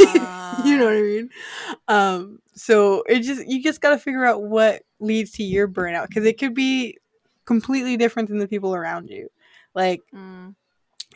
Uh... 0.00 0.62
you 0.66 0.76
know 0.76 0.84
what 0.84 0.94
I 0.94 1.02
mean? 1.02 1.30
Um, 1.86 2.38
so 2.54 3.02
it 3.08 3.20
just 3.20 3.46
you 3.46 3.62
just 3.62 3.80
got 3.80 3.90
to 3.90 3.98
figure 3.98 4.24
out 4.24 4.42
what 4.42 4.82
leads 5.00 5.32
to 5.32 5.42
your 5.42 5.66
burnout 5.66 6.08
because 6.08 6.26
it 6.26 6.38
could 6.38 6.54
be 6.54 6.98
completely 7.46 7.96
different 7.96 8.28
than 8.28 8.38
the 8.38 8.48
people 8.48 8.74
around 8.74 9.08
you, 9.08 9.28
like, 9.74 10.02
mm. 10.14 10.54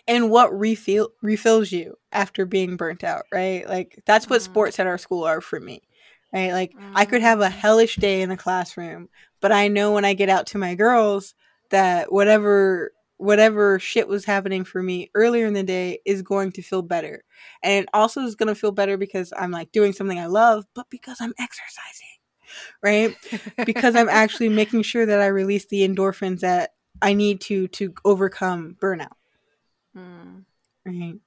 and 0.09 0.31
what 0.31 0.59
refill 0.59 1.11
refills 1.21 1.71
you 1.71 1.97
after 2.13 2.47
being 2.47 2.77
burnt 2.77 3.05
out, 3.05 3.25
right? 3.31 3.69
Like 3.69 4.01
that's 4.07 4.31
what 4.31 4.41
mm. 4.41 4.45
sports 4.45 4.81
at 4.81 4.87
our 4.87 4.99
school 4.99 5.25
are 5.25 5.43
for 5.43 5.61
me 5.61 5.83
right? 6.33 6.53
Like 6.53 6.73
mm-hmm. 6.73 6.97
I 6.97 7.05
could 7.05 7.21
have 7.21 7.41
a 7.41 7.49
mm. 7.49 7.53
hellish 7.53 7.97
day 7.97 8.23
in 8.23 8.29
the 8.29 8.37
classroom, 8.37 9.09
but 9.43 9.53
I 9.53 9.69
know 9.69 9.93
when 9.93 10.07
I 10.07 10.15
get 10.15 10.31
out 10.31 10.47
to 10.49 10.59
my 10.59 10.75
girls 10.75 11.35
that 11.71 12.11
whatever 12.11 12.93
whatever 13.19 13.79
shit 13.79 14.09
was 14.09 14.25
happening 14.25 14.65
for 14.65 14.83
me 14.83 15.11
earlier 15.15 15.47
in 15.47 15.53
the 15.53 15.63
day 15.63 16.01
is 16.05 16.23
going 16.23 16.51
to 16.51 16.63
feel 16.63 16.83
better. 16.83 17.23
And 17.63 17.85
it 17.85 17.89
also 17.95 18.23
is 18.23 18.35
going 18.35 18.49
to 18.49 18.55
feel 18.55 18.73
better 18.73 18.97
because 18.97 19.33
I'm 19.37 19.53
like 19.53 19.71
doing 19.71 19.93
something 19.93 20.19
I 20.19 20.27
love, 20.27 20.65
but 20.75 20.91
because 20.91 21.19
I'm 21.21 21.33
exercising, 21.39 22.09
right? 22.83 23.17
because 23.65 23.95
I'm 23.95 24.09
actually 24.11 24.49
making 24.49 24.83
sure 24.83 25.07
that 25.07 25.21
I 25.21 25.27
release 25.27 25.67
the 25.67 25.87
endorphins 25.87 26.41
that 26.41 26.71
I 27.01 27.13
need 27.13 27.41
to 27.43 27.69
to 27.69 27.95
overcome 28.05 28.77
burnout. 28.81 29.13
Mm. 29.97 30.45
Right. 30.85 31.21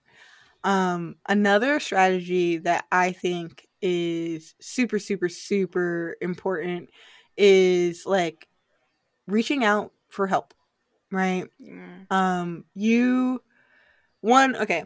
Um, 0.65 1.15
another 1.29 1.79
strategy 1.79 2.57
that 2.57 2.85
I 2.91 3.11
think 3.11 3.67
is 3.81 4.55
super, 4.59 4.99
super, 4.99 5.29
super 5.29 6.17
important 6.19 6.89
is 7.37 8.05
like 8.05 8.47
reaching 9.27 9.63
out 9.63 9.91
for 10.09 10.27
help, 10.27 10.53
right? 11.11 11.45
Mm. 11.61 12.11
Um, 12.11 12.65
you, 12.73 13.41
one, 14.21 14.55
okay, 14.55 14.85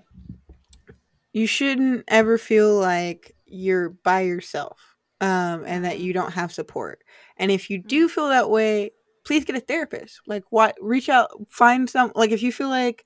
you 1.33 1.47
shouldn't 1.47 2.05
ever 2.07 2.37
feel 2.37 2.75
like 2.75 3.35
you're 3.45 3.89
by 3.89 4.21
yourself 4.21 4.95
um, 5.21 5.63
and 5.65 5.85
that 5.85 5.99
you 5.99 6.13
don't 6.13 6.33
have 6.33 6.51
support. 6.51 7.03
And 7.37 7.51
if 7.51 7.69
you 7.69 7.81
do 7.81 8.07
mm. 8.07 8.11
feel 8.11 8.29
that 8.29 8.49
way, 8.49 8.91
please 9.25 9.45
get 9.45 9.55
a 9.55 9.59
therapist. 9.59 10.21
Like, 10.27 10.43
what? 10.49 10.75
Reach 10.81 11.09
out, 11.09 11.29
find 11.49 11.89
some. 11.89 12.11
Like, 12.15 12.31
if 12.31 12.41
you 12.41 12.51
feel 12.51 12.69
like 12.69 13.05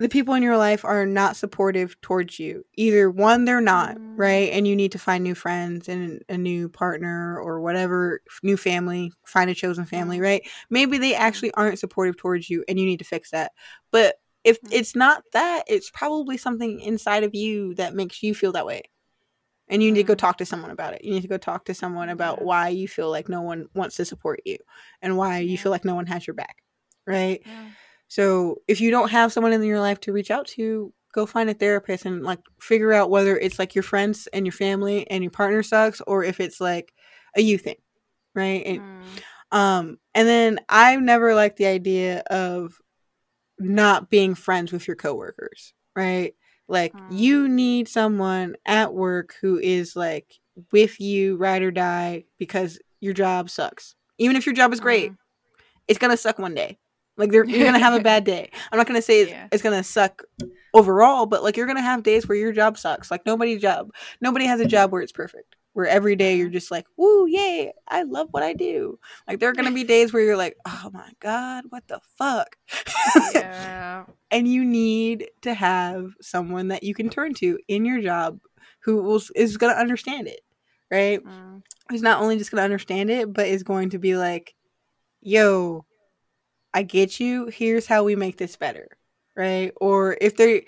the 0.00 0.08
people 0.08 0.32
in 0.32 0.42
your 0.42 0.56
life 0.56 0.82
are 0.82 1.04
not 1.04 1.36
supportive 1.36 2.00
towards 2.00 2.38
you. 2.38 2.64
Either 2.76 3.10
one, 3.10 3.44
they're 3.44 3.60
not, 3.60 3.98
mm. 3.98 4.14
right? 4.16 4.50
And 4.50 4.66
you 4.66 4.74
need 4.74 4.92
to 4.92 4.98
find 4.98 5.22
new 5.22 5.34
friends 5.34 5.90
and 5.90 6.24
a 6.30 6.38
new 6.38 6.70
partner 6.70 7.38
or 7.38 7.60
whatever, 7.60 8.22
new 8.42 8.56
family, 8.56 9.12
find 9.26 9.50
a 9.50 9.54
chosen 9.54 9.84
family, 9.84 10.18
mm. 10.18 10.22
right? 10.22 10.48
Maybe 10.70 10.96
they 10.96 11.14
actually 11.14 11.52
aren't 11.52 11.78
supportive 11.78 12.16
towards 12.16 12.48
you 12.48 12.64
and 12.66 12.78
you 12.80 12.86
need 12.86 13.00
to 13.00 13.04
fix 13.04 13.30
that. 13.32 13.52
But 13.90 14.16
if 14.42 14.58
it's 14.72 14.96
not 14.96 15.22
that, 15.34 15.64
it's 15.68 15.90
probably 15.90 16.38
something 16.38 16.80
inside 16.80 17.22
of 17.22 17.34
you 17.34 17.74
that 17.74 17.94
makes 17.94 18.22
you 18.22 18.34
feel 18.34 18.52
that 18.52 18.64
way. 18.64 18.84
And 19.68 19.82
you 19.82 19.92
need 19.92 20.00
to 20.00 20.04
go 20.04 20.14
talk 20.14 20.38
to 20.38 20.46
someone 20.46 20.70
about 20.70 20.94
it. 20.94 21.04
You 21.04 21.12
need 21.12 21.22
to 21.22 21.28
go 21.28 21.36
talk 21.36 21.66
to 21.66 21.74
someone 21.74 22.08
about 22.08 22.42
why 22.42 22.70
you 22.70 22.88
feel 22.88 23.10
like 23.10 23.28
no 23.28 23.42
one 23.42 23.66
wants 23.74 23.96
to 23.96 24.06
support 24.06 24.40
you 24.46 24.56
and 25.02 25.18
why 25.18 25.40
you 25.40 25.58
feel 25.58 25.70
like 25.70 25.84
no 25.84 25.94
one 25.94 26.06
has 26.06 26.26
your 26.26 26.34
back, 26.34 26.56
right? 27.06 27.42
Yeah 27.44 27.66
so 28.10 28.56
if 28.66 28.80
you 28.80 28.90
don't 28.90 29.10
have 29.10 29.32
someone 29.32 29.52
in 29.52 29.62
your 29.62 29.78
life 29.78 30.00
to 30.00 30.12
reach 30.12 30.32
out 30.32 30.48
to, 30.48 30.92
go 31.12 31.26
find 31.26 31.48
a 31.48 31.54
therapist 31.54 32.04
and 32.04 32.24
like 32.24 32.40
figure 32.60 32.92
out 32.92 33.08
whether 33.08 33.38
it's 33.38 33.58
like 33.58 33.76
your 33.76 33.84
friends 33.84 34.26
and 34.32 34.44
your 34.44 34.52
family 34.52 35.08
and 35.08 35.22
your 35.22 35.30
partner 35.30 35.62
sucks 35.62 36.00
or 36.08 36.24
if 36.24 36.40
it's 36.40 36.60
like 36.60 36.92
a 37.36 37.40
you 37.40 37.56
thing, 37.56 37.76
right? 38.34 38.66
It, 38.66 38.80
mm. 38.80 39.02
Um, 39.52 39.98
and 40.12 40.26
then 40.26 40.58
I've 40.68 41.00
never 41.00 41.36
liked 41.36 41.56
the 41.56 41.66
idea 41.66 42.24
of 42.30 42.80
not 43.60 44.10
being 44.10 44.34
friends 44.34 44.72
with 44.72 44.88
your 44.88 44.96
coworkers, 44.96 45.72
right? 45.94 46.34
Like 46.66 46.92
mm. 46.92 47.06
you 47.10 47.48
need 47.48 47.86
someone 47.86 48.56
at 48.66 48.92
work 48.92 49.36
who 49.40 49.60
is 49.60 49.94
like 49.94 50.34
with 50.72 51.00
you 51.00 51.36
ride 51.36 51.62
or 51.62 51.70
die 51.70 52.24
because 52.38 52.80
your 52.98 53.14
job 53.14 53.50
sucks. 53.50 53.94
Even 54.18 54.34
if 54.34 54.46
your 54.46 54.54
job 54.54 54.72
is 54.72 54.80
great, 54.80 55.12
mm. 55.12 55.16
it's 55.86 56.00
gonna 56.00 56.16
suck 56.16 56.40
one 56.40 56.54
day. 56.54 56.78
Like 57.20 57.32
you're 57.32 57.44
gonna 57.44 57.78
have 57.78 57.94
a 57.94 58.00
bad 58.02 58.24
day. 58.24 58.50
I'm 58.72 58.78
not 58.78 58.86
gonna 58.86 59.02
say 59.02 59.28
yeah. 59.28 59.48
it's 59.52 59.62
gonna 59.62 59.84
suck 59.84 60.24
overall, 60.72 61.26
but 61.26 61.42
like 61.42 61.56
you're 61.56 61.66
gonna 61.66 61.82
have 61.82 62.02
days 62.02 62.26
where 62.26 62.38
your 62.38 62.52
job 62.52 62.78
sucks. 62.78 63.10
Like 63.10 63.26
nobody's 63.26 63.60
job, 63.60 63.92
nobody 64.20 64.46
has 64.46 64.60
a 64.60 64.66
job 64.66 64.90
where 64.90 65.02
it's 65.02 65.12
perfect. 65.12 65.54
Where 65.72 65.86
every 65.86 66.16
day 66.16 66.36
you're 66.36 66.48
just 66.48 66.72
like, 66.72 66.86
woo, 66.96 67.26
yay, 67.28 67.72
I 67.86 68.02
love 68.02 68.28
what 68.32 68.42
I 68.42 68.54
do. 68.54 68.98
Like 69.28 69.38
there 69.38 69.50
are 69.50 69.52
gonna 69.52 69.70
be 69.70 69.84
days 69.84 70.12
where 70.12 70.22
you're 70.22 70.36
like, 70.36 70.56
oh 70.66 70.90
my 70.92 71.12
god, 71.20 71.64
what 71.68 71.86
the 71.86 72.00
fuck? 72.16 72.56
Yeah. 73.34 74.04
and 74.30 74.48
you 74.48 74.64
need 74.64 75.28
to 75.42 75.52
have 75.52 76.14
someone 76.22 76.68
that 76.68 76.82
you 76.82 76.94
can 76.94 77.10
turn 77.10 77.34
to 77.34 77.58
in 77.68 77.84
your 77.84 78.00
job 78.00 78.40
who 78.80 79.02
will, 79.02 79.20
is 79.36 79.58
gonna 79.58 79.74
understand 79.74 80.26
it, 80.26 80.40
right? 80.90 81.22
Mm. 81.22 81.62
Who's 81.90 82.02
not 82.02 82.22
only 82.22 82.38
just 82.38 82.50
gonna 82.50 82.62
understand 82.62 83.10
it, 83.10 83.30
but 83.30 83.46
is 83.46 83.62
going 83.62 83.90
to 83.90 83.98
be 83.98 84.16
like, 84.16 84.54
yo, 85.20 85.84
I 86.72 86.82
get 86.82 87.20
you. 87.20 87.46
Here's 87.46 87.86
how 87.86 88.04
we 88.04 88.16
make 88.16 88.36
this 88.36 88.56
better, 88.56 88.88
right? 89.36 89.72
Or 89.80 90.16
if 90.20 90.36
they 90.36 90.66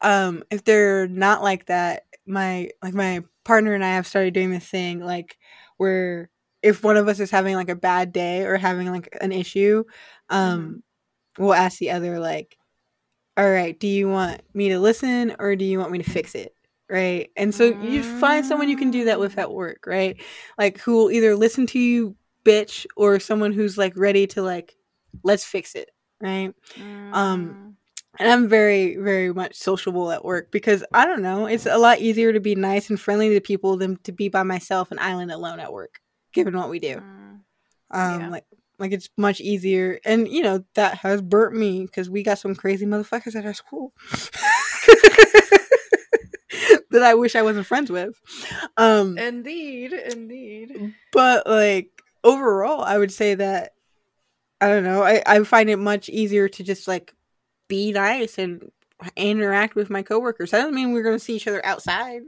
um 0.00 0.44
if 0.50 0.64
they're 0.64 1.08
not 1.08 1.42
like 1.42 1.66
that, 1.66 2.04
my 2.26 2.70
like 2.82 2.94
my 2.94 3.22
partner 3.44 3.74
and 3.74 3.84
I 3.84 3.94
have 3.94 4.06
started 4.06 4.34
doing 4.34 4.50
this 4.50 4.66
thing 4.66 5.00
like 5.00 5.38
where 5.78 6.30
if 6.62 6.82
one 6.82 6.96
of 6.96 7.08
us 7.08 7.20
is 7.20 7.30
having 7.30 7.54
like 7.54 7.70
a 7.70 7.76
bad 7.76 8.12
day 8.12 8.42
or 8.42 8.56
having 8.56 8.90
like 8.90 9.16
an 9.20 9.32
issue, 9.32 9.84
um 10.28 10.82
mm-hmm. 11.38 11.42
we'll 11.42 11.54
ask 11.54 11.78
the 11.78 11.90
other 11.90 12.18
like 12.18 12.56
all 13.36 13.48
right, 13.48 13.78
do 13.78 13.86
you 13.86 14.08
want 14.08 14.42
me 14.52 14.68
to 14.70 14.80
listen 14.80 15.36
or 15.38 15.54
do 15.54 15.64
you 15.64 15.78
want 15.78 15.92
me 15.92 15.98
to 15.98 16.10
fix 16.10 16.34
it? 16.34 16.54
Right. 16.90 17.30
And 17.36 17.54
so 17.54 17.66
you 17.66 18.02
find 18.18 18.44
someone 18.44 18.68
you 18.68 18.76
can 18.76 18.90
do 18.90 19.04
that 19.04 19.20
with 19.20 19.38
at 19.38 19.52
work, 19.52 19.84
right? 19.86 20.20
Like 20.56 20.78
who 20.78 20.96
will 20.96 21.10
either 21.10 21.36
listen 21.36 21.66
to 21.68 21.78
you 21.78 22.16
bitch 22.44 22.86
or 22.96 23.20
someone 23.20 23.52
who's 23.52 23.78
like 23.78 23.96
ready 23.96 24.26
to 24.28 24.42
like 24.42 24.74
let's 25.22 25.44
fix 25.44 25.74
it 25.74 25.90
right 26.20 26.52
mm. 26.76 27.14
um 27.14 27.76
and 28.18 28.30
i'm 28.30 28.48
very 28.48 28.96
very 28.96 29.32
much 29.32 29.54
sociable 29.54 30.10
at 30.10 30.24
work 30.24 30.50
because 30.50 30.84
i 30.92 31.04
don't 31.04 31.22
know 31.22 31.46
it's 31.46 31.66
a 31.66 31.78
lot 31.78 32.00
easier 32.00 32.32
to 32.32 32.40
be 32.40 32.54
nice 32.54 32.90
and 32.90 33.00
friendly 33.00 33.28
to 33.30 33.40
people 33.40 33.76
than 33.76 33.96
to 33.98 34.12
be 34.12 34.28
by 34.28 34.42
myself 34.42 34.90
an 34.90 34.98
island 34.98 35.30
alone 35.30 35.60
at 35.60 35.72
work 35.72 36.00
given 36.32 36.56
what 36.56 36.70
we 36.70 36.78
do 36.78 36.96
mm. 36.96 37.38
um 37.90 38.20
yeah. 38.20 38.28
like 38.28 38.44
like 38.78 38.92
it's 38.92 39.08
much 39.16 39.40
easier 39.40 39.98
and 40.04 40.28
you 40.28 40.42
know 40.42 40.64
that 40.74 40.98
has 40.98 41.20
burnt 41.20 41.54
me 41.54 41.82
because 41.82 42.08
we 42.08 42.22
got 42.22 42.38
some 42.38 42.54
crazy 42.54 42.86
motherfuckers 42.86 43.34
at 43.34 43.46
our 43.46 43.54
school 43.54 43.92
that 46.90 47.02
i 47.02 47.14
wish 47.14 47.34
i 47.36 47.42
wasn't 47.42 47.66
friends 47.66 47.90
with 47.90 48.14
um 48.76 49.18
indeed 49.18 49.92
indeed 49.92 50.94
but 51.12 51.46
like 51.46 51.90
overall 52.24 52.82
i 52.82 52.96
would 52.96 53.12
say 53.12 53.34
that 53.34 53.72
I 54.60 54.68
don't 54.68 54.84
know. 54.84 55.02
I, 55.02 55.22
I 55.26 55.42
find 55.44 55.70
it 55.70 55.78
much 55.78 56.08
easier 56.08 56.48
to 56.48 56.64
just 56.64 56.88
like 56.88 57.14
be 57.68 57.92
nice 57.92 58.38
and 58.38 58.70
interact 59.16 59.74
with 59.74 59.90
my 59.90 60.02
coworkers. 60.02 60.50
That 60.50 60.58
doesn't 60.58 60.74
mean 60.74 60.92
we're 60.92 61.02
going 61.02 61.16
to 61.18 61.24
see 61.24 61.36
each 61.36 61.46
other 61.46 61.64
outside, 61.64 62.22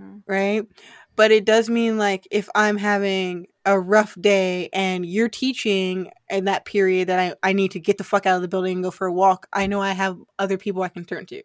mm. 0.00 0.22
right? 0.26 0.66
But 1.14 1.30
it 1.30 1.44
does 1.44 1.70
mean 1.70 1.98
like 1.98 2.26
if 2.30 2.48
I'm 2.54 2.76
having 2.76 3.46
a 3.64 3.78
rough 3.78 4.16
day 4.20 4.68
and 4.72 5.06
you're 5.06 5.28
teaching 5.28 6.10
in 6.28 6.44
that 6.44 6.64
period 6.64 7.08
that 7.08 7.18
I, 7.18 7.48
I 7.48 7.52
need 7.52 7.72
to 7.72 7.80
get 7.80 7.98
the 7.98 8.04
fuck 8.04 8.26
out 8.26 8.36
of 8.36 8.42
the 8.42 8.48
building 8.48 8.74
and 8.74 8.84
go 8.84 8.90
for 8.90 9.06
a 9.06 9.12
walk, 9.12 9.46
I 9.52 9.66
know 9.66 9.80
I 9.80 9.92
have 9.92 10.18
other 10.38 10.58
people 10.58 10.82
I 10.82 10.88
can 10.88 11.04
turn 11.04 11.26
to, 11.26 11.42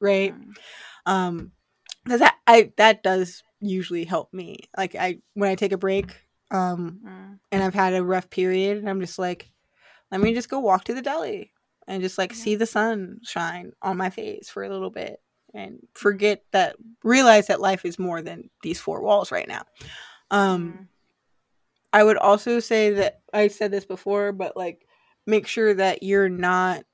right? 0.00 0.34
Mm. 0.34 0.54
Um, 1.06 1.52
because 2.04 2.20
that 2.20 2.36
I 2.46 2.72
that 2.76 3.02
does 3.02 3.42
usually 3.60 4.04
help 4.04 4.32
me. 4.32 4.58
Like 4.76 4.94
I 4.94 5.18
when 5.34 5.50
I 5.50 5.54
take 5.54 5.72
a 5.72 5.78
break, 5.78 6.23
um, 6.50 7.00
mm. 7.04 7.38
and 7.52 7.62
I've 7.62 7.74
had 7.74 7.94
a 7.94 8.04
rough 8.04 8.30
period, 8.30 8.78
and 8.78 8.88
I'm 8.88 9.00
just 9.00 9.18
like, 9.18 9.50
let 10.10 10.20
me 10.20 10.34
just 10.34 10.48
go 10.48 10.60
walk 10.60 10.84
to 10.84 10.94
the 10.94 11.02
deli 11.02 11.52
and 11.86 12.02
just 12.02 12.18
like 12.18 12.32
see 12.32 12.54
the 12.54 12.66
sun 12.66 13.20
shine 13.22 13.72
on 13.82 13.96
my 13.96 14.10
face 14.10 14.48
for 14.48 14.62
a 14.62 14.68
little 14.68 14.90
bit 14.90 15.20
and 15.52 15.78
forget 15.94 16.42
that 16.52 16.76
realize 17.02 17.46
that 17.46 17.60
life 17.60 17.84
is 17.84 17.98
more 17.98 18.22
than 18.22 18.50
these 18.62 18.80
four 18.80 19.02
walls 19.02 19.30
right 19.30 19.48
now. 19.48 19.62
Um, 20.30 20.72
mm. 20.72 20.86
I 21.92 22.02
would 22.02 22.16
also 22.16 22.60
say 22.60 22.90
that 22.94 23.20
I 23.32 23.48
said 23.48 23.70
this 23.70 23.84
before, 23.84 24.32
but 24.32 24.56
like 24.56 24.86
make 25.26 25.46
sure 25.46 25.74
that 25.74 26.02
you're 26.02 26.28
not 26.28 26.84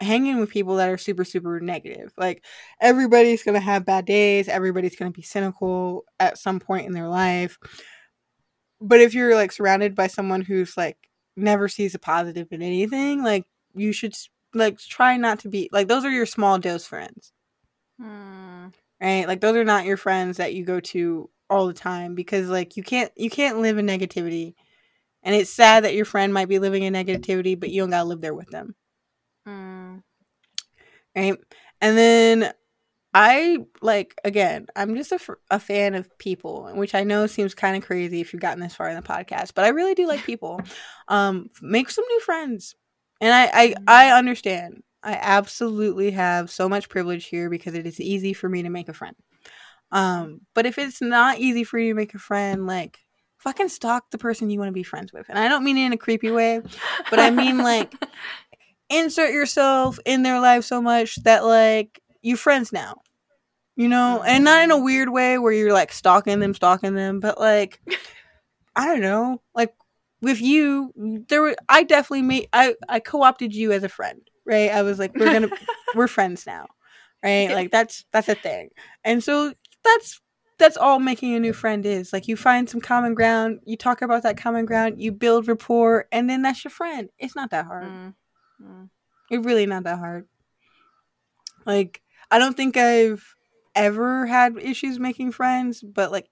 hanging 0.00 0.38
with 0.38 0.50
people 0.50 0.76
that 0.76 0.88
are 0.88 0.98
super 0.98 1.24
super 1.24 1.60
negative. 1.60 2.12
Like 2.16 2.44
everybody's 2.80 3.42
going 3.42 3.54
to 3.54 3.60
have 3.60 3.86
bad 3.86 4.04
days, 4.04 4.48
everybody's 4.48 4.96
going 4.96 5.12
to 5.12 5.16
be 5.16 5.22
cynical 5.22 6.04
at 6.20 6.38
some 6.38 6.60
point 6.60 6.86
in 6.86 6.92
their 6.92 7.08
life 7.08 7.58
but 8.84 9.00
if 9.00 9.14
you're 9.14 9.34
like 9.34 9.50
surrounded 9.50 9.94
by 9.94 10.06
someone 10.06 10.42
who's 10.42 10.76
like 10.76 11.08
never 11.36 11.68
sees 11.68 11.94
a 11.94 11.98
positive 11.98 12.48
in 12.52 12.62
anything, 12.62 13.22
like 13.22 13.46
you 13.74 13.92
should 13.92 14.14
like 14.52 14.78
try 14.78 15.16
not 15.16 15.40
to 15.40 15.48
be 15.48 15.68
like 15.72 15.88
those 15.88 16.04
are 16.04 16.10
your 16.10 16.26
small 16.26 16.58
dose 16.58 16.86
friends. 16.86 17.32
Hmm. 18.00 18.66
Right? 19.00 19.26
Like 19.26 19.40
those 19.40 19.56
are 19.56 19.64
not 19.64 19.86
your 19.86 19.96
friends 19.96 20.36
that 20.36 20.54
you 20.54 20.64
go 20.64 20.80
to 20.80 21.30
all 21.50 21.66
the 21.66 21.74
time 21.74 22.14
because 22.14 22.48
like 22.48 22.76
you 22.76 22.82
can't 22.82 23.10
you 23.16 23.30
can't 23.30 23.60
live 23.60 23.78
in 23.78 23.86
negativity. 23.86 24.54
And 25.22 25.34
it's 25.34 25.50
sad 25.50 25.84
that 25.84 25.94
your 25.94 26.04
friend 26.04 26.34
might 26.34 26.48
be 26.48 26.58
living 26.58 26.82
in 26.82 26.92
negativity, 26.92 27.58
but 27.58 27.70
you 27.70 27.80
don't 27.80 27.90
gotta 27.90 28.08
live 28.08 28.20
there 28.20 28.34
with 28.34 28.50
them. 28.50 28.74
Hmm. 29.46 29.96
Right? 31.16 31.38
And 31.80 31.96
then 31.96 32.52
I 33.14 33.58
like 33.80 34.16
again. 34.24 34.66
I'm 34.74 34.96
just 34.96 35.12
a, 35.12 35.20
a 35.48 35.60
fan 35.60 35.94
of 35.94 36.18
people, 36.18 36.68
which 36.74 36.96
I 36.96 37.04
know 37.04 37.28
seems 37.28 37.54
kind 37.54 37.76
of 37.76 37.86
crazy 37.86 38.20
if 38.20 38.32
you've 38.32 38.42
gotten 38.42 38.58
this 38.58 38.74
far 38.74 38.88
in 38.88 38.96
the 38.96 39.02
podcast, 39.02 39.52
but 39.54 39.64
I 39.64 39.68
really 39.68 39.94
do 39.94 40.08
like 40.08 40.24
people. 40.24 40.60
Um, 41.06 41.48
make 41.62 41.90
some 41.90 42.04
new 42.08 42.20
friends, 42.20 42.74
and 43.20 43.32
I 43.32 43.50
I, 43.52 43.74
I 43.86 44.18
understand. 44.18 44.82
I 45.04 45.12
absolutely 45.12 46.10
have 46.10 46.50
so 46.50 46.68
much 46.68 46.88
privilege 46.88 47.26
here 47.26 47.48
because 47.48 47.74
it 47.74 47.86
is 47.86 48.00
easy 48.00 48.32
for 48.32 48.48
me 48.48 48.62
to 48.62 48.70
make 48.70 48.88
a 48.88 48.94
friend. 48.94 49.14
Um, 49.92 50.40
but 50.54 50.66
if 50.66 50.78
it's 50.78 51.00
not 51.00 51.38
easy 51.38 51.62
for 51.62 51.78
you 51.78 51.92
to 51.92 51.96
make 51.96 52.14
a 52.14 52.18
friend, 52.18 52.66
like 52.66 52.98
fucking 53.38 53.68
stalk 53.68 54.10
the 54.10 54.18
person 54.18 54.50
you 54.50 54.58
want 54.58 54.70
to 54.70 54.72
be 54.72 54.82
friends 54.82 55.12
with, 55.12 55.26
and 55.28 55.38
I 55.38 55.46
don't 55.46 55.62
mean 55.62 55.78
it 55.78 55.86
in 55.86 55.92
a 55.92 55.98
creepy 55.98 56.32
way, 56.32 56.62
but 57.10 57.20
I 57.20 57.30
mean 57.30 57.58
like 57.58 57.94
insert 58.90 59.30
yourself 59.30 60.00
in 60.04 60.24
their 60.24 60.40
life 60.40 60.64
so 60.64 60.82
much 60.82 61.16
that 61.22 61.44
like 61.44 62.00
you 62.24 62.36
friends 62.36 62.72
now 62.72 63.00
you 63.76 63.88
know, 63.88 64.22
and 64.24 64.44
not 64.44 64.62
in 64.62 64.70
a 64.70 64.78
weird 64.78 65.08
way 65.08 65.38
where 65.38 65.52
you're 65.52 65.72
like 65.72 65.92
stalking 65.92 66.38
them, 66.38 66.54
stalking 66.54 66.94
them, 66.94 67.18
but 67.20 67.40
like 67.40 67.80
I 68.76 68.86
don't 68.86 69.00
know, 69.00 69.42
like 69.54 69.74
with 70.20 70.40
you, 70.40 70.92
there 71.28 71.42
were 71.42 71.56
I 71.68 71.82
definitely 71.82 72.22
made 72.22 72.48
I 72.52 72.74
I 72.88 73.00
co-opted 73.00 73.54
you 73.54 73.72
as 73.72 73.82
a 73.82 73.88
friend, 73.88 74.20
right? 74.44 74.70
I 74.70 74.82
was 74.82 74.98
like, 74.98 75.14
we're 75.16 75.32
gonna 75.32 75.50
we're 75.94 76.08
friends 76.08 76.46
now, 76.46 76.68
right? 77.22 77.50
Like 77.50 77.70
that's 77.72 78.04
that's 78.12 78.28
a 78.28 78.36
thing, 78.36 78.70
and 79.02 79.22
so 79.22 79.52
that's 79.82 80.20
that's 80.56 80.76
all 80.76 81.00
making 81.00 81.34
a 81.34 81.40
new 81.40 81.52
friend 81.52 81.84
is 81.84 82.12
like 82.12 82.28
you 82.28 82.36
find 82.36 82.70
some 82.70 82.80
common 82.80 83.14
ground, 83.14 83.58
you 83.64 83.76
talk 83.76 84.02
about 84.02 84.22
that 84.22 84.36
common 84.36 84.66
ground, 84.66 85.02
you 85.02 85.10
build 85.10 85.48
rapport, 85.48 86.06
and 86.12 86.30
then 86.30 86.42
that's 86.42 86.62
your 86.62 86.70
friend. 86.70 87.08
It's 87.18 87.34
not 87.34 87.50
that 87.50 87.66
hard. 87.66 87.90
Mm. 87.90 88.14
Mm. 88.62 88.88
It's 89.30 89.44
really 89.44 89.66
not 89.66 89.82
that 89.82 89.98
hard. 89.98 90.28
Like 91.66 92.03
I 92.30 92.38
don't 92.38 92.56
think 92.56 92.76
I've 92.76 93.34
ever 93.74 94.26
had 94.26 94.56
issues 94.58 94.98
making 94.98 95.32
friends, 95.32 95.82
but 95.82 96.12
like 96.12 96.28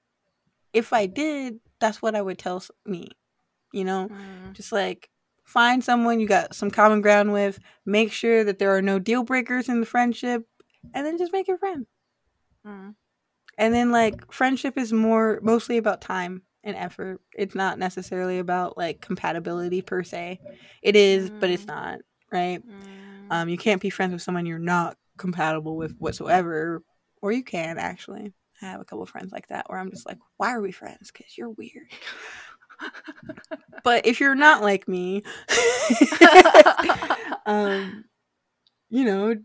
if 0.72 0.92
I 0.92 1.06
did, 1.06 1.60
that's 1.80 2.00
what 2.00 2.14
I 2.14 2.22
would 2.22 2.38
tell 2.38 2.62
me. 2.86 3.10
You 3.72 3.84
know, 3.84 4.08
mm. 4.08 4.52
just 4.52 4.72
like 4.72 5.08
find 5.44 5.82
someone 5.82 6.20
you 6.20 6.26
got 6.26 6.54
some 6.54 6.70
common 6.70 7.00
ground 7.00 7.32
with, 7.32 7.58
make 7.84 8.12
sure 8.12 8.44
that 8.44 8.58
there 8.58 8.74
are 8.76 8.82
no 8.82 8.98
deal 8.98 9.24
breakers 9.24 9.68
in 9.68 9.80
the 9.80 9.86
friendship, 9.86 10.46
and 10.94 11.06
then 11.06 11.18
just 11.18 11.32
make 11.32 11.48
a 11.48 11.58
friend. 11.58 11.86
Mm. 12.66 12.94
And 13.58 13.74
then 13.74 13.90
like 13.90 14.32
friendship 14.32 14.78
is 14.78 14.92
more 14.92 15.40
mostly 15.42 15.76
about 15.76 16.00
time 16.00 16.42
and 16.64 16.76
effort. 16.76 17.20
It's 17.34 17.54
not 17.54 17.78
necessarily 17.78 18.38
about 18.38 18.78
like 18.78 19.00
compatibility 19.00 19.82
per 19.82 20.02
se. 20.02 20.40
It 20.82 20.96
is, 20.96 21.30
mm. 21.30 21.40
but 21.40 21.50
it's 21.50 21.64
mm. 21.64 21.68
not, 21.68 21.98
right? 22.30 22.62
Mm. 22.66 23.26
Um 23.30 23.48
you 23.48 23.58
can't 23.58 23.80
be 23.80 23.90
friends 23.90 24.12
with 24.12 24.22
someone 24.22 24.46
you're 24.46 24.58
not 24.58 24.96
compatible 25.22 25.76
with 25.76 25.96
whatsoever 25.98 26.82
or 27.22 27.32
you 27.32 27.44
can 27.44 27.78
actually. 27.78 28.34
I 28.60 28.66
have 28.66 28.80
a 28.80 28.84
couple 28.84 29.06
friends 29.06 29.32
like 29.32 29.48
that 29.48 29.68
where 29.68 29.78
I'm 29.78 29.90
just 29.90 30.06
like, 30.06 30.18
why 30.36 30.52
are 30.52 30.60
we 30.60 30.72
friends? 30.72 31.10
Because 31.10 31.38
you're 31.38 31.50
weird. 31.50 31.90
but 33.84 34.06
if 34.06 34.20
you're 34.20 34.34
not 34.34 34.62
like 34.62 34.86
me, 34.86 35.22
um, 37.46 38.04
you 38.90 39.04
know, 39.04 39.36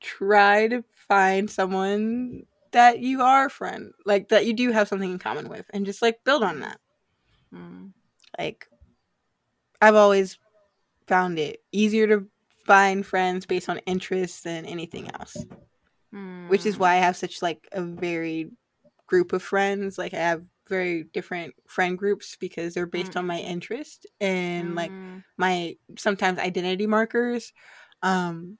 try 0.00 0.68
to 0.68 0.84
find 1.08 1.50
someone 1.50 2.44
that 2.72 3.00
you 3.00 3.22
are 3.22 3.46
a 3.46 3.50
friend, 3.50 3.92
like 4.06 4.28
that 4.28 4.46
you 4.46 4.52
do 4.52 4.70
have 4.70 4.88
something 4.88 5.10
in 5.10 5.18
common 5.18 5.48
with, 5.48 5.66
and 5.70 5.86
just 5.86 6.02
like 6.02 6.22
build 6.24 6.42
on 6.42 6.60
that. 6.60 6.78
Mm. 7.52 7.90
Like, 8.38 8.68
I've 9.80 9.96
always 9.96 10.38
found 11.08 11.40
it 11.40 11.60
easier 11.72 12.06
to 12.06 12.26
find 12.70 13.04
friends 13.04 13.46
based 13.46 13.68
on 13.68 13.78
interests 13.78 14.42
than 14.42 14.64
anything 14.64 15.10
else. 15.18 15.36
Mm. 16.14 16.48
Which 16.48 16.64
is 16.64 16.78
why 16.78 16.92
I 16.92 16.98
have 16.98 17.16
such 17.16 17.42
like 17.42 17.66
a 17.72 17.82
varied 17.82 18.52
group 19.08 19.32
of 19.32 19.42
friends. 19.42 19.98
Like 19.98 20.14
I 20.14 20.18
have 20.18 20.44
very 20.68 21.02
different 21.12 21.52
friend 21.66 21.98
groups 21.98 22.36
because 22.38 22.72
they're 22.72 22.86
based 22.86 23.14
mm. 23.14 23.16
on 23.16 23.26
my 23.26 23.40
interest 23.40 24.06
and 24.20 24.70
mm. 24.70 24.76
like 24.76 24.92
my 25.36 25.74
sometimes 25.98 26.38
identity 26.38 26.86
markers 26.86 27.52
um 28.04 28.56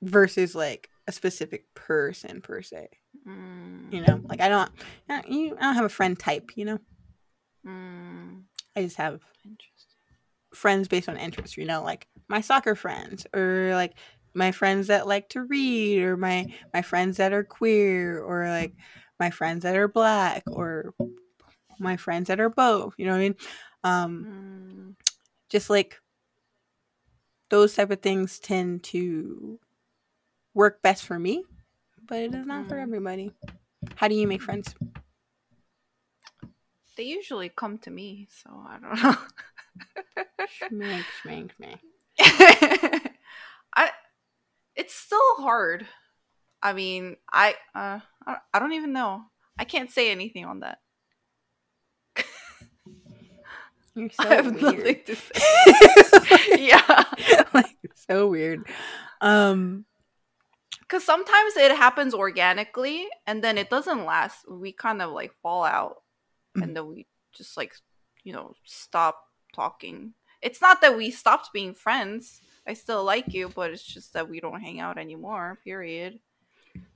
versus 0.00 0.54
like 0.54 0.88
a 1.08 1.12
specific 1.12 1.64
person 1.74 2.40
per 2.42 2.62
se. 2.62 2.86
You 3.90 4.02
know, 4.06 4.20
like 4.22 4.40
I 4.40 4.48
don't, 4.48 4.70
you 5.28 5.56
I 5.58 5.62
don't 5.62 5.74
have 5.74 5.84
a 5.84 5.88
friend 5.88 6.16
type. 6.16 6.52
You 6.54 6.64
know, 6.66 6.78
mm. 7.66 8.42
I 8.76 8.82
just 8.82 8.98
have 8.98 9.20
friends 10.54 10.86
based 10.86 11.08
on 11.08 11.16
interest. 11.16 11.56
You 11.56 11.64
know, 11.64 11.82
like 11.82 12.06
my 12.28 12.40
soccer 12.40 12.74
friends 12.74 13.26
or 13.34 13.72
like 13.74 13.94
my 14.34 14.52
friends 14.52 14.86
that 14.86 15.06
like 15.06 15.28
to 15.30 15.42
read 15.42 16.02
or 16.02 16.16
my 16.16 16.46
my 16.72 16.82
friends 16.82 17.18
that 17.18 17.32
are 17.32 17.44
queer 17.44 18.20
or 18.20 18.48
like 18.48 18.74
my 19.18 19.30
friends 19.30 19.62
that 19.62 19.76
are 19.76 19.88
black 19.88 20.42
or 20.46 20.94
my 21.78 21.96
friends 21.96 22.28
that 22.28 22.40
are 22.40 22.48
both. 22.50 22.94
You 22.96 23.06
know 23.06 23.12
what 23.12 23.18
I 23.18 23.22
mean? 23.22 23.36
Um, 23.84 24.96
mm. 24.98 25.06
Just 25.48 25.68
like 25.68 26.00
those 27.50 27.74
type 27.74 27.90
of 27.90 28.00
things 28.00 28.38
tend 28.38 28.82
to 28.84 29.58
work 30.54 30.80
best 30.82 31.04
for 31.04 31.18
me, 31.18 31.44
but 32.08 32.18
it 32.20 32.34
is 32.34 32.46
not 32.46 32.64
mm. 32.64 32.68
for 32.68 32.78
everybody. 32.78 33.32
How 33.96 34.08
do 34.08 34.14
you 34.14 34.26
make 34.26 34.42
friends? 34.42 34.74
They 36.96 37.04
usually 37.04 37.48
come 37.48 37.78
to 37.78 37.90
me, 37.90 38.28
so 38.30 38.50
I 38.50 38.78
don't 38.78 39.02
know. 39.02 39.16
schmank, 40.70 41.04
schmank, 41.22 41.50
schmank. 41.60 41.78
I. 43.76 43.90
It's 44.74 44.94
still 44.94 45.36
hard. 45.38 45.86
I 46.62 46.72
mean, 46.72 47.16
I 47.32 47.54
uh, 47.74 48.00
I 48.26 48.58
don't 48.58 48.72
even 48.72 48.92
know. 48.92 49.22
I 49.58 49.64
can't 49.64 49.90
say 49.90 50.10
anything 50.10 50.44
on 50.44 50.60
that. 50.60 50.78
You're 53.94 54.10
so 54.10 54.24
I 54.24 54.34
have 54.34 54.54
weird. 54.54 54.62
nothing 54.62 55.02
to 55.06 55.16
say. 55.16 56.66
yeah, 56.66 57.04
like 57.52 57.76
so 57.94 58.28
weird. 58.28 58.66
Um, 59.20 59.84
because 60.80 61.04
sometimes 61.04 61.56
it 61.56 61.74
happens 61.74 62.12
organically 62.12 63.06
and 63.26 63.42
then 63.42 63.56
it 63.56 63.70
doesn't 63.70 64.04
last. 64.04 64.44
We 64.50 64.72
kind 64.72 65.00
of 65.00 65.10
like 65.12 65.32
fall 65.42 65.64
out 65.64 66.02
and 66.54 66.72
mm. 66.72 66.74
then 66.74 66.86
we 66.86 67.06
just 67.34 67.56
like, 67.56 67.72
you 68.24 68.34
know, 68.34 68.52
stop 68.64 69.18
talking. 69.54 70.12
It's 70.42 70.60
not 70.60 70.80
that 70.80 70.96
we 70.96 71.10
stopped 71.10 71.52
being 71.52 71.74
friends. 71.74 72.40
I 72.66 72.74
still 72.74 73.04
like 73.04 73.32
you, 73.32 73.48
but 73.48 73.70
it's 73.70 73.82
just 73.82 74.12
that 74.12 74.28
we 74.28 74.40
don't 74.40 74.60
hang 74.60 74.80
out 74.80 74.98
anymore, 74.98 75.58
period. 75.64 76.18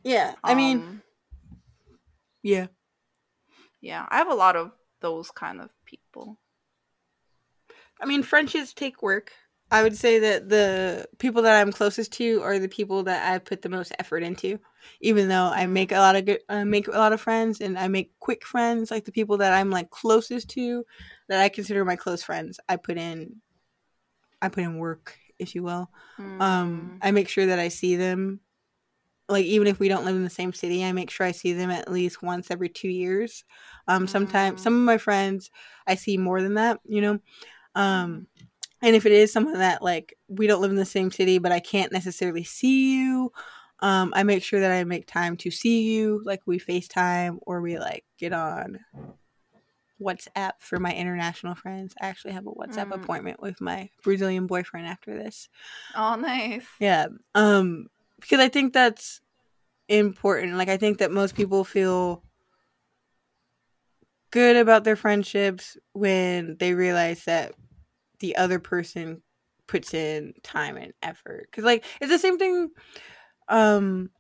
Yeah. 0.03 0.35
I 0.43 0.53
um, 0.53 0.57
mean, 0.57 1.03
yeah. 2.43 2.67
Yeah. 3.81 4.07
I 4.09 4.19
have 4.19 4.31
a 4.31 4.35
lot 4.35 4.57
of 4.57 4.73
those 5.01 5.31
kind 5.31 5.61
of 5.61 5.71
people. 5.85 6.39
I 8.01 8.07
mean, 8.07 8.23
friendships 8.23 8.73
take 8.73 9.03
work. 9.03 9.33
I 9.71 9.83
would 9.83 9.97
say 9.97 10.21
that 10.21 10.49
the 10.49 11.09
people 11.19 11.43
that 11.43 11.61
I'm 11.61 11.73
closest 11.73 12.13
to 12.15 12.41
are 12.43 12.59
the 12.59 12.69
people 12.69 13.03
that 13.05 13.33
I 13.33 13.39
put 13.39 13.63
the 13.63 13.69
most 13.69 13.93
effort 13.99 14.23
into. 14.23 14.61
Even 15.01 15.29
though 15.29 15.51
I 15.53 15.67
make 15.67 15.91
a 15.91 15.99
lot 15.99 16.15
of 16.15 16.25
good, 16.25 16.41
I 16.49 16.63
make 16.63 16.87
a 16.87 16.93
lot 16.93 17.13
of 17.13 17.21
friends, 17.21 17.61
and 17.61 17.77
I 17.77 17.89
make 17.89 18.13
quick 18.21 18.47
friends. 18.47 18.93
Like 18.93 19.05
the 19.05 19.13
people 19.13 19.39
that 19.39 19.53
I'm 19.53 19.71
like 19.71 19.91
closest 19.91 20.51
to, 20.51 20.85
that 21.29 21.41
I 21.41 21.49
consider 21.49 21.85
my 21.85 21.97
close 21.97 22.23
friends, 22.23 22.61
I 22.69 22.77
put 22.77 22.97
in, 22.97 23.37
I 24.41 24.49
put 24.49 24.63
in 24.63 24.79
work, 24.79 25.19
if 25.39 25.57
you 25.57 25.65
will. 25.65 25.91
Mm. 26.19 26.41
Um, 26.41 26.99
I 27.03 27.11
make 27.11 27.29
sure 27.29 27.47
that 27.47 27.59
I 27.59 27.69
see 27.69 27.97
them. 27.97 28.41
Like 29.29 29.47
even 29.47 29.67
if 29.67 29.81
we 29.81 29.89
don't 29.89 30.05
live 30.05 30.15
in 30.15 30.23
the 30.23 30.31
same 30.31 30.53
city, 30.53 30.85
I 30.85 30.93
make 30.93 31.11
sure 31.11 31.27
I 31.27 31.33
see 31.33 31.53
them 31.53 31.71
at 31.71 31.91
least 31.91 32.23
once 32.23 32.53
every 32.53 32.69
two 32.69 32.89
years. 32.89 33.43
Um, 33.89 34.07
sometimes 34.07 34.61
mm. 34.61 34.63
some 34.63 34.75
of 34.75 34.81
my 34.83 34.99
friends 34.99 35.51
I 35.89 35.97
see 35.97 36.17
more 36.17 36.41
than 36.41 36.55
that. 36.55 36.79
You 36.85 37.01
know, 37.01 37.19
um 37.75 38.29
and 38.83 38.95
if 38.97 39.07
it 39.07 39.13
is 39.13 39.33
someone 39.33 39.59
that 39.59 39.83
like 39.83 40.15
we 40.29 40.47
don't 40.47 40.61
live 40.61 40.71
in 40.71 40.77
the 40.77 40.85
same 40.85 41.11
city 41.11 41.39
but 41.39 41.53
i 41.53 41.61
can't 41.61 41.93
necessarily 41.93 42.45
see 42.45 42.97
you 42.97 43.33
um 43.81 44.13
i 44.17 44.23
make 44.23 44.43
sure 44.43 44.61
that 44.61 44.73
i 44.73 44.85
make 44.85 45.07
time 45.07 45.37
to 45.37 45.51
see 45.51 45.83
you 45.83 46.23
like 46.25 46.41
we 46.47 46.59
facetime 46.59 47.39
or 47.43 47.61
we 47.61 47.79
like 47.79 48.05
get 48.19 48.33
on 48.33 48.79
whatsapp 50.01 50.53
for 50.59 50.79
my 50.79 50.93
international 50.93 51.55
friends. 51.55 51.95
I 52.01 52.07
actually 52.07 52.33
have 52.33 52.47
a 52.47 52.51
whatsapp 52.51 52.89
mm. 52.89 52.95
appointment 53.03 53.41
with 53.41 53.61
my 53.61 53.89
brazilian 54.03 54.47
boyfriend 54.47 54.87
after 54.87 55.17
this. 55.17 55.49
Oh 55.95 56.17
nice. 56.17 56.67
Yeah 56.81 57.07
um 57.35 57.87
because 58.21 58.41
i 58.41 58.49
think 58.49 58.73
that's 58.73 59.21
important 59.89 60.57
like 60.57 60.69
i 60.69 60.77
think 60.77 60.99
that 60.99 61.13
most 61.13 61.35
people 61.35 61.65
feel 61.65 62.23
good 64.31 64.57
about 64.57 64.85
their 64.85 64.97
friendships 64.97 65.77
when 65.93 66.57
they 66.59 66.75
realize 66.75 67.25
that 67.25 67.55
the 68.21 68.37
other 68.37 68.59
person 68.59 69.23
puts 69.67 69.95
in 69.95 70.35
time 70.43 70.77
and 70.77 70.93
effort 71.03 71.49
because 71.51 71.65
like 71.65 71.85
it's 72.01 72.11
the 72.11 72.19
same 72.19 72.39
thing 72.39 72.71
um 73.49 74.11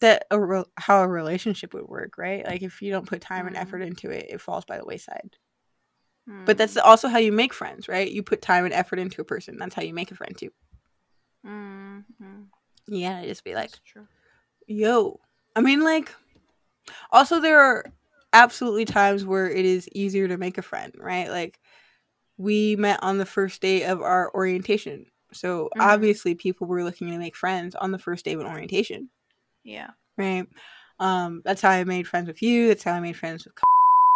that 0.00 0.26
a 0.30 0.40
re- 0.40 0.64
how 0.76 1.02
a 1.02 1.08
relationship 1.08 1.74
would 1.74 1.86
work 1.86 2.18
right 2.18 2.46
like 2.46 2.62
if 2.62 2.82
you 2.82 2.90
don't 2.90 3.06
put 3.06 3.20
time 3.20 3.44
mm. 3.44 3.48
and 3.48 3.56
effort 3.56 3.78
mm-hmm. 3.78 3.88
into 3.88 4.10
it 4.10 4.26
it 4.28 4.40
falls 4.40 4.64
by 4.64 4.78
the 4.78 4.84
wayside 4.84 5.36
mm. 6.28 6.44
but 6.46 6.58
that's 6.58 6.74
mm. 6.74 6.84
also 6.84 7.08
how 7.08 7.18
you 7.18 7.32
make 7.32 7.52
friends 7.52 7.88
right 7.88 8.10
you 8.10 8.22
put 8.22 8.42
time 8.42 8.64
and 8.64 8.74
effort 8.74 8.98
into 8.98 9.20
a 9.20 9.24
person 9.24 9.56
that's 9.58 9.74
how 9.74 9.82
you 9.82 9.94
make 9.94 10.10
a 10.10 10.14
friend 10.14 10.36
too 10.36 10.50
mm-hmm. 11.46 12.42
yeah 12.86 13.24
just 13.24 13.44
be 13.44 13.54
like 13.54 13.70
yo 14.66 15.18
i 15.54 15.60
mean 15.60 15.82
like 15.82 16.14
also 17.10 17.40
there 17.40 17.60
are 17.60 17.84
absolutely 18.32 18.84
times 18.84 19.24
where 19.24 19.48
it 19.48 19.64
is 19.64 19.88
easier 19.92 20.28
to 20.28 20.36
make 20.36 20.58
a 20.58 20.62
friend 20.62 20.94
right 20.98 21.30
like 21.30 21.58
we 22.38 22.76
met 22.76 23.02
on 23.02 23.18
the 23.18 23.26
first 23.26 23.60
day 23.60 23.84
of 23.84 24.02
our 24.02 24.32
orientation. 24.34 25.06
So 25.32 25.64
mm-hmm. 25.64 25.80
obviously 25.80 26.34
people 26.34 26.66
were 26.66 26.84
looking 26.84 27.10
to 27.10 27.18
make 27.18 27.36
friends 27.36 27.74
on 27.74 27.92
the 27.92 27.98
first 27.98 28.24
day 28.24 28.32
of 28.32 28.40
an 28.40 28.46
orientation. 28.46 29.10
Yeah. 29.64 29.90
Right. 30.16 30.46
Um, 30.98 31.42
that's 31.44 31.62
how 31.62 31.70
I 31.70 31.84
made 31.84 32.08
friends 32.08 32.28
with 32.28 32.42
you. 32.42 32.68
That's 32.68 32.84
how 32.84 32.92
I 32.92 33.00
made 33.00 33.16
friends 33.16 33.44
with. 33.44 33.54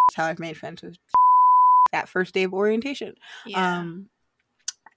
That's 0.09 0.17
how 0.17 0.25
I've 0.25 0.39
made 0.39 0.57
friends 0.57 0.81
with 0.81 0.97
that 1.93 2.09
first 2.09 2.33
day 2.33 2.43
of 2.43 2.53
orientation. 2.53 3.15
Yeah. 3.45 3.79
Um, 3.79 4.09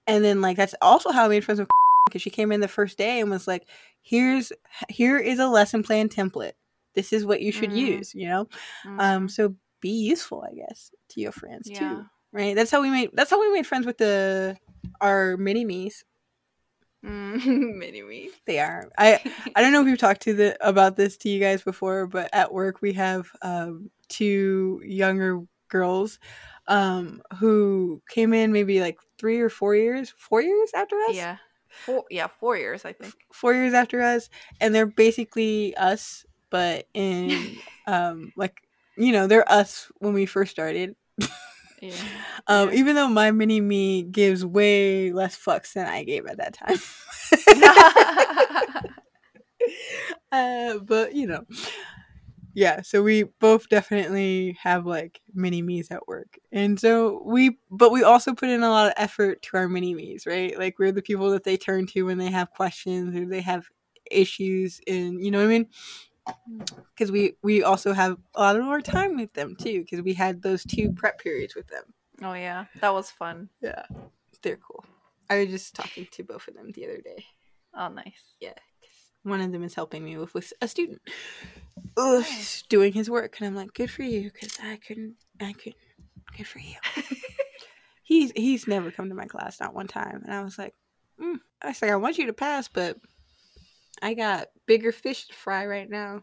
and 0.07 0.25
then 0.25 0.41
like 0.41 0.57
that's 0.57 0.75
also 0.83 1.13
how 1.13 1.27
I 1.27 1.29
made 1.29 1.45
friends 1.45 1.61
with 1.61 1.69
because 2.07 2.23
she 2.23 2.31
came 2.31 2.51
in 2.51 2.61
the 2.61 2.69
first 2.69 2.99
day 2.99 3.21
and 3.21 3.31
was 3.31 3.47
like, 3.47 3.69
"Here's 4.03 4.51
here 4.89 5.19
is 5.19 5.39
a 5.39 5.47
lesson 5.47 5.85
plan 5.85 6.09
template. 6.09 6.55
This 6.95 7.13
is 7.13 7.25
what 7.25 7.43
you 7.43 7.53
should 7.53 7.69
mm-hmm. 7.71 7.99
use." 7.99 8.15
You 8.15 8.29
know. 8.29 8.45
Mm-hmm. 8.87 9.01
Um, 9.01 9.29
so 9.29 9.55
be 9.81 9.91
useful, 9.91 10.45
I 10.51 10.55
guess, 10.55 10.91
to 11.11 11.21
your 11.21 11.33
friends 11.33 11.69
yeah. 11.71 11.79
too 11.79 12.07
right? 12.35 12.55
That's 12.55 12.71
how 12.71 12.83
we 12.83 12.91
made. 12.91 13.11
That's 13.15 13.31
how 13.31 13.41
we 13.41 13.51
made 13.53 13.67
friends 13.67 13.87
with 13.87 13.97
the 13.97 14.59
our 15.01 15.39
mini 15.39 15.65
me's. 15.65 16.05
Mm, 17.07 17.77
mini 17.79 18.03
me. 18.03 18.31
They 18.47 18.59
are. 18.59 18.91
I 18.99 19.21
I 19.55 19.63
don't 19.63 19.73
know 19.73 19.81
if 19.81 19.87
we've 19.87 19.97
talked 19.97 20.23
to 20.23 20.35
the 20.35 20.67
about 20.67 20.97
this 20.97 21.17
to 21.19 21.31
you 21.31 21.41
guys 21.41 21.63
before, 21.63 22.07
but 22.07 22.29
at 22.33 22.53
work 22.53 22.83
we 22.83 22.93
have 22.95 23.29
um, 23.41 23.91
two 24.09 24.83
younger 24.85 25.41
girls 25.69 26.19
um, 26.67 27.23
who 27.39 28.03
came 28.09 28.35
in 28.35 28.53
maybe 28.53 28.81
like 28.81 28.99
three 29.19 29.41
or 29.41 29.49
four 29.49 29.77
years, 29.77 30.13
four 30.19 30.43
years 30.43 30.71
after 30.75 30.97
us. 31.09 31.15
Yeah, 31.15 31.37
four. 31.85 32.05
Yeah, 32.11 32.27
four 32.27 32.57
years 32.57 32.85
I 32.85 32.93
think. 32.93 33.15
Four 33.33 33.55
years 33.55 33.75
after 33.75 34.03
us, 34.03 34.29
and 34.61 34.75
they're 34.75 34.87
basically 34.87 35.77
us, 35.77 36.27
but 36.51 36.89
in 36.95 37.59
um, 37.87 38.33
like 38.37 38.63
you 38.97 39.13
know 39.13 39.29
they're 39.29 39.51
us 39.51 39.93
when 39.99 40.15
we 40.15 40.27
first 40.27 40.51
started. 40.51 40.97
Yeah. 41.85 41.95
Um, 42.47 42.69
yeah. 42.69 42.75
Even 42.75 42.95
though 42.95 43.09
my 43.09 43.31
mini 43.31 43.63
me 43.63 44.03
gives 44.03 44.45
way 44.45 45.13
less 45.13 45.35
fucks 45.35 45.73
than 45.73 45.87
I 45.87 46.05
gave 46.05 46.27
at 46.27 46.37
that 46.37 46.53
time. 46.53 46.77
uh, 50.33 50.79
but 50.81 51.15
you 51.15 51.27
know, 51.27 51.45
yeah. 52.53 52.83
So 52.83 53.03
we 53.03 53.23
both 53.41 53.71
definitely 53.71 54.59
have 54.63 54.85
like 54.85 55.23
mini 55.33 55.63
me's 55.63 55.91
at 55.91 56.07
work, 56.07 56.39
and 56.53 56.79
so 56.79 57.23
we, 57.25 57.57
but 57.71 57.93
we 57.93 58.03
also 58.03 58.35
put 58.35 58.51
in 58.51 58.63
a 58.63 58.69
lot 58.69 58.89
of 58.89 58.95
effort 58.99 59.41
to 59.43 59.57
our 59.57 59.69
mini 59.69 59.95
me's, 59.95 60.27
right? 60.27 60.59
Like 60.59 60.79
we're 60.79 60.93
the 60.93 61.01
people 61.01 61.31
that 61.31 61.45
they 61.45 61.57
turn 61.57 61.87
to 61.87 62.03
when 62.03 62.19
they 62.19 62.31
have 62.31 62.51
questions 62.51 63.17
or 63.17 63.25
they 63.25 63.41
have 63.41 63.69
issues, 64.11 64.83
and 64.87 65.25
you 65.25 65.31
know 65.31 65.39
what 65.39 65.47
I 65.47 65.49
mean 65.49 65.69
because 66.95 67.13
we 67.13 67.37
we 67.43 67.63
also 67.63 67.93
have 67.93 68.17
a 68.35 68.41
lot 68.41 68.57
of 68.57 68.65
more 68.65 68.81
time 68.81 69.17
with 69.17 69.33
them 69.35 69.57
too 69.57 69.81
because 69.81 70.03
we 70.03 70.15
had 70.15 70.43
those 70.43 70.65
two 70.65 70.93
prep 70.93 71.19
periods 71.19 71.55
with 71.55 71.69
them. 71.69 71.85
Oh 72.23 72.35
yeah. 72.35 72.67
That 72.81 72.95
was 72.95 73.11
fun. 73.11 73.49
Yeah. 73.61 73.83
They're 74.43 74.57
cool. 74.57 74.85
I 75.31 75.41
was 75.41 75.49
just 75.49 75.75
talking 75.75 76.07
to 76.13 76.23
both 76.23 76.49
of 76.49 76.55
them 76.55 76.71
the 76.73 76.85
other 76.85 77.01
day. 77.01 77.25
Oh 77.77 77.89
nice. 77.89 78.35
Yeah 78.41 78.55
one 79.23 79.41
of 79.41 79.51
them 79.53 79.65
is 79.65 79.73
helping 79.73 80.05
me 80.05 80.19
with, 80.19 80.35
with 80.35 80.53
a 80.61 80.69
student. 80.69 81.01
Ugh, 81.97 82.27
doing 82.69 82.93
his 82.93 83.09
work 83.09 83.37
and 83.39 83.47
i'm 83.47 83.55
like 83.55 83.73
good 83.73 83.91
for 83.91 84.03
you 84.03 84.31
because 84.31 84.59
i 84.63 84.77
couldn't 84.77 85.15
i 85.41 85.53
couldn't 85.53 85.77
Good 86.37 86.47
for 86.47 86.59
you. 86.59 86.75
he's 88.03 88.33
he's 88.35 88.67
never 88.67 88.91
come 88.91 89.09
to 89.09 89.15
my 89.15 89.27
class, 89.27 89.61
not 89.61 89.75
one 89.75 89.87
time. 89.87 90.23
And 90.25 90.35
I 90.35 90.43
was 90.43 90.59
like, 90.59 90.75
mm. 91.21 91.39
I 91.63 91.69
was 91.69 91.81
like, 91.81 91.91
I 91.91 91.97
want 91.97 92.19
you 92.19 92.27
to 92.27 92.33
pass, 92.33 92.69
but 92.69 92.99
I 94.03 94.15
got 94.15 94.49
bigger 94.67 94.93
fish 94.93 95.29
to 95.29 95.35
fry 95.35 95.67
right 95.67 95.89
now. 95.89 96.23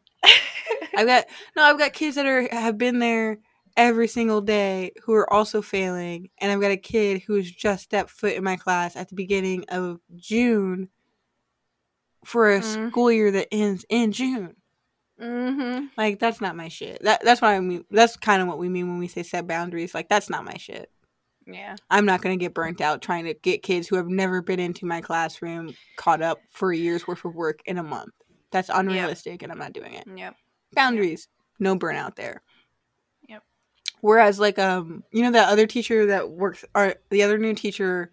I've 0.96 1.08
got 1.08 1.26
no, 1.56 1.64
I've 1.64 1.80
got 1.80 1.94
kids 1.94 2.16
that 2.16 2.26
are 2.26 2.48
have 2.52 2.78
been 2.78 3.00
there 3.00 3.40
every 3.78 4.08
single 4.08 4.42
day 4.42 4.92
who 5.04 5.14
are 5.14 5.32
also 5.32 5.62
failing, 5.62 6.30
and 6.40 6.52
I've 6.52 6.62
got 6.62 6.72
a 6.72 6.78
kid 6.78 7.24
who's 7.26 7.52
just 7.52 7.84
stepped 7.84 8.10
foot 8.10 8.34
in 8.34 8.44
my 8.44 8.56
class 8.56 8.96
at 8.96 9.10
the 9.10 9.16
beginning 9.16 9.66
of 9.70 10.00
June 10.16 10.90
for 12.26 12.54
a 12.54 12.60
mm. 12.60 12.90
school 12.90 13.12
year 13.12 13.32
that 13.32 13.48
ends 13.52 13.86
in 13.90 14.12
June. 14.12 14.56
Mm-hmm. 15.20 15.88
Like 15.98 16.20
that's 16.20 16.42
not 16.42 16.56
my 16.56 16.68
shit. 16.68 17.02
That 17.04 17.24
that's 17.24 17.42
what 17.42 17.50
I 17.50 17.60
mean. 17.60 17.86
That's 17.92 18.18
kind 18.18 18.42
of 18.42 18.48
what 18.48 18.58
we 18.58 18.70
mean 18.70 18.90
when 18.90 19.00
we 19.00 19.08
say 19.08 19.24
set 19.24 19.48
boundaries. 19.48 19.94
Like 19.94 20.10
that's 20.10 20.30
not 20.30 20.46
my 20.46 20.58
shit. 20.58 20.90
Yeah. 21.46 21.76
I'm 21.90 22.06
not 22.06 22.22
gonna 22.22 22.38
get 22.38 22.54
burnt 22.54 22.82
out 22.82 23.02
trying 23.02 23.26
to 23.26 23.34
get 23.34 23.64
kids 23.64 23.88
who 23.88 23.98
have 23.98 24.08
never 24.08 24.42
been 24.42 24.60
into 24.60 24.86
my 24.86 25.02
classroom 25.02 25.76
caught 25.96 26.22
up 26.22 26.40
for 26.50 26.72
a 26.72 26.78
year's 26.78 27.08
worth 27.08 27.26
of 27.26 27.36
work 27.36 27.62
in 27.66 27.78
a 27.78 27.84
month. 27.84 28.14
That's 28.52 28.70
unrealistic, 28.70 29.42
yep. 29.42 29.44
and 29.44 29.52
I'm 29.52 29.60
not 29.60 29.74
doing 29.74 29.94
it. 29.94 30.06
Yep. 30.14 30.36
Boundaries. 30.74 31.28
Yep. 31.60 31.62
No 31.62 31.78
burnout 31.78 32.16
there. 32.16 32.42
Yep. 33.30 33.44
Whereas, 34.02 34.40
like, 34.40 34.60
um, 34.60 35.04
you 35.12 35.24
know, 35.24 35.32
that 35.32 35.50
other 35.50 35.68
teacher 35.68 36.08
that 36.08 36.30
works, 36.30 36.66
or 36.76 36.96
the 37.10 37.24
other 37.24 37.38
new 37.38 37.54
teacher 37.54 38.12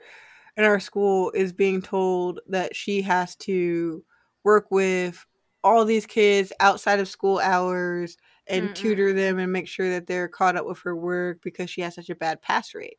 in 0.56 0.64
our 0.64 0.80
school 0.80 1.30
is 1.32 1.52
being 1.52 1.82
told 1.82 2.40
that 2.48 2.74
she 2.74 3.02
has 3.02 3.36
to 3.36 4.04
work 4.44 4.70
with 4.70 5.24
all 5.64 5.84
these 5.84 6.06
kids 6.06 6.52
outside 6.60 7.00
of 7.00 7.08
school 7.08 7.38
hours 7.38 8.16
and 8.46 8.70
Mm-mm. 8.70 8.74
tutor 8.74 9.12
them 9.12 9.38
and 9.38 9.52
make 9.52 9.68
sure 9.68 9.90
that 9.90 10.06
they're 10.06 10.28
caught 10.28 10.56
up 10.56 10.66
with 10.66 10.78
her 10.80 10.96
work 10.96 11.38
because 11.42 11.68
she 11.68 11.80
has 11.80 11.94
such 11.94 12.10
a 12.10 12.14
bad 12.14 12.40
pass 12.40 12.74
rate. 12.74 12.98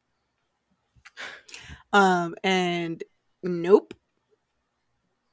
Um, 1.91 2.35
and 2.43 3.03
nope. 3.41 3.93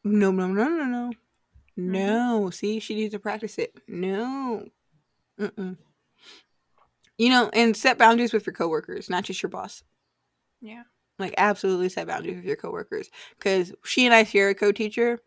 No, 0.04 0.30
no, 0.30 0.46
no, 0.46 0.68
no, 0.68 0.84
no. 0.84 1.12
Mm-hmm. 1.78 1.92
No. 1.92 2.50
See, 2.50 2.80
she 2.80 2.94
needs 2.94 3.12
to 3.12 3.18
practice 3.18 3.58
it. 3.58 3.74
No. 3.88 4.66
Mm-mm. 5.40 5.76
You 7.18 7.30
know, 7.30 7.50
and 7.52 7.76
set 7.76 7.98
boundaries 7.98 8.32
with 8.32 8.46
your 8.46 8.54
coworkers, 8.54 9.08
not 9.08 9.24
just 9.24 9.42
your 9.42 9.50
boss. 9.50 9.82
Yeah. 10.60 10.82
Like, 11.18 11.34
absolutely 11.38 11.88
set 11.88 12.06
boundaries 12.06 12.36
with 12.36 12.44
your 12.44 12.56
coworkers. 12.56 13.10
Because 13.38 13.72
she 13.84 14.04
and 14.04 14.14
I 14.14 14.24
share 14.24 14.50
a 14.50 14.54
co 14.54 14.72
teacher, 14.72 15.20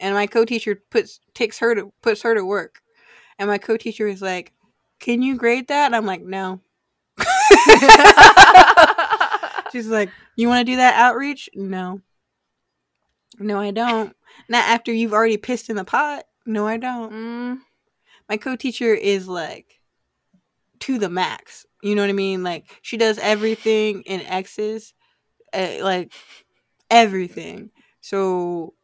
and 0.00 0.14
my 0.14 0.26
co-teacher 0.26 0.82
puts 0.90 1.20
takes 1.34 1.58
her 1.58 1.74
to 1.74 1.92
puts 2.02 2.22
her 2.22 2.34
to 2.34 2.44
work, 2.44 2.80
and 3.38 3.48
my 3.48 3.58
co-teacher 3.58 4.06
is 4.06 4.20
like, 4.20 4.52
"Can 5.00 5.22
you 5.22 5.36
grade 5.36 5.68
that?" 5.68 5.86
And 5.86 5.96
I'm 5.96 6.06
like, 6.06 6.22
"No." 6.22 6.60
She's 9.72 9.88
like, 9.88 10.10
"You 10.36 10.48
want 10.48 10.66
to 10.66 10.72
do 10.72 10.76
that 10.76 10.94
outreach?" 10.96 11.48
No. 11.54 12.00
No, 13.38 13.58
I 13.58 13.70
don't. 13.70 14.14
Not 14.48 14.68
after 14.68 14.92
you've 14.92 15.12
already 15.12 15.36
pissed 15.36 15.70
in 15.70 15.76
the 15.76 15.84
pot. 15.84 16.24
No, 16.46 16.66
I 16.66 16.76
don't. 16.76 17.12
Mm. 17.12 17.58
My 18.28 18.36
co-teacher 18.36 18.94
is 18.94 19.28
like 19.28 19.80
to 20.80 20.98
the 20.98 21.08
max. 21.08 21.66
You 21.82 21.94
know 21.94 22.02
what 22.02 22.10
I 22.10 22.14
mean? 22.14 22.42
Like 22.42 22.66
she 22.82 22.96
does 22.96 23.18
everything 23.18 24.02
in 24.02 24.20
X's, 24.22 24.94
uh, 25.52 25.78
like 25.80 26.12
everything. 26.90 27.70
So 28.00 28.74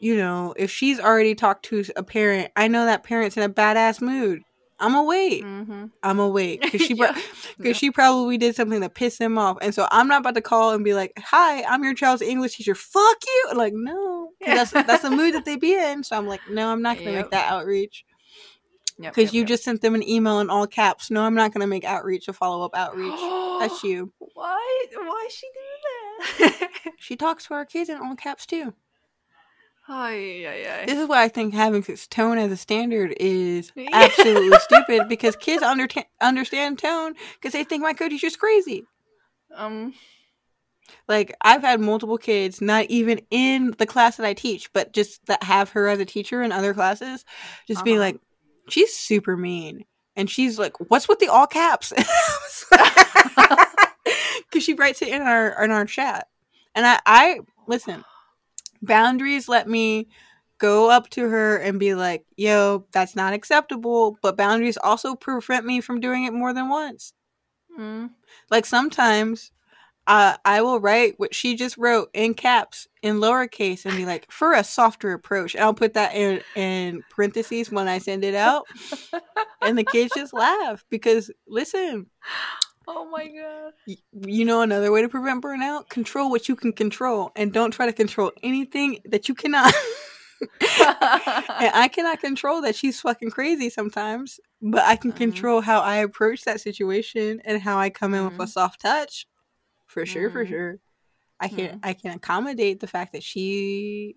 you 0.00 0.16
know, 0.16 0.54
if 0.56 0.70
she's 0.70 0.98
already 0.98 1.34
talked 1.34 1.66
to 1.66 1.84
a 1.94 2.02
parent, 2.02 2.50
I 2.56 2.68
know 2.68 2.86
that 2.86 3.04
parent's 3.04 3.36
in 3.36 3.42
a 3.42 3.50
badass 3.50 4.00
mood. 4.00 4.42
I'm 4.80 5.06
wait. 5.06 5.44
Mm-hmm. 5.44 5.86
I'm 6.02 6.32
wait 6.32 6.62
because 6.62 6.80
she 6.86 6.94
because 6.94 7.16
yeah. 7.58 7.72
she 7.72 7.90
probably 7.90 8.38
did 8.38 8.56
something 8.56 8.80
that 8.80 8.94
pissed 8.94 9.20
him 9.20 9.36
off, 9.36 9.58
and 9.60 9.74
so 9.74 9.86
I'm 9.90 10.08
not 10.08 10.20
about 10.20 10.34
to 10.34 10.40
call 10.40 10.72
and 10.72 10.82
be 10.82 10.94
like, 10.94 11.12
"Hi, 11.18 11.62
I'm 11.64 11.84
your 11.84 11.94
child's 11.94 12.22
English 12.22 12.56
teacher." 12.56 12.74
Fuck 12.74 13.18
you! 13.26 13.52
Like, 13.54 13.74
no, 13.74 14.30
that's 14.44 14.70
that's 14.70 15.02
the 15.02 15.10
mood 15.10 15.34
that 15.34 15.44
they 15.44 15.56
be 15.56 15.74
in. 15.78 16.02
So 16.02 16.16
I'm 16.16 16.26
like, 16.26 16.40
no, 16.50 16.68
I'm 16.68 16.82
not 16.82 16.98
gonna 16.98 17.10
yep. 17.10 17.24
make 17.26 17.30
that 17.32 17.52
outreach 17.52 18.04
because 18.98 19.16
yep, 19.16 19.26
yep, 19.26 19.32
you 19.34 19.44
just 19.44 19.64
sent 19.64 19.82
them 19.82 19.94
an 19.94 20.08
email 20.08 20.40
in 20.40 20.48
all 20.48 20.66
caps. 20.66 21.10
No, 21.10 21.22
I'm 21.22 21.34
not 21.34 21.52
gonna 21.52 21.66
make 21.66 21.84
outreach 21.84 22.28
a 22.28 22.32
follow 22.32 22.64
up 22.64 22.74
outreach. 22.74 23.20
that's 23.60 23.82
you. 23.84 24.12
Why? 24.18 24.86
Why 24.94 25.28
she 25.30 25.46
do 25.46 26.48
that? 26.48 26.70
she 26.98 27.16
talks 27.16 27.46
to 27.46 27.54
our 27.54 27.66
kids 27.66 27.90
in 27.90 27.98
all 27.98 28.16
caps 28.16 28.46
too. 28.46 28.72
Ay, 29.92 30.46
ay, 30.46 30.70
ay. 30.70 30.84
This 30.86 31.00
is 31.00 31.08
why 31.08 31.24
I 31.24 31.28
think 31.28 31.52
having 31.52 31.82
tone 31.82 32.38
as 32.38 32.52
a 32.52 32.56
standard 32.56 33.12
is 33.18 33.72
absolutely 33.92 34.56
stupid 34.60 35.08
because 35.08 35.34
kids 35.34 35.64
under- 35.64 35.88
understand 36.20 36.78
tone 36.78 37.14
because 37.34 37.52
they 37.52 37.64
think 37.64 37.82
my 37.82 37.92
co-teacher's 37.92 38.36
crazy. 38.36 38.84
Um, 39.52 39.94
like 41.08 41.34
I've 41.40 41.62
had 41.62 41.80
multiple 41.80 42.18
kids, 42.18 42.60
not 42.60 42.84
even 42.84 43.20
in 43.32 43.74
the 43.78 43.86
class 43.86 44.16
that 44.16 44.26
I 44.26 44.32
teach, 44.32 44.72
but 44.72 44.92
just 44.92 45.26
that 45.26 45.42
have 45.42 45.70
her 45.70 45.88
as 45.88 45.98
a 45.98 46.04
teacher 46.04 46.40
in 46.40 46.52
other 46.52 46.72
classes, 46.72 47.24
just 47.66 47.78
uh-huh. 47.78 47.84
being 47.84 47.98
like, 47.98 48.20
she's 48.68 48.94
super 48.94 49.36
mean, 49.36 49.86
and 50.14 50.30
she's 50.30 50.56
like, 50.56 50.78
"What's 50.88 51.08
with 51.08 51.18
the 51.18 51.28
all 51.28 51.48
caps?" 51.48 51.92
Because 54.48 54.64
she 54.64 54.74
writes 54.74 55.02
it 55.02 55.08
in 55.08 55.22
our 55.22 55.64
in 55.64 55.72
our 55.72 55.84
chat, 55.84 56.28
and 56.76 56.86
I 56.86 57.00
I 57.06 57.40
listen 57.66 58.04
boundaries 58.82 59.48
let 59.48 59.68
me 59.68 60.08
go 60.58 60.90
up 60.90 61.08
to 61.10 61.28
her 61.28 61.56
and 61.56 61.80
be 61.80 61.94
like, 61.94 62.24
yo, 62.36 62.86
that's 62.92 63.16
not 63.16 63.32
acceptable. 63.32 64.18
But 64.22 64.36
boundaries 64.36 64.76
also 64.76 65.14
prevent 65.14 65.64
me 65.64 65.80
from 65.80 66.00
doing 66.00 66.24
it 66.24 66.32
more 66.32 66.52
than 66.52 66.68
once. 66.68 67.12
Mm. 67.78 68.10
Like 68.50 68.66
sometimes 68.66 69.50
uh, 70.06 70.36
I 70.44 70.60
will 70.62 70.80
write 70.80 71.14
what 71.18 71.34
she 71.34 71.56
just 71.56 71.76
wrote 71.78 72.10
in 72.12 72.34
caps 72.34 72.88
in 73.02 73.16
lowercase 73.20 73.86
and 73.86 73.96
be 73.96 74.04
like, 74.04 74.30
for 74.30 74.52
a 74.54 74.64
softer 74.64 75.12
approach. 75.12 75.54
And 75.54 75.64
I'll 75.64 75.74
put 75.74 75.94
that 75.94 76.14
in, 76.14 76.40
in 76.56 77.02
parentheses 77.10 77.70
when 77.70 77.88
I 77.88 77.98
send 77.98 78.24
it 78.24 78.34
out. 78.34 78.66
and 79.62 79.78
the 79.78 79.84
kids 79.84 80.12
just 80.14 80.34
laugh 80.34 80.84
because, 80.90 81.30
listen, 81.46 82.06
Oh 82.86 83.08
my 83.08 83.26
god. 83.26 83.72
You 84.12 84.44
know 84.44 84.62
another 84.62 84.90
way 84.90 85.02
to 85.02 85.08
prevent 85.08 85.42
burnout? 85.42 85.88
Control 85.88 86.30
what 86.30 86.48
you 86.48 86.56
can 86.56 86.72
control 86.72 87.32
and 87.36 87.52
don't 87.52 87.70
try 87.70 87.86
to 87.86 87.92
control 87.92 88.32
anything 88.42 88.98
that 89.04 89.28
you 89.28 89.34
cannot. 89.34 89.72
and 90.40 91.70
I 91.74 91.90
cannot 91.92 92.20
control 92.20 92.62
that 92.62 92.74
she's 92.74 93.00
fucking 93.00 93.30
crazy 93.30 93.68
sometimes, 93.68 94.40
but 94.62 94.82
I 94.84 94.96
can 94.96 95.10
mm-hmm. 95.10 95.18
control 95.18 95.60
how 95.60 95.80
I 95.80 95.96
approach 95.96 96.44
that 96.44 96.60
situation 96.60 97.40
and 97.44 97.60
how 97.60 97.78
I 97.78 97.90
come 97.90 98.14
in 98.14 98.20
mm-hmm. 98.20 98.38
with 98.38 98.40
a 98.40 98.44
mm-hmm. 98.44 98.50
soft 98.50 98.80
touch. 98.80 99.26
For 99.86 100.06
sure, 100.06 100.28
mm-hmm. 100.28 100.38
for 100.38 100.46
sure. 100.46 100.78
I 101.40 101.48
can. 101.48 101.80
I 101.82 101.94
can 101.94 102.12
accommodate 102.12 102.80
the 102.80 102.86
fact 102.86 103.12
that 103.12 103.22
she 103.22 104.14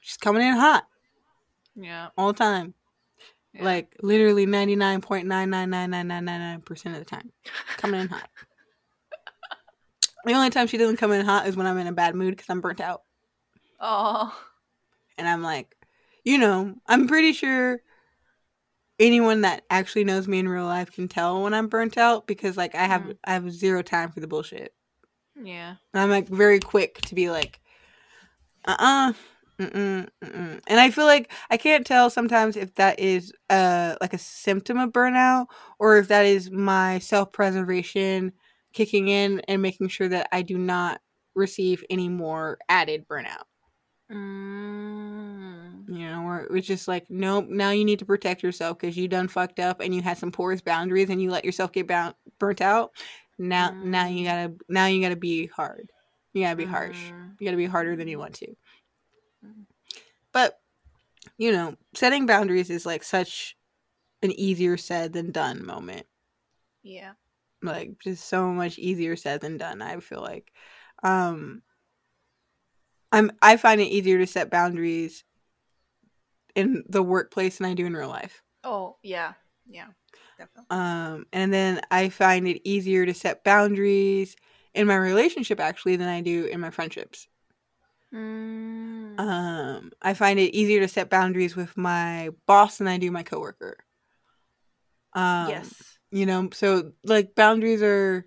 she's 0.00 0.16
coming 0.16 0.42
in 0.42 0.54
hot. 0.54 0.86
Yeah. 1.74 2.08
All 2.16 2.28
the 2.28 2.38
time. 2.38 2.74
Yeah. 3.56 3.64
Like 3.64 3.96
literally 4.02 4.46
99.9999999% 4.46 6.86
of 6.86 6.98
the 6.98 7.04
time. 7.04 7.32
Coming 7.76 8.00
in 8.02 8.08
hot. 8.08 8.28
the 10.24 10.32
only 10.32 10.50
time 10.50 10.66
she 10.66 10.76
doesn't 10.76 10.98
come 10.98 11.12
in 11.12 11.24
hot 11.24 11.46
is 11.46 11.56
when 11.56 11.66
I'm 11.66 11.78
in 11.78 11.86
a 11.86 11.92
bad 11.92 12.14
mood 12.14 12.36
because 12.36 12.50
I'm 12.50 12.60
burnt 12.60 12.80
out. 12.80 13.02
Oh. 13.80 14.36
And 15.18 15.28
I'm 15.28 15.42
like, 15.42 15.74
you 16.24 16.38
know, 16.38 16.74
I'm 16.86 17.08
pretty 17.08 17.32
sure 17.32 17.80
anyone 18.98 19.42
that 19.42 19.62
actually 19.70 20.04
knows 20.04 20.26
me 20.26 20.38
in 20.38 20.48
real 20.48 20.64
life 20.64 20.92
can 20.92 21.08
tell 21.08 21.42
when 21.42 21.54
I'm 21.54 21.68
burnt 21.68 21.98
out 21.98 22.26
because 22.26 22.56
like 22.56 22.74
I 22.74 22.84
have 22.84 23.02
mm. 23.02 23.16
I 23.24 23.34
have 23.34 23.52
zero 23.52 23.82
time 23.82 24.10
for 24.10 24.20
the 24.20 24.26
bullshit. 24.26 24.74
Yeah. 25.40 25.76
And 25.92 26.02
I'm 26.02 26.10
like 26.10 26.28
very 26.28 26.60
quick 26.60 27.00
to 27.02 27.14
be 27.14 27.30
like, 27.30 27.60
uh 28.66 28.76
uh-uh, 28.78 29.10
uh 29.10 29.12
Mm-mm, 29.58 30.06
mm-mm. 30.22 30.60
And 30.66 30.80
I 30.80 30.90
feel 30.90 31.06
like 31.06 31.32
I 31.50 31.56
can't 31.56 31.86
tell 31.86 32.10
sometimes 32.10 32.56
if 32.56 32.74
that 32.74 33.00
is 33.00 33.32
uh 33.48 33.96
like 34.02 34.12
a 34.12 34.18
symptom 34.18 34.78
of 34.78 34.90
burnout 34.90 35.46
or 35.78 35.96
if 35.96 36.08
that 36.08 36.26
is 36.26 36.50
my 36.50 36.98
self-preservation 36.98 38.32
kicking 38.74 39.08
in 39.08 39.40
and 39.48 39.62
making 39.62 39.88
sure 39.88 40.08
that 40.08 40.28
I 40.30 40.42
do 40.42 40.58
not 40.58 41.00
receive 41.34 41.82
any 41.88 42.08
more 42.10 42.58
added 42.68 43.08
burnout. 43.08 43.44
Mm. 44.12 45.88
You 45.88 46.10
know, 46.10 46.22
where 46.22 46.46
it's 46.54 46.66
just 46.66 46.86
like, 46.86 47.06
nope, 47.08 47.46
now 47.48 47.70
you 47.70 47.84
need 47.84 48.00
to 48.00 48.04
protect 48.04 48.42
yourself 48.42 48.78
because 48.78 48.96
you 48.96 49.08
done 49.08 49.28
fucked 49.28 49.58
up 49.58 49.80
and 49.80 49.94
you 49.94 50.02
had 50.02 50.18
some 50.18 50.30
porous 50.30 50.60
boundaries 50.60 51.10
and 51.10 51.22
you 51.22 51.30
let 51.30 51.44
yourself 51.44 51.72
get 51.72 51.86
bound, 51.86 52.14
burnt 52.38 52.60
out. 52.60 52.90
Now, 53.38 53.70
mm. 53.70 53.84
now 53.84 54.06
you 54.06 54.22
mm. 54.22 54.24
gotta, 54.24 54.54
now 54.68 54.86
you 54.86 55.00
gotta 55.00 55.16
be 55.16 55.46
hard. 55.46 55.90
You 56.34 56.44
gotta 56.44 56.56
be 56.56 56.66
mm. 56.66 56.70
harsh. 56.70 56.98
You 57.38 57.46
gotta 57.46 57.56
be 57.56 57.66
harder 57.66 57.96
than 57.96 58.08
you 58.08 58.18
want 58.18 58.34
to. 58.34 58.54
You 61.38 61.52
know, 61.52 61.76
setting 61.94 62.26
boundaries 62.26 62.70
is 62.70 62.86
like 62.86 63.02
such 63.02 63.56
an 64.22 64.32
easier 64.32 64.76
said 64.76 65.12
than 65.12 65.32
done 65.32 65.64
moment. 65.66 66.06
Yeah. 66.82 67.12
Like 67.62 67.98
just 68.00 68.26
so 68.28 68.48
much 68.48 68.78
easier 68.78 69.16
said 69.16 69.40
than 69.40 69.58
done, 69.58 69.82
I 69.82 70.00
feel 70.00 70.20
like. 70.20 70.52
Um 71.02 71.62
I'm 73.12 73.30
I 73.42 73.56
find 73.56 73.80
it 73.80 73.84
easier 73.88 74.18
to 74.18 74.26
set 74.26 74.50
boundaries 74.50 75.24
in 76.54 76.84
the 76.88 77.02
workplace 77.02 77.58
than 77.58 77.66
I 77.68 77.74
do 77.74 77.86
in 77.86 77.94
real 77.94 78.08
life. 78.08 78.42
Oh, 78.64 78.96
yeah. 79.02 79.34
Yeah. 79.66 79.88
Definitely. 80.38 80.64
Um, 80.70 81.26
and 81.32 81.52
then 81.52 81.80
I 81.90 82.08
find 82.08 82.48
it 82.48 82.66
easier 82.68 83.06
to 83.06 83.14
set 83.14 83.44
boundaries 83.44 84.36
in 84.74 84.86
my 84.86 84.96
relationship 84.96 85.60
actually 85.60 85.96
than 85.96 86.08
I 86.08 86.20
do 86.20 86.46
in 86.46 86.60
my 86.60 86.70
friendships. 86.70 87.28
Mm. 88.16 89.20
Um, 89.20 89.92
I 90.00 90.14
find 90.14 90.38
it 90.38 90.54
easier 90.54 90.80
to 90.80 90.88
set 90.88 91.10
boundaries 91.10 91.54
with 91.54 91.76
my 91.76 92.30
boss 92.46 92.78
than 92.78 92.88
I 92.88 92.98
do 92.98 93.10
my 93.10 93.22
coworker. 93.22 93.76
Um, 95.12 95.48
yes. 95.48 95.74
You 96.10 96.26
know, 96.26 96.48
so 96.52 96.92
like 97.04 97.34
boundaries 97.34 97.82
are 97.82 98.26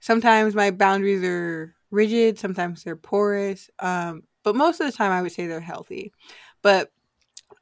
sometimes 0.00 0.54
my 0.54 0.70
boundaries 0.70 1.22
are 1.22 1.74
rigid, 1.90 2.38
sometimes 2.38 2.84
they're 2.84 2.96
porous. 2.96 3.68
Um, 3.78 4.22
but 4.42 4.56
most 4.56 4.80
of 4.80 4.86
the 4.86 4.96
time 4.96 5.12
I 5.12 5.22
would 5.22 5.32
say 5.32 5.46
they're 5.46 5.60
healthy. 5.60 6.12
But 6.62 6.90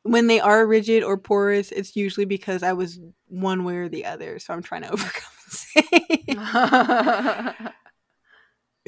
when 0.02 0.26
they 0.28 0.40
are 0.40 0.66
rigid 0.66 1.02
or 1.02 1.18
porous, 1.18 1.72
it's 1.72 1.96
usually 1.96 2.26
because 2.26 2.62
I 2.62 2.72
was 2.72 3.00
one 3.26 3.64
way 3.64 3.76
or 3.76 3.88
the 3.88 4.04
other. 4.06 4.38
So 4.38 4.54
I'm 4.54 4.62
trying 4.62 4.82
to 4.82 4.88
overcompensate. 4.92 6.36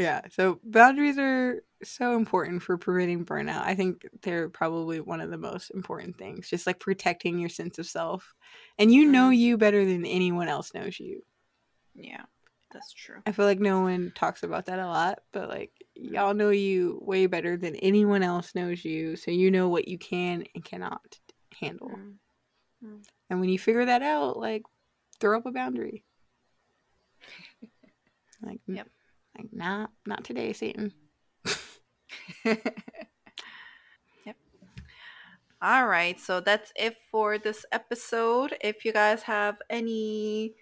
yeah. 0.00 0.22
So 0.30 0.58
boundaries 0.64 1.18
are 1.18 1.62
so 1.82 2.16
important 2.16 2.62
for 2.62 2.78
preventing 2.78 3.26
burnout. 3.26 3.64
I 3.64 3.74
think 3.74 4.06
they're 4.22 4.48
probably 4.48 4.98
one 4.98 5.20
of 5.20 5.30
the 5.30 5.36
most 5.36 5.70
important 5.72 6.16
things, 6.16 6.48
just 6.48 6.66
like 6.66 6.80
protecting 6.80 7.38
your 7.38 7.50
sense 7.50 7.78
of 7.78 7.86
self. 7.86 8.34
And 8.78 8.90
you 8.90 9.04
know 9.04 9.24
mm-hmm. 9.24 9.34
you 9.34 9.58
better 9.58 9.84
than 9.84 10.06
anyone 10.06 10.48
else 10.48 10.72
knows 10.72 10.98
you. 10.98 11.22
Yeah. 11.94 12.22
That's 12.72 12.94
true. 12.94 13.20
I 13.26 13.32
feel 13.32 13.44
like 13.44 13.60
no 13.60 13.82
one 13.82 14.10
talks 14.14 14.42
about 14.42 14.66
that 14.66 14.78
a 14.78 14.86
lot, 14.86 15.18
but 15.32 15.50
like 15.50 15.72
y'all 15.94 16.32
know 16.32 16.48
you 16.48 16.98
way 17.02 17.26
better 17.26 17.58
than 17.58 17.76
anyone 17.76 18.22
else 18.22 18.54
knows 18.54 18.82
you, 18.84 19.16
so 19.16 19.30
you 19.30 19.50
know 19.50 19.68
what 19.68 19.88
you 19.88 19.98
can 19.98 20.44
and 20.54 20.64
cannot 20.64 21.18
handle. 21.60 21.90
Mm-hmm. 21.90 22.96
And 23.28 23.40
when 23.40 23.50
you 23.50 23.58
figure 23.58 23.84
that 23.84 24.02
out, 24.02 24.38
like 24.38 24.62
throw 25.18 25.36
up 25.36 25.46
a 25.46 25.50
boundary. 25.50 26.04
like 28.42 28.60
yep. 28.66 28.88
Like 29.40 29.52
not 29.52 29.90
not 30.06 30.24
today, 30.24 30.52
Satan. 30.52 30.92
yep. 32.44 32.60
All 35.62 35.86
right, 35.86 36.20
so 36.20 36.40
that's 36.40 36.72
it 36.76 36.96
for 37.10 37.38
this 37.38 37.64
episode. 37.72 38.54
If 38.60 38.84
you 38.84 38.92
guys 38.92 39.22
have 39.22 39.56
any 39.70 40.54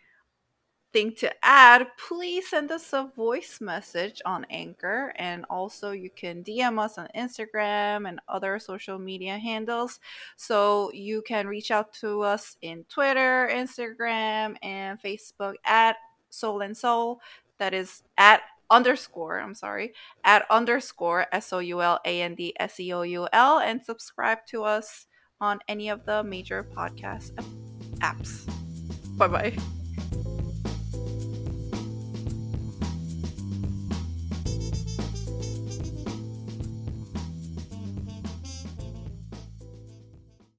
thing 0.92 1.12
to 1.16 1.30
add, 1.44 1.88
please 1.98 2.50
send 2.50 2.70
us 2.70 2.92
a 2.92 3.10
voice 3.16 3.60
message 3.60 4.22
on 4.24 4.46
Anchor. 4.48 5.12
And 5.16 5.44
also, 5.50 5.90
you 5.90 6.10
can 6.10 6.44
DM 6.44 6.78
us 6.78 6.98
on 6.98 7.08
Instagram 7.16 8.08
and 8.08 8.20
other 8.28 8.60
social 8.60 8.98
media 8.98 9.38
handles. 9.38 9.98
So 10.36 10.92
you 10.92 11.22
can 11.22 11.48
reach 11.48 11.72
out 11.72 11.92
to 11.94 12.22
us 12.22 12.56
in 12.62 12.84
Twitter, 12.88 13.48
Instagram, 13.52 14.56
and 14.62 15.02
Facebook 15.02 15.54
at 15.64 15.96
Soul 16.30 16.60
and 16.60 16.76
Seoul. 16.76 17.20
That 17.58 17.74
is 17.74 18.04
at 18.16 18.42
underscore, 18.70 19.40
I'm 19.40 19.54
sorry, 19.54 19.94
at 20.24 20.44
underscore 20.50 21.26
S 21.32 21.52
O 21.52 21.58
U 21.58 21.82
L 21.82 22.00
A 22.04 22.22
N 22.22 22.34
D 22.34 22.54
S 22.58 22.78
E 22.80 22.92
O 22.92 23.02
U 23.02 23.28
L. 23.32 23.58
And 23.58 23.84
subscribe 23.84 24.38
to 24.48 24.64
us 24.64 25.06
on 25.40 25.60
any 25.68 25.88
of 25.88 26.04
the 26.04 26.22
major 26.24 26.66
podcast 26.76 27.32
apps. 28.00 28.46
Bye 29.16 29.28
bye. 29.28 29.77